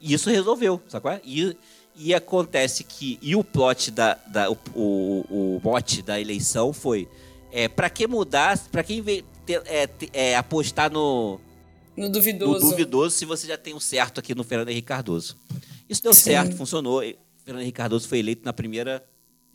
E 0.00 0.14
isso 0.14 0.28
resolveu, 0.28 0.80
sabe 0.88 1.02
qual 1.02 1.14
é? 1.14 1.20
E 1.24 1.56
e 1.98 2.14
acontece 2.14 2.84
que. 2.84 3.18
E 3.20 3.34
o 3.34 3.42
plot 3.42 3.90
da. 3.90 4.14
da 4.14 4.50
o, 4.50 4.56
o, 4.74 5.56
o 5.56 5.60
mote 5.62 6.00
da 6.00 6.20
eleição 6.20 6.72
foi. 6.72 7.08
É, 7.50 7.66
para 7.66 7.90
que 7.90 8.06
mudar? 8.06 8.58
Para 8.68 8.84
quem 8.84 9.02
é, 9.66 9.88
é, 10.12 10.36
apostar 10.36 10.90
no. 10.90 11.40
No 11.96 12.08
duvidoso. 12.08 12.64
No 12.64 12.70
duvidoso 12.70 13.16
se 13.16 13.24
você 13.24 13.48
já 13.48 13.58
tem 13.58 13.74
o 13.74 13.78
um 13.78 13.80
certo 13.80 14.20
aqui 14.20 14.34
no 14.34 14.44
Fernando 14.44 14.68
Henrique 14.68 14.86
Cardoso. 14.86 15.36
Isso 15.88 16.02
deu 16.02 16.14
Sim. 16.14 16.22
certo, 16.22 16.56
funcionou. 16.56 17.00
O 17.00 17.14
Fernando 17.44 17.62
Henrique 17.62 17.76
Cardoso 17.76 18.06
foi 18.06 18.20
eleito 18.20 18.44
na 18.44 18.52
primeira. 18.52 19.04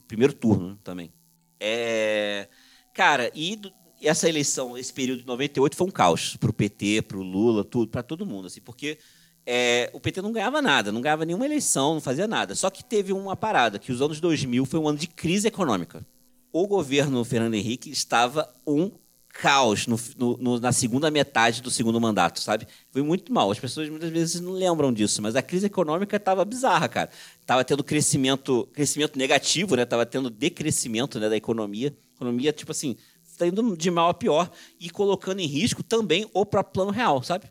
Primeiro 0.08 0.34
turno 0.34 0.78
também. 0.84 1.14
É. 1.60 2.50
Cara, 2.94 3.32
e 3.34 3.60
essa 4.02 4.28
eleição, 4.28 4.78
esse 4.78 4.94
período 4.94 5.22
de 5.22 5.28
98 5.28 5.76
foi 5.76 5.88
um 5.88 5.92
caos 5.92 6.36
pro 6.36 6.52
PT, 6.52 7.04
pro 7.04 7.22
Lula, 7.22 7.64
tudo, 7.64 7.90
para 7.90 8.04
todo 8.04 8.26
mundo, 8.26 8.48
assim, 8.48 8.62
porque 8.62 8.98
é, 9.46 9.90
o 9.94 10.00
PT 10.00 10.22
não 10.22 10.32
ganhava 10.32 10.62
nada, 10.62 10.92
não 10.92 11.02
ganhava 11.02 11.26
nenhuma 11.26 11.46
eleição, 11.46 11.96
não 11.96 12.02
fazia 12.02 12.28
nada. 12.28 12.56
Só 12.56 12.70
que 12.70 12.84
teve 12.84 13.12
uma 13.12 13.36
parada, 13.36 13.78
que 13.78 13.92
os 13.92 14.02
anos 14.02 14.20
2000 14.20 14.66
foi 14.66 14.80
um 14.80 14.88
ano 14.88 14.98
de 14.98 15.08
crise 15.08 15.48
econômica. 15.48 16.06
O 16.52 16.68
governo 16.68 17.24
Fernando 17.24 17.56
Henrique 17.56 17.90
estava 17.90 18.54
um 18.66 18.92
caos 19.34 19.88
no, 19.88 20.00
no, 20.40 20.60
na 20.60 20.72
segunda 20.72 21.10
metade 21.10 21.62
do 21.62 21.72
segundo 21.72 22.00
mandato, 22.00 22.40
sabe? 22.40 22.68
Foi 22.92 23.02
muito 23.02 23.34
mal. 23.34 23.50
As 23.50 23.60
pessoas 23.60 23.90
muitas 23.90 24.12
vezes 24.12 24.40
não 24.40 24.52
lembram 24.52 24.94
disso, 24.94 25.22
mas 25.22 25.36
a 25.36 25.42
crise 25.42 25.66
econômica 25.66 26.16
estava 26.16 26.46
bizarra, 26.46 26.88
cara. 26.88 27.10
Tava 27.46 27.66
tendo 27.66 27.84
crescimento, 27.84 28.70
crescimento 28.72 29.18
negativo, 29.18 29.76
né? 29.76 29.86
Tava 29.86 30.06
tendo 30.06 30.30
decrescimento 30.30 31.20
né, 31.20 31.28
da 31.28 31.36
economia. 31.36 31.94
Economia, 32.16 32.54
tipo 32.54 32.72
assim, 32.72 32.96
está 33.26 33.48
indo 33.48 33.76
de 33.76 33.90
mal 33.90 34.10
a 34.10 34.14
pior 34.14 34.50
e 34.80 34.90
colocando 34.90 35.40
em 35.40 35.48
risco 35.48 35.82
também 35.82 36.30
o 36.32 36.46
próprio 36.46 36.74
plano 36.74 36.92
real, 36.92 37.24
sabe? 37.24 37.48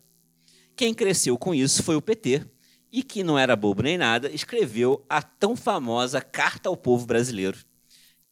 Quem 0.76 0.94
cresceu 0.94 1.36
com 1.36 1.54
isso 1.54 1.82
foi 1.82 1.96
o 1.96 2.02
PT, 2.02 2.44
e 2.92 3.02
que 3.02 3.24
não 3.24 3.38
era 3.38 3.56
bobo 3.56 3.82
nem 3.82 3.96
nada, 3.96 4.30
escreveu 4.30 5.04
a 5.08 5.22
tão 5.22 5.56
famosa 5.56 6.20
Carta 6.20 6.68
ao 6.68 6.76
Povo 6.76 7.06
Brasileiro, 7.06 7.58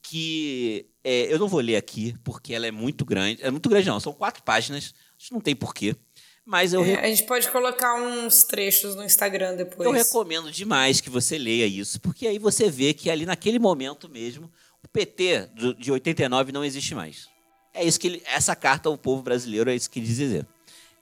que 0.03 0.87
é, 1.03 1.33
eu 1.33 1.39
não 1.39 1.49
vou 1.49 1.61
ler 1.61 1.77
aqui, 1.77 2.15
porque 2.23 2.53
ela 2.53 2.67
é 2.67 2.71
muito 2.71 3.05
grande. 3.05 3.43
É 3.43 3.51
muito 3.51 3.69
grande, 3.69 3.89
não, 3.89 3.99
são 3.99 4.13
quatro 4.13 4.43
páginas, 4.43 4.95
não 5.33 5.41
tem 5.41 5.57
porquê. 5.57 5.97
Mas 6.45 6.73
eu. 6.73 6.85
É, 6.85 6.95
a 6.95 7.09
gente 7.09 7.25
pode 7.25 7.49
colocar 7.51 7.95
uns 7.95 8.43
trechos 8.45 8.95
no 8.95 9.05
Instagram 9.05 9.57
depois. 9.57 9.87
Eu 9.87 9.93
recomendo 9.93 10.51
demais 10.51 11.01
que 11.01 11.09
você 11.09 11.39
leia 11.39 11.67
isso, 11.67 12.01
porque 12.01 12.27
aí 12.27 12.39
você 12.39 12.69
vê 12.71 12.93
que 12.93 13.11
ali 13.11 13.25
naquele 13.25 13.59
momento 13.59 14.09
mesmo, 14.09 14.51
o 14.83 14.89
PT 14.89 15.51
de 15.79 15.93
89 15.93 16.53
não 16.53 16.65
existe 16.65 16.95
mais. 16.95 17.29
É 17.73 17.85
isso 17.85 18.01
que 18.01 18.09
ele, 18.09 18.23
essa 18.27 18.57
carta 18.57 18.89
ao 18.89 18.99
povo 18.99 19.23
brasileiro 19.23 19.71
é 19.71 19.77
isso 19.77 19.89
que 19.89 20.01
ele 20.01 20.07
diz 20.07 20.17
dizer. 20.17 20.47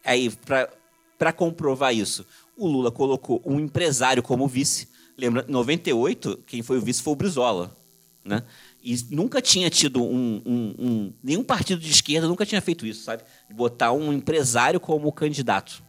Aí, 0.04 0.30
para 0.30 0.70
para 1.18 1.32
comprovar 1.32 1.94
isso, 1.94 2.24
o 2.56 2.66
Lula 2.66 2.90
colocou 2.90 3.42
um 3.44 3.58
empresário 3.58 4.22
como 4.22 4.46
vice. 4.46 4.88
Lembra, 5.16 5.44
em 5.48 5.52
98, 5.52 6.44
quem 6.46 6.62
foi 6.62 6.78
o 6.78 6.80
vice 6.80 7.02
foi 7.02 7.12
o 7.12 7.16
Brizola. 7.16 7.76
Né? 8.24 8.42
E 8.82 8.96
nunca 9.10 9.40
tinha 9.40 9.68
tido 9.70 10.02
um, 10.02 10.42
um, 10.44 10.74
um, 10.78 11.12
Nenhum 11.22 11.42
partido 11.42 11.80
de 11.80 11.90
esquerda 11.90 12.28
nunca 12.28 12.46
tinha 12.46 12.60
feito 12.60 12.86
isso, 12.86 13.02
sabe? 13.02 13.22
Botar 13.50 13.92
um 13.92 14.12
empresário 14.12 14.78
como 14.78 15.10
candidato. 15.10 15.82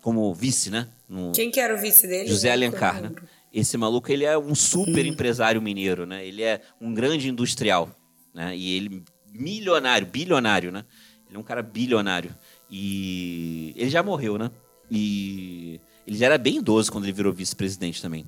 Como 0.00 0.34
vice, 0.34 0.70
né? 0.70 0.88
No... 1.08 1.30
Quem 1.32 1.50
que 1.50 1.60
era 1.60 1.74
o 1.74 1.78
vice 1.78 2.06
dele? 2.06 2.28
José 2.28 2.50
Alencar, 2.50 3.00
né? 3.00 3.12
Esse 3.52 3.76
maluco, 3.76 4.10
ele 4.10 4.24
é 4.24 4.36
um 4.36 4.54
super 4.54 5.04
empresário 5.04 5.60
mineiro, 5.60 6.06
né? 6.06 6.26
Ele 6.26 6.42
é 6.42 6.62
um 6.80 6.92
grande 6.92 7.28
industrial, 7.28 7.90
né? 8.34 8.56
E 8.56 8.76
ele 8.76 9.04
milionário, 9.32 10.06
bilionário, 10.06 10.72
né? 10.72 10.84
Ele 11.28 11.36
é 11.36 11.38
um 11.38 11.42
cara 11.42 11.62
bilionário. 11.62 12.34
E 12.74 13.74
ele 13.76 13.90
já 13.90 14.02
morreu, 14.02 14.38
né? 14.38 14.50
E 14.90 15.78
ele 16.06 16.16
já 16.16 16.24
era 16.24 16.38
bem 16.38 16.56
idoso 16.56 16.90
quando 16.90 17.04
ele 17.04 17.12
virou 17.12 17.30
vice-presidente 17.30 18.00
também. 18.00 18.24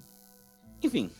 Enfim, 0.82 1.10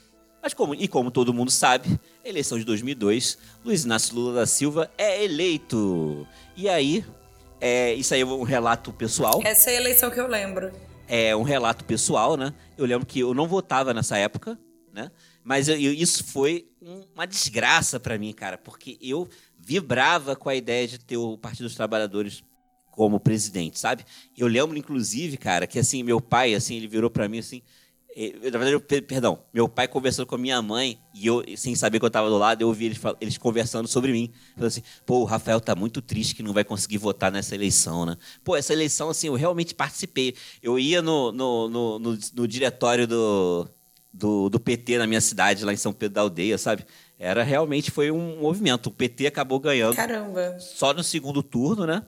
mas 0.43 0.53
como, 0.53 0.75
e 0.75 0.87
como 0.87 1.11
todo 1.11 1.33
mundo 1.33 1.51
sabe, 1.51 1.99
eleição 2.23 2.59
de 2.59 2.67
2002, 2.67 3.39
Luiz 3.65 3.85
Inácio 3.85 4.15
Lula 4.15 4.41
da 4.41 4.47
Silva 4.47 4.91
é 4.99 5.25
eleito. 5.25 6.29
E 6.55 6.69
aí, 6.69 7.03
é, 7.59 7.95
isso 7.95 8.13
aí 8.13 8.21
é 8.21 8.27
um 8.27 8.43
relato 8.43 8.93
pessoal. 8.93 9.41
Essa 9.43 9.71
é 9.71 9.79
a 9.79 9.81
eleição 9.81 10.11
que 10.11 10.21
eu 10.21 10.27
lembro. 10.27 10.71
É 11.09 11.35
um 11.35 11.43
relato 11.43 11.83
pessoal, 11.87 12.37
né? 12.37 12.53
Eu 12.77 12.85
lembro 12.85 13.07
que 13.07 13.21
eu 13.21 13.33
não 13.33 13.49
votava 13.49 13.95
nessa 13.95 14.19
época, 14.19 14.59
né? 14.93 15.11
Mas 15.43 15.67
eu, 15.67 15.81
eu, 15.81 15.95
isso 15.95 16.23
foi 16.23 16.69
uma 17.15 17.27
desgraça 17.27 17.99
para 17.99 18.19
mim, 18.19 18.35
cara, 18.35 18.59
porque 18.59 18.99
eu 19.01 19.27
vibrava 19.59 20.37
com 20.37 20.51
a 20.51 20.55
ideia 20.55 20.87
de 20.87 20.99
ter 20.99 21.17
o 21.17 21.39
Partido 21.39 21.65
dos 21.65 21.75
Trabalhadores 21.75 22.45
como 22.95 23.19
presidente, 23.19 23.79
sabe? 23.79 24.05
Eu 24.37 24.47
lembro, 24.47 24.79
inclusive, 24.79 25.37
cara, 25.37 25.66
que 25.66 25.79
assim, 25.79 26.03
meu 26.03 26.21
pai, 26.21 26.55
assim, 26.55 26.77
ele 26.77 26.87
virou 26.87 27.11
para 27.11 27.29
mim 27.29 27.39
assim. 27.39 27.61
Na 28.16 28.59
verdade, 28.59 28.73
eu, 28.73 28.81
perdão, 28.81 29.41
meu 29.53 29.69
pai 29.69 29.89
conversando 29.89 30.27
com 30.27 30.37
a 30.37 30.39
minha 30.39 30.62
mãe, 30.62 31.01
e 31.12 31.27
eu, 31.27 31.43
sem 31.57 31.75
saber 31.75 31.99
que 31.99 32.05
eu 32.05 32.09
estava 32.09 32.31
do 32.31 32.39
lado, 32.39 32.62
eu 32.62 32.69
ouvi 32.69 32.85
eles, 32.85 33.01
eles 33.21 33.37
conversando 33.37 33.89
sobre 33.89 34.12
mim. 34.12 34.31
Falando 34.55 34.69
assim, 34.69 34.83
pô, 35.05 35.19
o 35.19 35.25
Rafael 35.25 35.61
tá 35.61 35.75
muito 35.75 36.01
triste 36.01 36.37
que 36.37 36.43
não 36.43 36.53
vai 36.53 36.62
conseguir 36.62 36.99
votar 36.99 37.33
nessa 37.33 37.57
eleição, 37.57 38.07
né? 38.07 38.16
Pô, 38.45 38.55
essa 38.55 38.73
eleição, 38.73 39.11
assim, 39.11 39.27
eu 39.27 39.35
realmente 39.35 39.75
participei. 39.75 40.37
Eu 40.62 40.79
ia 40.79 41.03
no, 41.03 41.33
no, 41.33 41.69
no, 41.69 41.99
no, 41.99 42.19
no 42.35 42.47
diretório 42.47 43.09
do, 43.09 43.69
do, 44.12 44.49
do 44.49 44.61
PT 44.61 44.99
na 44.99 45.09
minha 45.09 45.21
cidade, 45.21 45.65
lá 45.65 45.73
em 45.73 45.77
São 45.77 45.93
Pedro 45.93 46.15
da 46.15 46.21
Aldeia, 46.21 46.57
sabe? 46.57 46.87
Era 47.19 47.43
realmente 47.43 47.91
foi 47.91 48.12
um 48.12 48.41
movimento. 48.41 48.87
O 48.87 48.93
PT 48.93 49.27
acabou 49.27 49.59
ganhando. 49.59 49.97
Caramba. 49.97 50.57
Só 50.61 50.93
no 50.93 51.03
segundo 51.03 51.43
turno, 51.43 51.85
né? 51.87 52.03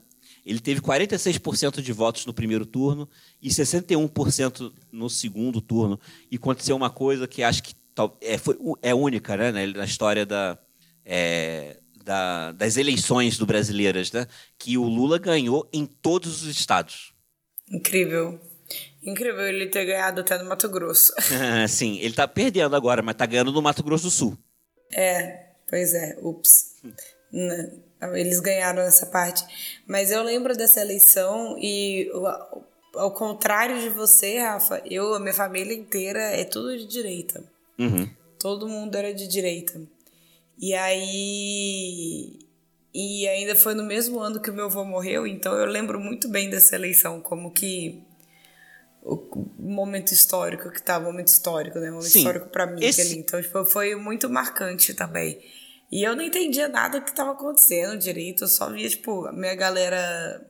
Ele 0.46 0.60
teve 0.60 0.80
46% 0.80 1.82
de 1.82 1.92
votos 1.92 2.24
no 2.24 2.32
primeiro 2.32 2.64
turno 2.64 3.08
e 3.42 3.48
61% 3.48 4.72
no 4.92 5.10
segundo 5.10 5.60
turno. 5.60 5.98
E 6.30 6.36
aconteceu 6.36 6.76
uma 6.76 6.88
coisa 6.88 7.26
que 7.26 7.42
acho 7.42 7.64
que 7.64 7.74
é, 8.20 8.38
foi, 8.38 8.56
é 8.80 8.94
única 8.94 9.36
né, 9.36 9.66
na 9.66 9.84
história 9.84 10.24
da, 10.24 10.56
é, 11.04 11.78
da, 12.04 12.52
das 12.52 12.76
eleições 12.76 13.36
do 13.36 13.44
brasileiras, 13.44 14.12
né? 14.12 14.28
Que 14.56 14.78
o 14.78 14.84
Lula 14.84 15.18
ganhou 15.18 15.68
em 15.72 15.84
todos 15.84 16.42
os 16.42 16.48
estados. 16.48 17.12
Incrível. 17.68 18.40
Incrível 19.02 19.48
ele 19.48 19.66
ter 19.66 19.84
ganhado 19.84 20.20
até 20.20 20.38
no 20.38 20.48
Mato 20.48 20.68
Grosso. 20.68 21.12
Sim, 21.68 21.96
ele 21.96 22.08
está 22.08 22.28
perdendo 22.28 22.76
agora, 22.76 23.02
mas 23.02 23.14
está 23.14 23.26
ganhando 23.26 23.50
no 23.50 23.62
Mato 23.62 23.82
Grosso 23.82 24.04
do 24.04 24.10
Sul. 24.10 24.38
É, 24.92 25.46
pois 25.68 25.92
é, 25.92 26.16
ups. 26.22 26.76
Eles 28.14 28.40
ganharam 28.40 28.82
essa 28.82 29.06
parte. 29.06 29.44
Mas 29.86 30.10
eu 30.10 30.22
lembro 30.22 30.56
dessa 30.56 30.80
eleição 30.80 31.56
e 31.58 32.10
ao 32.94 33.10
contrário 33.10 33.80
de 33.80 33.88
você, 33.88 34.38
Rafa, 34.38 34.82
eu, 34.84 35.14
a 35.14 35.20
minha 35.20 35.34
família 35.34 35.74
inteira 35.74 36.20
é 36.20 36.44
tudo 36.44 36.76
de 36.76 36.86
direita. 36.86 37.44
Uhum. 37.78 38.08
Todo 38.38 38.68
mundo 38.68 38.96
era 38.96 39.14
de 39.14 39.26
direita. 39.26 39.80
E 40.58 40.74
aí. 40.74 42.38
E 42.92 43.28
ainda 43.28 43.54
foi 43.54 43.74
no 43.74 43.84
mesmo 43.84 44.18
ano 44.18 44.40
que 44.40 44.50
o 44.50 44.54
meu 44.54 44.66
avô 44.66 44.82
morreu, 44.82 45.26
então 45.26 45.54
eu 45.54 45.66
lembro 45.66 46.00
muito 46.00 46.28
bem 46.28 46.48
dessa 46.48 46.74
eleição, 46.74 47.20
como 47.20 47.50
que. 47.50 48.02
O 49.02 49.46
momento 49.58 50.12
histórico 50.12 50.68
que 50.68 50.82
tá, 50.82 50.98
momento 50.98 51.28
histórico, 51.28 51.78
né? 51.78 51.90
Momento 51.90 52.08
Sim, 52.08 52.18
histórico 52.18 52.48
para 52.48 52.66
mim 52.66 52.84
esse... 52.84 53.02
ali. 53.02 53.18
Então, 53.18 53.40
tipo, 53.40 53.64
foi 53.64 53.94
muito 53.94 54.28
marcante 54.28 54.94
também. 54.94 55.40
E 55.90 56.02
eu 56.02 56.16
não 56.16 56.22
entendia 56.22 56.68
nada 56.68 57.00
que 57.00 57.10
estava 57.10 57.32
acontecendo 57.32 57.98
direito, 57.98 58.44
eu 58.44 58.48
só 58.48 58.70
via, 58.70 58.88
tipo, 58.88 59.26
a 59.26 59.32
minha 59.32 59.54
galera. 59.54 60.44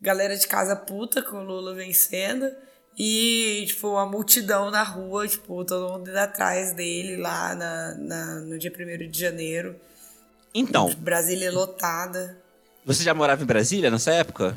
Galera 0.00 0.36
de 0.36 0.46
casa 0.46 0.76
puta 0.76 1.22
com 1.22 1.38
o 1.38 1.44
Lula 1.44 1.74
vencendo. 1.74 2.50
E, 2.96 3.64
tipo, 3.66 3.96
a 3.96 4.06
multidão 4.06 4.70
na 4.70 4.82
rua, 4.82 5.26
tipo, 5.26 5.64
todo 5.64 5.92
mundo 5.92 6.10
indo 6.10 6.16
atrás 6.16 6.72
dele 6.72 7.16
lá 7.16 7.54
na, 7.54 7.94
na 7.96 8.34
no 8.40 8.58
dia 8.58 8.70
1 8.70 9.10
de 9.10 9.18
janeiro. 9.18 9.76
Então. 10.54 10.94
Brasília 10.98 11.50
lotada. 11.50 12.38
Você 12.84 13.02
já 13.02 13.14
morava 13.14 13.42
em 13.42 13.46
Brasília 13.46 13.90
nessa 13.90 14.12
época? 14.12 14.56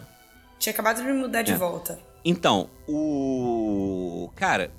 Tinha 0.60 0.74
acabado 0.74 0.98
de 0.98 1.04
me 1.04 1.14
mudar 1.14 1.42
de 1.42 1.54
é. 1.54 1.56
volta. 1.56 2.00
Então, 2.24 2.70
o. 2.88 4.30
Cara, 4.36 4.70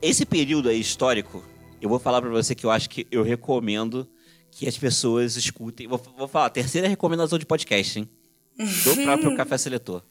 esse 0.00 0.24
período 0.24 0.68
aí 0.68 0.80
histórico, 0.80 1.44
eu 1.80 1.88
vou 1.88 1.98
falar 1.98 2.20
para 2.20 2.30
você 2.30 2.54
que 2.54 2.66
eu 2.66 2.70
acho 2.70 2.88
que 2.88 3.06
eu 3.10 3.22
recomendo 3.22 4.08
que 4.52 4.68
as 4.68 4.78
pessoas 4.78 5.36
escutem. 5.36 5.88
Vou, 5.88 6.00
vou 6.16 6.28
falar, 6.28 6.50
terceira 6.50 6.86
recomendação 6.86 7.38
de 7.38 7.46
podcast, 7.46 7.98
hein? 7.98 8.08
Do 8.84 8.96
próprio 9.02 9.36
Café 9.36 9.58
Seletor. 9.58 10.02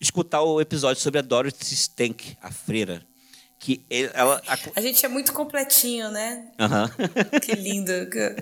Escutar 0.00 0.40
o 0.42 0.60
episódio 0.60 1.02
sobre 1.02 1.18
a 1.18 1.22
Dorothy 1.22 1.74
Stank, 1.74 2.36
a 2.40 2.50
freira. 2.50 3.04
Que 3.58 3.84
ela. 3.90 4.40
A, 4.46 4.56
a 4.76 4.80
gente 4.80 5.04
é 5.04 5.08
muito 5.08 5.32
completinho, 5.32 6.10
né? 6.12 6.48
Uhum. 6.60 7.38
que 7.42 7.52
lindo. 7.56 7.90
Que, 8.08 8.36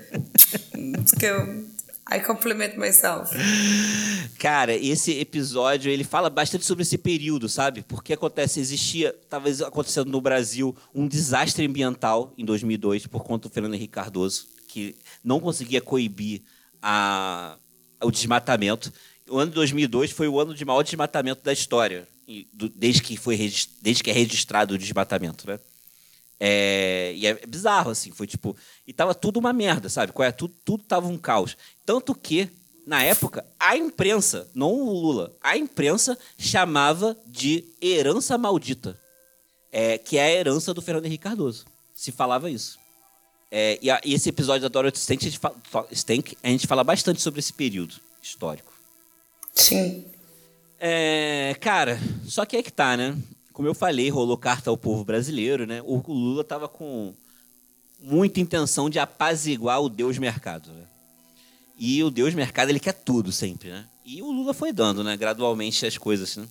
que 1.18 1.24
eu, 1.24 1.66
I 2.12 2.20
compliment 2.20 2.76
myself. 2.76 3.34
Cara, 4.38 4.74
esse 4.74 5.18
episódio 5.18 5.90
ele 5.90 6.04
fala 6.04 6.28
bastante 6.28 6.66
sobre 6.66 6.82
esse 6.82 6.98
período, 6.98 7.48
sabe? 7.48 7.82
Porque 7.82 8.12
acontece, 8.12 8.60
existia, 8.60 9.12
talvez 9.30 9.62
acontecendo 9.62 10.10
no 10.10 10.20
Brasil, 10.20 10.76
um 10.94 11.08
desastre 11.08 11.66
ambiental 11.66 12.34
em 12.36 12.44
2002 12.44 13.06
por 13.06 13.24
conta 13.24 13.48
do 13.48 13.52
Fernando 13.52 13.74
Henrique 13.74 13.94
Cardoso, 13.94 14.46
que 14.68 14.94
não 15.26 15.40
conseguia 15.40 15.80
coibir 15.80 16.42
a, 16.80 17.56
o 18.00 18.12
desmatamento. 18.12 18.92
O 19.28 19.38
ano 19.38 19.50
de 19.50 19.56
2002 19.56 20.12
foi 20.12 20.28
o 20.28 20.40
ano 20.40 20.54
de 20.54 20.64
maior 20.64 20.84
desmatamento 20.84 21.42
da 21.42 21.52
história, 21.52 22.06
desde 22.76 23.02
que, 23.02 23.16
foi, 23.16 23.36
desde 23.82 24.04
que 24.04 24.10
é 24.10 24.12
registrado 24.12 24.74
o 24.74 24.78
desmatamento, 24.78 25.48
né? 25.48 25.58
É, 26.38 27.12
e 27.16 27.26
é 27.26 27.34
bizarro, 27.46 27.90
assim, 27.90 28.12
foi 28.12 28.26
tipo... 28.26 28.54
E 28.86 28.92
tava 28.92 29.14
tudo 29.14 29.38
uma 29.38 29.52
merda, 29.52 29.88
sabe? 29.88 30.12
É? 30.20 30.30
Tudo, 30.30 30.54
tudo 30.64 30.84
tava 30.84 31.08
um 31.08 31.18
caos. 31.18 31.56
Tanto 31.84 32.14
que, 32.14 32.48
na 32.86 33.02
época, 33.02 33.44
a 33.58 33.76
imprensa, 33.76 34.48
não 34.54 34.72
o 34.72 34.92
Lula, 34.92 35.34
a 35.42 35.56
imprensa 35.56 36.16
chamava 36.38 37.16
de 37.26 37.64
herança 37.82 38.38
maldita. 38.38 39.00
É, 39.72 39.98
que 39.98 40.18
é 40.18 40.24
a 40.24 40.30
herança 40.30 40.72
do 40.72 40.80
Fernando 40.80 41.06
Henrique 41.06 41.24
Cardoso. 41.24 41.64
Se 41.94 42.12
falava 42.12 42.50
isso. 42.50 42.78
É, 43.50 43.78
e, 43.80 43.90
a, 43.90 44.00
e, 44.04 44.14
esse 44.14 44.28
episódio 44.28 44.62
da 44.62 44.68
Dorothy 44.68 44.98
Stank 44.98 45.26
a, 45.26 45.30
gente 45.30 45.38
fala, 45.38 45.88
Stank, 45.92 46.36
a 46.42 46.48
gente 46.48 46.66
fala 46.66 46.82
bastante 46.82 47.20
sobre 47.20 47.40
esse 47.40 47.52
período 47.52 47.94
histórico. 48.22 48.72
Sim. 49.54 50.04
É, 50.78 51.56
cara, 51.60 51.98
só 52.24 52.44
que 52.44 52.56
é 52.56 52.62
que 52.62 52.72
tá, 52.72 52.96
né? 52.96 53.16
Como 53.52 53.66
eu 53.66 53.74
falei, 53.74 54.10
rolou 54.10 54.36
carta 54.36 54.68
ao 54.68 54.76
povo 54.76 55.04
brasileiro, 55.04 55.66
né? 55.66 55.80
O 55.82 56.02
Lula 56.06 56.44
tava 56.44 56.68
com 56.68 57.14
muita 58.00 58.40
intenção 58.40 58.90
de 58.90 58.98
apaziguar 58.98 59.80
o 59.80 59.88
Deus 59.88 60.18
mercado, 60.18 60.70
né? 60.72 60.84
E 61.78 62.02
o 62.02 62.10
Deus 62.10 62.34
mercado, 62.34 62.70
ele 62.70 62.80
quer 62.80 62.92
tudo 62.92 63.32
sempre, 63.32 63.70
né? 63.70 63.86
E 64.04 64.22
o 64.22 64.30
Lula 64.30 64.54
foi 64.54 64.72
dando, 64.72 65.02
né, 65.02 65.16
gradualmente 65.16 65.84
as 65.84 65.98
coisas, 65.98 66.36
né? 66.36 66.46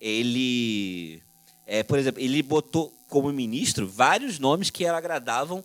Ele, 0.00 1.22
é, 1.66 1.82
por 1.82 1.98
exemplo, 1.98 2.20
ele 2.20 2.42
botou 2.42 2.92
como 3.08 3.32
ministro 3.32 3.86
vários 3.86 4.38
nomes 4.38 4.70
que 4.70 4.86
agradavam 4.86 5.64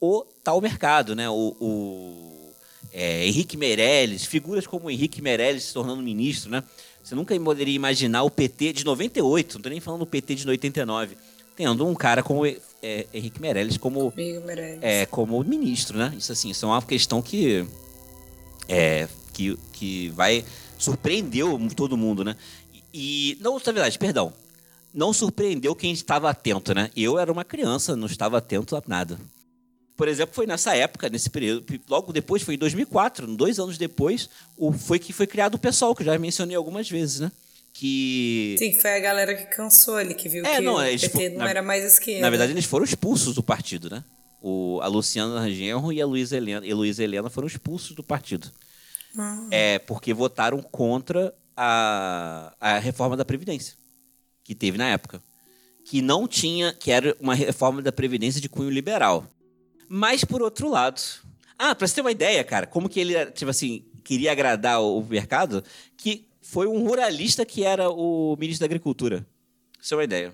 o 0.00 0.24
tal 0.42 0.60
mercado, 0.60 1.14
né? 1.14 1.28
O, 1.28 1.56
o 1.60 2.52
é, 2.92 3.26
Henrique 3.26 3.56
Meirelles, 3.56 4.24
figuras 4.24 4.66
como 4.66 4.90
Henrique 4.90 5.20
Meirelles 5.20 5.64
se 5.64 5.74
tornando 5.74 6.02
ministro, 6.02 6.50
né? 6.50 6.62
Você 7.02 7.14
nunca 7.14 7.38
poderia 7.38 7.74
imaginar 7.74 8.22
o 8.22 8.30
PT 8.30 8.72
de 8.72 8.84
98, 8.84 9.54
não 9.54 9.58
estou 9.58 9.70
nem 9.70 9.80
falando 9.80 10.00
do 10.00 10.06
PT 10.06 10.34
de 10.34 10.48
89, 10.48 11.16
tendo 11.54 11.86
um 11.86 11.94
cara 11.94 12.22
como 12.22 12.44
é, 12.46 13.06
Henrique 13.14 13.40
Meirelles 13.40 13.76
como, 13.76 14.12
Meirelles. 14.16 14.78
É, 14.82 15.06
como 15.06 15.42
ministro, 15.44 15.98
né? 15.98 16.12
Isso 16.16 16.32
assim, 16.32 16.50
isso 16.50 16.64
é 16.64 16.68
uma 16.68 16.82
questão 16.82 17.22
que, 17.22 17.64
é, 18.68 19.08
que, 19.32 19.56
que 19.72 20.08
vai 20.10 20.44
surpreendeu 20.78 21.58
todo 21.74 21.96
mundo, 21.96 22.24
né? 22.24 22.36
E, 22.72 23.32
e 23.32 23.38
não, 23.40 23.54
na 23.54 23.72
verdade, 23.72 23.98
perdão, 23.98 24.32
não 24.92 25.12
surpreendeu 25.12 25.74
quem 25.74 25.92
estava 25.92 26.28
atento, 26.28 26.74
né? 26.74 26.90
Eu 26.96 27.18
era 27.18 27.30
uma 27.30 27.44
criança, 27.44 27.94
não 27.94 28.06
estava 28.06 28.38
atento 28.38 28.74
a 28.74 28.82
nada 28.86 29.18
por 29.96 30.08
exemplo, 30.08 30.34
foi 30.34 30.46
nessa 30.46 30.76
época, 30.76 31.08
nesse 31.08 31.30
período, 31.30 31.64
logo 31.88 32.12
depois, 32.12 32.42
foi 32.42 32.54
em 32.54 32.58
2004, 32.58 33.26
dois 33.34 33.58
anos 33.58 33.78
depois, 33.78 34.28
foi 34.78 34.98
que 34.98 35.12
foi 35.12 35.26
criado 35.26 35.54
o 35.54 35.58
PSOL, 35.58 35.94
que 35.94 36.02
eu 36.02 36.06
já 36.06 36.18
mencionei 36.18 36.54
algumas 36.54 36.88
vezes, 36.88 37.20
né? 37.20 37.32
Que... 37.72 38.56
Sim, 38.58 38.72
foi 38.78 38.96
a 38.96 39.00
galera 39.00 39.34
que 39.34 39.46
cansou 39.46 39.96
ali, 39.96 40.14
que 40.14 40.28
viu 40.28 40.44
é, 40.44 40.56
que 40.56 40.62
não, 40.62 40.76
o 40.76 40.78
PT 40.78 41.30
não 41.30 41.38
na, 41.38 41.50
era 41.50 41.62
mais 41.62 41.84
esquerda. 41.84 42.20
Na 42.20 42.30
verdade, 42.30 42.52
eles 42.52 42.64
foram 42.64 42.84
expulsos 42.84 43.34
do 43.34 43.42
partido, 43.42 43.90
né? 43.90 44.04
O, 44.40 44.80
a 44.82 44.86
Luciana 44.86 45.40
Rangel 45.40 45.92
e 45.92 46.00
a 46.00 46.06
Luísa 46.06 46.36
Helena, 46.36 46.66
e 46.66 47.02
Helena 47.02 47.30
foram 47.30 47.46
expulsos 47.46 47.94
do 47.94 48.02
partido. 48.02 48.50
Ah. 49.16 49.46
É, 49.50 49.78
porque 49.78 50.12
votaram 50.12 50.60
contra 50.62 51.34
a, 51.56 52.54
a 52.60 52.78
reforma 52.78 53.16
da 53.16 53.24
Previdência, 53.24 53.74
que 54.44 54.54
teve 54.54 54.76
na 54.76 54.88
época. 54.88 55.22
Que 55.84 56.02
não 56.02 56.26
tinha, 56.26 56.72
que 56.72 56.90
era 56.90 57.16
uma 57.18 57.34
reforma 57.34 57.80
da 57.80 57.92
Previdência 57.92 58.40
de 58.40 58.48
cunho 58.48 58.70
liberal. 58.70 59.26
Mas, 59.88 60.24
por 60.24 60.42
outro 60.42 60.68
lado. 60.68 61.00
Ah, 61.58 61.74
pra 61.74 61.86
você 61.86 61.94
ter 61.94 62.00
uma 62.02 62.12
ideia, 62.12 62.44
cara, 62.44 62.66
como 62.66 62.88
que 62.88 63.00
ele, 63.00 63.26
tipo 63.32 63.50
assim, 63.50 63.84
queria 64.04 64.32
agradar 64.32 64.82
o 64.82 65.02
mercado, 65.02 65.64
que 65.96 66.28
foi 66.42 66.66
um 66.66 66.86
ruralista 66.86 67.46
que 67.46 67.64
era 67.64 67.90
o 67.90 68.36
ministro 68.38 68.60
da 68.60 68.66
Agricultura. 68.66 69.26
Isso 69.80 69.94
é 69.94 69.96
uma 69.96 70.04
ideia. 70.04 70.32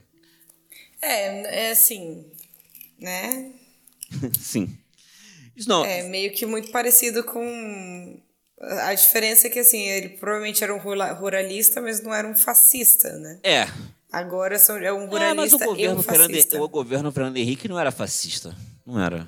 É, 1.01 1.67
é 1.67 1.71
assim, 1.71 2.27
né? 2.99 3.53
Sim. 4.39 4.77
Isso 5.57 5.69
não. 5.69 5.85
É 5.85 6.03
meio 6.05 6.33
que 6.33 6.47
muito 6.47 6.71
parecido 6.71 7.25
com. 7.25 8.21
A 8.61 8.95
diferença 8.95 9.49
é 9.49 9.51
que, 9.51 9.59
assim, 9.59 9.81
ele 9.81 10.11
provavelmente 10.11 10.63
era 10.63 10.73
um 10.73 10.79
ruralista, 10.79 11.81
mas 11.81 12.01
não 12.01 12.15
era 12.15 12.29
um 12.29 12.35
fascista, 12.35 13.13
né? 13.19 13.41
É. 13.43 13.67
Agora 14.11 14.57
é 14.57 14.93
um 14.93 15.07
ruralista 15.07 15.25
é, 15.25 15.35
mas 15.35 15.53
o 15.53 15.59
governo 15.59 15.97
e 15.97 15.99
um 15.99 16.03
fascista. 16.03 16.51
Fernando, 16.51 16.65
o 16.65 16.69
governo 16.69 17.13
Fernando 17.13 17.37
Henrique 17.39 17.67
não 17.67 17.81
era 17.81 17.91
fascista. 17.91 18.55
Não 18.87 19.03
era. 19.03 19.27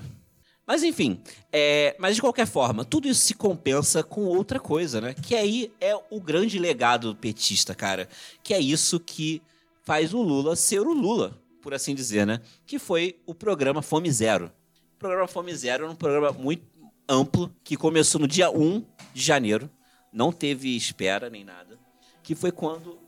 Mas 0.67 0.83
enfim, 0.83 1.21
é, 1.53 1.95
mas 1.99 2.15
de 2.15 2.23
qualquer 2.23 2.47
forma, 2.47 2.85
tudo 2.85 3.07
isso 3.07 3.21
se 3.21 3.35
compensa 3.35 4.03
com 4.03 4.25
outra 4.25 4.59
coisa, 4.59 5.01
né? 5.01 5.15
Que 5.15 5.35
aí 5.35 5.71
é 5.81 5.95
o 6.11 6.21
grande 6.21 6.59
legado 6.59 7.15
petista, 7.15 7.75
cara. 7.75 8.09
Que 8.43 8.55
é 8.55 8.61
isso 8.61 8.99
que 8.99 9.43
faz 9.83 10.15
o 10.15 10.23
Lula 10.23 10.57
ser 10.57 10.81
o 10.81 10.93
Lula, 10.93 11.39
por 11.61 11.75
assim 11.75 11.95
dizer, 11.95 12.27
né? 12.27 12.41
Que 12.67 12.79
foi 12.79 13.21
o 13.27 13.35
programa 13.35 13.83
Fome 13.83 14.11
Zero. 14.11 14.51
O 14.97 14.99
programa 14.99 15.29
Fome 15.29 15.55
Zero 15.55 15.85
era 15.85 15.93
um 15.93 15.97
programa 15.97 16.33
muito 16.33 16.65
amplo 17.07 17.55
que 17.63 17.77
começou 17.77 18.19
no 18.21 18.27
dia 18.27 18.51
1 18.51 18.83
de 19.13 19.23
janeiro, 19.23 19.71
não 20.11 20.33
teve 20.33 20.75
espera 20.75 21.29
nem 21.29 21.45
nada, 21.45 21.79
que 22.23 22.35
foi 22.35 22.51
quando 22.51 22.99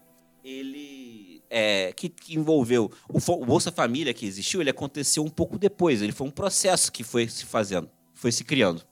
ele 0.47 1.43
é, 1.51 1.93
que, 1.93 2.09
que, 2.09 2.37
envolveu 2.37 2.91
o, 3.09 3.19
o, 3.19 3.45
Bolsa 3.45 3.73
Família 3.73 4.15
que 4.15 4.25
existiu, 4.25 4.61
ele 4.61 4.71
aconteceu 4.71 5.25
um 5.25 5.29
pouco 5.29 5.59
depois. 5.59 6.01
Ele 6.01 6.13
foi 6.13 6.27
um 6.27 6.31
processo 6.31 6.93
que 6.93 7.03
foi 7.03 7.29
se 7.29 7.45
fazendo, 7.45 7.91
foi 8.15 8.31
se 8.31 8.45
criando. 8.45 8.83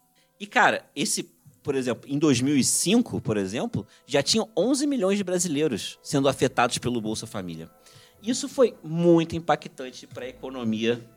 E 0.40 0.46
cara, 0.46 0.84
esse, 0.96 1.30
por 1.62 1.76
exemplo, 1.76 2.10
em 2.10 2.18
2005, 2.18 3.20
por 3.20 3.36
exemplo, 3.36 3.86
já 4.04 4.20
tinham 4.20 4.48
11 4.56 4.86
milhões 4.86 5.16
de 5.16 5.22
brasileiros 5.22 5.96
sendo 6.02 6.28
afetados 6.28 6.78
pelo 6.78 7.00
Bolsa 7.00 7.26
Família. 7.26 7.70
Isso 8.20 8.48
foi 8.48 8.74
muito 8.82 9.36
impactante 9.36 10.06
para 10.06 10.24
a 10.24 10.28
economia 10.28 11.08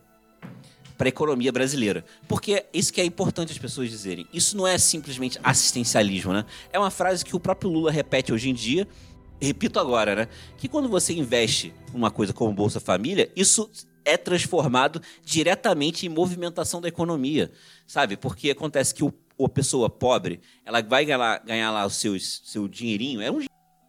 para 0.97 1.07
a 1.07 1.09
economia 1.09 1.51
brasileira. 1.51 2.03
Porque 2.27 2.65
isso 2.73 2.91
que 2.91 2.99
é 2.99 3.05
importante 3.05 3.51
as 3.51 3.57
pessoas 3.57 3.89
dizerem. 3.89 4.27
Isso 4.33 4.57
não 4.57 4.65
é 4.65 4.77
simplesmente 4.77 5.39
assistencialismo, 5.43 6.33
né? 6.33 6.43
É 6.73 6.79
uma 6.79 6.89
frase 6.89 7.23
que 7.23 7.35
o 7.35 7.39
próprio 7.39 7.69
Lula 7.69 7.91
repete 7.91 8.33
hoje 8.33 8.49
em 8.49 8.53
dia 8.53 8.87
repito 9.41 9.79
agora, 9.79 10.15
né? 10.15 10.27
Que 10.57 10.67
quando 10.67 10.89
você 10.89 11.13
investe 11.13 11.73
uma 11.93 12.11
coisa 12.11 12.33
como 12.33 12.53
Bolsa 12.53 12.79
Família, 12.79 13.31
isso 13.35 13.69
é 14.03 14.15
transformado 14.15 15.01
diretamente 15.23 16.05
em 16.05 16.09
movimentação 16.09 16.79
da 16.79 16.87
economia, 16.87 17.51
sabe? 17.85 18.15
Porque 18.15 18.51
acontece 18.51 18.93
que 18.93 19.03
o, 19.03 19.13
a 19.43 19.49
pessoa 19.49 19.89
pobre, 19.89 20.39
ela 20.65 20.81
vai 20.81 21.05
ganhar, 21.05 21.39
ganhar 21.43 21.71
lá 21.71 21.85
o 21.85 21.89
seu, 21.89 22.17
seu 22.19 22.67
dinheirinho, 22.67 23.21
é 23.21 23.29
um 23.29 23.41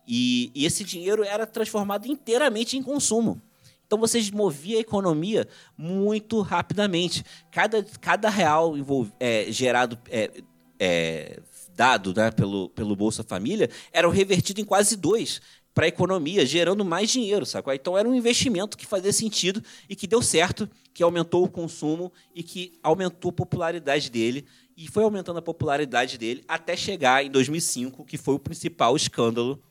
e, 0.08 0.50
e 0.54 0.64
esse 0.64 0.82
dinheiro 0.84 1.22
era 1.22 1.46
transformado 1.46 2.06
inteiramente 2.06 2.78
em 2.78 2.82
consumo. 2.82 3.42
Então 3.86 3.98
você 3.98 4.20
movia 4.32 4.78
a 4.78 4.80
economia 4.80 5.46
muito 5.76 6.40
rapidamente. 6.40 7.22
Cada, 7.50 7.82
cada 8.00 8.28
real 8.30 8.76
envolv, 8.76 9.10
é, 9.20 9.46
gerado, 9.50 9.98
é, 10.10 10.30
é, 10.78 11.40
dado 11.78 12.12
né, 12.12 12.32
pelo, 12.32 12.68
pelo 12.70 12.96
Bolsa 12.96 13.22
Família 13.22 13.70
era 13.92 14.10
revertido 14.10 14.60
em 14.60 14.64
quase 14.64 14.96
dois 14.96 15.40
para 15.72 15.84
a 15.84 15.88
economia, 15.88 16.44
gerando 16.44 16.84
mais 16.84 17.08
dinheiro, 17.08 17.46
sacou? 17.46 17.72
Então 17.72 17.96
era 17.96 18.08
um 18.08 18.14
investimento 18.14 18.76
que 18.76 18.84
fazia 18.84 19.12
sentido 19.12 19.62
e 19.88 19.94
que 19.94 20.08
deu 20.08 20.20
certo, 20.20 20.68
que 20.92 21.04
aumentou 21.04 21.44
o 21.44 21.48
consumo 21.48 22.12
e 22.34 22.42
que 22.42 22.76
aumentou 22.82 23.28
a 23.28 23.32
popularidade 23.32 24.10
dele. 24.10 24.44
E 24.76 24.88
foi 24.88 25.04
aumentando 25.04 25.38
a 25.38 25.42
popularidade 25.42 26.18
dele 26.18 26.42
até 26.48 26.76
chegar 26.76 27.24
em 27.24 27.30
2005, 27.30 28.04
que 28.04 28.18
foi 28.18 28.34
o 28.34 28.40
principal 28.40 28.96
escândalo 28.96 29.62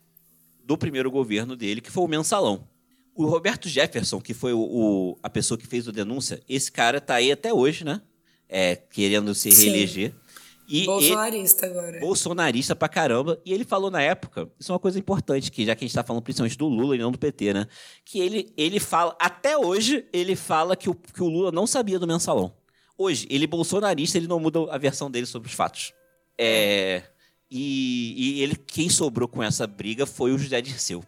do 0.64 0.78
primeiro 0.78 1.12
governo 1.12 1.58
dele, 1.58 1.82
que 1.82 1.92
foi 1.92 2.06
o 2.06 2.08
mensalão. 2.08 2.66
O 3.14 3.26
Roberto 3.26 3.68
Jefferson, 3.68 4.22
que 4.22 4.34
foi 4.34 4.54
o, 4.54 4.60
o 4.60 5.18
a 5.22 5.30
pessoa 5.30 5.58
que 5.58 5.68
fez 5.68 5.90
a 5.90 5.92
denúncia, 5.92 6.42
esse 6.48 6.72
cara 6.72 7.00
está 7.00 7.16
aí 7.16 7.34
até 7.34 7.54
hoje, 7.54 7.84
né? 7.84 8.02
É, 8.48 8.78
querendo 8.78 9.36
se 9.36 9.50
reeleger. 9.50 10.12
Sim. 10.12 10.27
E 10.68 10.86
bolsonarista 10.86 11.66
ele, 11.66 11.80
agora. 11.80 12.00
Bolsonarista 12.00 12.76
pra 12.76 12.90
caramba. 12.90 13.40
E 13.46 13.54
ele 13.54 13.64
falou 13.64 13.90
na 13.90 14.02
época, 14.02 14.50
isso 14.60 14.72
é 14.72 14.74
uma 14.74 14.80
coisa 14.80 15.00
importante, 15.00 15.50
que 15.50 15.66
já 15.66 15.74
que 15.76 15.86
a 15.86 15.88
gente 15.88 15.96
tá 15.96 16.04
falando 16.04 16.22
principalmente 16.22 16.58
do 16.58 16.68
Lula 16.68 16.96
e 16.96 17.00
não 17.00 17.12
do 17.12 17.18
PT, 17.18 17.54
né? 17.54 17.68
Que 18.04 18.20
ele, 18.20 18.54
ele 18.58 18.80
fala, 18.80 19.16
até 19.18 19.58
hoje, 19.58 20.06
ele 20.12 20.36
fala 20.36 20.76
que 20.76 20.90
o, 20.90 20.94
que 20.94 21.24
o 21.24 21.30
Lula 21.30 21.52
não 21.54 21.66
sabia 21.66 21.98
do 21.98 22.06
mensalão. 22.06 22.54
Hoje, 22.98 23.26
ele 23.30 23.48
bolsonarista, 23.48 24.18
ele 24.18 24.28
não 24.28 24.40
muda 24.40 24.60
a 24.70 24.78
versão 24.78 25.10
dele 25.10 25.26
sobre 25.26 25.48
os 25.48 25.54
fatos. 25.54 25.94
É. 26.38 27.04
E, 27.50 28.14
e 28.18 28.44
ele, 28.44 28.56
quem 28.56 28.90
sobrou 28.90 29.28
com 29.28 29.42
essa 29.42 29.66
briga 29.66 30.06
foi 30.06 30.34
o 30.34 30.38
José 30.38 30.60
Dirceu. 30.60 31.02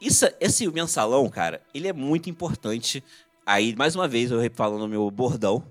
Isso, 0.00 0.24
esse 0.38 0.68
mensalão, 0.68 1.28
cara, 1.28 1.60
ele 1.74 1.88
é 1.88 1.92
muito 1.92 2.30
importante. 2.30 3.02
Aí, 3.44 3.74
mais 3.74 3.96
uma 3.96 4.06
vez, 4.06 4.30
eu 4.30 4.38
falando 4.54 4.82
no 4.82 4.88
meu 4.88 5.10
bordão. 5.10 5.64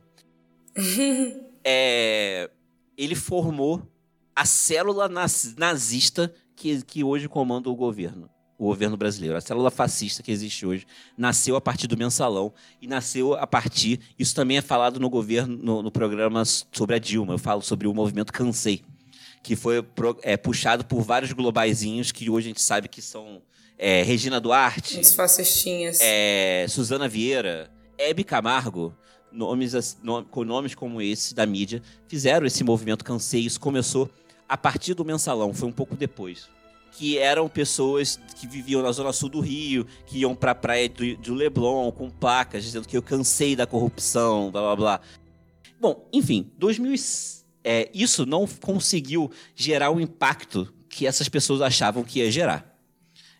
é 1.64 2.50
ele 2.98 3.16
formou 3.16 3.82
a 4.36 4.46
célula 4.46 5.10
nazista 5.58 6.34
que, 6.56 6.82
que 6.84 7.04
hoje 7.04 7.28
comanda 7.28 7.70
o 7.70 7.76
governo, 7.76 8.30
o 8.58 8.66
governo 8.66 8.98
brasileiro. 8.98 9.38
A 9.38 9.42
célula 9.42 9.70
fascista 9.70 10.24
que 10.24 10.32
existe 10.32 10.66
hoje 10.66 10.86
nasceu 11.18 11.56
a 11.56 11.62
partir 11.62 11.88
do 11.88 11.98
mensalão 11.98 12.54
e 12.82 12.88
nasceu 12.88 13.34
a 13.34 13.46
partir. 13.46 14.00
Isso 14.18 14.36
também 14.36 14.58
é 14.58 14.62
falado 14.62 15.00
no 15.00 15.10
governo, 15.10 15.58
no, 15.58 15.82
no 15.82 15.92
programa 15.92 16.44
sobre 16.46 16.96
a 16.96 17.00
Dilma. 17.00 17.34
Eu 17.34 17.40
falo 17.40 17.62
sobre 17.62 17.88
o 17.88 17.94
movimento 17.94 18.34
Cansei, 18.34 18.84
que 19.42 19.56
foi 19.56 19.86
é, 20.22 20.38
puxado 20.38 20.86
por 20.86 21.02
vários 21.02 21.32
globaizinhos 21.32 22.12
que 22.12 22.30
hoje 22.30 22.48
a 22.48 22.50
gente 22.50 22.62
sabe 22.62 22.88
que 22.88 23.02
são 23.02 23.42
é, 23.78 24.02
Regina 24.04 24.40
Duarte, 24.40 25.00
os 25.00 25.14
fascistinhas, 25.14 26.00
é, 26.02 26.66
Suzana 26.70 27.08
Vieira, 27.08 27.72
Hebe 27.98 28.24
Camargo 28.24 28.96
nomes, 29.34 29.98
com 30.30 30.44
nomes 30.44 30.76
como 30.76 31.02
esse 31.02 31.34
da 31.34 31.46
mídia 31.46 31.82
fizeram 32.08 32.46
esse 32.46 32.64
movimento 32.64 33.04
Cansei. 33.04 33.42
Isso 33.42 33.60
começou 33.60 34.10
a 34.48 34.58
partir 34.58 34.94
do 34.94 35.04
mensalão, 35.04 35.54
foi 35.54 35.68
um 35.68 35.72
pouco 35.72 35.96
depois. 35.96 36.48
Que 36.92 37.18
eram 37.18 37.50
pessoas 37.50 38.20
que 38.36 38.46
viviam 38.46 38.84
na 38.84 38.92
zona 38.92 39.12
sul 39.12 39.30
do 39.30 39.40
Rio, 39.40 39.86
que 40.06 40.20
iam 40.20 40.36
para 40.36 40.52
a 40.52 40.56
praia 40.56 40.88
do, 40.88 41.18
do 41.18 41.34
Leblon 41.34 41.92
com 41.92 42.10
placas 42.10 42.64
dizendo 42.64 42.88
que 42.88 42.96
eu 42.96 43.02
cansei 43.02 43.56
da 43.56 43.66
corrupção, 43.66 44.52
blá 44.52 44.62
blá 44.62 44.76
blá. 44.76 45.02
Bom, 45.82 46.08
enfim, 46.14 46.52
2000, 46.58 46.94
é, 47.64 47.90
isso 47.94 48.26
não 48.26 48.46
conseguiu 48.46 49.32
gerar 49.56 49.90
o 49.90 50.00
impacto 50.00 50.72
que 50.88 51.08
essas 51.08 51.28
pessoas 51.28 51.62
achavam 51.62 52.04
que 52.04 52.20
ia 52.20 52.32
gerar. 52.32 52.72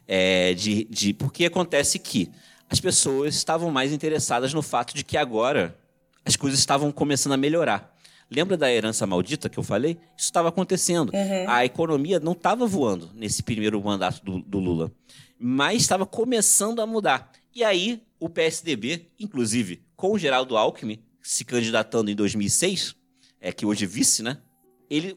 É, 0.08 0.54
de, 0.54 0.86
de, 0.86 1.14
porque 1.14 1.46
acontece 1.46 2.00
que 2.00 2.30
as 2.70 2.80
pessoas 2.80 3.36
estavam 3.36 3.70
mais 3.70 3.94
interessadas 3.94 4.54
no 4.54 4.62
fato 4.62 4.96
de 4.96 5.04
que 5.04 5.16
agora 5.16 5.78
as 6.26 6.36
coisas 6.36 6.60
estavam 6.60 6.92
começando 6.92 7.34
a 7.34 7.38
melhorar. 7.38 7.94
Lembra 8.30 8.58
da 8.58 8.72
herança 8.72 9.06
maldita 9.06 9.50
que 9.50 9.60
eu 9.60 9.64
falei? 9.64 9.98
Isso 10.18 10.26
estava 10.26 10.50
acontecendo. 10.50 11.12
Uhum. 11.14 11.50
A 11.50 11.66
economia 11.66 12.20
não 12.20 12.32
estava 12.32 12.66
voando 12.66 13.12
nesse 13.14 13.44
primeiro 13.44 13.82
mandato 13.84 14.24
do, 14.24 14.40
do 14.40 14.60
Lula, 14.60 14.92
mas 15.38 15.82
estava 15.82 16.06
começando 16.06 16.82
a 16.82 16.88
mudar. 16.88 17.32
E 17.54 17.64
aí 17.64 18.02
o 18.20 18.30
PSDB, 18.30 19.08
inclusive 19.20 19.84
com 19.96 20.14
o 20.14 20.18
Geraldo 20.18 20.58
Alckmin 20.58 21.00
se 21.22 21.46
candidatando 21.46 22.10
em 22.10 22.16
2006, 22.16 22.96
é 23.40 23.52
que 23.52 23.66
hoje 23.66 23.86
é 23.86 23.88
vice, 23.88 24.24
né? 24.24 24.38
Ele 24.90 25.16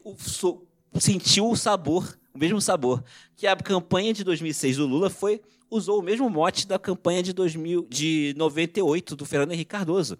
sentiu 0.99 1.49
o 1.49 1.55
sabor, 1.55 2.17
o 2.33 2.37
mesmo 2.37 2.61
sabor 2.61 3.03
que 3.35 3.47
a 3.47 3.55
campanha 3.55 4.13
de 4.13 4.23
2006 4.23 4.77
do 4.77 4.85
Lula 4.85 5.09
foi 5.09 5.41
usou 5.69 5.99
o 5.99 6.03
mesmo 6.03 6.29
mote 6.29 6.67
da 6.67 6.79
campanha 6.79 7.21
de 7.21 7.33
2000, 7.33 7.87
de 7.89 8.33
98 8.37 9.15
do 9.15 9.25
Fernando 9.25 9.51
Henrique 9.51 9.71
Cardoso 9.71 10.17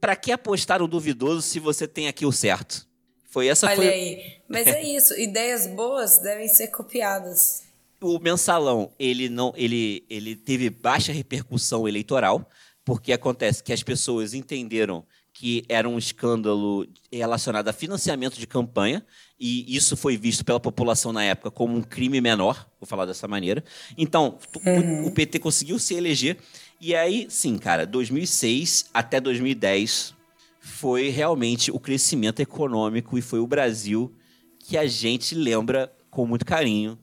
para 0.00 0.16
que 0.16 0.32
apostar 0.32 0.80
no 0.80 0.88
duvidoso 0.88 1.42
se 1.42 1.58
você 1.58 1.86
tem 1.86 2.08
aqui 2.08 2.24
o 2.26 2.32
certo? 2.32 2.86
Foi 3.28 3.48
essa 3.48 3.66
Olha 3.66 3.76
foi... 3.76 3.88
aí. 3.88 4.32
Mas 4.48 4.66
é 4.66 4.82
isso, 4.82 5.14
ideias 5.20 5.66
boas 5.66 6.18
devem 6.18 6.48
ser 6.48 6.68
copiadas. 6.68 7.64
O 8.00 8.18
mensalão, 8.18 8.92
ele 8.98 9.28
não, 9.28 9.52
ele, 9.56 10.04
ele 10.08 10.36
teve 10.36 10.70
baixa 10.70 11.12
repercussão 11.12 11.88
eleitoral, 11.88 12.48
porque 12.84 13.12
acontece 13.12 13.62
que 13.62 13.72
as 13.72 13.82
pessoas 13.82 14.34
entenderam 14.34 15.04
que 15.32 15.66
era 15.68 15.86
um 15.86 15.98
escândalo 15.98 16.86
relacionado 17.12 17.68
a 17.68 17.72
financiamento 17.72 18.38
de 18.38 18.46
campanha, 18.46 19.04
e 19.38 19.76
isso 19.76 19.94
foi 19.94 20.16
visto 20.16 20.42
pela 20.42 20.58
população 20.58 21.12
na 21.12 21.22
época 21.22 21.50
como 21.50 21.76
um 21.76 21.82
crime 21.82 22.22
menor, 22.22 22.66
vou 22.80 22.86
falar 22.86 23.04
dessa 23.04 23.28
maneira. 23.28 23.62
Então, 23.98 24.38
uhum. 24.64 25.06
o 25.06 25.10
PT 25.10 25.38
conseguiu 25.38 25.78
se 25.78 25.94
eleger 25.94 26.38
e 26.80 26.94
aí, 26.94 27.26
sim, 27.30 27.56
cara, 27.56 27.86
2006 27.86 28.90
até 28.92 29.20
2010 29.20 30.14
foi 30.60 31.08
realmente 31.08 31.70
o 31.70 31.78
crescimento 31.78 32.40
econômico 32.40 33.16
e 33.16 33.22
foi 33.22 33.38
o 33.38 33.46
Brasil 33.46 34.14
que 34.58 34.76
a 34.76 34.86
gente 34.86 35.34
lembra 35.34 35.92
com 36.10 36.26
muito 36.26 36.44
carinho, 36.44 36.98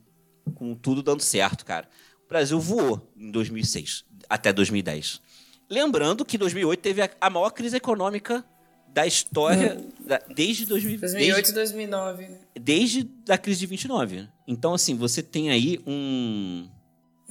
com 0.56 0.76
tudo 0.76 1.02
dando 1.02 1.22
certo, 1.22 1.66
cara. 1.66 1.88
O 2.26 2.30
Brasil 2.30 2.60
voou 2.60 3.12
em 3.16 3.32
2006 3.32 4.06
até 4.30 4.52
2010. 4.52 5.22
Lembrando 5.70 6.26
que 6.26 6.38
2008 6.38 6.80
teve 6.80 7.02
a, 7.20 7.30
maior 7.30 7.50
crise 7.52 7.78
econômica 7.78 8.44
da 8.88 9.08
história 9.08 9.78
hum. 9.80 9.90
da, 10.06 10.20
desde 10.36 10.66
2000, 10.66 11.00
2008 11.00 11.50
e 11.50 11.54
2009. 11.54 12.28
Né? 12.28 12.38
Desde 12.60 13.10
a 13.30 13.38
crise 13.38 13.62
de 13.62 13.66
29. 13.68 14.28
Então, 14.48 14.74
assim, 14.74 14.96
você 14.96 15.24
tem 15.24 15.50
aí 15.50 15.80
um 15.88 16.68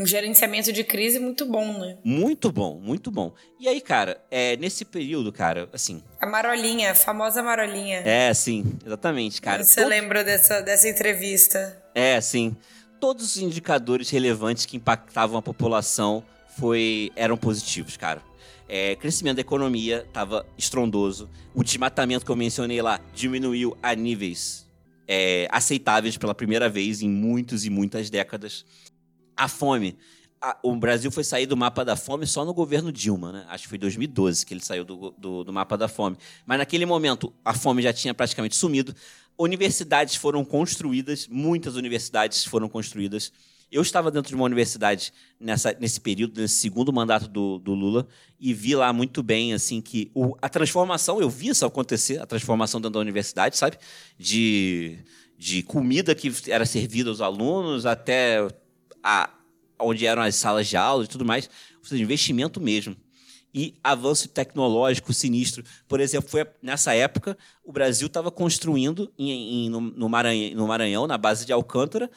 um 0.03 0.07
gerenciamento 0.07 0.73
de 0.73 0.83
crise 0.83 1.19
muito 1.19 1.47
bom, 1.47 1.79
né? 1.79 1.97
Muito 2.05 2.51
bom, 2.51 2.81
muito 2.81 3.11
bom. 3.11 3.33
E 3.61 3.69
aí, 3.69 3.81
cara, 3.81 4.21
é, 4.31 4.57
nesse 4.57 4.85
período, 4.85 5.33
cara, 5.33 5.69
assim. 5.73 6.03
A 6.21 6.27
marolinha, 6.27 6.91
a 6.91 6.95
famosa 6.95 7.43
marolinha. 7.43 7.99
É, 8.01 8.35
sim, 8.35 8.65
exatamente, 8.85 9.41
cara. 9.41 9.63
Você 9.63 9.81
todo... 9.81 9.91
lembra 9.91 10.25
dessa, 10.25 10.61
dessa 10.61 10.89
entrevista? 10.89 11.81
É, 11.95 12.21
sim. 12.21 12.57
Todos 13.01 13.25
os 13.25 13.37
indicadores 13.37 14.11
relevantes 14.11 14.67
que 14.67 14.77
impactavam 14.77 15.39
a 15.39 15.43
população 15.43 16.25
foi 16.59 17.11
eram 17.15 17.37
positivos, 17.37 17.97
cara. 17.97 18.21
É, 18.69 18.97
crescimento 18.97 19.37
da 19.37 19.43
economia 19.43 20.05
estava 20.07 20.47
estrondoso. 20.57 21.29
O 21.55 21.63
desmatamento 21.63 22.25
que 22.25 22.31
eu 22.31 22.37
mencionei 22.37 22.81
lá 22.81 23.01
diminuiu 23.15 23.77
a 23.83 23.95
níveis 23.95 24.67
é, 25.07 25.47
aceitáveis 25.51 26.17
pela 26.17 26.35
primeira 26.35 26.69
vez 26.69 27.03
em 27.03 27.09
muitos 27.09 27.65
e 27.65 27.71
muitas 27.71 28.09
décadas. 28.09 28.65
A 29.43 29.49
fome. 29.49 29.97
A, 30.41 30.57
o 30.63 30.75
Brasil 30.77 31.11
foi 31.11 31.25
sair 31.25 31.47
do 31.47 31.57
mapa 31.57 31.85
da 31.85 31.97
fome 31.97 32.27
só 32.27 32.45
no 32.45 32.53
governo 32.53 32.93
Dilma, 32.93 33.33
né? 33.33 33.45
Acho 33.49 33.65
que 33.65 33.69
foi 33.69 33.79
2012 33.79 34.45
que 34.45 34.55
ele 34.55 34.61
saiu 34.61 34.85
do, 34.85 35.15
do, 35.17 35.45
do 35.45 35.53
mapa 35.53 35.77
da 35.77 35.89
fome. 35.89 36.17
Mas 36.47 36.59
naquele 36.59 36.87
momento 36.87 37.33
a 37.45 37.55
fome 37.55 37.83
já 37.83 37.93
tinha 37.93 38.13
praticamente 38.13 38.57
sumido. 38.57 38.95
Universidades 39.39 40.15
foram 40.15 40.45
construídas, 40.45 41.27
muitas 41.29 41.77
universidades 41.77 42.45
foram 42.45 42.69
construídas 42.69 43.33
eu 43.73 43.81
estava 43.81 44.11
dentro 44.11 44.29
de 44.29 44.35
uma 44.35 44.45
universidade 44.45 45.15
nessa, 45.41 45.75
nesse 45.81 45.99
período, 45.99 46.39
nesse 46.39 46.57
segundo 46.57 46.93
mandato 46.93 47.27
do, 47.27 47.59
do 47.59 47.73
Lula, 47.73 48.07
e 48.39 48.53
vi 48.53 48.77
lá 48.77 48.93
muito 48.93 49.23
bem 49.23 49.55
assim 49.55 49.81
que 49.81 50.11
o, 50.15 50.37
a 50.43 50.49
transformação, 50.49 51.19
eu 51.23 51.31
vi 51.31 51.49
isso 51.49 51.65
acontecer, 51.65 52.21
a 52.21 52.27
transformação 52.27 52.83
dentro 52.83 52.93
da 52.93 53.01
universidade, 53.01 53.57
sabe? 53.57 53.79
De, 54.19 54.99
de 55.39 55.63
comida 55.63 56.15
que 56.15 56.31
era 56.49 56.67
servida 56.67 57.09
aos 57.09 57.23
alunos 57.23 57.87
até 57.87 58.47
a, 59.03 59.31
onde 59.79 60.07
eram 60.07 60.23
as 60.23 60.37
salas 60.37 60.69
de 60.69 60.77
aula 60.77 61.05
e 61.05 61.09
tudo 61.09 61.25
mais. 61.25 61.49
Ou 61.79 61.85
seja, 61.85 62.03
investimento 62.03 62.61
mesmo 62.61 62.97
e 63.55 63.79
avanço 63.85 64.29
tecnológico 64.29 65.13
sinistro. 65.13 65.65
Por 65.87 66.01
exemplo, 66.01 66.29
foi 66.29 66.47
nessa 66.63 66.95
época 66.95 67.37
o 67.65 67.73
Brasil 67.73 68.07
estava 68.07 68.31
construindo 68.31 69.13
em, 69.19 69.67
em, 69.67 69.69
no, 69.69 69.81
no, 69.81 70.09
Maranhão, 70.09 70.55
no, 70.57 70.67
Maranhão, 70.67 71.07
na 71.07 71.19
base 71.19 71.45
de 71.45 71.53
Alcântara, 71.53 72.11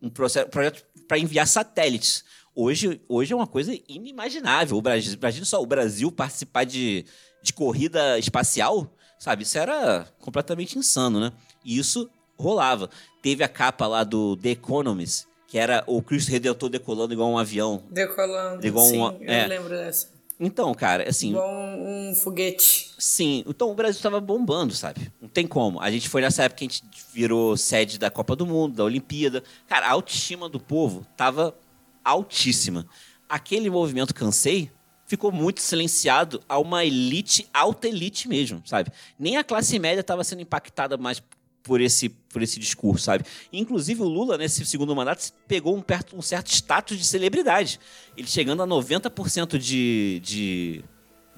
um, 0.00 0.10
processo, 0.10 0.48
projeto 0.48 0.84
para 1.06 1.18
enviar 1.18 1.46
satélites. 1.46 2.24
Hoje, 2.54 3.00
hoje 3.08 3.32
é 3.32 3.36
uma 3.36 3.46
coisa 3.46 3.72
inimaginável. 3.88 4.76
O 4.76 4.82
Brasil, 4.82 5.14
imagina 5.14 5.44
só 5.44 5.62
o 5.62 5.66
Brasil 5.66 6.10
participar 6.10 6.64
de, 6.64 7.06
de 7.42 7.52
corrida 7.52 8.18
espacial, 8.18 8.94
sabe? 9.18 9.44
Isso 9.44 9.56
era 9.56 10.06
completamente 10.18 10.78
insano, 10.78 11.20
né? 11.20 11.32
E 11.64 11.78
isso 11.78 12.10
rolava. 12.36 12.90
Teve 13.22 13.44
a 13.44 13.48
capa 13.48 13.86
lá 13.86 14.04
do 14.04 14.36
The 14.36 14.50
Economist, 14.50 15.26
que 15.52 15.58
era 15.58 15.84
o 15.86 16.00
Cristo 16.00 16.30
Redentor 16.30 16.70
decolando 16.70 17.12
igual 17.12 17.28
um 17.28 17.36
avião. 17.36 17.82
Decolando, 17.90 18.66
igual 18.66 18.86
sim, 18.86 18.98
um, 18.98 19.18
é. 19.20 19.44
eu 19.44 19.48
lembro 19.50 19.68
dessa. 19.68 20.08
Então, 20.40 20.72
cara, 20.72 21.06
assim. 21.06 21.28
Igual 21.28 21.46
um, 21.46 22.08
um 22.08 22.14
foguete. 22.14 22.94
Sim, 22.98 23.44
então 23.46 23.70
o 23.70 23.74
Brasil 23.74 23.98
estava 23.98 24.18
bombando, 24.18 24.72
sabe? 24.72 25.12
Não 25.20 25.28
tem 25.28 25.46
como. 25.46 25.78
A 25.78 25.90
gente 25.90 26.08
foi 26.08 26.22
nessa 26.22 26.44
época 26.44 26.60
que 26.60 26.64
a 26.64 26.68
gente 26.68 26.82
virou 27.12 27.54
sede 27.54 27.98
da 27.98 28.10
Copa 28.10 28.34
do 28.34 28.46
Mundo, 28.46 28.76
da 28.76 28.84
Olimpíada. 28.84 29.44
Cara, 29.68 29.88
a 29.88 29.90
autoestima 29.90 30.48
do 30.48 30.58
povo 30.58 31.06
tava 31.18 31.54
altíssima. 32.02 32.86
Aquele 33.28 33.68
movimento 33.68 34.14
Cansei 34.14 34.70
ficou 35.06 35.30
muito 35.30 35.60
silenciado 35.60 36.42
a 36.48 36.58
uma 36.58 36.82
elite, 36.82 37.46
alta 37.52 37.88
elite 37.88 38.26
mesmo, 38.26 38.62
sabe? 38.64 38.90
Nem 39.18 39.36
a 39.36 39.44
classe 39.44 39.78
média 39.78 40.00
estava 40.00 40.24
sendo 40.24 40.40
impactada 40.40 40.96
mais 40.96 41.22
por 41.62 41.80
esse, 41.80 42.08
por 42.08 42.42
esse 42.42 42.58
discurso, 42.58 43.04
sabe? 43.04 43.24
Inclusive, 43.52 44.02
o 44.02 44.08
Lula, 44.08 44.36
nesse 44.36 44.64
segundo 44.66 44.94
mandato, 44.94 45.32
pegou 45.46 45.76
um, 45.76 45.80
perto, 45.80 46.16
um 46.16 46.22
certo 46.22 46.48
status 46.48 46.98
de 46.98 47.04
celebridade. 47.04 47.78
Ele 48.16 48.26
chegando 48.26 48.62
a 48.62 48.66
90% 48.66 49.58
de, 49.58 50.20
de, 50.22 50.84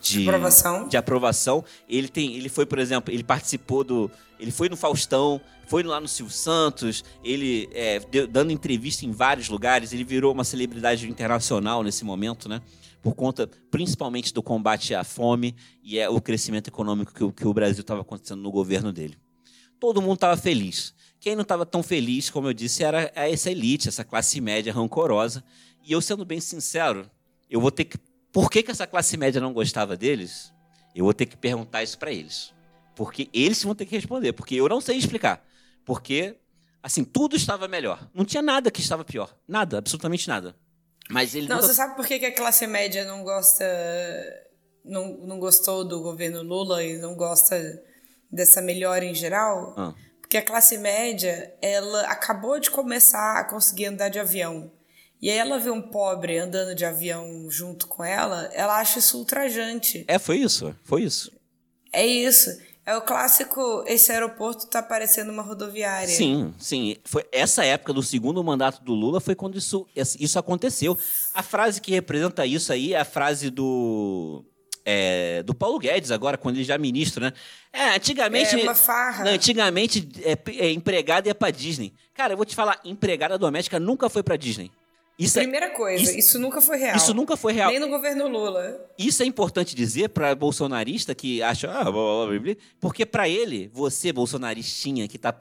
de 0.00 0.22
aprovação. 0.22 0.88
De 0.88 0.96
aprovação. 0.96 1.64
Ele, 1.88 2.08
tem, 2.08 2.34
ele 2.34 2.48
foi, 2.48 2.66
por 2.66 2.78
exemplo, 2.78 3.12
ele 3.12 3.24
participou 3.24 3.84
do. 3.84 4.10
Ele 4.38 4.50
foi 4.50 4.68
no 4.68 4.76
Faustão, 4.76 5.40
foi 5.66 5.82
lá 5.82 6.00
no 6.00 6.08
Silvio 6.08 6.34
Santos, 6.34 7.04
ele 7.22 7.68
é, 7.72 8.00
deu, 8.00 8.26
dando 8.26 8.50
entrevista 8.50 9.06
em 9.06 9.12
vários 9.12 9.48
lugares, 9.48 9.92
ele 9.92 10.04
virou 10.04 10.32
uma 10.32 10.44
celebridade 10.44 11.08
internacional 11.08 11.82
nesse 11.82 12.04
momento, 12.04 12.48
né? 12.48 12.60
Por 13.00 13.14
conta 13.14 13.48
principalmente 13.70 14.34
do 14.34 14.42
combate 14.42 14.94
à 14.94 15.04
fome 15.04 15.54
e 15.82 15.98
é, 15.98 16.08
o 16.08 16.20
crescimento 16.20 16.68
econômico 16.68 17.12
que, 17.12 17.32
que 17.32 17.46
o 17.46 17.54
Brasil 17.54 17.82
estava 17.82 18.00
acontecendo 18.00 18.42
no 18.42 18.50
governo 18.50 18.92
dele 18.92 19.16
todo 19.84 20.00
mundo 20.00 20.14
estava 20.14 20.34
feliz. 20.34 20.94
Quem 21.20 21.36
não 21.36 21.42
estava 21.42 21.66
tão 21.66 21.82
feliz, 21.82 22.30
como 22.30 22.48
eu 22.48 22.54
disse, 22.54 22.82
era 22.82 23.12
essa 23.14 23.50
elite, 23.50 23.86
essa 23.86 24.02
classe 24.02 24.40
média 24.40 24.72
rancorosa. 24.72 25.44
E 25.82 25.92
eu, 25.92 26.00
sendo 26.00 26.24
bem 26.24 26.40
sincero, 26.40 27.10
eu 27.50 27.60
vou 27.60 27.70
ter 27.70 27.84
que. 27.84 27.98
Por 28.32 28.50
que, 28.50 28.62
que 28.62 28.70
essa 28.70 28.86
classe 28.86 29.14
média 29.18 29.42
não 29.42 29.52
gostava 29.52 29.94
deles? 29.94 30.50
Eu 30.94 31.04
vou 31.04 31.12
ter 31.12 31.26
que 31.26 31.36
perguntar 31.36 31.82
isso 31.82 31.98
para 31.98 32.10
eles. 32.10 32.54
Porque 32.96 33.28
eles 33.30 33.62
vão 33.62 33.74
ter 33.74 33.84
que 33.84 33.94
responder. 33.94 34.32
Porque 34.32 34.54
eu 34.54 34.66
não 34.70 34.80
sei 34.80 34.96
explicar. 34.96 35.46
Porque, 35.84 36.34
assim, 36.82 37.04
tudo 37.04 37.36
estava 37.36 37.68
melhor. 37.68 38.08
Não 38.14 38.24
tinha 38.24 38.42
nada 38.42 38.70
que 38.70 38.80
estava 38.80 39.04
pior. 39.04 39.36
Nada, 39.46 39.76
absolutamente 39.76 40.26
nada. 40.26 40.56
Mas 41.10 41.34
ele 41.34 41.46
não. 41.46 41.56
Nunca... 41.56 41.68
Você 41.68 41.74
sabe 41.74 41.94
por 41.94 42.06
que, 42.06 42.18
que 42.18 42.26
a 42.26 42.34
classe 42.34 42.66
média 42.66 43.04
não 43.04 43.22
gosta. 43.22 43.66
Não, 44.82 45.18
não 45.26 45.38
gostou 45.38 45.84
do 45.84 46.00
governo 46.00 46.42
Lula 46.42 46.82
e 46.82 46.96
não 46.96 47.14
gosta 47.14 47.54
dessa 48.34 48.60
melhora 48.60 49.04
em 49.04 49.14
geral, 49.14 49.74
ah. 49.76 49.94
porque 50.20 50.36
a 50.36 50.44
classe 50.44 50.76
média, 50.78 51.54
ela 51.62 52.02
acabou 52.02 52.58
de 52.58 52.70
começar 52.70 53.38
a 53.38 53.44
conseguir 53.44 53.86
andar 53.86 54.08
de 54.08 54.18
avião. 54.18 54.70
E 55.22 55.30
aí 55.30 55.38
ela 55.38 55.58
vê 55.58 55.70
um 55.70 55.80
pobre 55.80 56.38
andando 56.38 56.74
de 56.74 56.84
avião 56.84 57.48
junto 57.48 57.86
com 57.86 58.04
ela, 58.04 58.50
ela 58.52 58.78
acha 58.78 58.98
isso 58.98 59.16
ultrajante. 59.16 60.04
É, 60.06 60.18
foi 60.18 60.38
isso, 60.38 60.74
foi 60.84 61.02
isso. 61.02 61.32
É 61.92 62.04
isso. 62.04 62.50
É 62.86 62.94
o 62.94 63.00
clássico, 63.00 63.82
esse 63.86 64.12
aeroporto 64.12 64.66
tá 64.66 64.82
parecendo 64.82 65.32
uma 65.32 65.42
rodoviária. 65.42 66.08
Sim, 66.08 66.52
sim. 66.58 66.96
Foi 67.02 67.24
essa 67.32 67.64
época 67.64 67.94
do 67.94 68.02
segundo 68.02 68.44
mandato 68.44 68.84
do 68.84 68.92
Lula 68.92 69.20
foi 69.20 69.34
quando 69.34 69.56
isso, 69.56 69.86
isso 69.94 70.38
aconteceu. 70.38 70.98
A 71.32 71.42
frase 71.42 71.80
que 71.80 71.92
representa 71.92 72.44
isso 72.44 72.70
aí 72.70 72.92
é 72.92 73.00
a 73.00 73.04
frase 73.04 73.48
do 73.48 74.44
é, 74.84 75.42
do 75.42 75.54
Paulo 75.54 75.78
Guedes 75.78 76.10
agora, 76.10 76.36
quando 76.36 76.56
ele 76.56 76.64
já 76.64 76.74
é 76.74 76.78
ministro, 76.78 77.24
né? 77.24 77.32
É, 77.72 77.94
antigamente. 77.96 78.54
É 78.54 78.62
uma 78.62 78.74
farra. 78.74 79.24
Não, 79.24 79.32
antigamente, 79.32 80.08
é, 80.22 80.38
é, 80.58 80.70
empregada 80.70 81.28
ia 81.28 81.34
pra 81.34 81.50
Disney. 81.50 81.92
Cara, 82.12 82.34
eu 82.34 82.36
vou 82.36 82.44
te 82.44 82.54
falar, 82.54 82.78
empregada 82.84 83.38
doméstica 83.38 83.80
nunca 83.80 84.08
foi 84.08 84.22
pra 84.22 84.36
Disney. 84.36 84.70
Isso 85.18 85.38
é 85.38 85.42
Primeira 85.42 85.66
é, 85.66 85.70
coisa, 85.70 86.02
isso, 86.02 86.18
isso, 86.18 86.38
nunca 86.40 86.60
foi 86.60 86.76
real. 86.76 86.96
Isso 86.96 87.14
nunca 87.14 87.36
foi 87.36 87.52
real. 87.52 87.70
Nem 87.70 87.78
no 87.78 87.88
governo 87.88 88.26
Lula. 88.26 88.84
Isso 88.98 89.22
é 89.22 89.26
importante 89.26 89.74
dizer 89.74 90.08
para 90.08 90.34
bolsonarista 90.34 91.14
que 91.14 91.40
acha, 91.40 91.70
ah, 91.70 91.84
blá, 91.84 92.26
blá, 92.26 92.38
blá, 92.40 92.56
porque 92.80 93.06
para 93.06 93.28
ele, 93.28 93.70
você 93.72 94.12
bolsonaristinha 94.12 95.06
que 95.06 95.16
tá 95.16 95.32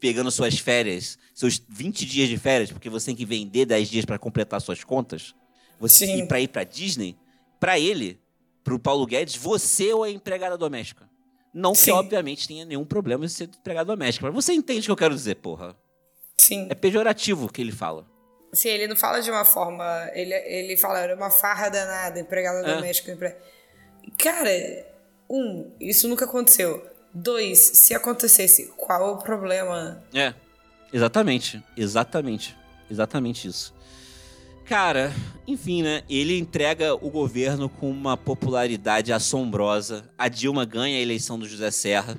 pegando 0.00 0.30
suas 0.30 0.58
férias, 0.58 1.18
seus 1.34 1.62
20 1.68 2.06
dias 2.06 2.28
de 2.30 2.38
férias, 2.38 2.72
porque 2.72 2.88
você 2.88 3.06
tem 3.06 3.16
que 3.16 3.26
vender 3.26 3.66
10 3.66 3.90
dias 3.90 4.04
para 4.06 4.18
completar 4.18 4.60
suas 4.60 4.82
contas, 4.82 5.34
você 5.78 6.06
Sim. 6.06 6.20
ir 6.20 6.26
para 6.26 6.40
ir 6.40 6.48
para 6.48 6.64
Disney, 6.64 7.14
para 7.60 7.78
ele, 7.78 8.18
pro 8.64 8.78
Paulo 8.78 9.06
Guedes, 9.06 9.36
você 9.36 9.92
ou 9.92 10.02
a 10.02 10.10
empregada 10.10 10.56
doméstica. 10.56 11.08
Não 11.52 11.74
Sim. 11.74 11.84
que, 11.84 11.90
obviamente, 11.92 12.48
tenha 12.48 12.64
nenhum 12.64 12.84
problema 12.84 13.24
em 13.24 13.28
ser 13.28 13.44
empregada 13.44 13.86
doméstica. 13.86 14.26
Mas 14.26 14.34
você 14.34 14.52
entende 14.52 14.80
o 14.80 14.84
que 14.86 14.90
eu 14.90 14.96
quero 14.96 15.14
dizer, 15.14 15.36
porra. 15.36 15.76
Sim. 16.36 16.66
É 16.68 16.74
pejorativo 16.74 17.46
o 17.46 17.52
que 17.52 17.60
ele 17.60 17.70
fala. 17.70 18.04
Sim, 18.52 18.70
ele 18.70 18.88
não 18.88 18.96
fala 18.96 19.20
de 19.20 19.30
uma 19.30 19.44
forma. 19.44 20.10
Ele, 20.14 20.34
ele 20.34 20.76
fala, 20.76 20.98
era 20.98 21.14
uma 21.14 21.30
farra 21.30 21.68
danada, 21.68 22.18
empregada 22.18 22.66
é. 22.68 22.74
doméstica. 22.74 23.12
Empre... 23.12 23.36
Cara, 24.18 24.50
um, 25.30 25.70
isso 25.78 26.08
nunca 26.08 26.24
aconteceu. 26.24 26.84
Dois, 27.12 27.58
se 27.58 27.94
acontecesse, 27.94 28.72
qual 28.76 29.14
o 29.14 29.18
problema? 29.18 30.02
É, 30.12 30.34
exatamente. 30.92 31.62
Exatamente. 31.76 32.56
Exatamente 32.90 33.46
isso. 33.46 33.72
Cara, 34.64 35.12
enfim, 35.46 35.82
né? 35.82 36.02
Ele 36.08 36.38
entrega 36.38 36.94
o 36.94 37.10
governo 37.10 37.68
com 37.68 37.90
uma 37.90 38.16
popularidade 38.16 39.12
assombrosa. 39.12 40.10
A 40.16 40.26
Dilma 40.26 40.64
ganha 40.64 40.96
a 40.96 41.02
eleição 41.02 41.38
do 41.38 41.46
José 41.46 41.70
Serra. 41.70 42.18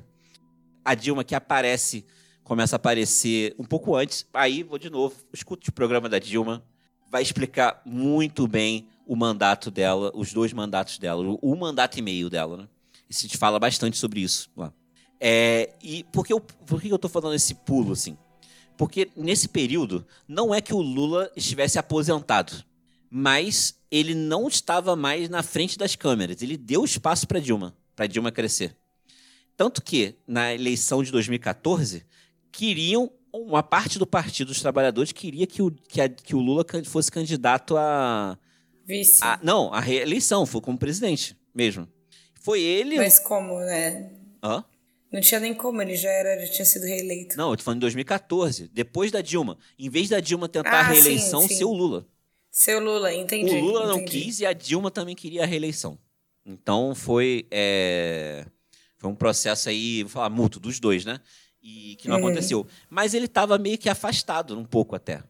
A 0.84 0.94
Dilma 0.94 1.24
que 1.24 1.34
aparece, 1.34 2.06
começa 2.44 2.76
a 2.76 2.78
aparecer 2.78 3.52
um 3.58 3.64
pouco 3.64 3.96
antes. 3.96 4.24
Aí, 4.32 4.62
vou 4.62 4.78
de 4.78 4.88
novo, 4.88 5.16
escute 5.32 5.70
o 5.70 5.72
programa 5.72 6.08
da 6.08 6.20
Dilma. 6.20 6.62
Vai 7.10 7.20
explicar 7.20 7.82
muito 7.84 8.46
bem 8.46 8.88
o 9.04 9.16
mandato 9.16 9.68
dela, 9.68 10.12
os 10.14 10.32
dois 10.32 10.52
mandatos 10.52 10.98
dela, 10.98 11.24
o 11.42 11.56
mandato 11.56 11.98
e 11.98 12.02
meio 12.02 12.30
dela, 12.30 12.56
né? 12.56 12.68
E 13.10 13.14
se 13.14 13.28
fala 13.36 13.58
bastante 13.58 13.96
sobre 13.96 14.20
isso 14.20 14.50
lá. 14.56 14.72
É, 15.20 15.74
e 15.82 16.04
por 16.04 16.24
que, 16.24 16.32
eu, 16.32 16.40
por 16.40 16.80
que 16.80 16.88
eu 16.88 16.98
tô 16.98 17.08
falando 17.08 17.34
esse 17.34 17.54
pulo, 17.54 17.92
assim? 17.92 18.16
Porque 18.76 19.10
nesse 19.16 19.48
período, 19.48 20.06
não 20.28 20.54
é 20.54 20.60
que 20.60 20.74
o 20.74 20.80
Lula 20.80 21.30
estivesse 21.34 21.78
aposentado, 21.78 22.64
mas 23.10 23.78
ele 23.90 24.14
não 24.14 24.48
estava 24.48 24.94
mais 24.94 25.28
na 25.28 25.42
frente 25.42 25.78
das 25.78 25.96
câmeras. 25.96 26.42
Ele 26.42 26.56
deu 26.56 26.84
espaço 26.84 27.26
para 27.26 27.40
Dilma, 27.40 27.74
para 27.94 28.06
Dilma 28.06 28.30
crescer. 28.30 28.76
Tanto 29.56 29.82
que, 29.82 30.14
na 30.26 30.52
eleição 30.52 31.02
de 31.02 31.10
2014, 31.10 32.04
queriam, 32.52 33.10
uma 33.32 33.62
parte 33.62 33.98
do 33.98 34.06
Partido 34.06 34.48
dos 34.48 34.60
Trabalhadores 34.60 35.12
queria 35.12 35.46
que 35.46 35.62
o, 35.62 35.70
que, 35.70 36.00
a, 36.00 36.08
que 36.08 36.36
o 36.36 36.40
Lula 36.40 36.64
fosse 36.84 37.10
candidato 37.10 37.76
a. 37.76 38.38
Vice. 38.84 39.20
A, 39.22 39.38
não, 39.42 39.72
a 39.72 39.80
reeleição, 39.80 40.44
foi 40.44 40.60
como 40.60 40.78
presidente 40.78 41.36
mesmo. 41.54 41.88
Foi 42.40 42.60
ele. 42.60 42.96
Mas 42.96 43.18
como, 43.18 43.58
né? 43.60 44.10
Hã? 44.42 44.62
Não 45.12 45.20
tinha 45.20 45.40
nem 45.40 45.54
como, 45.54 45.80
ele 45.80 45.94
já, 45.96 46.10
era, 46.10 46.44
já 46.46 46.52
tinha 46.52 46.64
sido 46.64 46.84
reeleito. 46.84 47.36
Não, 47.36 47.50
eu 47.50 47.56
tô 47.56 47.62
falando 47.62 47.78
em 47.78 47.80
2014, 47.80 48.68
depois 48.68 49.10
da 49.12 49.20
Dilma. 49.20 49.56
Em 49.78 49.88
vez 49.88 50.08
da 50.08 50.18
Dilma 50.20 50.48
tentar 50.48 50.70
ah, 50.72 50.80
a 50.80 50.82
reeleição, 50.82 51.42
sim, 51.42 51.48
sim. 51.48 51.54
ser 51.56 51.64
o 51.64 51.72
Lula. 51.72 52.06
Seu 52.50 52.80
Lula, 52.82 53.12
entendi. 53.14 53.54
O 53.54 53.60
Lula 53.60 53.86
não 53.86 53.96
entendi. 54.00 54.22
quis 54.24 54.40
e 54.40 54.46
a 54.46 54.52
Dilma 54.52 54.90
também 54.90 55.14
queria 55.14 55.42
a 55.44 55.46
reeleição. 55.46 55.98
Então 56.44 56.94
foi, 56.94 57.46
é, 57.50 58.46
foi 58.98 59.10
um 59.10 59.14
processo 59.14 59.68
aí, 59.68 60.02
vou 60.02 60.10
falar 60.10 60.30
mútuo 60.30 60.60
dos 60.60 60.80
dois, 60.80 61.04
né? 61.04 61.20
E 61.62 61.96
que 61.96 62.08
não 62.08 62.16
Uhum. 62.18 62.26
aconteceu. 62.26 62.66
Mas 62.88 63.14
ele 63.14 63.26
estava 63.26 63.58
meio 63.58 63.76
que 63.78 63.88
afastado 63.88 64.58
um 64.58 64.64
pouco 64.64 64.94
até. 64.96 65.22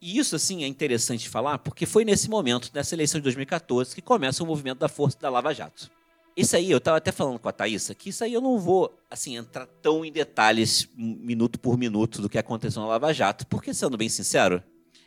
E 0.00 0.18
isso, 0.18 0.34
assim, 0.34 0.64
é 0.64 0.66
interessante 0.66 1.28
falar, 1.28 1.58
porque 1.58 1.86
foi 1.86 2.04
nesse 2.04 2.28
momento, 2.28 2.70
nessa 2.74 2.94
eleição 2.94 3.20
de 3.20 3.22
2014, 3.24 3.94
que 3.94 4.02
começa 4.02 4.42
o 4.42 4.46
movimento 4.46 4.78
da 4.78 4.88
força 4.88 5.16
da 5.20 5.30
Lava 5.30 5.54
Jato. 5.54 5.90
Isso 6.36 6.56
aí, 6.56 6.70
eu 6.70 6.78
estava 6.78 6.96
até 6.96 7.12
falando 7.12 7.38
com 7.38 7.48
a 7.48 7.52
Thaísa, 7.52 7.94
que 7.94 8.08
isso 8.08 8.24
aí 8.24 8.32
eu 8.32 8.40
não 8.40 8.58
vou, 8.58 8.98
assim, 9.10 9.36
entrar 9.36 9.66
tão 9.82 10.04
em 10.04 10.10
detalhes, 10.10 10.88
minuto 10.96 11.58
por 11.60 11.76
minuto, 11.76 12.22
do 12.22 12.28
que 12.28 12.38
aconteceu 12.38 12.80
na 12.80 12.88
Lava 12.88 13.12
Jato, 13.12 13.46
porque, 13.46 13.74
sendo 13.74 13.96
bem 13.98 14.08
sincero, 14.08 14.62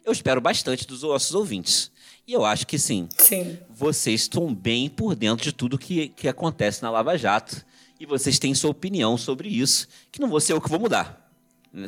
eu 0.06 0.12
espero 0.12 0.40
bastante 0.40 0.86
dos 0.86 1.02
nossos 1.02 1.34
ouvintes. 1.34 1.92
E 2.28 2.34
eu 2.34 2.46
acho 2.46 2.66
que 2.68 2.78
sim, 2.78 3.08
Sim. 3.18 3.58
vocês 3.70 4.22
estão 4.22 4.54
bem 4.54 4.88
por 4.90 5.16
dentro 5.16 5.44
de 5.44 5.52
tudo 5.52 5.78
que, 5.78 6.10
que 6.10 6.28
acontece 6.28 6.82
na 6.84 6.90
Lava 6.92 7.18
Jato. 7.18 7.66
E 8.00 8.06
vocês 8.06 8.38
têm 8.38 8.54
sua 8.54 8.72
opinião 8.72 9.18
sobre 9.18 9.48
isso, 9.48 9.88
que 10.12 10.20
não 10.20 10.28
vou 10.28 10.40
ser 10.42 10.54
eu 10.54 10.60
que 10.62 10.70
vou 10.70 10.80
mudar. 10.80 11.32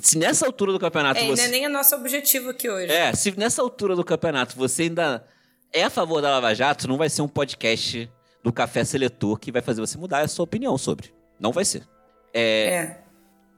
Se 0.01 0.17
nessa 0.17 0.45
altura 0.45 0.71
do 0.73 0.79
campeonato 0.79 1.19
É, 1.19 1.27
você. 1.27 1.41
não 1.41 1.47
é 1.47 1.51
nem 1.51 1.65
o 1.65 1.69
nosso 1.69 1.95
objetivo 1.95 2.49
aqui 2.49 2.69
hoje. 2.69 2.91
É, 2.91 3.13
se 3.13 3.37
nessa 3.37 3.61
altura 3.61 3.95
do 3.95 4.03
campeonato 4.03 4.55
você 4.55 4.83
ainda 4.83 5.25
é 5.71 5.83
a 5.83 5.89
favor 5.89 6.21
da 6.21 6.29
Lava 6.31 6.53
Jato, 6.53 6.87
não 6.87 6.97
vai 6.97 7.09
ser 7.09 7.21
um 7.21 7.27
podcast 7.27 8.09
do 8.47 8.53
Café 8.53 8.85
Seletor 8.85 9.37
que 9.37 9.51
vai 9.51 9.61
fazer 9.61 9.81
você 9.81 9.97
mudar 9.97 10.21
a 10.21 10.27
sua 10.27 10.45
opinião 10.45 10.77
sobre. 10.77 11.13
Não 11.37 11.51
vai 11.51 11.65
ser. 11.65 11.85
É. 12.33 12.95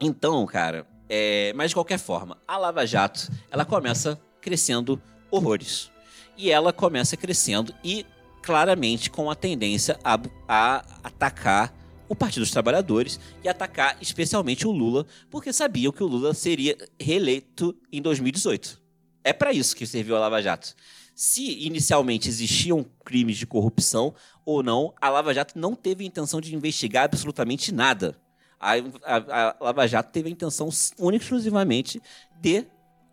Então, 0.00 0.44
cara, 0.46 0.84
é, 1.08 1.52
mas 1.54 1.70
de 1.70 1.76
qualquer 1.76 1.98
forma, 1.98 2.36
a 2.46 2.58
Lava 2.58 2.84
Jato, 2.84 3.30
ela 3.52 3.64
começa 3.64 4.20
crescendo 4.40 5.00
horrores. 5.30 5.92
E 6.36 6.50
ela 6.50 6.72
começa 6.72 7.16
crescendo 7.16 7.72
e 7.84 8.04
claramente 8.42 9.10
com 9.10 9.30
a 9.30 9.36
tendência 9.36 9.96
a, 10.02 10.18
a 10.48 10.84
atacar 11.04 11.72
o 12.08 12.16
Partido 12.16 12.40
dos 12.40 12.50
Trabalhadores 12.50 13.20
e 13.44 13.48
atacar 13.48 13.96
especialmente 14.00 14.66
o 14.66 14.72
Lula, 14.72 15.06
porque 15.30 15.52
sabiam 15.52 15.92
que 15.92 16.02
o 16.02 16.08
Lula 16.08 16.34
seria 16.34 16.76
reeleito 16.98 17.76
em 17.92 18.02
2018. 18.02 18.80
É 19.22 19.32
para 19.32 19.52
isso 19.52 19.76
que 19.76 19.86
serviu 19.86 20.16
a 20.16 20.18
Lava 20.18 20.42
Jato. 20.42 20.74
Se 21.22 21.66
inicialmente 21.66 22.30
existiam 22.30 22.82
crimes 23.04 23.36
de 23.36 23.46
corrupção 23.46 24.14
ou 24.42 24.62
não, 24.62 24.94
a 24.98 25.10
Lava 25.10 25.34
Jato 25.34 25.58
não 25.58 25.74
teve 25.74 26.02
a 26.02 26.06
intenção 26.06 26.40
de 26.40 26.54
investigar 26.54 27.04
absolutamente 27.04 27.74
nada. 27.74 28.16
A, 28.58 28.72
a- 29.04 29.56
a 29.60 29.64
Lava 29.64 29.86
Jato 29.86 30.10
teve 30.12 30.30
a 30.30 30.32
intenção 30.32 30.70
única 30.98 31.22
e 31.22 31.26
exclusivamente 31.26 32.00
de 32.40 32.64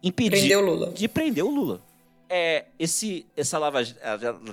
impedir 0.02 0.30
Prendeu 0.40 0.60
o 0.62 0.66
Lula. 0.66 0.92
de 0.94 1.08
prender 1.10 1.44
o 1.44 1.50
Lula. 1.52 1.82
É, 2.30 2.68
esse, 2.80 3.26
essa 3.36 3.58
Lava 3.58 3.80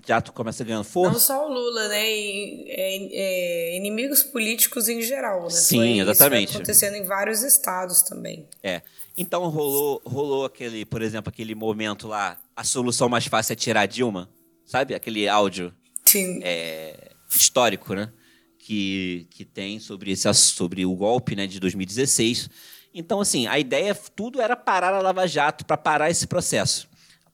Jato 0.04 0.32
começa 0.32 0.64
ganhando 0.64 0.78
Não 0.84 0.90
força. 0.90 1.20
só 1.20 1.46
o 1.46 1.52
Lula, 1.52 1.86
né? 1.88 2.10
E, 2.10 2.66
é, 2.70 3.08
é, 3.12 3.76
inimigos 3.76 4.24
políticos 4.24 4.88
em 4.88 5.00
geral, 5.00 5.44
né? 5.44 5.50
Sim, 5.50 5.78
Foi- 5.78 5.98
exatamente. 6.00 6.44
Isso 6.48 6.52
foi 6.54 6.62
acontecendo 6.62 6.96
em 6.96 7.04
vários 7.04 7.42
estados 7.42 8.02
também. 8.02 8.48
É. 8.64 8.82
Então 9.16 9.48
rolou, 9.48 10.02
rolou 10.04 10.44
aquele, 10.44 10.84
por 10.84 11.00
exemplo, 11.02 11.28
aquele 11.30 11.54
momento 11.54 12.08
lá, 12.08 12.38
a 12.56 12.64
solução 12.64 13.08
mais 13.08 13.26
fácil 13.26 13.52
é 13.52 13.56
tirar 13.56 13.82
a 13.82 13.86
Dilma, 13.86 14.28
sabe? 14.64 14.94
Aquele 14.94 15.28
áudio 15.28 15.72
Sim. 16.04 16.40
é, 16.42 17.12
histórico, 17.30 17.94
né? 17.94 18.12
Que, 18.58 19.26
que 19.30 19.44
tem 19.44 19.78
sobre, 19.78 20.10
esse, 20.10 20.32
sobre 20.34 20.86
o 20.86 20.94
golpe 20.94 21.36
né, 21.36 21.46
de 21.46 21.60
2016. 21.60 22.48
Então, 22.94 23.20
assim, 23.20 23.46
a 23.46 23.58
ideia, 23.58 23.94
tudo 23.94 24.40
era 24.40 24.56
parar 24.56 24.94
a 24.94 25.00
Lava 25.02 25.26
Jato 25.28 25.66
para 25.66 25.76
parar 25.76 26.10
esse 26.10 26.26
processo, 26.26 26.88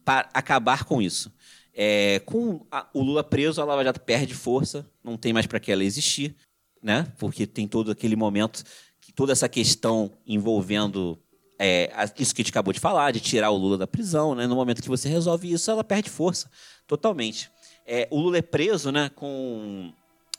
para 0.04 0.28
acabar 0.34 0.84
com 0.84 1.00
isso. 1.00 1.32
É, 1.72 2.18
com 2.26 2.66
a- 2.70 2.88
o 2.92 3.00
Lula 3.02 3.22
preso, 3.22 3.60
a 3.60 3.64
Lava 3.64 3.84
Jato 3.84 4.00
perde 4.00 4.34
força, 4.34 4.90
não 5.04 5.16
tem 5.16 5.32
mais 5.32 5.46
para 5.46 5.60
que 5.60 5.70
ela 5.70 5.84
existir, 5.84 6.34
né? 6.82 7.06
Porque 7.18 7.46
tem 7.46 7.68
todo 7.68 7.90
aquele 7.92 8.16
momento, 8.16 8.64
que 9.00 9.12
toda 9.12 9.32
essa 9.32 9.48
questão 9.48 10.10
envolvendo 10.26 11.16
é, 11.62 11.92
isso 12.18 12.34
que 12.34 12.40
a 12.40 12.42
gente 12.42 12.50
acabou 12.50 12.72
de 12.72 12.80
falar, 12.80 13.10
de 13.10 13.20
tirar 13.20 13.50
o 13.50 13.56
Lula 13.56 13.76
da 13.76 13.86
prisão, 13.86 14.34
né? 14.34 14.46
No 14.46 14.54
momento 14.56 14.80
que 14.82 14.88
você 14.88 15.08
resolve 15.10 15.52
isso, 15.52 15.70
ela 15.70 15.84
perde 15.84 16.08
força, 16.08 16.50
totalmente. 16.86 17.50
É, 17.86 18.08
o 18.10 18.18
Lula 18.18 18.38
é 18.38 18.42
preso, 18.42 18.90
né? 18.90 19.10
Com 19.14 19.92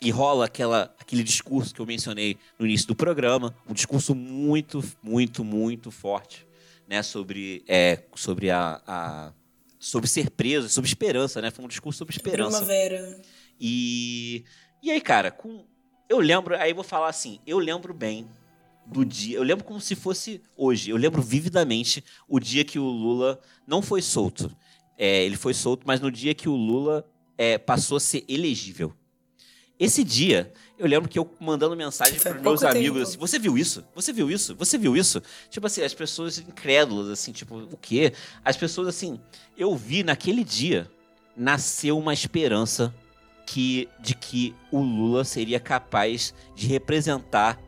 e 0.04 0.10
rola 0.10 0.46
aquela, 0.46 0.92
aquele 1.00 1.22
discurso 1.24 1.76
que 1.76 1.80
eu 1.80 1.86
mencionei 1.86 2.36
no 2.58 2.66
início 2.66 2.88
do 2.88 2.96
programa, 2.96 3.56
um 3.70 3.74
discurso 3.74 4.16
muito, 4.16 4.84
muito, 5.04 5.44
muito 5.44 5.92
forte, 5.92 6.44
né? 6.88 7.04
Sobre, 7.04 7.64
é, 7.68 8.00
sobre 8.16 8.50
a, 8.50 8.82
a- 8.88 9.34
sobre 9.80 10.08
ser 10.10 10.32
preso, 10.32 10.70
sobre 10.70 10.88
esperança, 10.88 11.40
né? 11.40 11.52
Foi 11.52 11.64
um 11.64 11.68
discurso 11.68 12.00
sobre 12.00 12.16
esperança. 12.16 12.58
Primavera. 12.58 13.22
E, 13.60 14.44
e 14.82 14.90
aí, 14.90 15.00
cara, 15.02 15.30
com, 15.30 15.64
eu 16.10 16.20
lembro, 16.20 16.56
aí 16.56 16.72
eu 16.72 16.76
vou 16.76 16.84
falar 16.84 17.10
assim, 17.10 17.40
eu 17.46 17.60
lembro 17.60 17.94
bem 17.94 18.28
do 18.86 19.06
dia, 19.06 19.38
eu 19.38 19.44
lembro 19.44 19.64
como 19.64 19.80
se 19.80 19.96
fosse 19.96 20.42
hoje, 20.56 20.90
eu 20.90 20.98
lembro 20.98 21.22
vividamente 21.22 22.04
o 22.28 22.40
dia 22.40 22.64
que 22.64 22.80
o 22.80 22.84
Lula 22.84 23.40
não 23.66 23.82
foi 23.82 24.02
solto. 24.02 24.56
É, 24.98 25.24
ele 25.24 25.38
foi 25.38 25.54
solto, 25.54 25.84
mas 25.86 26.00
no 26.00 26.12
dia 26.12 26.34
que 26.34 26.50
o 26.50 26.56
Lula 26.56 27.08
é, 27.38 27.58
passou 27.58 27.98
a 27.98 28.00
ser 28.00 28.24
elegível. 28.28 28.94
Esse 29.80 30.04
dia, 30.04 30.54
eu 30.78 30.86
lembro 30.86 31.10
que 31.10 31.18
eu 31.18 31.28
mandando 31.40 31.76
mensagem 31.76 32.20
para 32.20 32.36
meus 32.36 32.62
amigos 32.64 32.98
tempo. 32.98 33.10
assim, 33.10 33.18
você 33.18 33.40
viu 33.40 33.58
isso? 33.58 33.84
Você 33.96 34.14
viu 34.14 34.30
isso? 34.30 34.56
Você 34.56 34.78
viu 34.78 34.96
isso? 34.96 35.24
Tipo 35.50 35.66
assim, 35.66 35.82
as 35.82 35.94
pessoas 35.94 36.38
incrédulas, 36.38 37.10
assim, 37.10 37.32
tipo, 37.32 37.58
o 37.58 37.78
quê? 37.78 38.14
As 38.46 38.56
pessoas, 38.56 38.88
assim, 38.88 39.20
eu 39.58 39.76
vi 39.76 40.04
naquele 40.04 40.44
dia, 40.44 40.88
nasceu 41.36 41.98
uma 41.98 42.14
esperança 42.14 42.94
que, 43.48 43.90
de 44.00 44.14
que 44.14 44.54
o 44.72 44.80
Lula 44.82 45.24
seria 45.24 45.60
capaz 45.60 46.32
de 46.56 46.68
representar 46.68 47.60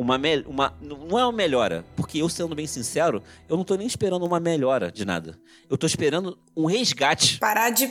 uma, 0.00 0.18
uma 0.46 0.74
não 0.80 1.18
é 1.18 1.24
uma 1.24 1.32
melhora, 1.32 1.84
porque 1.94 2.18
eu 2.18 2.28
sendo 2.28 2.54
bem 2.54 2.66
sincero, 2.66 3.22
eu 3.48 3.56
não 3.56 3.64
tô 3.64 3.74
nem 3.74 3.86
esperando 3.86 4.24
uma 4.24 4.40
melhora 4.40 4.90
de 4.90 5.04
nada. 5.04 5.38
Eu 5.68 5.76
tô 5.76 5.86
esperando 5.86 6.38
um 6.56 6.64
resgate. 6.64 7.38
Parar 7.38 7.68
de. 7.68 7.90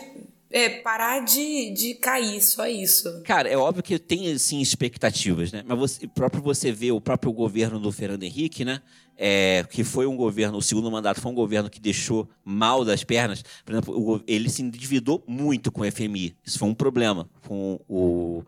É, 0.51 0.67
parar 0.81 1.23
de, 1.23 1.71
de 1.71 1.93
cair, 1.93 2.41
só 2.41 2.65
isso. 2.65 3.21
Cara, 3.23 3.47
é 3.47 3.55
óbvio 3.55 3.83
que 3.83 3.99
tem 3.99 4.35
sim 4.39 4.59
expectativas, 4.59 5.51
né? 5.51 5.63
Mas 5.63 5.77
você, 5.77 6.07
próprio 6.07 6.41
você 6.41 6.71
vê 6.71 6.91
o 6.91 6.99
próprio 6.99 7.31
governo 7.31 7.79
do 7.79 7.91
Fernando 7.91 8.23
Henrique, 8.23 8.65
né? 8.65 8.81
É, 9.15 9.63
que 9.69 9.83
foi 9.83 10.07
um 10.07 10.15
governo, 10.15 10.57
o 10.57 10.61
segundo 10.63 10.89
mandato 10.89 11.21
foi 11.21 11.31
um 11.31 11.35
governo 11.35 11.69
que 11.69 11.79
deixou 11.79 12.27
mal 12.43 12.83
das 12.83 13.03
pernas. 13.03 13.43
Por 13.63 13.73
exemplo, 13.73 14.23
ele 14.25 14.49
se 14.49 14.63
endividou 14.63 15.23
muito 15.27 15.71
com 15.71 15.81
o 15.81 15.91
FMI. 15.91 16.35
Isso 16.43 16.57
foi 16.57 16.67
um 16.67 16.73
problema 16.73 17.29
com 17.47 17.79
o, 17.87 18.43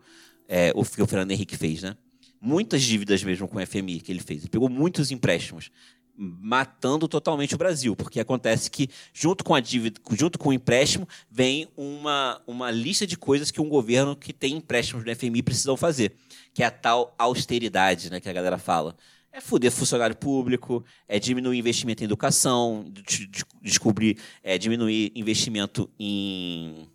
é, 0.48 0.72
o 0.74 0.84
que 0.84 1.02
o 1.02 1.06
Fernando 1.06 1.30
Henrique 1.30 1.56
fez, 1.56 1.82
né? 1.82 1.96
Muitas 2.44 2.82
dívidas 2.82 3.22
mesmo 3.22 3.46
com 3.46 3.58
o 3.58 3.64
FMI 3.64 4.00
que 4.00 4.10
ele 4.10 4.18
fez. 4.20 4.40
Ele 4.42 4.50
pegou 4.50 4.68
muitos 4.68 5.12
empréstimos, 5.12 5.70
matando 6.16 7.06
totalmente 7.06 7.54
o 7.54 7.58
Brasil, 7.58 7.94
porque 7.94 8.18
acontece 8.18 8.68
que 8.68 8.88
junto 9.14 9.44
com 9.44 9.54
a 9.54 9.60
dívida, 9.60 10.00
junto 10.12 10.40
com 10.40 10.48
o 10.48 10.52
empréstimo, 10.52 11.06
vem 11.30 11.68
uma, 11.76 12.42
uma 12.46 12.68
lista 12.70 13.06
de 13.06 13.16
coisas 13.16 13.52
que 13.52 13.60
um 13.60 13.68
governo 13.68 14.16
que 14.16 14.32
tem 14.32 14.56
empréstimos 14.56 15.04
do 15.04 15.14
FMI 15.14 15.40
precisam 15.42 15.76
fazer, 15.76 16.16
que 16.52 16.64
é 16.64 16.66
a 16.66 16.70
tal 16.70 17.14
austeridade, 17.16 18.10
né, 18.10 18.18
que 18.20 18.28
a 18.28 18.32
galera 18.32 18.58
fala. 18.58 18.96
É 19.32 19.40
foder 19.40 19.70
funcionário 19.70 20.14
público, 20.14 20.84
é 21.08 21.18
diminuir 21.18 21.58
investimento 21.58 22.02
em 22.02 22.06
educação, 22.06 22.84
de- 22.92 23.26
de- 23.28 23.44
descobrir, 23.62 24.18
é 24.42 24.58
diminuir 24.58 25.10
investimento 25.14 25.88
em 25.98 26.86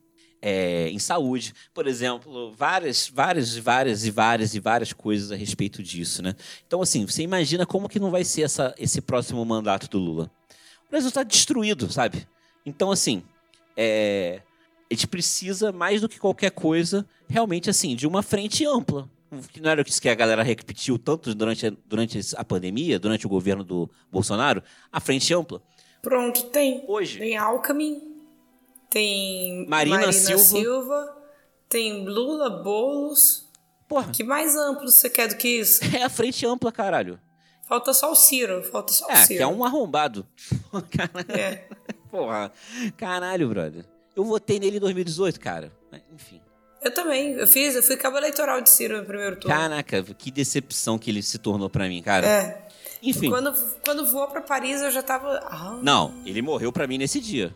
é, 0.49 0.87
em 0.89 0.97
saúde, 0.97 1.53
por 1.73 1.85
exemplo, 1.87 2.53
várias, 2.53 3.09
várias, 3.13 3.57
várias 3.57 4.05
e 4.05 4.11
várias 4.11 4.55
e 4.55 4.61
várias 4.61 4.93
coisas 4.93 5.29
a 5.29 5.35
respeito 5.35 5.83
disso, 5.83 6.23
né? 6.23 6.33
Então, 6.65 6.81
assim, 6.81 7.05
você 7.05 7.21
imagina 7.21 7.65
como 7.65 7.89
que 7.89 7.99
não 7.99 8.09
vai 8.09 8.23
ser 8.23 8.43
essa, 8.43 8.73
esse 8.79 9.01
próximo 9.01 9.43
mandato 9.43 9.89
do 9.89 9.97
Lula? 9.97 10.31
O 10.87 10.89
Brasil 10.89 11.09
está 11.09 11.21
destruído, 11.21 11.91
sabe? 11.91 12.25
Então, 12.65 12.91
assim, 12.91 13.23
é, 13.75 14.41
a 14.89 14.93
gente 14.93 15.05
precisa 15.07 15.73
mais 15.73 15.99
do 15.99 16.07
que 16.07 16.17
qualquer 16.17 16.51
coisa, 16.51 17.05
realmente, 17.27 17.69
assim, 17.69 17.93
de 17.93 18.07
uma 18.07 18.23
frente 18.23 18.65
ampla. 18.65 19.09
Que 19.51 19.59
não 19.59 19.69
era 19.69 19.83
isso 19.85 20.01
que 20.01 20.07
a 20.07 20.15
galera 20.15 20.43
repetiu 20.43 20.97
tanto 20.97 21.35
durante, 21.35 21.67
a- 21.67 21.73
durante 21.85 22.21
a 22.37 22.45
pandemia, 22.45 22.97
durante 22.97 23.25
o 23.25 23.29
governo 23.29 23.65
do 23.65 23.89
Bolsonaro, 24.09 24.63
a 24.89 25.01
frente 25.01 25.33
ampla. 25.33 25.61
Pronto, 26.01 26.43
tem. 26.43 26.85
Hoje. 26.87 27.19
Tem 27.19 27.35
Alckmin, 27.35 28.16
tem 28.89 29.65
Marina 29.67 30.11
Silva. 30.11 30.43
Silva, 30.43 31.17
tem 31.69 32.05
Lula, 32.05 32.49
Boulos. 32.49 33.47
Porra, 33.87 34.11
Que 34.11 34.23
mais 34.23 34.55
amplo 34.55 34.89
você 34.89 35.09
quer 35.09 35.27
do 35.29 35.37
que 35.37 35.47
isso? 35.47 35.79
é 35.95 36.03
a 36.03 36.09
frente 36.09 36.45
ampla, 36.45 36.71
caralho. 36.71 37.19
Falta 37.67 37.93
só 37.93 38.11
o 38.11 38.15
Ciro, 38.15 38.63
falta 38.63 38.93
só 38.93 39.05
o 39.07 39.11
É, 39.11 39.15
Ciro. 39.25 39.37
que 39.37 39.43
é 39.43 39.47
um 39.47 39.63
arrombado. 39.63 40.25
É. 41.29 41.65
Porra, 42.09 42.51
caralho, 42.95 43.49
brother. 43.49 43.85
Eu 44.15 44.23
votei 44.23 44.59
nele 44.59 44.77
em 44.77 44.79
2018, 44.79 45.39
cara. 45.39 45.71
Enfim. 46.13 46.41
Eu 46.81 46.93
também, 46.93 47.31
eu 47.33 47.47
fiz, 47.47 47.75
eu 47.75 47.83
fui 47.83 47.97
cabo 47.97 48.17
eleitoral 48.17 48.61
de 48.61 48.69
Ciro 48.69 48.97
no 48.97 49.05
primeiro 49.05 49.35
turno. 49.37 49.55
Caraca, 49.55 50.01
que 50.03 50.31
decepção 50.31 50.97
que 50.97 51.09
ele 51.09 51.21
se 51.21 51.37
tornou 51.37 51.69
pra 51.69 51.87
mim, 51.87 52.01
cara. 52.01 52.25
É. 52.25 52.67
Enfim. 53.03 53.29
Quando, 53.29 53.53
quando 53.83 54.09
voou 54.09 54.27
pra 54.27 54.41
Paris, 54.41 54.81
eu 54.81 54.89
já 54.91 55.03
tava. 55.03 55.39
Ah, 55.45 55.77
Não, 55.83 56.13
ele 56.25 56.41
morreu 56.41 56.71
pra 56.71 56.87
mim 56.87 56.97
nesse 56.97 57.19
dia. 57.19 57.53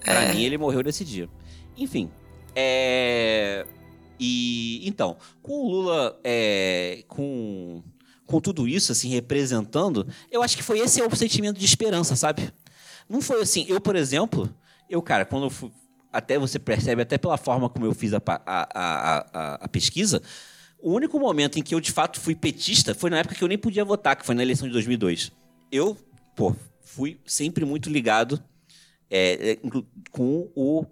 Pra 0.00 0.24
é. 0.24 0.34
mim, 0.34 0.42
ele 0.42 0.58
morreu 0.58 0.82
nesse 0.82 1.04
dia. 1.04 1.28
Enfim, 1.76 2.10
é... 2.54 3.66
E, 4.20 4.86
então, 4.88 5.16
com 5.40 5.52
o 5.52 5.70
Lula, 5.70 6.18
é, 6.24 7.04
com, 7.06 7.82
com 8.26 8.40
tudo 8.40 8.66
isso, 8.66 8.90
assim, 8.90 9.10
representando, 9.10 10.06
eu 10.30 10.42
acho 10.42 10.56
que 10.56 10.62
foi 10.62 10.80
esse 10.80 11.00
o 11.00 11.16
sentimento 11.16 11.58
de 11.58 11.64
esperança, 11.64 12.16
sabe? 12.16 12.52
Não 13.08 13.20
foi 13.20 13.40
assim, 13.40 13.64
eu, 13.68 13.80
por 13.80 13.94
exemplo, 13.94 14.52
eu, 14.90 15.00
cara, 15.00 15.24
quando 15.24 15.44
eu 15.44 15.50
fui, 15.50 15.70
até 16.12 16.38
você 16.38 16.58
percebe, 16.58 17.02
até 17.02 17.16
pela 17.16 17.36
forma 17.36 17.68
como 17.68 17.86
eu 17.86 17.94
fiz 17.94 18.12
a, 18.12 18.20
a, 18.26 18.68
a, 18.74 19.54
a, 19.64 19.68
pesquisa, 19.68 20.20
o 20.80 20.92
único 20.92 21.18
momento 21.20 21.58
em 21.58 21.62
que 21.62 21.74
eu, 21.74 21.80
de 21.80 21.92
fato, 21.92 22.18
fui 22.18 22.34
petista 22.34 22.94
foi 22.94 23.10
na 23.10 23.18
época 23.18 23.34
que 23.36 23.44
eu 23.44 23.48
nem 23.48 23.58
podia 23.58 23.84
votar, 23.84 24.16
que 24.16 24.26
foi 24.26 24.34
na 24.34 24.42
eleição 24.42 24.66
de 24.66 24.72
2002. 24.72 25.30
Eu, 25.70 25.96
pô, 26.34 26.56
fui 26.80 27.20
sempre 27.24 27.64
muito 27.64 27.88
ligado 27.88 28.42
é, 29.10 29.50
é 29.50 29.56
com, 30.10 30.50
o, 30.54 30.84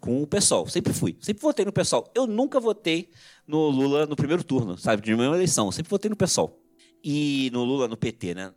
com 0.00 0.22
o 0.22 0.26
PSOL. 0.26 0.68
Sempre 0.68 0.92
fui. 0.92 1.16
Sempre 1.20 1.42
votei 1.42 1.64
no 1.64 1.72
PSOL. 1.72 2.10
Eu 2.14 2.26
nunca 2.26 2.60
votei 2.60 3.08
no 3.46 3.68
Lula 3.68 4.06
no 4.06 4.16
primeiro 4.16 4.44
turno, 4.44 4.76
sabe? 4.76 5.02
De 5.02 5.14
uma 5.14 5.24
eleição. 5.24 5.70
Sempre 5.72 5.90
votei 5.90 6.08
no 6.08 6.16
PSOL. 6.16 6.58
E 7.02 7.50
no 7.52 7.64
Lula, 7.64 7.88
no 7.88 7.96
PT, 7.96 8.34
né? 8.34 8.52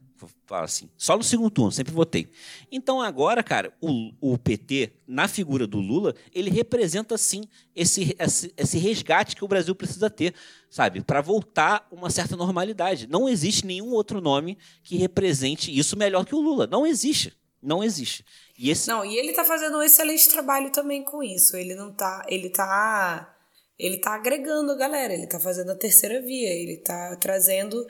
Assim. 0.50 0.90
Só 0.96 1.18
no 1.18 1.24
segundo 1.24 1.50
turno, 1.50 1.72
sempre 1.72 1.94
votei. 1.94 2.30
Então 2.72 3.02
agora, 3.02 3.44
cara, 3.44 3.74
o, 3.82 4.12
o 4.22 4.38
PT, 4.38 4.94
na 5.06 5.28
figura 5.28 5.68
do 5.68 5.80
Lula, 5.80 6.16
ele 6.34 6.50
representa, 6.50 7.18
sim, 7.18 7.44
esse, 7.76 8.16
esse, 8.18 8.54
esse 8.56 8.78
resgate 8.78 9.36
que 9.36 9.44
o 9.44 9.48
Brasil 9.48 9.76
precisa 9.76 10.10
ter, 10.10 10.34
sabe? 10.70 11.02
Para 11.02 11.22
voltar 11.22 11.88
uma 11.92 12.10
certa 12.10 12.36
normalidade. 12.36 13.08
Não 13.08 13.28
existe 13.28 13.66
nenhum 13.66 13.92
outro 13.92 14.22
nome 14.22 14.58
que 14.84 14.96
represente 14.96 15.76
isso 15.76 15.98
melhor 15.98 16.26
que 16.26 16.36
o 16.36 16.42
Lula. 16.42 16.66
Não 16.66 16.88
existe. 16.88 17.34
Não 17.66 17.84
existe. 17.84 18.24
E 18.58 18.70
esse... 18.70 18.88
Não, 18.88 19.04
e 19.04 19.18
ele 19.18 19.34
tá 19.34 19.44
fazendo 19.44 19.78
um 19.78 19.84
excelente 19.84 20.30
trabalho 20.30 20.72
também 20.72 21.04
com 21.04 21.24
isso. 21.24 21.58
Ele 21.58 21.76
não 21.76 21.92
tá. 21.92 22.24
Ele 22.28 22.50
tá. 22.50 23.36
Ele 23.78 23.98
tá 23.98 24.16
agregando 24.16 24.72
a 24.72 24.76
galera, 24.76 25.14
ele 25.14 25.28
tá 25.28 25.38
fazendo 25.38 25.72
a 25.72 25.76
terceira 25.76 26.22
via, 26.22 26.50
ele 26.50 26.78
tá 26.78 27.18
trazendo 27.18 27.86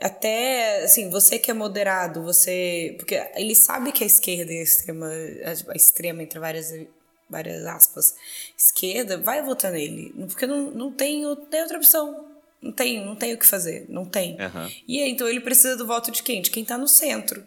até 0.00 0.84
assim, 0.84 1.08
você 1.10 1.38
que 1.38 1.50
é 1.50 1.54
moderado, 1.54 2.22
você. 2.22 2.94
Porque 2.98 3.14
ele 3.34 3.54
sabe 3.54 3.92
que 3.92 4.04
a 4.04 4.06
esquerda 4.06 4.52
e 4.52 4.58
a 4.58 4.62
extrema, 4.62 5.10
a 5.68 5.76
extrema 5.76 6.22
entre 6.22 6.38
várias, 6.38 6.72
várias 7.28 7.64
aspas, 7.66 8.14
esquerda, 8.56 9.18
vai 9.18 9.42
votar 9.42 9.72
nele. 9.72 10.14
Porque 10.28 10.46
não, 10.46 10.70
não, 10.70 10.92
tem, 10.92 11.22
não 11.22 11.36
tem 11.36 11.62
outra 11.62 11.78
opção. 11.78 12.26
Não 12.60 12.72
tem, 12.72 13.04
não 13.04 13.14
tem 13.14 13.34
o 13.34 13.38
que 13.38 13.46
fazer. 13.46 13.86
Não 13.88 14.04
tem. 14.04 14.32
Uhum. 14.32 14.70
E 14.88 15.02
aí, 15.02 15.10
então 15.10 15.28
ele 15.28 15.40
precisa 15.40 15.76
do 15.76 15.86
voto 15.86 16.10
de 16.10 16.22
quem? 16.22 16.42
De 16.42 16.50
quem 16.50 16.64
tá 16.64 16.76
no 16.76 16.88
centro. 16.88 17.46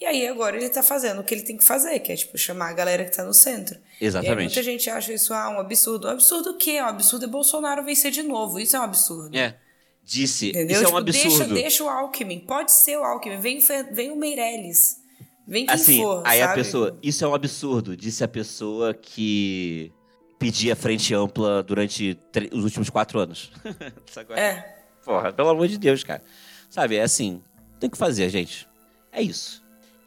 E 0.00 0.06
aí 0.06 0.26
agora 0.26 0.56
ele 0.56 0.68
tá 0.70 0.82
fazendo 0.82 1.20
o 1.20 1.24
que 1.24 1.34
ele 1.34 1.42
tem 1.42 1.58
que 1.58 1.64
fazer, 1.64 1.98
que 2.00 2.10
é 2.10 2.16
tipo 2.16 2.38
chamar 2.38 2.70
a 2.70 2.72
galera 2.72 3.04
que 3.04 3.14
tá 3.14 3.22
no 3.22 3.34
centro. 3.34 3.78
Exatamente. 4.00 4.40
E 4.40 4.44
muita 4.44 4.62
gente 4.62 4.88
acha 4.88 5.12
isso 5.12 5.34
ah, 5.34 5.50
um 5.50 5.60
absurdo. 5.60 6.08
Um 6.08 6.12
absurdo 6.12 6.50
o 6.52 6.56
quê? 6.56 6.80
Um 6.80 6.86
absurdo 6.86 7.26
é 7.26 7.28
Bolsonaro 7.28 7.84
vencer 7.84 8.10
de 8.10 8.22
novo. 8.22 8.58
Isso 8.58 8.74
é 8.76 8.80
um 8.80 8.84
absurdo. 8.84 9.36
É. 9.36 9.58
Disse. 10.02 10.48
Entendeu? 10.48 10.76
Isso 10.76 10.86
tipo, 10.86 10.96
é 10.96 11.00
um 11.00 11.04
tipo, 11.04 11.18
absurdo. 11.18 11.38
Deixa, 11.38 11.62
deixa 11.62 11.84
o 11.84 11.88
Alckmin. 11.90 12.40
Pode 12.40 12.72
ser 12.72 12.96
o 12.96 13.04
Alckmin. 13.04 13.38
Vem, 13.38 13.60
vem 13.92 14.10
o 14.10 14.16
Meirelles. 14.16 15.00
Vem 15.46 15.66
quem 15.66 15.74
assim, 15.74 16.00
for. 16.00 16.22
Aí 16.24 16.38
sabe? 16.38 16.52
a 16.52 16.54
pessoa. 16.54 16.98
Isso 17.02 17.22
é 17.22 17.28
um 17.28 17.34
absurdo. 17.34 17.94
Disse 17.94 18.24
a 18.24 18.28
pessoa 18.28 18.94
que 18.94 19.92
pedia 20.38 20.74
frente 20.74 21.12
ampla 21.12 21.62
durante 21.62 22.18
os 22.52 22.64
últimos 22.64 22.88
quatro 22.88 23.18
anos. 23.18 23.52
é. 24.34 24.78
Porra, 25.04 25.30
pelo 25.30 25.50
amor 25.50 25.68
de 25.68 25.76
Deus, 25.76 26.02
cara. 26.02 26.22
Sabe, 26.70 26.96
é 26.96 27.02
assim. 27.02 27.42
Tem 27.78 27.90
que 27.90 27.98
fazer, 27.98 28.30
gente. 28.30 28.66
É 29.12 29.20
isso. 29.20 29.59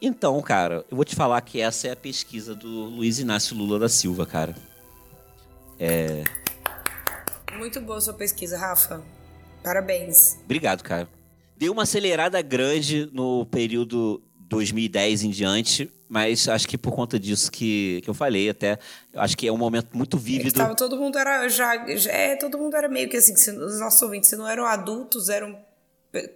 Então, 0.06 0.38
cara, 0.42 0.84
eu 0.90 0.96
vou 0.96 1.04
te 1.04 1.16
falar 1.16 1.40
que 1.40 1.62
essa 1.62 1.88
é 1.88 1.92
a 1.92 1.96
pesquisa 1.96 2.54
do 2.54 2.68
Luiz 2.68 3.18
Inácio 3.18 3.56
Lula 3.56 3.78
da 3.78 3.88
Silva, 3.88 4.26
cara. 4.26 4.54
É. 5.80 6.24
Muito 7.56 7.80
boa 7.80 7.98
sua 8.02 8.12
pesquisa, 8.12 8.58
Rafa. 8.58 9.02
Parabéns. 9.62 10.36
Obrigado, 10.44 10.82
cara. 10.82 11.08
Deu 11.56 11.72
uma 11.72 11.84
acelerada 11.84 12.42
grande 12.42 13.08
no 13.14 13.46
período 13.46 14.22
2010 14.40 15.22
em 15.22 15.30
diante, 15.30 15.90
mas 16.06 16.50
acho 16.50 16.68
que 16.68 16.76
por 16.76 16.92
conta 16.92 17.18
disso 17.18 17.50
que, 17.50 18.02
que 18.04 18.10
eu 18.10 18.14
falei 18.14 18.50
até, 18.50 18.78
acho 19.14 19.34
que 19.38 19.48
é 19.48 19.52
um 19.52 19.56
momento 19.56 19.96
muito 19.96 20.18
vívido. 20.18 20.60
É 20.60 20.64
tava, 20.64 20.74
todo 20.74 20.98
mundo 20.98 21.16
era 21.16 21.48
já, 21.48 21.96
já 21.96 22.12
é, 22.12 22.36
todo 22.36 22.58
mundo 22.58 22.76
era 22.76 22.90
meio 22.90 23.08
que 23.08 23.16
assim, 23.16 23.34
se, 23.34 23.50
os 23.52 23.80
nossos 23.80 24.02
ouvintes, 24.02 24.28
se 24.28 24.36
não 24.36 24.46
eram 24.46 24.66
adultos, 24.66 25.30
eram 25.30 25.58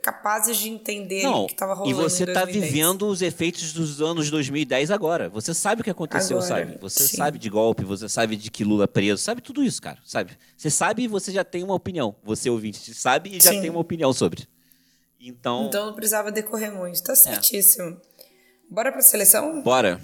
capazes 0.02 0.56
de 0.56 0.68
entender 0.68 1.22
não, 1.22 1.44
o 1.44 1.46
que 1.46 1.52
estava 1.52 1.74
rolando. 1.74 1.90
E 1.90 2.02
você 2.02 2.24
está 2.24 2.44
vivendo 2.44 3.06
os 3.06 3.22
efeitos 3.22 3.72
dos 3.72 4.00
anos 4.00 4.30
2010 4.30 4.90
agora. 4.90 5.28
Você 5.28 5.55
sabe 5.55 5.80
o 5.80 5.84
que 5.84 5.90
aconteceu, 5.90 6.38
agora, 6.38 6.48
sabe? 6.48 6.78
Você 6.80 7.06
sim. 7.06 7.16
sabe 7.16 7.38
de 7.38 7.48
golpe, 7.48 7.84
você 7.84 8.09
sabe 8.09 8.36
de 8.36 8.50
que 8.50 8.64
Lula 8.64 8.84
é 8.84 8.86
preso, 8.86 9.22
sabe 9.22 9.40
tudo 9.40 9.62
isso, 9.62 9.80
cara, 9.80 9.98
sabe? 10.05 10.36
Você 10.56 10.70
sabe 10.70 11.05
e 11.05 11.09
você 11.09 11.32
já 11.32 11.44
tem 11.44 11.62
uma 11.62 11.74
opinião. 11.74 12.14
Você 12.24 12.50
ouvinte 12.50 12.92
sabe 12.94 13.36
e 13.36 13.40
já 13.40 13.50
sim. 13.50 13.60
tem 13.60 13.70
uma 13.70 13.80
opinião 13.80 14.12
sobre. 14.12 14.46
Então. 15.20 15.66
Então 15.66 15.86
não 15.86 15.94
precisava 15.94 16.30
decorrer 16.30 16.72
muito. 16.72 17.02
Tá 17.02 17.12
é. 17.12 17.16
certíssimo. 17.16 18.00
É. 18.18 18.18
Bora 18.70 18.92
pra 18.92 19.00
seleção? 19.00 19.62
Bora. 19.62 20.00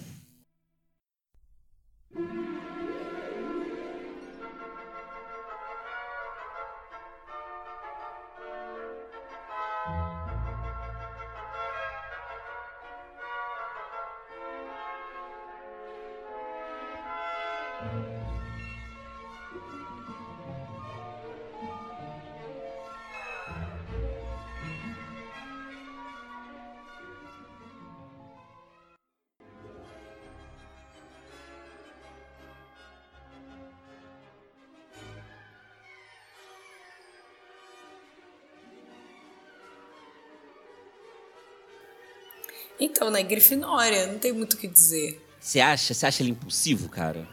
Então, 43.05 43.13
né, 43.13 43.23
Grifinória, 43.23 44.07
não 44.07 44.19
tem 44.19 44.33
muito 44.33 44.55
o 44.55 44.57
que 44.57 44.67
dizer. 44.67 45.23
Você 45.39 45.61
acha? 45.61 45.93
Você 45.93 46.07
acha 46.07 46.23
ele 46.23 46.31
impulsivo, 46.31 46.89
cara? 46.89 47.29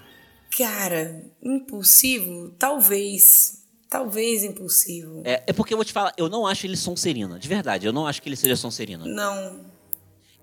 Cara, 0.57 1.23
impulsivo? 1.41 2.53
Talvez. 2.59 3.63
Talvez 3.89 4.43
impulsivo. 4.43 5.21
É, 5.23 5.41
é 5.47 5.53
porque 5.53 5.73
eu 5.73 5.77
vou 5.77 5.85
te 5.85 5.93
falar, 5.93 6.13
eu 6.17 6.27
não 6.27 6.45
acho 6.45 6.65
ele 6.65 6.75
Sonserina. 6.75 7.39
De 7.39 7.47
verdade, 7.47 7.87
eu 7.87 7.93
não 7.93 8.05
acho 8.05 8.21
que 8.21 8.27
ele 8.27 8.35
seja 8.35 8.57
Sonserina. 8.57 9.05
Não. 9.05 9.65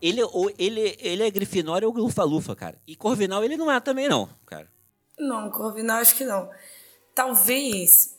Ele, 0.01 0.23
ou, 0.23 0.51
ele, 0.59 0.97
ele 0.99 1.23
é 1.23 1.31
Grifinória 1.31 1.87
ou 1.87 1.93
Lufa-Lufa, 1.93 2.57
cara. 2.57 2.81
E 2.87 2.97
Corvinal 2.97 3.45
ele 3.45 3.59
não 3.59 3.71
é 3.71 3.79
também, 3.81 4.09
não, 4.09 4.31
cara. 4.47 4.67
Não, 5.19 5.51
Corvinal 5.51 5.99
acho 5.99 6.17
que 6.17 6.25
não. 6.25 6.49
Talvez. 7.15 8.17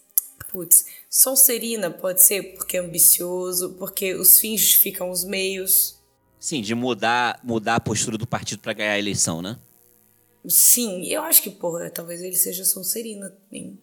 Putz, 0.51 0.85
Sonserina 1.09 1.89
pode 1.89 2.21
ser 2.21 2.55
porque 2.55 2.77
é 2.77 2.79
ambicioso, 2.79 3.75
porque 3.79 4.13
os 4.13 4.39
fins 4.39 4.61
justificam 4.61 5.09
os 5.09 5.23
meios. 5.23 5.98
Sim, 6.39 6.61
de 6.61 6.73
mudar, 6.73 7.39
mudar 7.43 7.75
a 7.75 7.79
postura 7.79 8.17
do 8.17 8.25
partido 8.25 8.61
para 8.61 8.73
ganhar 8.73 8.93
a 8.93 8.99
eleição, 8.99 9.41
né? 9.41 9.57
Sim, 10.47 11.05
eu 11.07 11.21
acho 11.21 11.43
que, 11.43 11.49
porra, 11.49 11.89
talvez 11.89 12.21
ele 12.21 12.35
seja 12.35 12.63
Sonserina 12.63 13.29
também. 13.29 13.77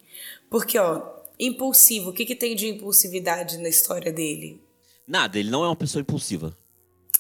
Porque, 0.49 0.79
ó, 0.79 1.03
impulsivo, 1.39 2.11
o 2.11 2.13
que, 2.15 2.25
que 2.25 2.35
tem 2.35 2.57
de 2.57 2.67
impulsividade 2.67 3.59
na 3.59 3.69
história 3.69 4.11
dele? 4.11 4.61
Nada, 5.07 5.39
ele 5.39 5.51
não 5.51 5.63
é 5.63 5.69
uma 5.69 5.77
pessoa 5.77 6.01
impulsiva. 6.01 6.57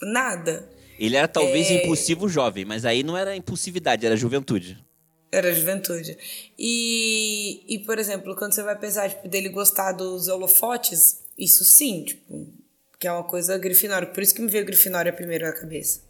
Nada. 0.00 0.68
Ele 0.98 1.16
era 1.16 1.28
talvez 1.28 1.70
é... 1.70 1.82
impulsivo 1.82 2.28
jovem, 2.28 2.64
mas 2.64 2.84
aí 2.84 3.02
não 3.02 3.16
era 3.16 3.36
impulsividade, 3.36 4.06
era 4.06 4.16
juventude. 4.16 4.82
Era 5.30 5.52
juventude. 5.52 6.16
E, 6.58 7.62
e 7.68 7.78
por 7.80 7.98
exemplo, 7.98 8.34
quando 8.34 8.54
você 8.54 8.62
vai 8.62 8.78
pensar 8.78 9.10
tipo, 9.10 9.28
dele 9.28 9.50
gostar 9.50 9.92
dos 9.92 10.28
holofotes, 10.28 11.24
isso 11.38 11.64
sim, 11.64 12.04
tipo, 12.04 12.48
que 12.98 13.06
é 13.06 13.12
uma 13.12 13.24
coisa 13.24 13.56
grifinória. 13.58 14.08
Por 14.08 14.22
isso 14.22 14.34
que 14.34 14.40
me 14.40 14.48
veio 14.48 14.64
Grifinória 14.64 15.12
primeiro 15.12 15.46
na 15.46 15.52
cabeça. 15.52 16.00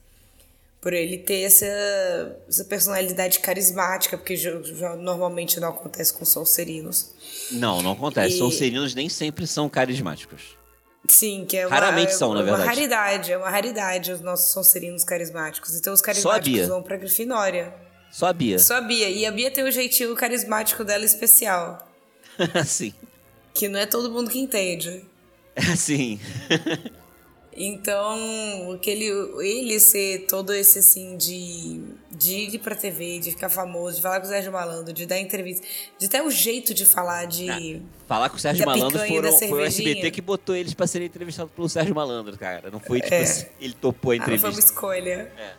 Por 0.80 0.92
ele 0.92 1.18
ter 1.18 1.40
essa, 1.40 1.66
essa 2.48 2.64
personalidade 2.64 3.40
carismática, 3.40 4.16
porque 4.16 4.36
já, 4.36 4.60
já 4.62 4.94
normalmente 4.94 5.58
não 5.58 5.70
acontece 5.70 6.12
com 6.12 6.24
Solserinos. 6.24 7.12
Não, 7.52 7.82
não 7.82 7.92
acontece. 7.92 8.36
E... 8.36 8.38
Solserinos 8.38 8.94
nem 8.94 9.08
sempre 9.08 9.46
são 9.46 9.68
carismáticos. 9.68 10.56
Sim, 11.08 11.44
que 11.48 11.56
é 11.56 11.66
uma, 11.66 11.74
Raramente 11.74 12.14
são, 12.14 12.32
é 12.32 12.36
na 12.36 12.42
verdade. 12.42 12.62
uma 12.62 12.68
raridade, 12.68 13.32
é 13.32 13.38
uma 13.38 13.50
raridade 13.50 14.12
os 14.12 14.20
nossos 14.20 14.52
Solserinos 14.52 15.04
carismáticos. 15.04 15.74
Então 15.74 15.92
os 15.92 16.00
carismáticos 16.00 16.68
vão 16.68 16.82
pra 16.82 16.96
Grifinória. 16.96 17.74
Só 18.10 18.26
a 18.26 18.32
Bia. 18.32 18.58
Só 18.58 18.76
a 18.76 18.80
Bia. 18.80 19.08
E 19.08 19.26
a 19.26 19.32
Bia 19.32 19.50
tem 19.50 19.64
o 19.64 19.68
um 19.68 19.70
jeitinho 19.70 20.14
carismático 20.14 20.84
dela 20.84 21.04
especial. 21.04 21.86
Sim. 22.64 22.94
Que 23.52 23.68
não 23.68 23.78
é 23.78 23.86
todo 23.86 24.10
mundo 24.10 24.30
que 24.30 24.38
entende. 24.38 25.04
Sim. 25.76 26.20
Então, 27.58 28.72
aquele, 28.72 29.06
ele 29.40 29.80
ser 29.80 30.26
todo 30.26 30.52
esse 30.52 30.80
assim 30.80 31.16
de, 31.16 31.80
de 32.10 32.54
ir 32.54 32.58
pra 32.58 32.76
TV, 32.76 33.18
de 33.18 33.30
ficar 33.30 33.48
famoso, 33.48 33.96
de 33.96 34.02
falar 34.02 34.20
com 34.20 34.26
o 34.26 34.28
Sérgio 34.28 34.52
Malandro, 34.52 34.92
de 34.92 35.06
dar 35.06 35.18
entrevista, 35.18 35.66
de 35.98 36.04
até 36.04 36.22
o 36.22 36.30
jeito 36.30 36.74
de 36.74 36.84
falar, 36.84 37.24
de. 37.24 37.48
É, 37.48 37.80
falar 38.06 38.28
com 38.28 38.36
o 38.36 38.38
Sérgio 38.38 38.66
Malandro 38.66 38.98
foram, 38.98 39.38
foi 39.38 39.62
o 39.62 39.64
SBT 39.64 40.10
que 40.10 40.20
botou 40.20 40.54
eles 40.54 40.74
pra 40.74 40.86
serem 40.86 41.06
entrevistados 41.06 41.50
pelo 41.50 41.66
Sérgio 41.66 41.94
Malandro, 41.94 42.36
cara. 42.36 42.70
Não 42.70 42.78
foi 42.78 43.00
tipo 43.00 43.14
é. 43.14 43.22
assim, 43.22 43.46
ele 43.58 43.72
topou 43.72 44.12
a 44.12 44.16
entrevista. 44.16 44.48
Ah, 44.48 44.50
não 44.50 44.54
foi 44.54 44.62
uma 44.62 44.72
escolha. 44.72 45.32
É. 45.38 45.52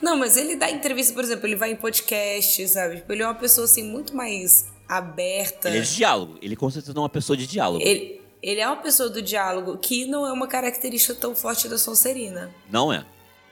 Não, 0.00 0.16
mas 0.16 0.38
ele 0.38 0.56
dá 0.56 0.70
entrevista, 0.70 1.12
por 1.12 1.24
exemplo, 1.24 1.46
ele 1.46 1.56
vai 1.56 1.72
em 1.72 1.76
podcast, 1.76 2.68
sabe? 2.68 2.96
Tipo, 2.96 3.12
ele 3.12 3.22
é 3.22 3.26
uma 3.26 3.34
pessoa 3.34 3.66
assim 3.66 3.82
muito 3.82 4.16
mais 4.16 4.66
aberta. 4.88 5.68
Ele 5.68 5.78
é 5.78 5.80
de 5.82 5.94
diálogo. 5.94 6.38
Ele 6.40 6.56
com 6.56 6.70
certeza 6.70 6.96
é 6.96 7.00
uma 7.00 7.08
pessoa 7.08 7.36
de 7.36 7.46
diálogo. 7.46 7.84
Ele, 7.84 8.21
ele 8.42 8.60
é 8.60 8.66
uma 8.66 8.76
pessoa 8.76 9.08
do 9.08 9.22
diálogo 9.22 9.78
que 9.78 10.04
não 10.06 10.26
é 10.26 10.32
uma 10.32 10.48
característica 10.48 11.14
tão 11.14 11.34
forte 11.34 11.68
da 11.68 11.78
Sonserina. 11.78 12.52
Não 12.70 12.92
é. 12.92 13.04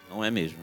Não 0.09 0.25
é 0.25 0.31
mesmo. 0.31 0.59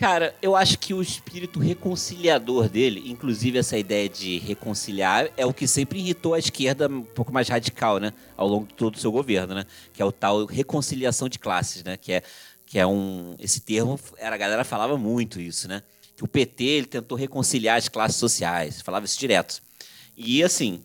Cara, 0.00 0.34
eu 0.40 0.56
acho 0.56 0.78
que 0.78 0.94
o 0.94 1.02
espírito 1.02 1.58
reconciliador 1.58 2.70
dele, 2.70 3.02
inclusive 3.04 3.58
essa 3.58 3.76
ideia 3.76 4.08
de 4.08 4.38
reconciliar, 4.38 5.28
é 5.36 5.44
o 5.44 5.52
que 5.52 5.66
sempre 5.66 5.98
irritou 5.98 6.32
a 6.32 6.38
esquerda 6.38 6.88
um 6.88 7.02
pouco 7.02 7.30
mais 7.30 7.50
radical, 7.50 7.98
né? 7.98 8.10
Ao 8.34 8.48
longo 8.48 8.66
de 8.66 8.72
todo 8.72 8.94
o 8.94 8.98
seu 8.98 9.12
governo, 9.12 9.54
né? 9.54 9.66
Que 9.92 10.00
é 10.00 10.04
o 10.04 10.10
tal 10.10 10.46
reconciliação 10.46 11.28
de 11.28 11.38
classes, 11.38 11.84
né? 11.84 11.98
Que 11.98 12.12
é, 12.14 12.22
que 12.64 12.78
é 12.78 12.86
um. 12.86 13.34
Esse 13.38 13.60
termo, 13.60 14.00
era, 14.16 14.34
a 14.36 14.38
galera 14.38 14.64
falava 14.64 14.96
muito 14.96 15.38
isso, 15.38 15.68
né? 15.68 15.82
Que 16.16 16.24
o 16.24 16.28
PT 16.28 16.64
ele 16.64 16.86
tentou 16.86 17.18
reconciliar 17.18 17.76
as 17.76 17.90
classes 17.90 18.16
sociais, 18.16 18.80
falava 18.80 19.04
isso 19.04 19.20
direto. 19.20 19.60
E 20.16 20.42
assim, 20.42 20.82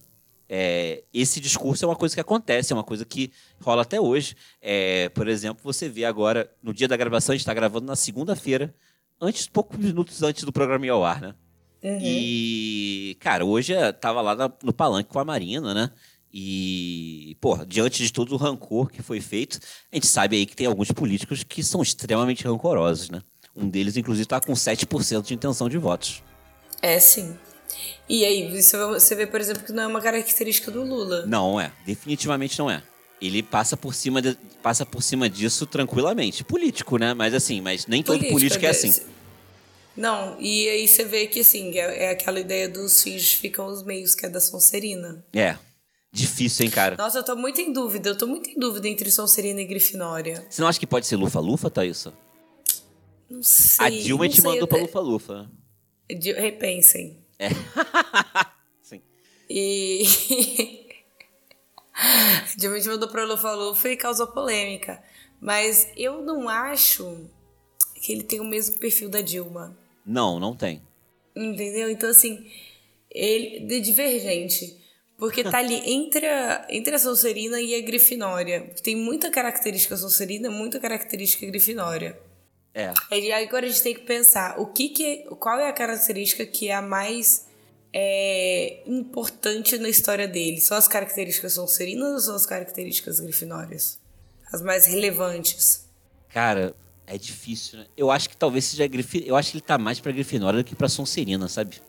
é, 0.48 1.04
esse 1.14 1.40
discurso 1.40 1.84
é 1.84 1.88
uma 1.88 1.96
coisa 1.96 2.16
que 2.16 2.22
acontece, 2.22 2.72
é 2.72 2.76
uma 2.76 2.84
coisa 2.84 3.04
que 3.06 3.32
rola 3.62 3.82
até 3.82 4.00
hoje. 4.00 4.36
É, 4.62 5.10
por 5.10 5.28
exemplo, 5.28 5.64
você 5.64 5.90
vê 5.90 6.06
agora, 6.06 6.50
no 6.62 6.74
dia 6.74 6.88
da 6.88 6.98
gravação, 6.98 7.34
a 7.34 7.36
gente 7.36 7.42
está 7.42 7.54
gravando 7.54 7.86
na 7.86 7.96
segunda-feira, 7.96 8.74
antes, 9.20 9.48
poucos 9.48 9.78
minutos 9.78 10.22
antes 10.24 10.44
do 10.44 10.52
programa 10.52 10.86
ir 10.86 10.90
ao 10.90 11.04
ar, 11.04 11.22
né? 11.22 11.36
Uhum. 11.84 12.00
E, 12.02 13.18
cara, 13.20 13.46
hoje 13.46 13.74
eu 13.74 13.94
tava 13.94 14.22
lá 14.22 14.36
no 14.64 14.74
palanque 14.74 15.10
com 15.10 15.20
a 15.20 15.26
Marina, 15.26 15.74
né? 15.74 15.92
E, 16.34 17.38
pô, 17.40 17.64
diante 17.66 18.04
de 18.04 18.12
todo 18.12 18.34
o 18.34 18.38
rancor 18.38 18.90
que 18.90 19.02
foi 19.02 19.22
feito, 19.22 19.60
a 19.92 19.96
gente 19.96 20.08
sabe 20.08 20.36
aí 20.36 20.46
que 20.46 20.56
tem 20.56 20.68
alguns 20.68 20.92
políticos 20.92 21.44
que 21.44 21.64
são 21.64 21.82
extremamente 21.82 22.44
rancorosos, 22.44 23.10
né? 23.10 23.22
Um 23.56 23.70
deles, 23.70 23.96
inclusive, 23.96 24.24
está 24.24 24.42
com 24.42 24.52
7% 24.52 25.22
de 25.22 25.34
intenção 25.34 25.70
de 25.70 25.78
votos. 25.78 26.22
É, 26.82 27.00
sim. 27.00 27.38
E 28.08 28.24
aí, 28.24 28.50
você 28.52 29.16
vê, 29.16 29.26
por 29.26 29.40
exemplo, 29.40 29.64
que 29.64 29.72
não 29.72 29.84
é 29.84 29.88
uma 29.88 30.02
característica 30.02 30.70
do 30.72 30.84
Lula. 30.84 31.26
Não 31.26 31.60
é, 31.60 31.72
definitivamente 31.86 32.58
não 32.60 32.70
é. 32.70 32.84
Ele 33.22 33.42
passa 33.42 33.76
por 33.76 33.94
cima, 33.94 34.22
de, 34.22 34.38
passa 34.62 34.86
por 34.86 35.02
cima 35.02 35.30
disso 35.30 35.66
tranquilamente. 35.66 36.44
Político, 36.44 36.98
né? 36.98 37.14
Mas 37.14 37.34
assim, 37.34 37.62
mas 37.62 37.88
nem 37.88 38.04
todo 38.04 38.24
político 38.26 38.66
é 38.66 38.70
assim. 38.70 38.94
Não, 39.96 40.36
e 40.40 40.68
aí 40.68 40.88
você 40.88 41.06
vê 41.06 41.26
que 41.26 41.40
assim, 41.40 41.78
é, 41.78 42.06
é 42.06 42.10
aquela 42.10 42.40
ideia 42.40 42.68
dos 42.68 43.02
fins 43.02 43.34
ficam 43.34 43.68
os 43.68 43.84
meios, 43.84 44.14
que 44.14 44.26
é 44.26 44.30
da 44.30 44.42
Sonserina. 44.42 45.26
É. 45.34 45.58
Difícil, 46.12 46.66
hein, 46.66 46.72
cara? 46.72 46.96
Nossa, 46.98 47.20
eu 47.20 47.24
tô 47.24 47.36
muito 47.36 47.60
em 47.60 47.74
dúvida. 47.74 48.10
Eu 48.10 48.18
tô 48.18 48.26
muito 48.28 48.50
em 48.50 48.58
dúvida 48.58 48.88
entre 48.88 49.10
Sonserina 49.12 49.62
e 49.62 49.66
Grifinória. 49.66 50.46
Você 50.50 50.62
não 50.62 50.68
acha 50.68 50.80
que 50.80 50.88
pode 50.88 51.06
ser 51.08 51.16
Lufa-Lufa, 51.18 51.70
Thaísa? 51.70 52.14
Não 53.30 53.44
sei. 53.44 53.86
A 53.86 53.90
Dilma 53.90 54.30
te 54.30 54.42
mandou 54.42 54.68
pra 54.68 54.78
Lufa-Lufa. 54.78 55.50
Repensem. 56.38 57.25
É. 57.40 57.50
Sim. 58.82 59.02
E. 59.50 60.04
Diamante 62.58 62.88
mandou 62.88 63.10
pra 63.10 63.26
Lufa 63.26 63.54
Lufa 63.54 63.90
e 63.90 63.98
causou 63.98 64.28
polêmica. 64.28 65.02
Mas 65.40 65.90
eu 65.96 66.22
não 66.22 66.48
acho 66.50 67.30
que 68.02 68.12
ele 68.12 68.24
tem 68.24 68.40
o 68.40 68.46
mesmo 68.46 68.78
perfil 68.78 69.10
da 69.10 69.22
Dilma. 69.22 69.78
Não, 70.06 70.40
não 70.40 70.56
tem. 70.56 70.82
Entendeu? 71.36 71.90
Então, 71.90 72.10
assim, 72.10 72.50
ele 73.12 73.76
é 73.76 73.80
divergente. 73.80 74.78
Porque 75.18 75.44
tá 75.44 75.60
ali 75.60 75.76
entre 75.90 76.26
a, 76.26 76.68
entre 76.70 76.96
a 76.96 77.00
Sonserina 77.00 77.60
e 77.62 77.76
a 77.76 77.82
Grifinória. 77.82 78.70
Tem 78.84 78.96
muita 78.96 79.30
característica 79.30 79.96
Sonserina, 79.96 80.50
muita 80.50 80.80
característica 80.80 81.46
Grifinória. 81.46 82.20
É. 82.76 82.94
E 83.18 83.32
agora 83.32 83.66
a 83.66 83.70
gente 83.70 83.82
tem 83.82 83.94
que 83.94 84.02
pensar 84.02 84.60
o 84.60 84.66
que, 84.66 84.90
que 84.90 85.24
qual 85.40 85.58
é 85.58 85.70
a 85.70 85.74
característica 85.74 86.46
que 86.46 86.68
é 86.68 86.76
a 86.76 86.82
mais 86.82 87.48
é, 87.94 88.82
importante 88.86 89.78
na 89.78 89.88
história 89.88 90.28
dele. 90.28 90.60
São 90.60 90.76
as 90.76 90.86
características 90.86 91.54
Sonserinas 91.54 92.14
ou 92.14 92.20
são 92.20 92.36
as 92.36 92.46
características 92.46 93.22
Grifinórias? 93.22 93.98
As 94.52 94.62
mais 94.62 94.86
relevantes. 94.86 95.86
Cara, 96.30 96.76
é 97.08 97.18
difícil, 97.18 97.80
né? 97.80 97.86
Eu 97.96 98.12
acho 98.12 98.30
que 98.30 98.36
talvez 98.36 98.66
seja 98.66 98.86
Grifinória. 98.86 99.30
Eu 99.30 99.38
acho 99.38 99.52
que 99.52 99.58
ele 99.58 99.64
tá 99.66 99.78
mais 99.78 100.02
pra 100.02 100.12
Grifinória 100.12 100.62
do 100.62 100.66
que 100.66 100.76
pra 100.76 100.90
Sonserina, 100.90 101.48
sabe? 101.48 101.82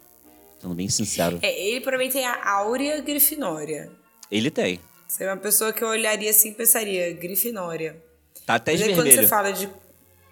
Sendo 0.63 0.75
bem 0.75 0.89
sincero. 0.89 1.41
É, 1.43 1.69
ele 1.69 1.81
provavelmente 1.81 2.13
tem 2.13 2.25
a 2.25 2.49
áurea 2.49 3.01
Grifinória. 3.01 3.91
Ele 4.31 4.53
tem. 4.53 4.81
Você 5.09 5.25
é 5.25 5.33
uma 5.33 5.37
pessoa 5.37 5.73
que 5.73 5.83
eu 5.83 5.89
olharia 5.89 6.31
assim 6.31 6.51
e 6.51 6.55
pensaria, 6.55 7.13
Grifinória. 7.13 8.01
Tá 8.45 8.55
até 8.55 8.73
de 8.73 8.85
vermelho. 8.85 9.03
quando 9.03 9.13
você 9.13 9.27
fala 9.27 9.53
de 9.53 9.69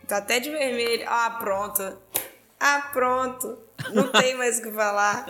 Tá 0.06 0.18
até 0.18 0.40
de 0.40 0.50
vermelho. 0.50 1.04
Ah, 1.06 1.36
pronto. 1.38 1.96
Ah, 2.60 2.90
pronto. 2.92 3.58
Não 3.92 4.08
tem 4.08 4.36
mais 4.36 4.58
o 4.58 4.62
que 4.62 4.72
falar. 4.72 5.26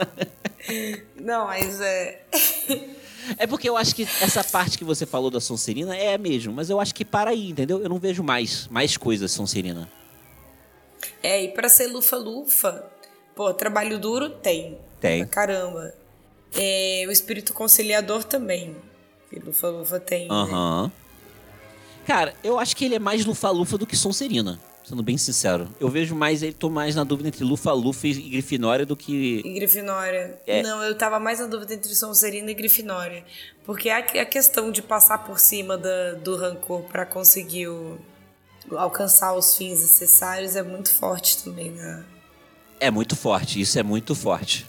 Não, 1.17 1.47
mas 1.47 1.81
é. 1.81 2.23
É 3.39 3.47
porque 3.47 3.67
eu 3.69 3.75
acho 3.75 3.95
que 3.95 4.03
essa 4.21 4.45
parte 4.45 4.77
que 4.77 4.85
você 4.85 5.07
falou 5.07 5.31
da 5.31 5.41
Sonserina 5.41 5.97
é 5.97 6.19
mesmo, 6.19 6.53
mas 6.53 6.69
eu 6.69 6.79
acho 6.79 6.95
que 6.95 7.07
para 7.07 7.31
aí, 7.31 7.49
entendeu? 7.49 7.81
Eu 7.81 7.89
não 7.89 7.99
vejo 7.99 8.23
mais, 8.23 8.69
mais 8.69 8.99
coisas 8.99 9.33
Sonserina. 9.33 9.91
É, 11.23 11.43
e 11.43 11.49
pra 11.49 11.69
ser 11.69 11.87
lufa-lufa, 11.87 12.85
pô, 13.35 13.53
trabalho 13.55 13.99
duro 13.99 14.29
tem. 14.29 14.79
Tem. 15.01 15.27
caramba. 15.27 15.95
É, 16.55 17.05
o 17.09 17.11
espírito 17.11 17.55
conciliador 17.55 18.25
também. 18.25 18.77
Que 19.31 19.41
lufa-lufa 19.41 19.99
tem. 19.99 20.29
Né? 20.29 20.35
Aham. 20.35 20.83
Uhum. 20.83 20.87
Né? 20.87 20.93
Cara, 22.07 22.35
eu 22.43 22.59
acho 22.59 22.77
que 22.77 22.85
ele 22.85 22.95
é 22.95 22.99
mais 22.99 23.25
Lufa-Lufa 23.25 23.79
do 23.79 23.87
que 23.87 23.97
Sonserina. 23.97 24.61
Sendo 24.85 25.03
bem 25.03 25.17
sincero. 25.17 25.67
Eu 25.81 25.89
vejo 25.89 26.15
mais, 26.15 26.43
ele 26.43 26.53
tô 26.53 26.69
mais 26.69 26.95
na 26.95 27.05
dúvida 27.05 27.29
entre 27.29 27.43
Lufa-Lufa 27.43 28.07
e 28.07 28.13
Grifinória 28.29 28.85
do 28.85 28.95
que. 28.95 29.41
E 29.43 29.55
Grifinória. 29.55 30.39
É. 30.47 30.63
Não, 30.63 30.83
eu 30.83 30.95
tava 30.95 31.19
mais 31.19 31.41
na 31.41 31.47
dúvida 31.47 31.73
entre 31.73 31.95
Sonserina 31.95 32.51
e 32.51 32.55
Grifinória. 32.55 33.25
Porque 33.65 33.89
a, 33.89 33.99
a 33.99 34.27
questão 34.27 34.71
de 34.71 34.83
passar 34.83 35.25
por 35.25 35.39
cima 35.39 35.79
da, 35.79 36.13
do 36.13 36.37
rancor 36.37 36.83
para 36.83 37.07
conseguir 37.07 37.69
o, 37.69 37.99
alcançar 38.73 39.35
os 39.35 39.57
fins 39.57 39.81
necessários 39.81 40.55
é 40.55 40.63
muito 40.63 40.93
forte 40.93 41.43
também, 41.43 41.71
né? 41.71 42.05
É 42.79 42.91
muito 42.91 43.17
forte, 43.17 43.59
isso 43.59 43.79
é 43.79 43.83
muito 43.83 44.15
forte. 44.15 44.67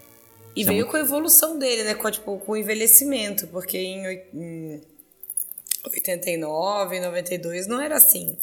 E 0.55 0.61
isso 0.61 0.69
é 0.69 0.71
veio 0.71 0.81
é 0.81 0.83
muito... 0.83 0.91
com 0.91 0.97
a 0.97 1.01
evolução 1.01 1.59
dele, 1.59 1.83
né? 1.83 1.93
Com, 1.93 2.09
tipo, 2.09 2.37
com 2.39 2.53
o 2.53 2.57
envelhecimento, 2.57 3.47
porque 3.47 3.77
em, 3.77 4.05
em 4.33 4.81
89, 5.89 6.99
92, 6.99 7.67
não 7.67 7.79
era 7.79 7.97
assim. 7.97 8.37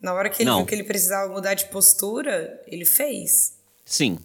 Na 0.00 0.14
hora 0.14 0.30
que 0.30 0.42
ele 0.42 0.50
não. 0.50 0.58
viu 0.58 0.66
que 0.66 0.74
ele 0.74 0.84
precisava 0.84 1.32
mudar 1.32 1.54
de 1.54 1.66
postura, 1.66 2.62
ele 2.66 2.84
fez. 2.84 3.54
Sim. 3.84 4.18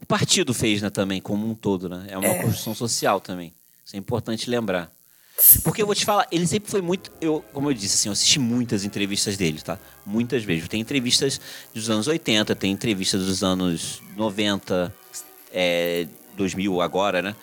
O 0.00 0.06
partido 0.06 0.54
fez, 0.54 0.80
né, 0.80 0.90
também, 0.90 1.20
como 1.20 1.46
um 1.46 1.54
todo, 1.54 1.88
né? 1.88 2.06
É 2.08 2.16
uma 2.16 2.28
é. 2.28 2.42
construção 2.42 2.74
social 2.74 3.20
também. 3.20 3.52
Isso 3.84 3.94
é 3.96 3.98
importante 3.98 4.48
lembrar. 4.48 4.90
Porque 5.62 5.82
eu 5.82 5.86
vou 5.86 5.94
te 5.94 6.04
falar, 6.04 6.26
ele 6.32 6.46
sempre 6.46 6.70
foi 6.70 6.80
muito. 6.80 7.12
Eu, 7.20 7.44
como 7.52 7.70
eu 7.70 7.74
disse, 7.74 7.94
assim, 7.94 8.08
eu 8.08 8.12
assisti 8.12 8.38
muitas 8.38 8.84
entrevistas 8.84 9.36
dele, 9.36 9.60
tá? 9.60 9.78
Muitas 10.04 10.42
vezes. 10.44 10.66
Tem 10.68 10.80
entrevistas 10.80 11.40
dos 11.72 11.88
anos 11.90 12.08
80, 12.08 12.56
tem 12.56 12.72
entrevistas 12.72 13.24
dos 13.24 13.44
anos 13.44 14.02
90, 14.16 14.92
é, 15.52 16.08
2000 16.36 16.80
agora, 16.80 17.22
né? 17.22 17.36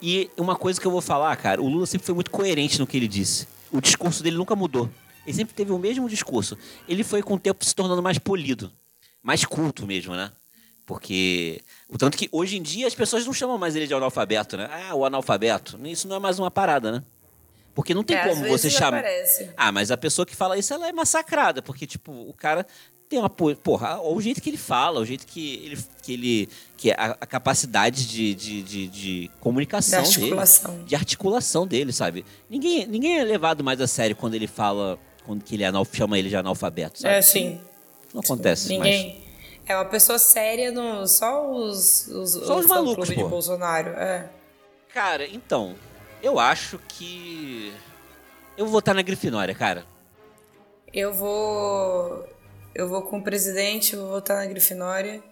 E 0.00 0.30
uma 0.36 0.56
coisa 0.56 0.80
que 0.80 0.86
eu 0.86 0.90
vou 0.90 1.02
falar, 1.02 1.36
cara, 1.36 1.60
o 1.60 1.68
Lula 1.68 1.86
sempre 1.86 2.06
foi 2.06 2.14
muito 2.14 2.30
coerente 2.30 2.78
no 2.78 2.86
que 2.86 2.96
ele 2.96 3.08
disse 3.08 3.46
o 3.72 3.80
discurso 3.80 4.22
dele 4.22 4.36
nunca 4.36 4.54
mudou. 4.54 4.88
Ele 5.26 5.36
sempre 5.36 5.54
teve 5.54 5.72
o 5.72 5.78
mesmo 5.78 6.08
discurso. 6.08 6.58
Ele 6.88 7.02
foi 7.02 7.22
com 7.22 7.34
o 7.34 7.38
tempo 7.38 7.64
se 7.64 7.74
tornando 7.74 8.02
mais 8.02 8.18
polido, 8.18 8.72
mais 9.22 9.44
culto 9.44 9.86
mesmo, 9.86 10.14
né? 10.14 10.30
Porque. 10.84 11.60
O 11.88 11.96
tanto 11.96 12.16
que 12.16 12.28
hoje 12.32 12.56
em 12.58 12.62
dia 12.62 12.86
as 12.86 12.94
pessoas 12.94 13.24
não 13.24 13.32
chamam 13.32 13.56
mais 13.56 13.76
ele 13.76 13.86
de 13.86 13.94
analfabeto, 13.94 14.56
né? 14.56 14.68
Ah, 14.70 14.94
o 14.94 15.04
analfabeto. 15.04 15.78
Isso 15.86 16.08
não 16.08 16.16
é 16.16 16.18
mais 16.18 16.38
uma 16.38 16.50
parada, 16.50 16.90
né? 16.92 17.02
Porque 17.74 17.94
não 17.94 18.04
tem 18.04 18.16
é, 18.16 18.28
como 18.28 18.46
você 18.46 18.68
chamar. 18.68 19.02
Ah, 19.56 19.72
mas 19.72 19.90
a 19.90 19.96
pessoa 19.96 20.26
que 20.26 20.36
fala 20.36 20.58
isso, 20.58 20.74
ela 20.74 20.88
é 20.88 20.92
massacrada. 20.92 21.62
Porque, 21.62 21.86
tipo, 21.86 22.12
o 22.12 22.34
cara 22.34 22.66
tem 23.12 23.18
uma. 23.18 23.28
Porra, 23.28 24.00
o 24.00 24.18
jeito 24.22 24.40
que 24.40 24.48
ele 24.48 24.56
fala, 24.56 24.98
o 25.00 25.04
jeito 25.04 25.26
que 25.26 25.54
ele. 25.66 25.78
Que 26.02 26.12
ele 26.14 26.48
que 26.78 26.90
a, 26.90 27.16
a 27.20 27.26
capacidade 27.26 28.08
de, 28.08 28.34
de, 28.34 28.62
de, 28.62 28.88
de 28.88 29.30
comunicação 29.38 30.02
de 30.02 30.08
articulação. 30.08 30.72
dele. 30.72 30.84
De 30.84 30.94
articulação 30.96 31.66
dele, 31.66 31.92
sabe? 31.92 32.24
Ninguém, 32.48 32.86
ninguém 32.86 33.18
é 33.20 33.24
levado 33.24 33.62
mais 33.62 33.80
a 33.80 33.86
sério 33.86 34.16
quando 34.16 34.34
ele 34.34 34.46
fala. 34.46 34.98
Quando 35.26 35.44
que 35.44 35.54
ele 35.54 35.62
é 35.62 35.70
chama 35.92 36.18
ele 36.18 36.28
de 36.28 36.36
analfabeto, 36.36 37.00
sabe? 37.00 37.14
É, 37.14 37.22
sim. 37.22 37.60
Não 38.12 38.20
acontece 38.20 38.68
Ninguém. 38.70 39.12
Mais. 39.12 39.22
É 39.64 39.76
uma 39.76 39.84
pessoa 39.84 40.18
séria, 40.18 40.72
no, 40.72 41.06
só 41.06 41.48
os, 41.48 42.08
os, 42.08 42.30
só 42.32 42.56
os, 42.56 42.64
os 42.64 42.66
malucos 42.66 43.08
de 43.08 43.14
Bolsonaro. 43.14 43.90
É. 43.90 44.28
Cara, 44.92 45.26
então, 45.26 45.76
eu 46.22 46.38
acho 46.40 46.80
que. 46.88 47.72
Eu 48.56 48.64
vou 48.64 48.72
votar 48.72 48.94
na 48.94 49.02
Grifinória, 49.02 49.54
cara. 49.54 49.84
Eu 50.92 51.12
vou. 51.12 52.26
Eu 52.74 52.88
vou 52.88 53.02
com 53.02 53.18
o 53.18 53.22
presidente, 53.22 53.96
vou 53.96 54.08
votar 54.08 54.38
na 54.38 54.46
Grifinória. 54.46 55.22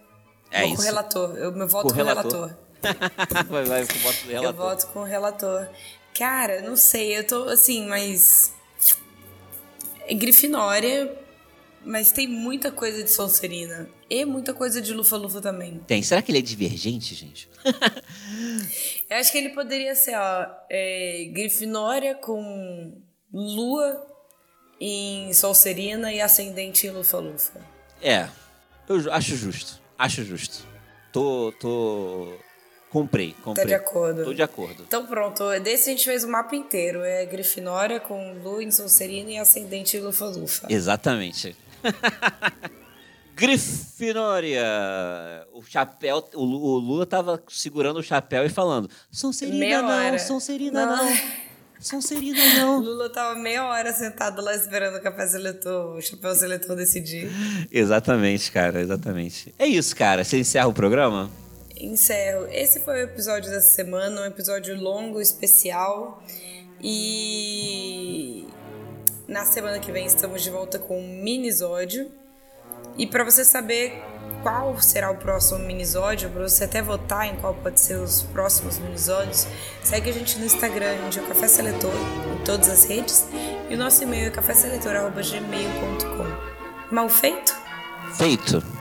É 0.51 0.61
vou 0.61 0.67
isso. 0.67 0.75
com 0.75 0.81
o 0.81 0.85
relator. 0.85 1.37
Eu 1.37 1.51
me 1.51 1.65
voto 1.65 1.87
com, 1.87 1.93
com 1.93 2.01
o 2.01 2.05
relator. 2.05 2.31
relator. 2.31 3.45
vai, 3.49 3.63
vai, 3.63 3.85
com 3.85 3.93
o 3.93 3.99
voto 3.99 4.27
relator. 4.27 4.43
Eu 4.43 4.53
voto 4.53 4.87
com 4.87 4.99
o 4.99 5.03
relator. 5.03 5.69
Cara, 6.13 6.61
não 6.61 6.75
sei, 6.75 7.17
eu 7.17 7.25
tô 7.25 7.43
assim, 7.45 7.87
mas. 7.87 8.53
É 10.07 10.13
Grifinória, 10.13 11.17
mas 11.83 12.11
tem 12.11 12.27
muita 12.27 12.71
coisa 12.71 13.03
de 13.03 13.09
Sonserina. 13.09 13.89
E 14.09 14.25
muita 14.25 14.53
coisa 14.53 14.81
de 14.81 14.93
Lufa-Lufa 14.93 15.41
também. 15.41 15.79
Tem. 15.87 16.03
Será 16.03 16.21
que 16.21 16.31
ele 16.31 16.39
é 16.39 16.41
divergente, 16.41 17.15
gente? 17.15 17.49
eu 19.09 19.17
acho 19.17 19.31
que 19.31 19.37
ele 19.37 19.49
poderia 19.49 19.95
ser, 19.95 20.15
ó, 20.15 20.47
é, 20.69 21.29
Grifinória 21.33 22.15
com 22.15 23.01
Lua 23.31 24.10
em 24.83 25.31
Sonserina 25.31 26.11
e 26.11 26.19
Ascendente 26.19 26.87
em 26.87 26.89
Lufa-Lufa. 26.89 27.61
É, 28.01 28.27
eu 28.89 29.13
acho 29.13 29.35
justo. 29.35 29.79
Acho 29.95 30.23
justo. 30.23 30.65
Tô. 31.13 31.53
tô... 31.59 32.33
Comprei, 32.89 33.33
comprei. 33.41 33.63
Tá 33.63 33.69
de 33.69 33.75
acordo. 33.75 34.23
Tô 34.25 34.33
de 34.33 34.41
acordo. 34.41 34.83
Então 34.85 35.05
pronto, 35.05 35.47
desse 35.61 35.89
a 35.89 35.93
gente 35.93 36.03
fez 36.03 36.25
o 36.25 36.27
mapa 36.27 36.55
inteiro. 36.55 37.03
É 37.03 37.25
Grifinória 37.25 37.99
com 38.01 38.33
Lua 38.43 38.61
em 38.61 38.71
Sonserina 38.71 39.31
e 39.31 39.37
Ascendente 39.37 39.95
em 39.95 40.01
Lufa-Lufa. 40.01 40.67
Exatamente. 40.69 41.55
Grifinória! 43.33 44.65
O 45.53 45.63
chapéu, 45.63 46.27
o, 46.33 46.43
o 46.43 46.77
Lula 46.79 47.05
tava 47.05 47.41
segurando 47.47 47.97
o 47.97 48.03
chapéu 48.03 48.45
e 48.45 48.49
falando: 48.49 48.89
Sonserina 49.09 49.57
Meia 49.57 49.81
não, 49.81 49.89
hora. 49.89 50.19
Sonserina 50.19 50.85
não. 50.85 51.05
não. 51.05 51.17
Sonserina 51.81 52.39
não. 52.55 52.79
Lula 52.79 53.09
tava 53.09 53.33
meia 53.35 53.65
hora 53.65 53.91
sentado 53.91 54.39
lá 54.41 54.55
esperando 54.55 54.97
o 54.97 55.01
café 55.01 55.27
seletor, 55.27 55.95
o 55.95 56.01
chapéu 56.01 56.35
seletor 56.35 56.75
decidir. 56.75 57.29
Exatamente, 57.71 58.51
cara, 58.51 58.79
exatamente. 58.79 59.53
É 59.57 59.65
isso, 59.65 59.95
cara. 59.95 60.23
Você 60.23 60.39
encerra 60.39 60.67
o 60.67 60.73
programa? 60.73 61.29
Encerro. 61.75 62.47
Esse 62.51 62.79
foi 62.81 63.01
o 63.01 63.03
episódio 63.05 63.49
dessa 63.49 63.71
semana, 63.71 64.21
um 64.21 64.25
episódio 64.25 64.79
longo, 64.79 65.19
especial. 65.19 66.23
E 66.79 68.45
na 69.27 69.43
semana 69.43 69.79
que 69.79 69.91
vem 69.91 70.05
estamos 70.05 70.43
de 70.43 70.51
volta 70.51 70.77
com 70.77 71.01
um 71.01 71.23
minisódio. 71.23 72.11
E 72.95 73.07
para 73.07 73.23
você 73.23 73.43
saber 73.43 74.03
qual 74.41 74.81
será 74.81 75.11
o 75.11 75.15
próximo 75.15 75.59
minisódio, 75.59 76.29
para 76.29 76.47
você 76.47 76.65
até 76.65 76.81
votar 76.81 77.27
em 77.27 77.35
qual 77.35 77.53
pode 77.53 77.79
ser 77.79 77.95
os 77.95 78.23
próximos 78.23 78.79
minisódios, 78.79 79.47
segue 79.83 80.09
a 80.09 80.13
gente 80.13 80.39
no 80.39 80.45
Instagram, 80.45 80.97
onde 81.05 81.19
é 81.19 81.21
o 81.21 81.25
Café 81.25 81.47
Seletor, 81.47 81.93
em 82.33 82.37
todas 82.43 82.69
as 82.69 82.85
redes, 82.85 83.27
e 83.69 83.75
o 83.75 83.77
nosso 83.77 84.03
e-mail 84.03 84.27
é 84.27 84.29
caféseletor.gmail.com. 84.29 86.93
Mal 86.93 87.09
feito? 87.09 87.55
Feito. 88.17 88.80